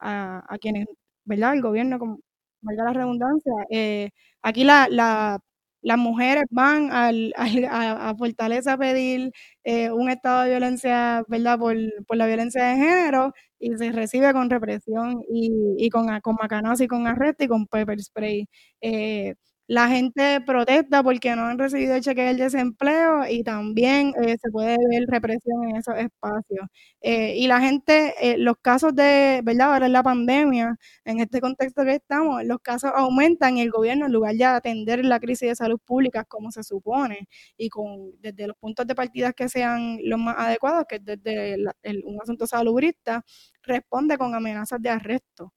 a, 0.00 0.58
quienes, 0.60 0.86
¿verdad? 1.24 1.54
El 1.54 1.62
gobierno, 1.62 1.98
como 1.98 2.18
valga 2.62 2.84
la 2.84 2.92
redundancia. 2.94 3.52
Eh, 3.70 4.10
aquí 4.42 4.64
la, 4.64 4.88
la, 4.90 5.38
las 5.82 5.98
mujeres 5.98 6.44
van 6.50 6.90
al, 6.92 7.34
a, 7.36 8.14
Fortaleza 8.18 8.74
a 8.74 8.78
pedir 8.78 9.32
eh, 9.64 9.90
un 9.90 10.08
estado 10.10 10.42
de 10.42 10.50
violencia, 10.50 11.24
¿verdad? 11.28 11.58
Por, 11.58 11.76
por, 12.06 12.16
la 12.16 12.26
violencia 12.26 12.64
de 12.64 12.76
género 12.76 13.32
y 13.64 13.76
se 13.78 13.92
recibe 13.92 14.32
con 14.32 14.50
represión 14.50 15.22
y, 15.30 15.50
y 15.78 15.90
con, 15.90 16.06
con 16.20 16.36
y 16.80 16.86
con 16.88 17.06
arresto 17.06 17.44
y 17.44 17.48
con 17.48 17.66
pepper 17.66 18.00
spray. 18.02 18.46
Eh, 18.80 19.34
la 19.66 19.88
gente 19.88 20.40
protesta 20.42 21.02
porque 21.02 21.34
no 21.36 21.42
han 21.46 21.58
recibido 21.58 21.94
el 21.94 22.02
cheque 22.02 22.22
del 22.22 22.36
desempleo 22.38 23.26
y 23.30 23.42
también 23.42 24.12
eh, 24.22 24.36
se 24.42 24.50
puede 24.50 24.76
ver 24.90 25.04
represión 25.08 25.64
en 25.70 25.76
esos 25.76 25.96
espacios. 25.96 26.66
Eh, 27.00 27.34
y 27.36 27.46
la 27.46 27.60
gente, 27.60 28.14
eh, 28.20 28.36
los 28.38 28.56
casos 28.60 28.94
de, 28.94 29.40
¿verdad? 29.44 29.72
Ahora 29.74 29.86
en 29.86 29.92
la 29.92 30.02
pandemia, 30.02 30.76
en 31.04 31.20
este 31.20 31.40
contexto 31.40 31.82
que 31.84 31.94
estamos, 31.94 32.44
los 32.44 32.58
casos 32.60 32.90
aumentan 32.94 33.56
y 33.58 33.62
el 33.62 33.70
gobierno, 33.70 34.06
en 34.06 34.12
lugar 34.12 34.34
de 34.34 34.44
atender 34.44 35.04
la 35.04 35.18
crisis 35.20 35.48
de 35.48 35.56
salud 35.56 35.80
pública 35.84 36.24
como 36.24 36.50
se 36.50 36.62
supone 36.62 37.26
y 37.56 37.68
con 37.70 38.12
desde 38.20 38.46
los 38.48 38.56
puntos 38.58 38.86
de 38.86 38.94
partida 38.94 39.32
que 39.32 39.48
sean 39.48 39.98
los 40.04 40.18
más 40.18 40.36
adecuados, 40.38 40.84
que 40.88 40.96
es 40.96 41.04
desde 41.04 41.56
un 42.04 42.20
asunto 42.22 42.46
salubrista, 42.46 43.24
responde 43.62 44.18
con 44.18 44.34
amenazas 44.34 44.80
de 44.82 44.90
arresto. 44.90 45.52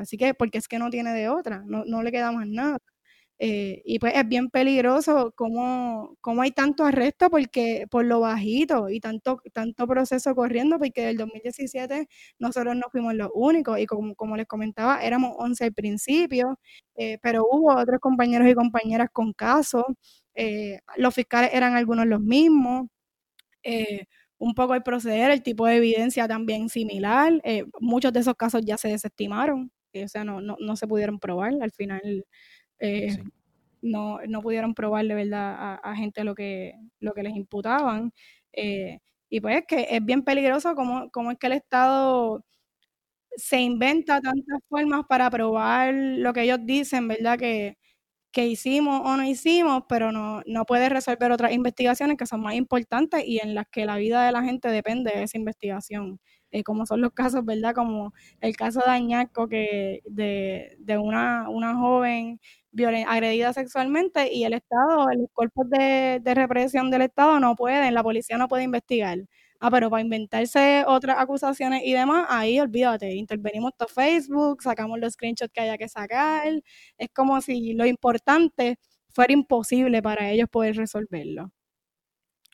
así 0.00 0.16
que, 0.16 0.34
porque 0.34 0.58
es 0.58 0.68
que 0.68 0.78
no 0.78 0.90
tiene 0.90 1.12
de 1.12 1.28
otra, 1.28 1.62
no, 1.66 1.84
no 1.86 2.02
le 2.02 2.12
queda 2.12 2.32
más 2.32 2.46
nada. 2.46 2.78
Eh, 3.40 3.82
y 3.84 3.98
pues 3.98 4.12
es 4.14 4.28
bien 4.28 4.48
peligroso 4.48 5.32
cómo, 5.36 6.16
cómo, 6.20 6.42
hay 6.42 6.52
tanto 6.52 6.84
arresto 6.84 7.30
porque 7.30 7.86
por 7.90 8.04
lo 8.04 8.20
bajito 8.20 8.88
y 8.90 9.00
tanto, 9.00 9.40
tanto 9.52 9.88
proceso 9.88 10.34
corriendo, 10.36 10.78
porque 10.78 11.02
del 11.06 11.16
2017 11.16 12.06
nosotros 12.38 12.76
no 12.76 12.82
fuimos 12.92 13.14
los 13.14 13.30
únicos 13.34 13.78
y 13.80 13.86
como, 13.86 14.14
como 14.14 14.36
les 14.36 14.46
comentaba, 14.46 15.02
éramos 15.02 15.32
11 15.38 15.64
al 15.64 15.72
principio, 15.74 16.58
eh, 16.96 17.18
pero 17.22 17.44
hubo 17.50 17.74
otros 17.76 17.98
compañeros 18.00 18.48
y 18.48 18.54
compañeras 18.54 19.08
con 19.12 19.32
casos, 19.32 19.84
eh, 20.36 20.78
los 20.96 21.12
fiscales 21.14 21.50
eran 21.54 21.74
algunos 21.74 22.06
los 22.06 22.20
mismos. 22.20 22.86
un 24.38 24.54
poco 24.54 24.74
el 24.74 24.82
proceder, 24.82 25.30
el 25.30 25.42
tipo 25.42 25.66
de 25.66 25.76
evidencia 25.76 26.28
también 26.28 26.68
similar. 26.68 27.32
muchos 27.80 28.12
de 28.12 28.20
esos 28.20 28.34
casos 28.34 28.62
ya 28.64 28.76
se 28.76 28.88
desestimaron, 28.88 29.70
o 29.94 30.08
sea, 30.08 30.24
no, 30.24 30.40
no, 30.40 30.56
no 30.60 30.76
se 30.76 30.86
pudieron 30.88 31.18
probar. 31.18 31.52
Al 31.62 31.70
final 31.72 32.24
eh, 32.80 33.16
no, 33.82 34.20
no 34.28 34.42
pudieron 34.42 34.74
probar 34.74 35.06
de 35.06 35.14
verdad 35.14 35.80
a, 35.82 35.96
gente 35.96 36.24
lo 36.24 36.34
que, 36.34 36.74
lo 37.00 37.12
que 37.14 37.22
les 37.22 37.36
imputaban. 37.36 38.12
Eh, 38.52 38.98
y 39.30 39.40
pues 39.40 39.64
que 39.68 39.88
es 39.90 40.04
bien 40.04 40.22
peligroso 40.24 40.74
como, 40.74 41.10
como 41.10 41.30
es 41.32 41.38
que 41.38 41.48
el 41.48 41.54
Estado 41.54 42.44
se 43.36 43.60
inventa 43.60 44.20
tantas 44.20 44.60
formas 44.68 45.04
para 45.08 45.30
probar 45.30 45.94
lo 45.94 46.32
que 46.32 46.42
ellos 46.42 46.60
dicen, 46.64 47.08
¿verdad? 47.08 47.38
Que, 47.38 47.76
que 48.32 48.46
hicimos 48.48 49.02
o 49.04 49.16
no 49.16 49.24
hicimos, 49.24 49.84
pero 49.88 50.12
no, 50.12 50.42
no 50.46 50.64
puede 50.66 50.88
resolver 50.90 51.32
otras 51.32 51.52
investigaciones 51.52 52.16
que 52.18 52.26
son 52.26 52.42
más 52.42 52.54
importantes 52.54 53.24
y 53.26 53.38
en 53.40 53.54
las 53.54 53.66
que 53.70 53.86
la 53.86 53.96
vida 53.96 54.26
de 54.26 54.32
la 54.32 54.42
gente 54.44 54.68
depende 54.70 55.12
de 55.12 55.24
esa 55.24 55.38
investigación. 55.38 56.20
Eh, 56.54 56.62
como 56.62 56.86
son 56.86 57.00
los 57.00 57.12
casos, 57.12 57.44
¿verdad? 57.44 57.74
Como 57.74 58.14
el 58.40 58.56
caso 58.56 58.80
de 58.86 58.90
Añaco, 58.92 59.48
que 59.48 60.02
de, 60.06 60.76
de 60.78 60.98
una, 60.98 61.48
una 61.50 61.74
joven 61.74 62.40
agredida 63.08 63.52
sexualmente 63.52 64.32
y 64.32 64.44
el 64.44 64.54
Estado, 64.54 65.08
los 65.16 65.28
cuerpos 65.32 65.68
de, 65.68 66.20
de 66.22 66.34
represión 66.34 66.92
del 66.92 67.02
Estado 67.02 67.40
no 67.40 67.56
pueden, 67.56 67.92
la 67.92 68.04
policía 68.04 68.38
no 68.38 68.46
puede 68.46 68.62
investigar. 68.62 69.18
Ah, 69.58 69.68
pero 69.70 69.90
para 69.90 70.02
inventarse 70.02 70.84
otras 70.86 71.16
acusaciones 71.18 71.82
y 71.84 71.92
demás, 71.92 72.26
ahí 72.30 72.60
olvídate, 72.60 73.12
intervenimos 73.16 73.72
todo 73.76 73.88
Facebook, 73.88 74.62
sacamos 74.62 75.00
los 75.00 75.14
screenshots 75.14 75.50
que 75.52 75.60
haya 75.60 75.76
que 75.76 75.88
sacar. 75.88 76.62
Es 76.98 77.08
como 77.12 77.40
si 77.40 77.72
lo 77.74 77.84
importante 77.86 78.78
fuera 79.08 79.32
imposible 79.32 80.02
para 80.02 80.30
ellos 80.30 80.48
poder 80.48 80.76
resolverlo. 80.76 81.50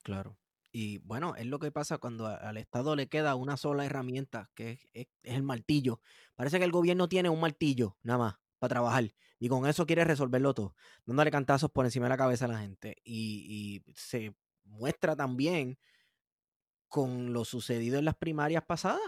Claro. 0.02 0.39
Y 0.72 0.98
bueno, 0.98 1.34
es 1.34 1.46
lo 1.46 1.58
que 1.58 1.72
pasa 1.72 1.98
cuando 1.98 2.26
al 2.26 2.56
Estado 2.56 2.94
le 2.94 3.08
queda 3.08 3.34
una 3.34 3.56
sola 3.56 3.84
herramienta, 3.84 4.50
que 4.54 4.78
es, 4.92 5.08
el 5.22 5.42
martillo. 5.42 6.00
Parece 6.36 6.58
que 6.58 6.64
el 6.64 6.70
gobierno 6.70 7.08
tiene 7.08 7.28
un 7.28 7.40
martillo, 7.40 7.96
nada 8.02 8.18
más, 8.18 8.34
para 8.58 8.74
trabajar. 8.74 9.12
Y 9.38 9.48
con 9.48 9.66
eso 9.66 9.86
quiere 9.86 10.04
resolverlo 10.04 10.54
todo, 10.54 10.76
dándole 11.06 11.30
cantazos 11.30 11.70
por 11.70 11.86
encima 11.86 12.06
de 12.06 12.10
la 12.10 12.16
cabeza 12.16 12.44
a 12.44 12.48
la 12.48 12.60
gente. 12.60 12.96
Y, 13.04 13.82
se 13.96 14.34
muestra 14.64 15.16
también 15.16 15.78
con 16.88 17.32
lo 17.32 17.44
sucedido 17.44 17.98
en 17.98 18.04
las 18.04 18.16
primarias 18.16 18.64
pasadas. 18.64 19.00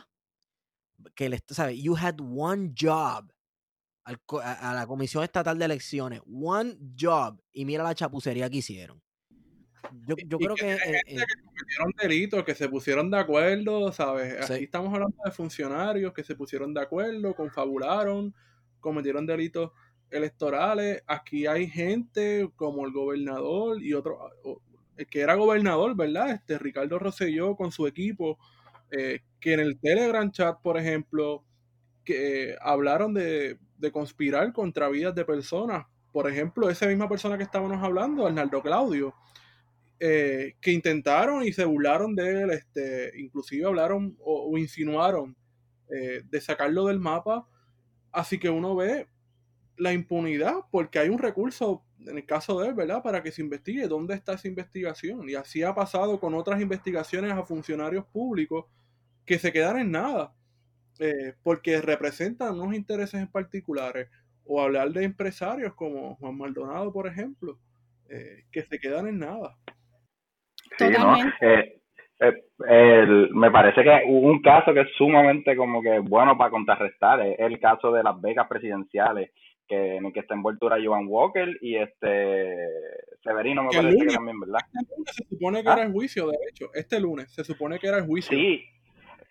Que 1.14 1.28
le, 1.28 1.42
¿sabe? 1.48 1.80
You 1.80 1.96
had 1.96 2.16
one 2.20 2.72
job 2.78 3.32
a, 4.04 4.74
la 4.74 4.86
Comisión 4.86 5.22
Estatal 5.22 5.58
de 5.58 5.64
Elecciones. 5.64 6.22
One 6.26 6.76
job. 6.98 7.40
Y 7.52 7.64
mira 7.64 7.84
la 7.84 7.94
chapucería 7.94 8.50
que 8.50 8.58
hicieron. 8.58 9.02
Yo, 10.06 10.14
yo 10.26 10.38
creo 10.38 10.54
que, 10.54 10.78
que, 11.06 11.16
que, 11.16 11.24
cometieron 11.44 11.92
delitos, 12.00 12.44
que 12.44 12.54
se 12.54 12.68
pusieron 12.68 13.10
de 13.10 13.18
acuerdo, 13.18 13.92
¿sabes? 13.92 14.50
Aquí 14.50 14.64
estamos 14.64 14.92
hablando 14.94 15.16
de 15.24 15.30
funcionarios 15.30 16.12
que 16.12 16.24
se 16.24 16.34
pusieron 16.34 16.72
de 16.72 16.80
acuerdo, 16.80 17.34
confabularon, 17.34 18.34
cometieron 18.80 19.26
delitos 19.26 19.72
electorales. 20.10 21.02
Aquí 21.06 21.46
hay 21.46 21.68
gente 21.68 22.50
como 22.56 22.86
el 22.86 22.92
gobernador 22.92 23.82
y 23.82 23.92
otros 23.94 24.18
que 25.10 25.20
era 25.20 25.34
gobernador, 25.34 25.96
¿verdad? 25.96 26.30
Este 26.30 26.58
Ricardo 26.58 26.98
Rosselló 26.98 27.56
con 27.56 27.72
su 27.72 27.86
equipo, 27.86 28.38
eh, 28.90 29.20
que 29.40 29.54
en 29.54 29.60
el 29.60 29.78
Telegram 29.80 30.30
chat, 30.30 30.60
por 30.60 30.78
ejemplo, 30.78 31.44
que 32.04 32.56
hablaron 32.60 33.14
de, 33.14 33.58
conspirar 33.92 34.52
contra 34.52 34.88
vidas 34.88 35.14
de 35.14 35.24
personas. 35.24 35.86
Por 36.12 36.30
ejemplo, 36.30 36.70
esa 36.70 36.86
misma 36.86 37.08
persona 37.08 37.36
que 37.36 37.42
estábamos 37.42 37.82
hablando, 37.82 38.26
Arnaldo 38.26 38.62
Claudio, 38.62 39.14
eh, 40.04 40.56
que 40.60 40.72
intentaron 40.72 41.44
y 41.44 41.52
se 41.52 41.64
burlaron 41.64 42.16
de 42.16 42.42
él, 42.42 42.50
este, 42.50 43.12
inclusive 43.20 43.66
hablaron 43.66 44.16
o, 44.18 44.58
insinuaron 44.58 45.36
eh, 45.88 46.22
de 46.28 46.40
sacarlo 46.40 46.86
del 46.86 46.98
mapa. 46.98 47.46
Así 48.10 48.36
que 48.36 48.50
uno 48.50 48.74
ve 48.74 49.06
la 49.76 49.92
impunidad 49.92 50.56
porque 50.72 50.98
hay 50.98 51.08
un 51.08 51.20
recurso 51.20 51.84
en 52.00 52.18
el 52.18 52.26
caso 52.26 52.58
de 52.58 52.70
él, 52.70 52.74
¿verdad? 52.74 53.00
Para 53.00 53.22
que 53.22 53.30
se 53.30 53.42
investigue 53.42 53.86
dónde 53.86 54.14
está 54.14 54.32
esa 54.32 54.48
investigación. 54.48 55.28
Y 55.28 55.36
así 55.36 55.62
ha 55.62 55.72
pasado 55.72 56.18
con 56.18 56.34
otras 56.34 56.60
investigaciones 56.60 57.30
a 57.30 57.44
funcionarios 57.44 58.04
públicos 58.06 58.64
que 59.24 59.38
se 59.38 59.52
quedan 59.52 59.78
en 59.78 59.92
nada, 59.92 60.34
eh, 60.98 61.34
porque 61.44 61.80
representan 61.80 62.58
unos 62.58 62.74
intereses 62.74 63.20
en 63.20 63.28
particulares. 63.28 64.08
O 64.44 64.60
hablar 64.60 64.90
de 64.90 65.04
empresarios 65.04 65.74
como 65.74 66.16
Juan 66.16 66.36
Maldonado, 66.36 66.92
por 66.92 67.06
ejemplo, 67.06 67.56
eh, 68.08 68.46
que 68.50 68.64
se 68.64 68.80
quedan 68.80 69.06
en 69.06 69.20
nada. 69.20 69.56
Sí, 70.78 70.84
¿no? 70.90 71.16
Eh, 72.68 73.06
me 73.32 73.50
parece 73.50 73.82
que 73.82 74.02
un 74.06 74.40
caso 74.40 74.72
que 74.72 74.82
es 74.82 74.88
sumamente 74.96 75.56
como 75.56 75.82
que 75.82 75.98
bueno 75.98 76.38
para 76.38 76.50
contrarrestar, 76.50 77.20
es 77.20 77.40
el 77.40 77.58
caso 77.58 77.90
de 77.90 78.04
las 78.04 78.20
becas 78.20 78.46
presidenciales 78.46 79.30
que 79.66 79.96
en 79.96 80.06
el 80.06 80.12
que 80.12 80.20
está 80.20 80.34
envuelto 80.34 80.66
era 80.66 80.84
Joan 80.84 81.06
Walker 81.08 81.48
y 81.60 81.76
este 81.76 82.68
Severino 83.22 83.64
me 83.64 83.70
parece 83.70 84.06
que 84.06 84.14
también, 84.14 84.38
¿verdad? 84.38 84.60
Este 84.72 84.94
lunes 84.94 85.16
se 85.16 85.24
supone 85.24 85.62
que 85.62 85.68
era 85.68 85.82
el 85.82 85.88
ah. 85.88 85.92
juicio, 85.92 86.26
de 86.28 86.36
hecho, 86.48 86.66
este 86.74 87.00
lunes 87.00 87.34
se 87.34 87.44
supone 87.44 87.78
que 87.78 87.88
era 87.88 87.98
el 87.98 88.06
juicio. 88.06 88.36
Sí, 88.36 88.64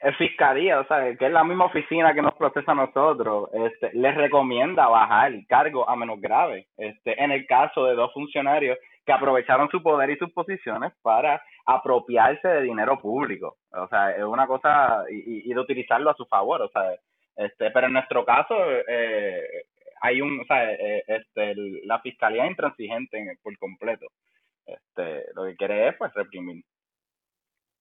es 0.01 0.17
fiscalía, 0.17 0.79
o 0.79 0.87
sea, 0.87 1.15
que 1.15 1.25
es 1.25 1.31
la 1.31 1.43
misma 1.43 1.65
oficina 1.65 2.13
que 2.13 2.21
nos 2.21 2.33
procesa 2.33 2.71
a 2.71 2.75
nosotros, 2.75 3.49
este, 3.53 3.91
les 3.93 4.15
recomienda 4.15 4.87
bajar 4.87 5.31
el 5.31 5.45
cargo 5.47 5.87
a 5.87 5.95
menos 5.95 6.19
grave, 6.19 6.67
este, 6.77 7.21
en 7.23 7.31
el 7.31 7.45
caso 7.45 7.85
de 7.85 7.95
dos 7.95 8.11
funcionarios 8.13 8.77
que 9.05 9.13
aprovecharon 9.13 9.69
su 9.69 9.81
poder 9.81 10.09
y 10.11 10.17
sus 10.17 10.31
posiciones 10.31 10.93
para 11.01 11.41
apropiarse 11.65 12.47
de 12.47 12.61
dinero 12.61 12.99
público, 12.99 13.57
o 13.71 13.87
sea, 13.87 14.11
es 14.11 14.23
una 14.23 14.47
cosa 14.47 15.05
y, 15.09 15.49
y 15.49 15.53
de 15.53 15.59
utilizarlo 15.59 16.09
a 16.09 16.15
su 16.15 16.25
favor, 16.25 16.61
o 16.61 16.69
sea, 16.69 16.95
este, 17.35 17.71
pero 17.71 17.87
en 17.87 17.93
nuestro 17.93 18.25
caso, 18.25 18.55
eh, 18.87 19.63
hay 20.01 20.21
un, 20.21 20.41
o 20.41 20.45
sea, 20.45 20.71
eh, 20.71 21.03
este, 21.07 21.55
la 21.85 21.99
fiscalía 21.99 22.45
es 22.45 22.51
intransigente 22.51 23.37
por 23.41 23.57
completo. 23.57 24.07
Este, 24.65 25.25
lo 25.33 25.45
que 25.45 25.55
quiere 25.55 25.87
es 25.89 25.95
pues 25.97 26.13
reprimir. 26.13 26.63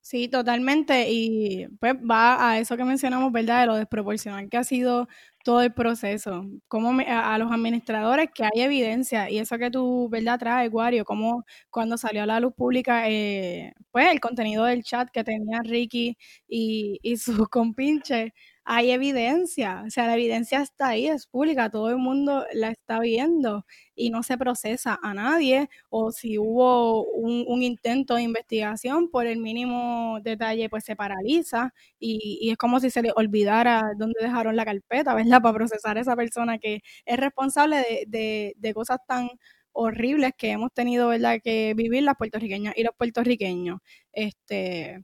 Sí, 0.04 0.28
totalmente. 0.28 1.10
Y 1.10 1.66
pues 1.78 1.94
va 1.94 2.50
a 2.50 2.58
eso 2.58 2.76
que 2.76 2.84
mencionamos, 2.84 3.30
¿verdad? 3.32 3.60
De 3.60 3.66
lo 3.66 3.76
desproporcional 3.76 4.48
que 4.48 4.56
ha 4.56 4.64
sido 4.64 5.08
todo 5.44 5.60
el 5.62 5.72
proceso. 5.74 6.46
Como 6.68 6.90
a, 7.06 7.38
los 7.38 7.52
administradores 7.52 8.28
que 8.34 8.44
hay 8.44 8.62
evidencia, 8.62 9.28
y 9.30 9.38
eso 9.38 9.58
que 9.58 9.70
tú, 9.70 10.08
¿verdad? 10.10 10.38
Traes, 10.38 10.70
Guario, 10.70 11.04
como 11.04 11.44
cuando 11.70 11.96
salió 11.98 12.22
a 12.22 12.26
la 12.26 12.40
luz 12.40 12.54
pública, 12.54 13.08
eh, 13.10 13.74
pues 13.90 14.10
el 14.10 14.20
contenido 14.20 14.64
del 14.64 14.82
chat 14.82 15.10
que 15.10 15.22
tenía 15.22 15.60
Ricky 15.62 16.16
y, 16.48 16.98
y 17.02 17.16
sus 17.18 17.48
compinches 17.48 18.32
hay 18.64 18.90
evidencia, 18.90 19.82
o 19.86 19.90
sea, 19.90 20.06
la 20.06 20.14
evidencia 20.14 20.60
está 20.60 20.88
ahí, 20.88 21.08
es 21.08 21.26
pública, 21.26 21.70
todo 21.70 21.90
el 21.90 21.96
mundo 21.96 22.44
la 22.52 22.70
está 22.70 23.00
viendo 23.00 23.64
y 23.94 24.10
no 24.10 24.22
se 24.22 24.38
procesa 24.38 24.98
a 25.02 25.14
nadie 25.14 25.68
o 25.88 26.12
si 26.12 26.38
hubo 26.38 27.04
un, 27.04 27.62
intento 27.62 28.14
de 28.14 28.22
investigación 28.22 29.10
por 29.10 29.26
el 29.26 29.38
mínimo 29.38 30.18
detalle, 30.22 30.68
pues 30.68 30.84
se 30.84 30.96
paraliza 30.96 31.72
y, 31.98 32.50
es 32.50 32.56
como 32.58 32.80
si 32.80 32.90
se 32.90 33.02
le 33.02 33.12
olvidara 33.16 33.92
dónde 33.96 34.20
dejaron 34.22 34.56
la 34.56 34.64
carpeta, 34.64 35.14
¿verdad? 35.14 35.40
Para 35.42 35.54
procesar 35.54 35.98
a 35.98 36.00
esa 36.00 36.16
persona 36.16 36.58
que 36.58 36.82
es 37.04 37.16
responsable 37.18 38.06
de, 38.06 38.54
de, 38.56 38.74
cosas 38.74 38.98
tan 39.06 39.30
horribles 39.72 40.32
que 40.36 40.50
hemos 40.50 40.72
tenido, 40.72 41.08
¿verdad? 41.08 41.40
Que 41.42 41.74
vivir 41.74 42.02
las 42.02 42.16
puertorriqueñas 42.16 42.74
y 42.76 42.84
los 42.84 42.94
puertorriqueños. 42.96 43.80
Este, 44.12 45.02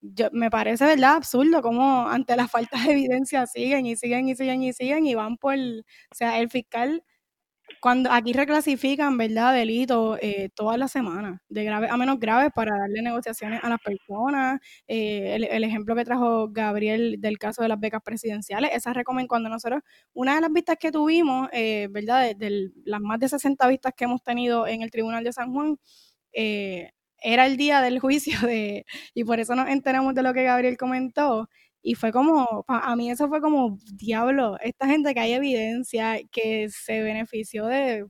yo, 0.00 0.28
me 0.32 0.50
parece, 0.50 0.84
¿verdad? 0.84 1.16
Absurdo 1.16 1.62
como 1.62 2.08
ante 2.08 2.36
la 2.36 2.48
falta 2.48 2.78
de 2.84 2.92
evidencia 2.92 3.46
siguen 3.46 3.86
y 3.86 3.96
siguen 3.96 4.28
y 4.28 4.36
siguen 4.36 4.62
y 4.62 4.72
siguen 4.72 5.06
y 5.06 5.14
van 5.14 5.36
por, 5.36 5.56
o 5.56 6.14
sea, 6.14 6.38
el 6.40 6.50
fiscal, 6.50 7.02
cuando 7.80 8.10
aquí 8.12 8.32
reclasifican, 8.32 9.16
¿verdad? 9.18 9.54
Delitos 9.54 10.18
eh, 10.22 10.50
todas 10.54 10.78
las 10.78 10.92
semanas, 10.92 11.40
de 11.48 11.64
graves 11.64 11.90
a 11.90 11.96
menos 11.96 12.18
graves 12.18 12.50
para 12.54 12.76
darle 12.78 13.02
negociaciones 13.02 13.60
a 13.62 13.68
las 13.68 13.78
personas. 13.80 14.60
Eh, 14.88 15.36
el, 15.50 15.64
ejemplo 15.64 15.94
que 15.94 16.04
trajo 16.04 16.48
Gabriel 16.50 17.16
del 17.20 17.38
caso 17.38 17.62
de 17.62 17.68
las 17.68 17.80
becas 17.80 18.02
presidenciales, 18.04 18.70
esa 18.74 18.92
recomiendo 18.92 19.28
cuando 19.28 19.48
nosotros, 19.48 19.82
una 20.14 20.34
de 20.36 20.40
las 20.42 20.52
vistas 20.52 20.76
que 20.80 20.92
tuvimos, 20.92 21.48
eh, 21.52 21.88
¿verdad? 21.90 22.34
De, 22.36 22.70
las 22.84 23.00
más 23.00 23.20
de 23.20 23.28
60 23.28 23.68
vistas 23.68 23.92
que 23.96 24.04
hemos 24.04 24.22
tenido 24.22 24.66
en 24.66 24.82
el 24.82 24.90
Tribunal 24.90 25.24
de 25.24 25.32
San 25.32 25.52
Juan, 25.52 25.78
eh, 26.32 26.90
era 27.22 27.46
el 27.46 27.56
día 27.56 27.80
del 27.82 27.98
juicio 28.00 28.38
de, 28.48 28.84
y 29.14 29.24
por 29.24 29.40
eso 29.40 29.54
nos 29.54 29.68
enteramos 29.68 30.14
de 30.14 30.22
lo 30.22 30.34
que 30.34 30.44
Gabriel 30.44 30.76
comentó. 30.76 31.48
Y 31.82 31.94
fue 31.94 32.12
como, 32.12 32.64
a 32.68 32.96
mí 32.96 33.10
eso 33.10 33.28
fue 33.28 33.40
como, 33.40 33.78
diablo, 33.94 34.58
esta 34.60 34.86
gente 34.88 35.14
que 35.14 35.20
hay 35.20 35.32
evidencia 35.32 36.18
que 36.32 36.68
se 36.70 37.02
benefició 37.02 37.66
de, 37.66 38.04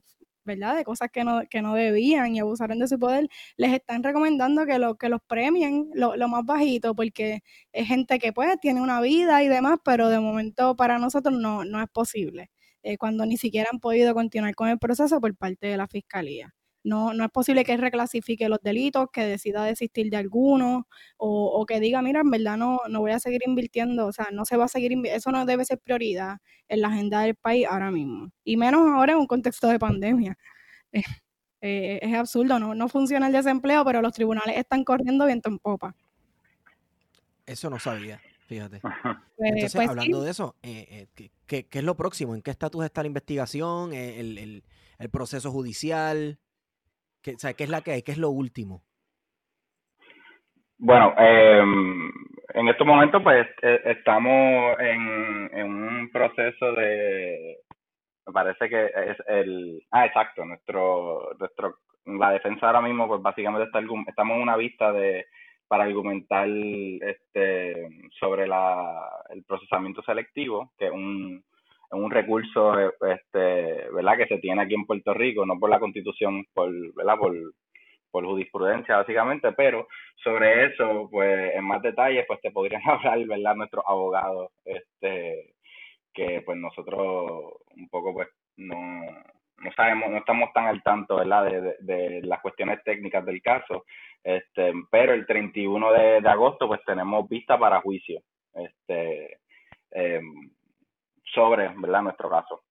¿verdad? 0.49 0.75
De 0.77 0.83
cosas 0.83 1.09
que 1.11 1.23
no, 1.23 1.41
que 1.49 1.61
no 1.61 1.75
debían 1.75 2.35
y 2.35 2.39
abusaron 2.39 2.79
de 2.79 2.87
su 2.87 2.99
poder, 2.99 3.29
les 3.57 3.73
están 3.73 4.03
recomendando 4.03 4.65
que, 4.65 4.79
lo, 4.79 4.95
que 4.97 5.09
los 5.09 5.21
premien 5.27 5.89
lo, 5.93 6.15
más 6.27 6.45
bajito, 6.45 6.95
porque 6.95 7.41
es 7.71 7.87
gente 7.87 8.19
que 8.19 8.33
pues 8.33 8.57
tiene 8.59 8.81
una 8.81 9.01
vida 9.01 9.43
y 9.43 9.47
demás, 9.47 9.79
pero 9.85 10.09
de 10.09 10.19
momento 10.19 10.75
para 10.75 10.97
nosotros 10.99 11.35
no, 11.39 11.65
no 11.65 11.81
es 11.81 11.89
posible, 11.89 12.49
eh, 12.83 12.97
cuando 12.97 13.25
ni 13.25 13.37
siquiera 13.37 13.69
han 13.71 13.79
podido 13.79 14.13
continuar 14.13 14.55
con 14.55 14.69
el 14.69 14.79
proceso 14.79 15.21
por 15.21 15.35
parte 15.37 15.67
de 15.67 15.77
la 15.77 15.87
fiscalía. 15.87 16.53
No, 16.83 17.13
no 17.13 17.25
es 17.25 17.31
posible 17.31 17.63
que 17.65 17.75
reclasifique 17.77 18.47
los 18.49 18.59
delitos, 18.61 19.09
que 19.11 19.25
decida 19.25 19.63
desistir 19.63 20.09
de 20.09 20.17
algunos 20.17 20.83
o, 21.17 21.65
que 21.67 21.79
diga, 21.79 22.01
mira, 22.01 22.21
en 22.21 22.29
verdad 22.31 22.57
no, 22.57 22.79
no 22.89 23.01
voy 23.01 23.11
a 23.11 23.19
seguir 23.19 23.41
invirtiendo, 23.45 24.07
o 24.07 24.11
sea, 24.13 24.27
no 24.31 24.45
se 24.45 24.57
va 24.57 24.65
a 24.65 24.67
seguir, 24.69 24.93
eso 25.05 25.31
no 25.31 25.45
debe 25.45 25.65
ser 25.65 25.79
prioridad 25.79 26.37
en 26.67 26.81
la 26.81 26.87
agenda 26.87 27.21
del 27.21 27.35
país 27.35 27.67
ahora 27.69 27.91
mismo. 27.91 28.31
Y 28.43 28.57
menos 28.57 28.81
ahora 28.89 29.13
en 29.13 29.19
un 29.19 29.27
contexto 29.27 29.67
de 29.67 29.79
pandemia. 29.79 30.37
Eh, 31.61 31.99
es 32.01 32.15
absurdo, 32.15 32.57
¿no? 32.57 32.73
no 32.73 32.87
funciona 32.87 33.27
el 33.27 33.33
desempleo, 33.33 33.83
pero 33.83 34.01
los 34.01 34.13
tribunales 34.13 34.55
están 34.55 34.85
corriendo 34.85 35.25
viento 35.25 35.49
en 35.49 35.59
popa. 35.59 35.93
Eso 37.45 37.69
no 37.69 37.79
sabía. 37.79 38.21
Fíjate. 38.49 38.79
Pues, 38.81 38.93
Entonces, 39.37 39.75
pues 39.75 39.89
hablando 39.89 40.23
de 40.23 40.31
eso, 40.31 40.55
eh, 40.63 41.07
eh, 41.17 41.29
¿qué, 41.45 41.67
es 41.71 41.83
lo 41.83 41.95
próximo? 41.95 42.33
¿En 42.33 42.41
qué 42.41 42.49
estatus 42.49 42.83
está 42.83 43.03
la 43.03 43.07
investigación? 43.07 43.93
Eh, 43.93 44.19
¿El, 44.19 45.09
proceso 45.11 45.51
judicial? 45.51 46.39
¿Qué, 47.21 47.35
¿Qué 47.57 47.63
es 47.63 47.69
la 47.69 47.81
que? 47.81 48.01
¿Qué 48.03 48.11
es 48.11 48.17
lo 48.17 48.29
último? 48.29 48.83
Bueno, 50.77 51.13
em, 51.17 52.09
en 52.53 52.67
estos 52.69 52.87
momentos 52.87 53.21
pues 53.21 53.47
estamos 53.61 54.79
en, 54.79 55.49
en 55.53 55.65
un 55.65 56.09
proceso 56.11 56.71
de, 56.71 57.57
me 58.25 58.33
parece 58.33 58.69
que 58.69 58.85
es 58.85 59.17
el, 59.27 59.81
ah, 59.91 60.05
exacto, 60.05 60.45
nuestro, 60.45 61.31
nuestro, 61.37 61.79
la 62.05 62.31
defensa 62.31 62.67
ahora 62.67 62.81
mismo 62.81 63.07
pues 63.07 63.21
básicamente 63.21 63.65
está, 63.65 63.79
estamos 64.07 64.35
en 64.37 64.41
una 64.41 64.55
vista 64.55 64.91
de 64.93 65.25
para 65.67 65.83
argumentar 65.83 66.47
este, 66.47 67.89
sobre 68.19 68.47
la, 68.47 69.07
el 69.29 69.43
procesamiento 69.43 70.01
selectivo, 70.01 70.71
que 70.77 70.87
es 70.87 70.91
un, 70.91 71.43
un 71.91 72.11
recurso 72.11 72.79
este, 72.79 73.89
¿verdad? 73.91 74.17
que 74.17 74.27
se 74.27 74.37
tiene 74.37 74.61
aquí 74.61 74.75
en 74.75 74.85
Puerto 74.85 75.13
Rico, 75.13 75.45
no 75.45 75.59
por 75.59 75.69
la 75.69 75.79
constitución, 75.79 76.45
por, 76.53 76.71
¿verdad? 76.93 77.17
por, 77.17 77.35
por 78.11 78.25
jurisprudencia 78.25 78.97
básicamente, 78.97 79.51
pero 79.53 79.87
sobre 80.23 80.65
eso, 80.65 81.07
pues 81.11 81.55
en 81.55 81.63
más 81.63 81.81
detalle, 81.81 82.25
pues 82.27 82.41
te 82.41 82.51
podrían 82.51 82.81
hablar, 82.87 83.25
¿verdad? 83.25 83.55
Nuestros 83.55 83.83
abogados, 83.87 84.51
este, 84.65 85.53
que 86.13 86.41
pues 86.45 86.57
nosotros 86.57 87.53
un 87.75 87.89
poco 87.89 88.13
pues 88.13 88.27
no, 88.57 88.75
no 89.57 89.71
sabemos, 89.75 90.09
no 90.09 90.17
estamos 90.17 90.51
tan 90.53 90.65
al 90.65 90.83
tanto, 90.83 91.17
¿verdad? 91.17 91.45
De, 91.45 91.75
de, 91.79 92.21
las 92.23 92.41
cuestiones 92.41 92.83
técnicas 92.83 93.25
del 93.25 93.41
caso, 93.41 93.85
este, 94.23 94.73
pero 94.91 95.13
el 95.13 95.25
31 95.25 95.91
de, 95.93 96.21
de 96.21 96.29
agosto 96.29 96.67
pues 96.67 96.81
tenemos 96.85 97.27
vista 97.27 97.57
para 97.57 97.81
juicio, 97.81 98.21
este, 98.53 99.39
em, 99.91 100.51
sobre, 101.33 101.69
¿verdad? 101.77 102.03
Nuestro 102.03 102.29
caso. 102.29 102.63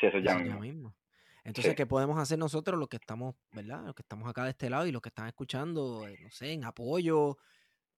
Sí, 0.00 0.06
eso 0.06 0.18
ya, 0.18 0.36
mismo. 0.36 0.94
Entonces, 1.44 1.74
¿qué 1.74 1.86
podemos 1.86 2.18
hacer 2.18 2.38
nosotros 2.38 2.78
los 2.78 2.88
que 2.88 2.96
estamos, 2.96 3.34
¿verdad? 3.52 3.82
Los 3.84 3.94
que 3.94 4.02
estamos 4.02 4.28
acá 4.28 4.44
de 4.44 4.50
este 4.50 4.68
lado 4.68 4.86
y 4.86 4.92
los 4.92 5.00
que 5.00 5.08
están 5.08 5.28
escuchando, 5.28 6.06
eh, 6.06 6.18
no 6.22 6.30
sé, 6.30 6.52
en 6.52 6.64
apoyo, 6.64 7.38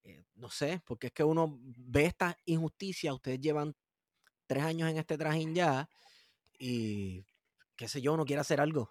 eh, 0.05 0.23
no 0.37 0.49
sé, 0.49 0.81
porque 0.87 1.09
es 1.09 1.13
que 1.13 1.25
uno 1.25 1.59
ve 1.61 2.05
esta 2.05 2.37
injusticia, 2.47 3.13
ustedes 3.13 3.41
llevan 3.41 3.75
tres 4.47 4.63
años 4.63 4.89
en 4.89 4.99
este 4.99 5.19
trajín 5.19 5.55
ya 5.55 5.89
y 6.59 7.25
qué 7.77 7.89
sé 7.89 8.01
yo, 8.01 8.17
no 8.17 8.25
quiere 8.25 8.41
hacer 8.41 8.61
algo. 8.61 8.89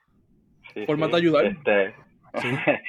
Sí, 0.73 0.85
Forma 0.85 1.07
de 1.07 1.15
ayudar. 1.15 1.45
Este, 1.45 1.95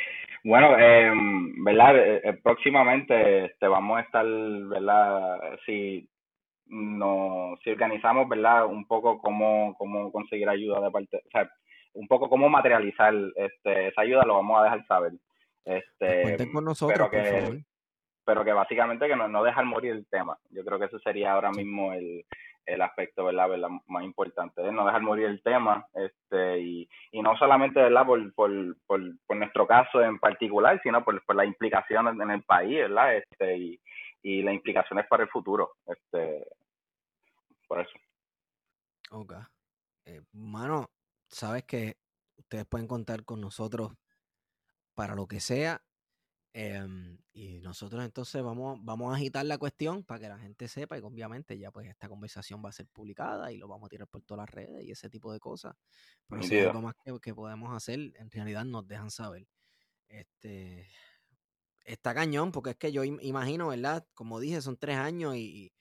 bueno, 0.45 0.77
eh, 0.79 1.13
¿verdad? 1.59 1.97
Eh, 1.99 2.21
eh, 2.25 2.33
próximamente 2.43 3.47
este, 3.47 3.69
vamos 3.69 3.99
a 3.99 4.03
estar, 4.03 4.27
¿verdad? 4.27 5.59
Si, 5.65 6.10
no, 6.71 7.57
si 7.63 7.71
organizamos, 7.71 8.29
¿verdad? 8.29 8.67
Un 8.67 8.87
poco 8.87 9.19
cómo, 9.19 9.75
cómo 9.77 10.11
conseguir 10.13 10.49
ayuda 10.49 10.81
de 10.81 10.91
parte, 10.91 11.17
o 11.19 11.31
sea, 11.31 11.51
un 11.95 12.07
poco 12.07 12.29
cómo 12.29 12.49
materializar 12.49 13.13
este, 13.35 13.89
esa 13.89 14.03
ayuda, 14.03 14.25
lo 14.25 14.35
vamos 14.35 14.61
a 14.61 14.65
dejar 14.65 14.87
saber. 14.87 15.13
Este, 15.65 16.23
Cuenten 16.23 16.53
con 16.53 16.65
nosotros, 16.65 16.97
pero 16.97 17.11
que, 17.11 17.31
por 17.31 17.41
favor. 17.41 17.59
Pero 18.25 18.45
que 18.45 18.53
básicamente 18.53 19.09
que 19.09 19.17
no, 19.17 19.29
no 19.29 19.43
dejar 19.43 19.65
morir 19.65 19.93
el 19.93 20.07
tema. 20.07 20.39
Yo 20.51 20.65
creo 20.65 20.79
que 20.79 20.85
eso 20.87 21.01
sería 21.01 21.33
ahora 21.33 21.51
mismo 21.51 21.93
el, 21.93 22.25
el 22.67 22.83
aspecto 22.83 23.25
¿verdad? 23.25 23.49
¿verdad? 23.49 23.69
más 23.87 24.05
importante 24.05 24.63
no 24.71 24.87
dejar 24.87 25.03
morir 25.03 25.27
el 25.27 25.43
tema 25.43 25.87
este 25.95 26.61
y, 26.61 26.89
y 27.13 27.23
no 27.23 27.37
solamente 27.37 27.81
¿verdad? 27.81 28.07
Por, 28.07 28.33
por, 28.35 28.51
por, 28.87 29.01
por 29.27 29.37
nuestro 29.37 29.67
caso 29.67 30.03
en 30.03 30.19
particular 30.19 30.81
sino 30.83 31.05
por, 31.05 31.25
por 31.25 31.37
las 31.37 31.47
implicaciones 31.47 32.15
en 32.21 32.31
el 32.31 32.43
país 32.43 32.77
¿verdad? 32.77 33.17
este 33.17 33.57
y, 33.57 33.81
y 34.23 34.43
las 34.43 34.55
implicaciones 34.55 35.07
para 35.09 35.25
el 35.25 35.29
futuro 35.31 35.73
este 35.87 36.47
por 37.71 37.81
eso 37.81 37.93
ok 39.13 39.35
eh, 40.07 40.23
mano 40.33 40.91
sabes 41.29 41.63
que 41.65 41.97
ustedes 42.37 42.67
pueden 42.67 42.89
contar 42.89 43.25
con 43.25 43.41
nosotros 43.41 43.93
para 44.95 45.15
lo 45.15 45.29
que 45.29 45.39
sea 45.39 45.81
Em, 46.53 47.17
y 47.33 47.61
nosotros 47.61 48.05
entonces 48.05 48.43
vamos, 48.43 48.81
vamos 48.83 49.13
a 49.13 49.17
agitar 49.17 49.47
la 49.47 49.57
cuestión 49.57 50.03
para 50.03 50.19
que 50.19 50.29
la 50.29 50.39
gente 50.39 50.67
sepa 50.67 50.99
y 50.99 51.01
obviamente 51.01 51.57
ya 51.57 51.71
pues 51.71 51.87
esta 51.89 52.09
conversación 52.09 52.61
va 52.65 52.71
a 52.71 52.73
ser 52.73 52.89
publicada 52.89 53.53
y 53.53 53.57
lo 53.57 53.69
vamos 53.69 53.87
a 53.87 53.89
tirar 53.89 54.09
por 54.09 54.23
todas 54.23 54.47
las 54.47 54.51
redes 54.51 54.85
y 54.85 54.91
ese 54.91 55.09
tipo 55.09 55.33
de 55.33 55.39
cosas. 55.39 55.77
Pero 56.29 56.43
si 56.43 56.59
algo 56.59 56.83
más 56.83 56.95
que, 57.05 57.17
que, 57.21 57.35
podemos 57.35 57.73
hacer, 57.73 58.01
en 58.17 58.31
realidad 58.33 58.65
nos 58.65 58.87
dejan 58.89 59.13
saber. 59.13 59.47
Este 60.09 60.91
está 61.85 62.15
cañón, 62.15 62.51
porque 62.51 62.71
es 62.71 62.77
que 62.77 62.91
yo 62.91 63.05
imagino, 63.05 63.69
¿verdad? 63.69 64.05
Como 64.15 64.41
dije, 64.41 64.61
son 64.61 64.77
tres 64.77 64.97
años 64.97 65.37
y 65.37 65.73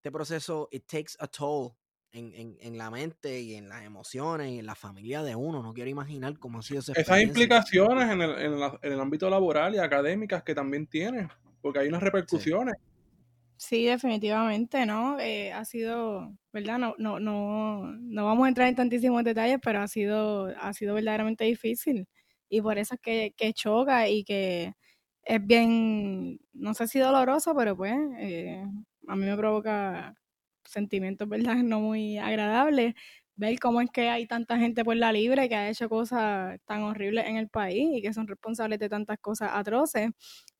este 0.00 0.10
proceso, 0.10 0.66
it 0.72 0.86
takes 0.86 1.12
a 1.18 1.26
toll 1.26 1.72
en, 2.12 2.32
en, 2.34 2.56
en, 2.60 2.78
la 2.78 2.90
mente 2.90 3.38
y 3.38 3.54
en 3.54 3.68
las 3.68 3.84
emociones 3.84 4.50
y 4.50 4.58
en 4.58 4.64
la 4.64 4.74
familia 4.74 5.22
de 5.22 5.36
uno. 5.36 5.62
No 5.62 5.74
quiero 5.74 5.90
imaginar 5.90 6.38
cómo 6.38 6.60
ha 6.60 6.62
sido 6.62 6.80
esa 6.80 6.94
Esas 6.94 7.20
implicaciones 7.20 8.10
en 8.10 8.22
el, 8.22 8.30
en, 8.30 8.54
en 8.54 8.92
el 8.92 8.98
ámbito 8.98 9.28
laboral 9.28 9.74
y 9.74 9.78
académicas 9.78 10.42
que 10.42 10.54
también 10.54 10.86
tiene, 10.86 11.28
porque 11.60 11.80
hay 11.80 11.88
unas 11.88 12.02
repercusiones. 12.02 12.76
Sí, 13.58 13.84
definitivamente, 13.84 14.86
¿no? 14.86 15.20
Eh, 15.20 15.52
ha 15.52 15.66
sido, 15.66 16.34
¿verdad? 16.50 16.78
No, 16.78 16.94
no, 16.96 17.20
no, 17.20 17.92
no 17.92 18.24
vamos 18.24 18.46
a 18.46 18.48
entrar 18.48 18.68
en 18.68 18.76
tantísimos 18.76 19.22
detalles, 19.22 19.58
pero 19.62 19.80
ha 19.80 19.88
sido, 19.88 20.46
ha 20.58 20.72
sido 20.72 20.94
verdaderamente 20.94 21.44
difícil. 21.44 22.08
Y 22.48 22.62
por 22.62 22.78
eso 22.78 22.94
es 22.94 23.00
que, 23.02 23.34
que 23.36 23.52
choca 23.52 24.08
y 24.08 24.24
que 24.24 24.72
es 25.24 25.46
bien, 25.46 26.40
no 26.54 26.72
sé 26.72 26.88
si 26.88 26.98
doloroso, 26.98 27.54
pero 27.54 27.76
pues 27.76 27.92
eh, 28.18 28.64
a 29.10 29.16
mí 29.16 29.26
me 29.26 29.36
provoca 29.36 30.14
sentimientos, 30.64 31.28
¿verdad? 31.28 31.54
No 31.64 31.80
muy 31.80 32.18
agradables. 32.18 32.94
Ver 33.36 33.58
cómo 33.58 33.80
es 33.80 33.90
que 33.90 34.08
hay 34.10 34.26
tanta 34.26 34.58
gente 34.58 34.84
por 34.84 34.96
la 34.96 35.12
libre 35.12 35.48
que 35.48 35.54
ha 35.56 35.70
hecho 35.70 35.88
cosas 35.88 36.58
tan 36.66 36.82
horribles 36.82 37.26
en 37.26 37.36
el 37.36 37.48
país 37.48 37.88
y 37.98 38.02
que 38.02 38.12
son 38.12 38.26
responsables 38.28 38.78
de 38.78 38.88
tantas 38.90 39.18
cosas 39.18 39.50
atroces, 39.54 40.10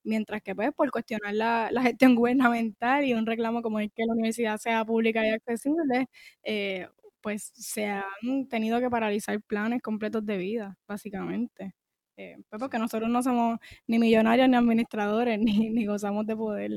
mientras 0.02 0.40
que 0.42 0.54
pues 0.54 0.70
por 0.74 0.90
cuestionar 0.90 1.34
la, 1.34 1.68
la 1.72 1.82
gestión 1.82 2.14
gubernamental 2.16 3.04
y 3.04 3.12
un 3.14 3.26
reclamo 3.26 3.62
como 3.62 3.80
es 3.80 3.90
que 3.94 4.04
la 4.06 4.12
universidad 4.14 4.56
sea 4.58 4.84
pública 4.84 5.26
y 5.26 5.30
accesible, 5.30 6.06
eh, 6.42 6.88
pues 7.20 7.52
se 7.54 7.86
han 7.86 8.48
tenido 8.48 8.80
que 8.80 8.88
paralizar 8.90 9.40
planes 9.42 9.82
completos 9.82 10.24
de 10.24 10.38
vida, 10.38 10.78
básicamente. 10.88 11.74
Eh, 12.16 12.36
pues 12.48 12.60
porque 12.60 12.78
nosotros 12.78 13.10
no 13.10 13.22
somos 13.22 13.58
ni 13.86 13.98
millonarios 13.98 14.48
ni 14.48 14.56
administradores, 14.56 15.38
ni, 15.68 15.70
ni 15.70 15.84
gozamos 15.86 16.26
de 16.26 16.36
poder. 16.36 16.70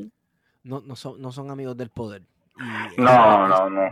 No, 0.64 0.82
no, 0.82 0.96
son, 0.96 1.22
no 1.22 1.32
son 1.32 1.52
amigos 1.52 1.76
del 1.78 1.90
poder 1.90 2.24
no, 2.98 3.48
no, 3.48 3.70
no. 3.70 3.90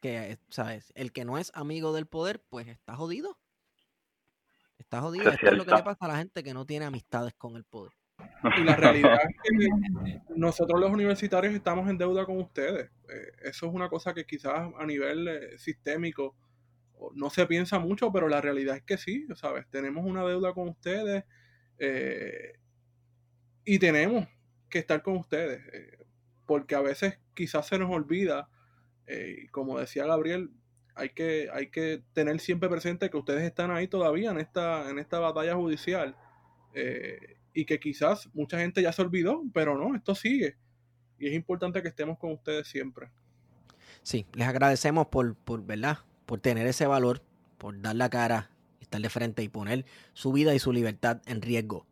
que, 0.00 0.38
¿sabes? 0.48 0.92
El 0.94 1.12
que 1.12 1.24
no 1.24 1.38
es 1.38 1.50
amigo 1.54 1.92
del 1.92 2.06
poder, 2.06 2.42
pues 2.48 2.68
está 2.68 2.96
jodido. 2.96 3.38
Está 4.78 5.00
jodido. 5.00 5.30
Esto 5.30 5.46
es 5.46 5.52
lo 5.56 5.64
que 5.64 5.74
le 5.74 5.82
pasa 5.82 6.06
a 6.06 6.08
la 6.08 6.16
gente 6.16 6.42
que 6.42 6.54
no 6.54 6.64
tiene 6.64 6.86
amistades 6.86 7.34
con 7.34 7.56
el 7.56 7.64
poder. 7.64 7.92
Y 8.56 8.64
la 8.64 8.76
realidad 8.76 9.18
es 9.22 9.36
que 9.42 10.20
nosotros 10.36 10.78
los 10.80 10.90
universitarios 10.90 11.54
estamos 11.54 11.88
en 11.88 11.98
deuda 11.98 12.24
con 12.24 12.38
ustedes. 12.38 12.90
Eh, 13.08 13.32
eso 13.44 13.66
es 13.66 13.72
una 13.72 13.88
cosa 13.88 14.14
que 14.14 14.24
quizás 14.24 14.70
a 14.78 14.86
nivel 14.86 15.28
eh, 15.28 15.58
sistémico 15.58 16.36
no 17.14 17.30
se 17.30 17.46
piensa 17.46 17.78
mucho, 17.78 18.12
pero 18.12 18.28
la 18.28 18.42
realidad 18.42 18.76
es 18.76 18.82
que 18.82 18.98
sí, 18.98 19.26
¿sabes? 19.34 19.66
Tenemos 19.70 20.04
una 20.04 20.22
deuda 20.22 20.52
con 20.52 20.68
ustedes 20.68 21.24
eh, 21.78 22.58
y 23.64 23.78
tenemos 23.78 24.28
que 24.70 24.78
estar 24.78 25.02
con 25.02 25.16
ustedes 25.16 25.60
porque 26.50 26.74
a 26.74 26.80
veces 26.80 27.16
quizás 27.32 27.68
se 27.68 27.78
nos 27.78 27.92
olvida, 27.92 28.48
eh, 29.06 29.46
como 29.52 29.78
decía 29.78 30.04
Gabriel, 30.04 30.50
hay 30.96 31.10
que, 31.10 31.48
hay 31.52 31.70
que 31.70 32.02
tener 32.12 32.40
siempre 32.40 32.68
presente 32.68 33.08
que 33.08 33.16
ustedes 33.16 33.44
están 33.44 33.70
ahí 33.70 33.86
todavía 33.86 34.32
en 34.32 34.40
esta, 34.40 34.90
en 34.90 34.98
esta 34.98 35.20
batalla 35.20 35.54
judicial 35.54 36.16
eh, 36.74 37.36
y 37.54 37.66
que 37.66 37.78
quizás 37.78 38.28
mucha 38.34 38.58
gente 38.58 38.82
ya 38.82 38.90
se 38.90 39.00
olvidó, 39.00 39.44
pero 39.54 39.78
no, 39.78 39.94
esto 39.94 40.16
sigue 40.16 40.56
y 41.20 41.28
es 41.28 41.34
importante 41.34 41.82
que 41.82 41.88
estemos 41.88 42.18
con 42.18 42.32
ustedes 42.32 42.66
siempre. 42.66 43.10
Sí, 44.02 44.26
les 44.34 44.48
agradecemos 44.48 45.06
por, 45.06 45.36
por, 45.36 45.64
¿verdad? 45.64 45.98
por 46.26 46.40
tener 46.40 46.66
ese 46.66 46.88
valor, 46.88 47.22
por 47.58 47.80
dar 47.80 47.94
la 47.94 48.10
cara, 48.10 48.50
estar 48.80 49.00
de 49.00 49.08
frente 49.08 49.44
y 49.44 49.48
poner 49.48 49.84
su 50.14 50.32
vida 50.32 50.52
y 50.52 50.58
su 50.58 50.72
libertad 50.72 51.22
en 51.26 51.42
riesgo. 51.42 51.86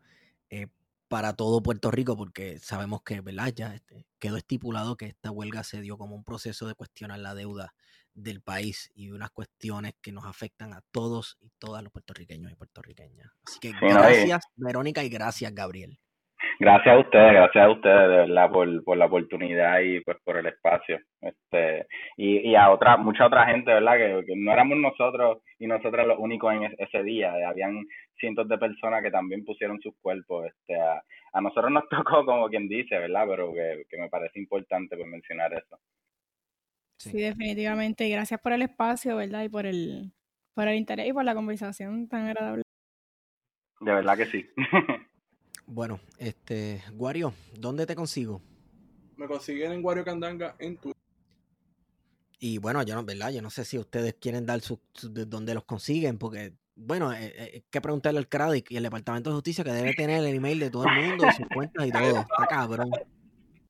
Para 1.09 1.35
todo 1.35 1.63
Puerto 1.63 1.91
Rico, 1.91 2.17
porque 2.17 2.59
sabemos 2.59 3.03
que, 3.03 3.21
¿verdad? 3.21 3.53
Ya 3.55 3.75
este, 3.75 4.07
quedó 4.19 4.37
estipulado 4.37 4.97
que 4.97 5.07
esta 5.07 5.31
huelga 5.31 5.65
se 5.65 5.81
dio 5.81 5.97
como 5.97 6.15
un 6.15 6.25
proceso 6.25 6.69
de 6.69 6.75
cuestionar 6.75 7.19
la 7.19 7.35
deuda 7.35 7.75
del 8.15 8.43
país 8.43 8.91
y 8.95 9.11
unas 9.11 9.31
cuestiones 9.31 9.95
que 10.03 10.13
nos 10.13 10.25
afectan 10.27 10.75
a 10.75 10.83
todos 10.91 11.39
y 11.41 11.51
todas 11.59 11.83
los 11.83 11.93
puertorriqueños 11.93 12.53
y 12.53 12.57
puertorriqueñas. 12.57 13.31
Así 13.47 13.59
que 13.61 13.73
gracias, 13.73 14.43
Verónica, 14.57 15.05
y 15.05 15.09
gracias, 15.09 15.55
Gabriel. 15.55 15.99
Gracias 16.61 16.93
a 16.93 16.99
ustedes, 16.99 17.33
gracias 17.35 17.65
a 17.65 17.71
ustedes 17.71 18.09
de 18.09 18.17
verdad 18.17 18.51
por, 18.51 18.85
por 18.85 18.97
la 18.97 19.07
oportunidad 19.07 19.81
y 19.81 20.01
pues 20.01 20.17
por 20.25 20.39
el 20.39 20.47
espacio. 20.47 20.99
Este, 21.21 21.87
y, 22.17 22.51
y 22.51 22.57
a 22.57 22.71
otra, 22.71 22.97
mucha 22.97 23.27
otra 23.27 23.47
gente, 23.47 23.73
¿verdad? 23.73 24.25
Que, 24.27 24.35
no 24.35 24.53
éramos 24.53 24.79
nosotros 24.79 25.39
y 25.61 25.69
nosotros 25.69 26.05
los 26.07 26.19
únicos 26.19 26.53
en 26.53 26.75
ese 26.79 27.03
día. 27.05 27.33
Habían 27.49 27.87
cientos 28.19 28.49
de 28.49 28.59
personas 28.59 29.03
que 29.05 29.11
también 29.13 29.45
pusieron 29.45 29.81
sus 29.81 29.95
cuerpos 30.03 30.47
este, 30.47 30.81
a, 30.81 31.01
a 31.33 31.41
nosotros 31.41 31.71
nos 31.71 31.89
tocó 31.91 32.25
como 32.25 32.49
quien 32.49 32.69
dice, 32.69 32.99
¿verdad? 32.99 33.27
Pero 33.29 33.53
que, 33.53 33.85
que 33.89 33.99
me 33.99 34.09
parece 34.09 34.41
importante 34.41 34.97
pues, 34.97 35.09
mencionar 35.09 35.53
eso. 35.55 35.79
Sí. 36.99 37.21
definitivamente. 37.21 38.07
Y 38.07 38.11
gracias 38.11 38.41
por 38.41 38.53
el 38.53 38.63
espacio, 38.63 39.17
¿verdad? 39.17 39.45
Y 39.45 39.49
por 39.49 39.67
el, 39.67 40.13
por 40.55 40.67
el 40.67 40.77
interés 40.77 41.07
y 41.07 41.13
por 41.13 41.25
la 41.25 41.35
conversación 41.35 42.09
tan 42.09 42.27
agradable. 42.27 42.63
De 43.81 43.93
verdad 43.93 44.17
que 44.17 44.27
sí. 44.27 44.51
bueno, 45.69 46.01
este, 46.17 46.83
Guario, 46.95 47.35
¿dónde 47.55 47.87
te 47.87 47.95
consigo? 47.95 48.41
Me 49.17 49.27
consiguen 49.27 49.73
en 49.73 49.83
Guario 49.83 50.05
Candanga 50.05 50.57
en 50.59 50.77
Twitter. 50.79 50.97
Y 52.41 52.59
bueno, 52.59 52.83
yo 52.83 52.95
no, 52.95 53.05
¿verdad? 53.05 53.31
Yo 53.31 53.43
no 53.43 53.51
sé 53.51 53.65
si 53.65 53.79
ustedes 53.79 54.15
quieren 54.15 54.47
dar 54.47 54.61
su, 54.61 54.81
de 55.03 55.27
dónde 55.27 55.55
los 55.55 55.65
consiguen, 55.65 56.19
porque, 56.19 56.55
bueno, 56.75 57.13
eh, 57.13 57.35
eh, 57.37 57.63
que 57.69 57.81
preguntarle 57.81 58.19
al 58.19 58.29
CRADIC 58.29 58.71
y 58.71 58.77
el 58.77 58.85
Departamento 58.85 59.31
de 59.31 59.35
Justicia 59.35 59.65
que 59.65 59.73
debe 59.73 59.93
tener 59.95 60.25
el 60.25 60.35
email 60.35 60.59
de 60.59 60.71
todo 60.71 60.85
el 60.87 60.95
mundo, 60.95 61.27
sus 61.37 61.47
cuentas 61.49 61.87
y 61.87 61.91
todo. 61.91 62.21
Está 62.21 62.47
cabrón. 62.49 62.91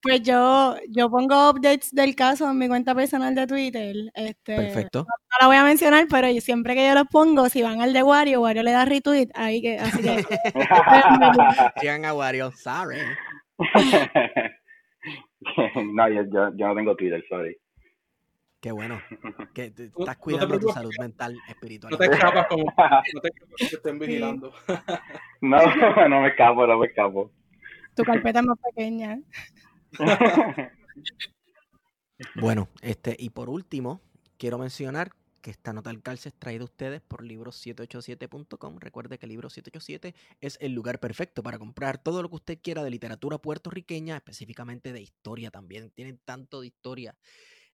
Pues 0.01 0.23
yo, 0.23 0.77
yo 0.89 1.11
pongo 1.11 1.51
updates 1.51 1.93
del 1.93 2.15
caso 2.15 2.49
en 2.49 2.59
mi 2.59 2.69
cuenta 2.69 2.95
personal 2.95 3.35
de 3.35 3.49
Twitter. 3.49 3.97
Este, 4.15 4.55
Perfecto. 4.55 5.01
No, 5.01 5.07
la 5.41 5.49
voy 5.49 5.57
a 5.57 5.65
mencionar, 5.65 6.07
pero 6.09 6.29
siempre 6.41 6.77
que 6.77 6.87
yo 6.87 6.95
los 6.95 7.09
pongo, 7.09 7.49
si 7.49 7.63
van 7.63 7.81
al 7.81 7.93
de 7.93 8.05
Wario, 8.05 8.41
Wario 8.41 8.63
le 8.63 8.71
da 8.71 8.85
retweet, 8.85 9.31
ahí 9.35 9.61
que, 9.61 9.79
así 9.79 10.01
que. 10.01 10.25
Sigan 11.81 12.05
a 12.05 12.15
Wario, 12.15 12.53
sorry. 12.53 13.01
no, 15.93 16.09
yo, 16.09 16.23
yo, 16.55 16.69
no 16.69 16.75
tengo 16.77 16.95
Twitter, 16.95 17.25
sorry. 17.29 17.59
Qué 18.61 18.73
bueno. 18.73 19.01
Que 19.55 19.73
estás 19.77 20.17
cuidando 20.19 20.59
tu 20.59 20.69
salud 20.69 20.93
mental, 21.01 21.37
espiritual. 21.49 21.93
No 21.93 21.99
te 21.99 22.07
escapas 22.07 22.47
como 22.49 22.65
no 22.65 23.21
te 23.21 23.29
escapas 23.29 23.55
que 23.57 23.67
te 23.67 23.77
estén 23.77 23.99
vigilando. 23.99 24.53
no, 25.41 25.59
no 26.09 26.23
me 26.23 26.29
escapo, 26.29 26.67
no 26.67 26.79
me 26.79 26.87
escapo. 26.87 27.31
Tu 27.95 28.03
carpeta 28.05 28.41
es 28.41 28.47
más 28.47 28.59
pequeña. 28.59 29.19
bueno, 32.41 32.69
este, 32.83 33.17
y 33.19 33.31
por 33.31 33.49
último, 33.49 34.01
quiero 34.37 34.59
mencionar 34.59 35.13
que 35.41 35.51
esta 35.51 35.73
nota 35.73 35.91
del 35.91 36.03
calce 36.03 36.31
es 36.31 36.35
traída 36.35 36.63
a 36.63 36.65
ustedes 36.65 37.01
por 37.01 37.23
libros787.com. 37.23 38.79
Recuerde 38.79 39.19
que 39.19 39.27
Libro 39.27 39.49
787 39.49 40.15
es 40.41 40.59
el 40.61 40.73
lugar 40.73 41.01
perfecto 41.01 41.43
para 41.43 41.59
comprar 41.59 42.03
todo 42.03 42.23
lo 42.23 42.29
que 42.29 42.37
usted 42.37 42.59
quiera 42.61 42.83
de 42.83 42.91
literatura 42.91 43.39
puertorriqueña, 43.39 44.17
específicamente 44.17 44.93
de 44.93 45.01
historia 45.01 45.51
también. 45.51 45.91
Tienen 45.91 46.19
tanto 46.25 46.61
de 46.61 46.67
historia. 46.67 47.17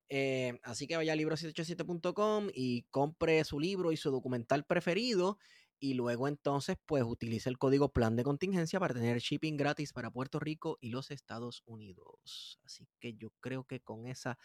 Eh, 0.08 0.60
así 0.62 0.86
que 0.86 0.96
vaya 0.96 1.14
a 1.14 1.16
libro787.com 1.16 2.48
y 2.52 2.82
compre 2.90 3.42
su 3.44 3.58
libro 3.58 3.92
y 3.92 3.96
su 3.96 4.10
documental 4.10 4.64
preferido 4.64 5.38
y 5.84 5.92
luego 5.92 6.28
entonces 6.28 6.78
pues 6.86 7.04
utilice 7.04 7.50
el 7.50 7.58
código 7.58 7.90
plan 7.90 8.16
de 8.16 8.24
contingencia 8.24 8.80
para 8.80 8.94
tener 8.94 9.18
shipping 9.18 9.58
gratis 9.58 9.92
para 9.92 10.10
Puerto 10.10 10.40
Rico 10.40 10.78
y 10.80 10.88
los 10.88 11.10
Estados 11.10 11.62
Unidos. 11.66 12.58
Así 12.64 12.88
que 13.00 13.12
yo 13.12 13.28
creo 13.40 13.64
que 13.64 13.80
con 13.80 14.06
esa 14.06 14.38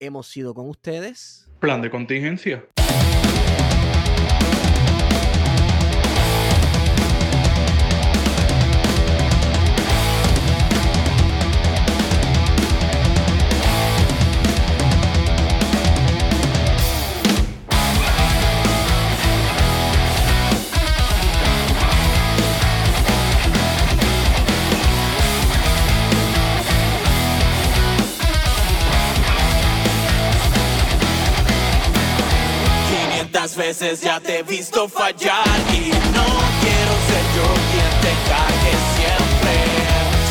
hemos 0.00 0.26
sido 0.26 0.54
con 0.54 0.70
ustedes. 0.70 1.50
Plan 1.60 1.82
de 1.82 1.90
contingencia. 1.90 2.66
Veces 33.68 34.02
ya 34.02 34.20
te 34.20 34.40
he 34.40 34.42
visto 34.42 34.86
fallar 34.90 35.46
y 35.72 35.88
no 35.88 36.26
quiero 36.62 36.94
ser 37.08 37.24
yo 37.36 37.48
quien 37.70 37.92
te 38.04 38.12
cague 38.30 38.74
siempre. 38.96 39.54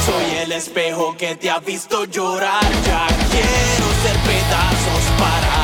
Soy 0.06 0.38
el 0.44 0.52
espejo 0.52 1.16
que 1.18 1.36
te 1.36 1.50
ha 1.50 1.58
visto 1.58 2.06
llorar, 2.06 2.62
ya 2.86 3.08
quiero 3.32 3.88
ser 4.04 4.18
pedazos 4.30 5.04
para 5.18 5.63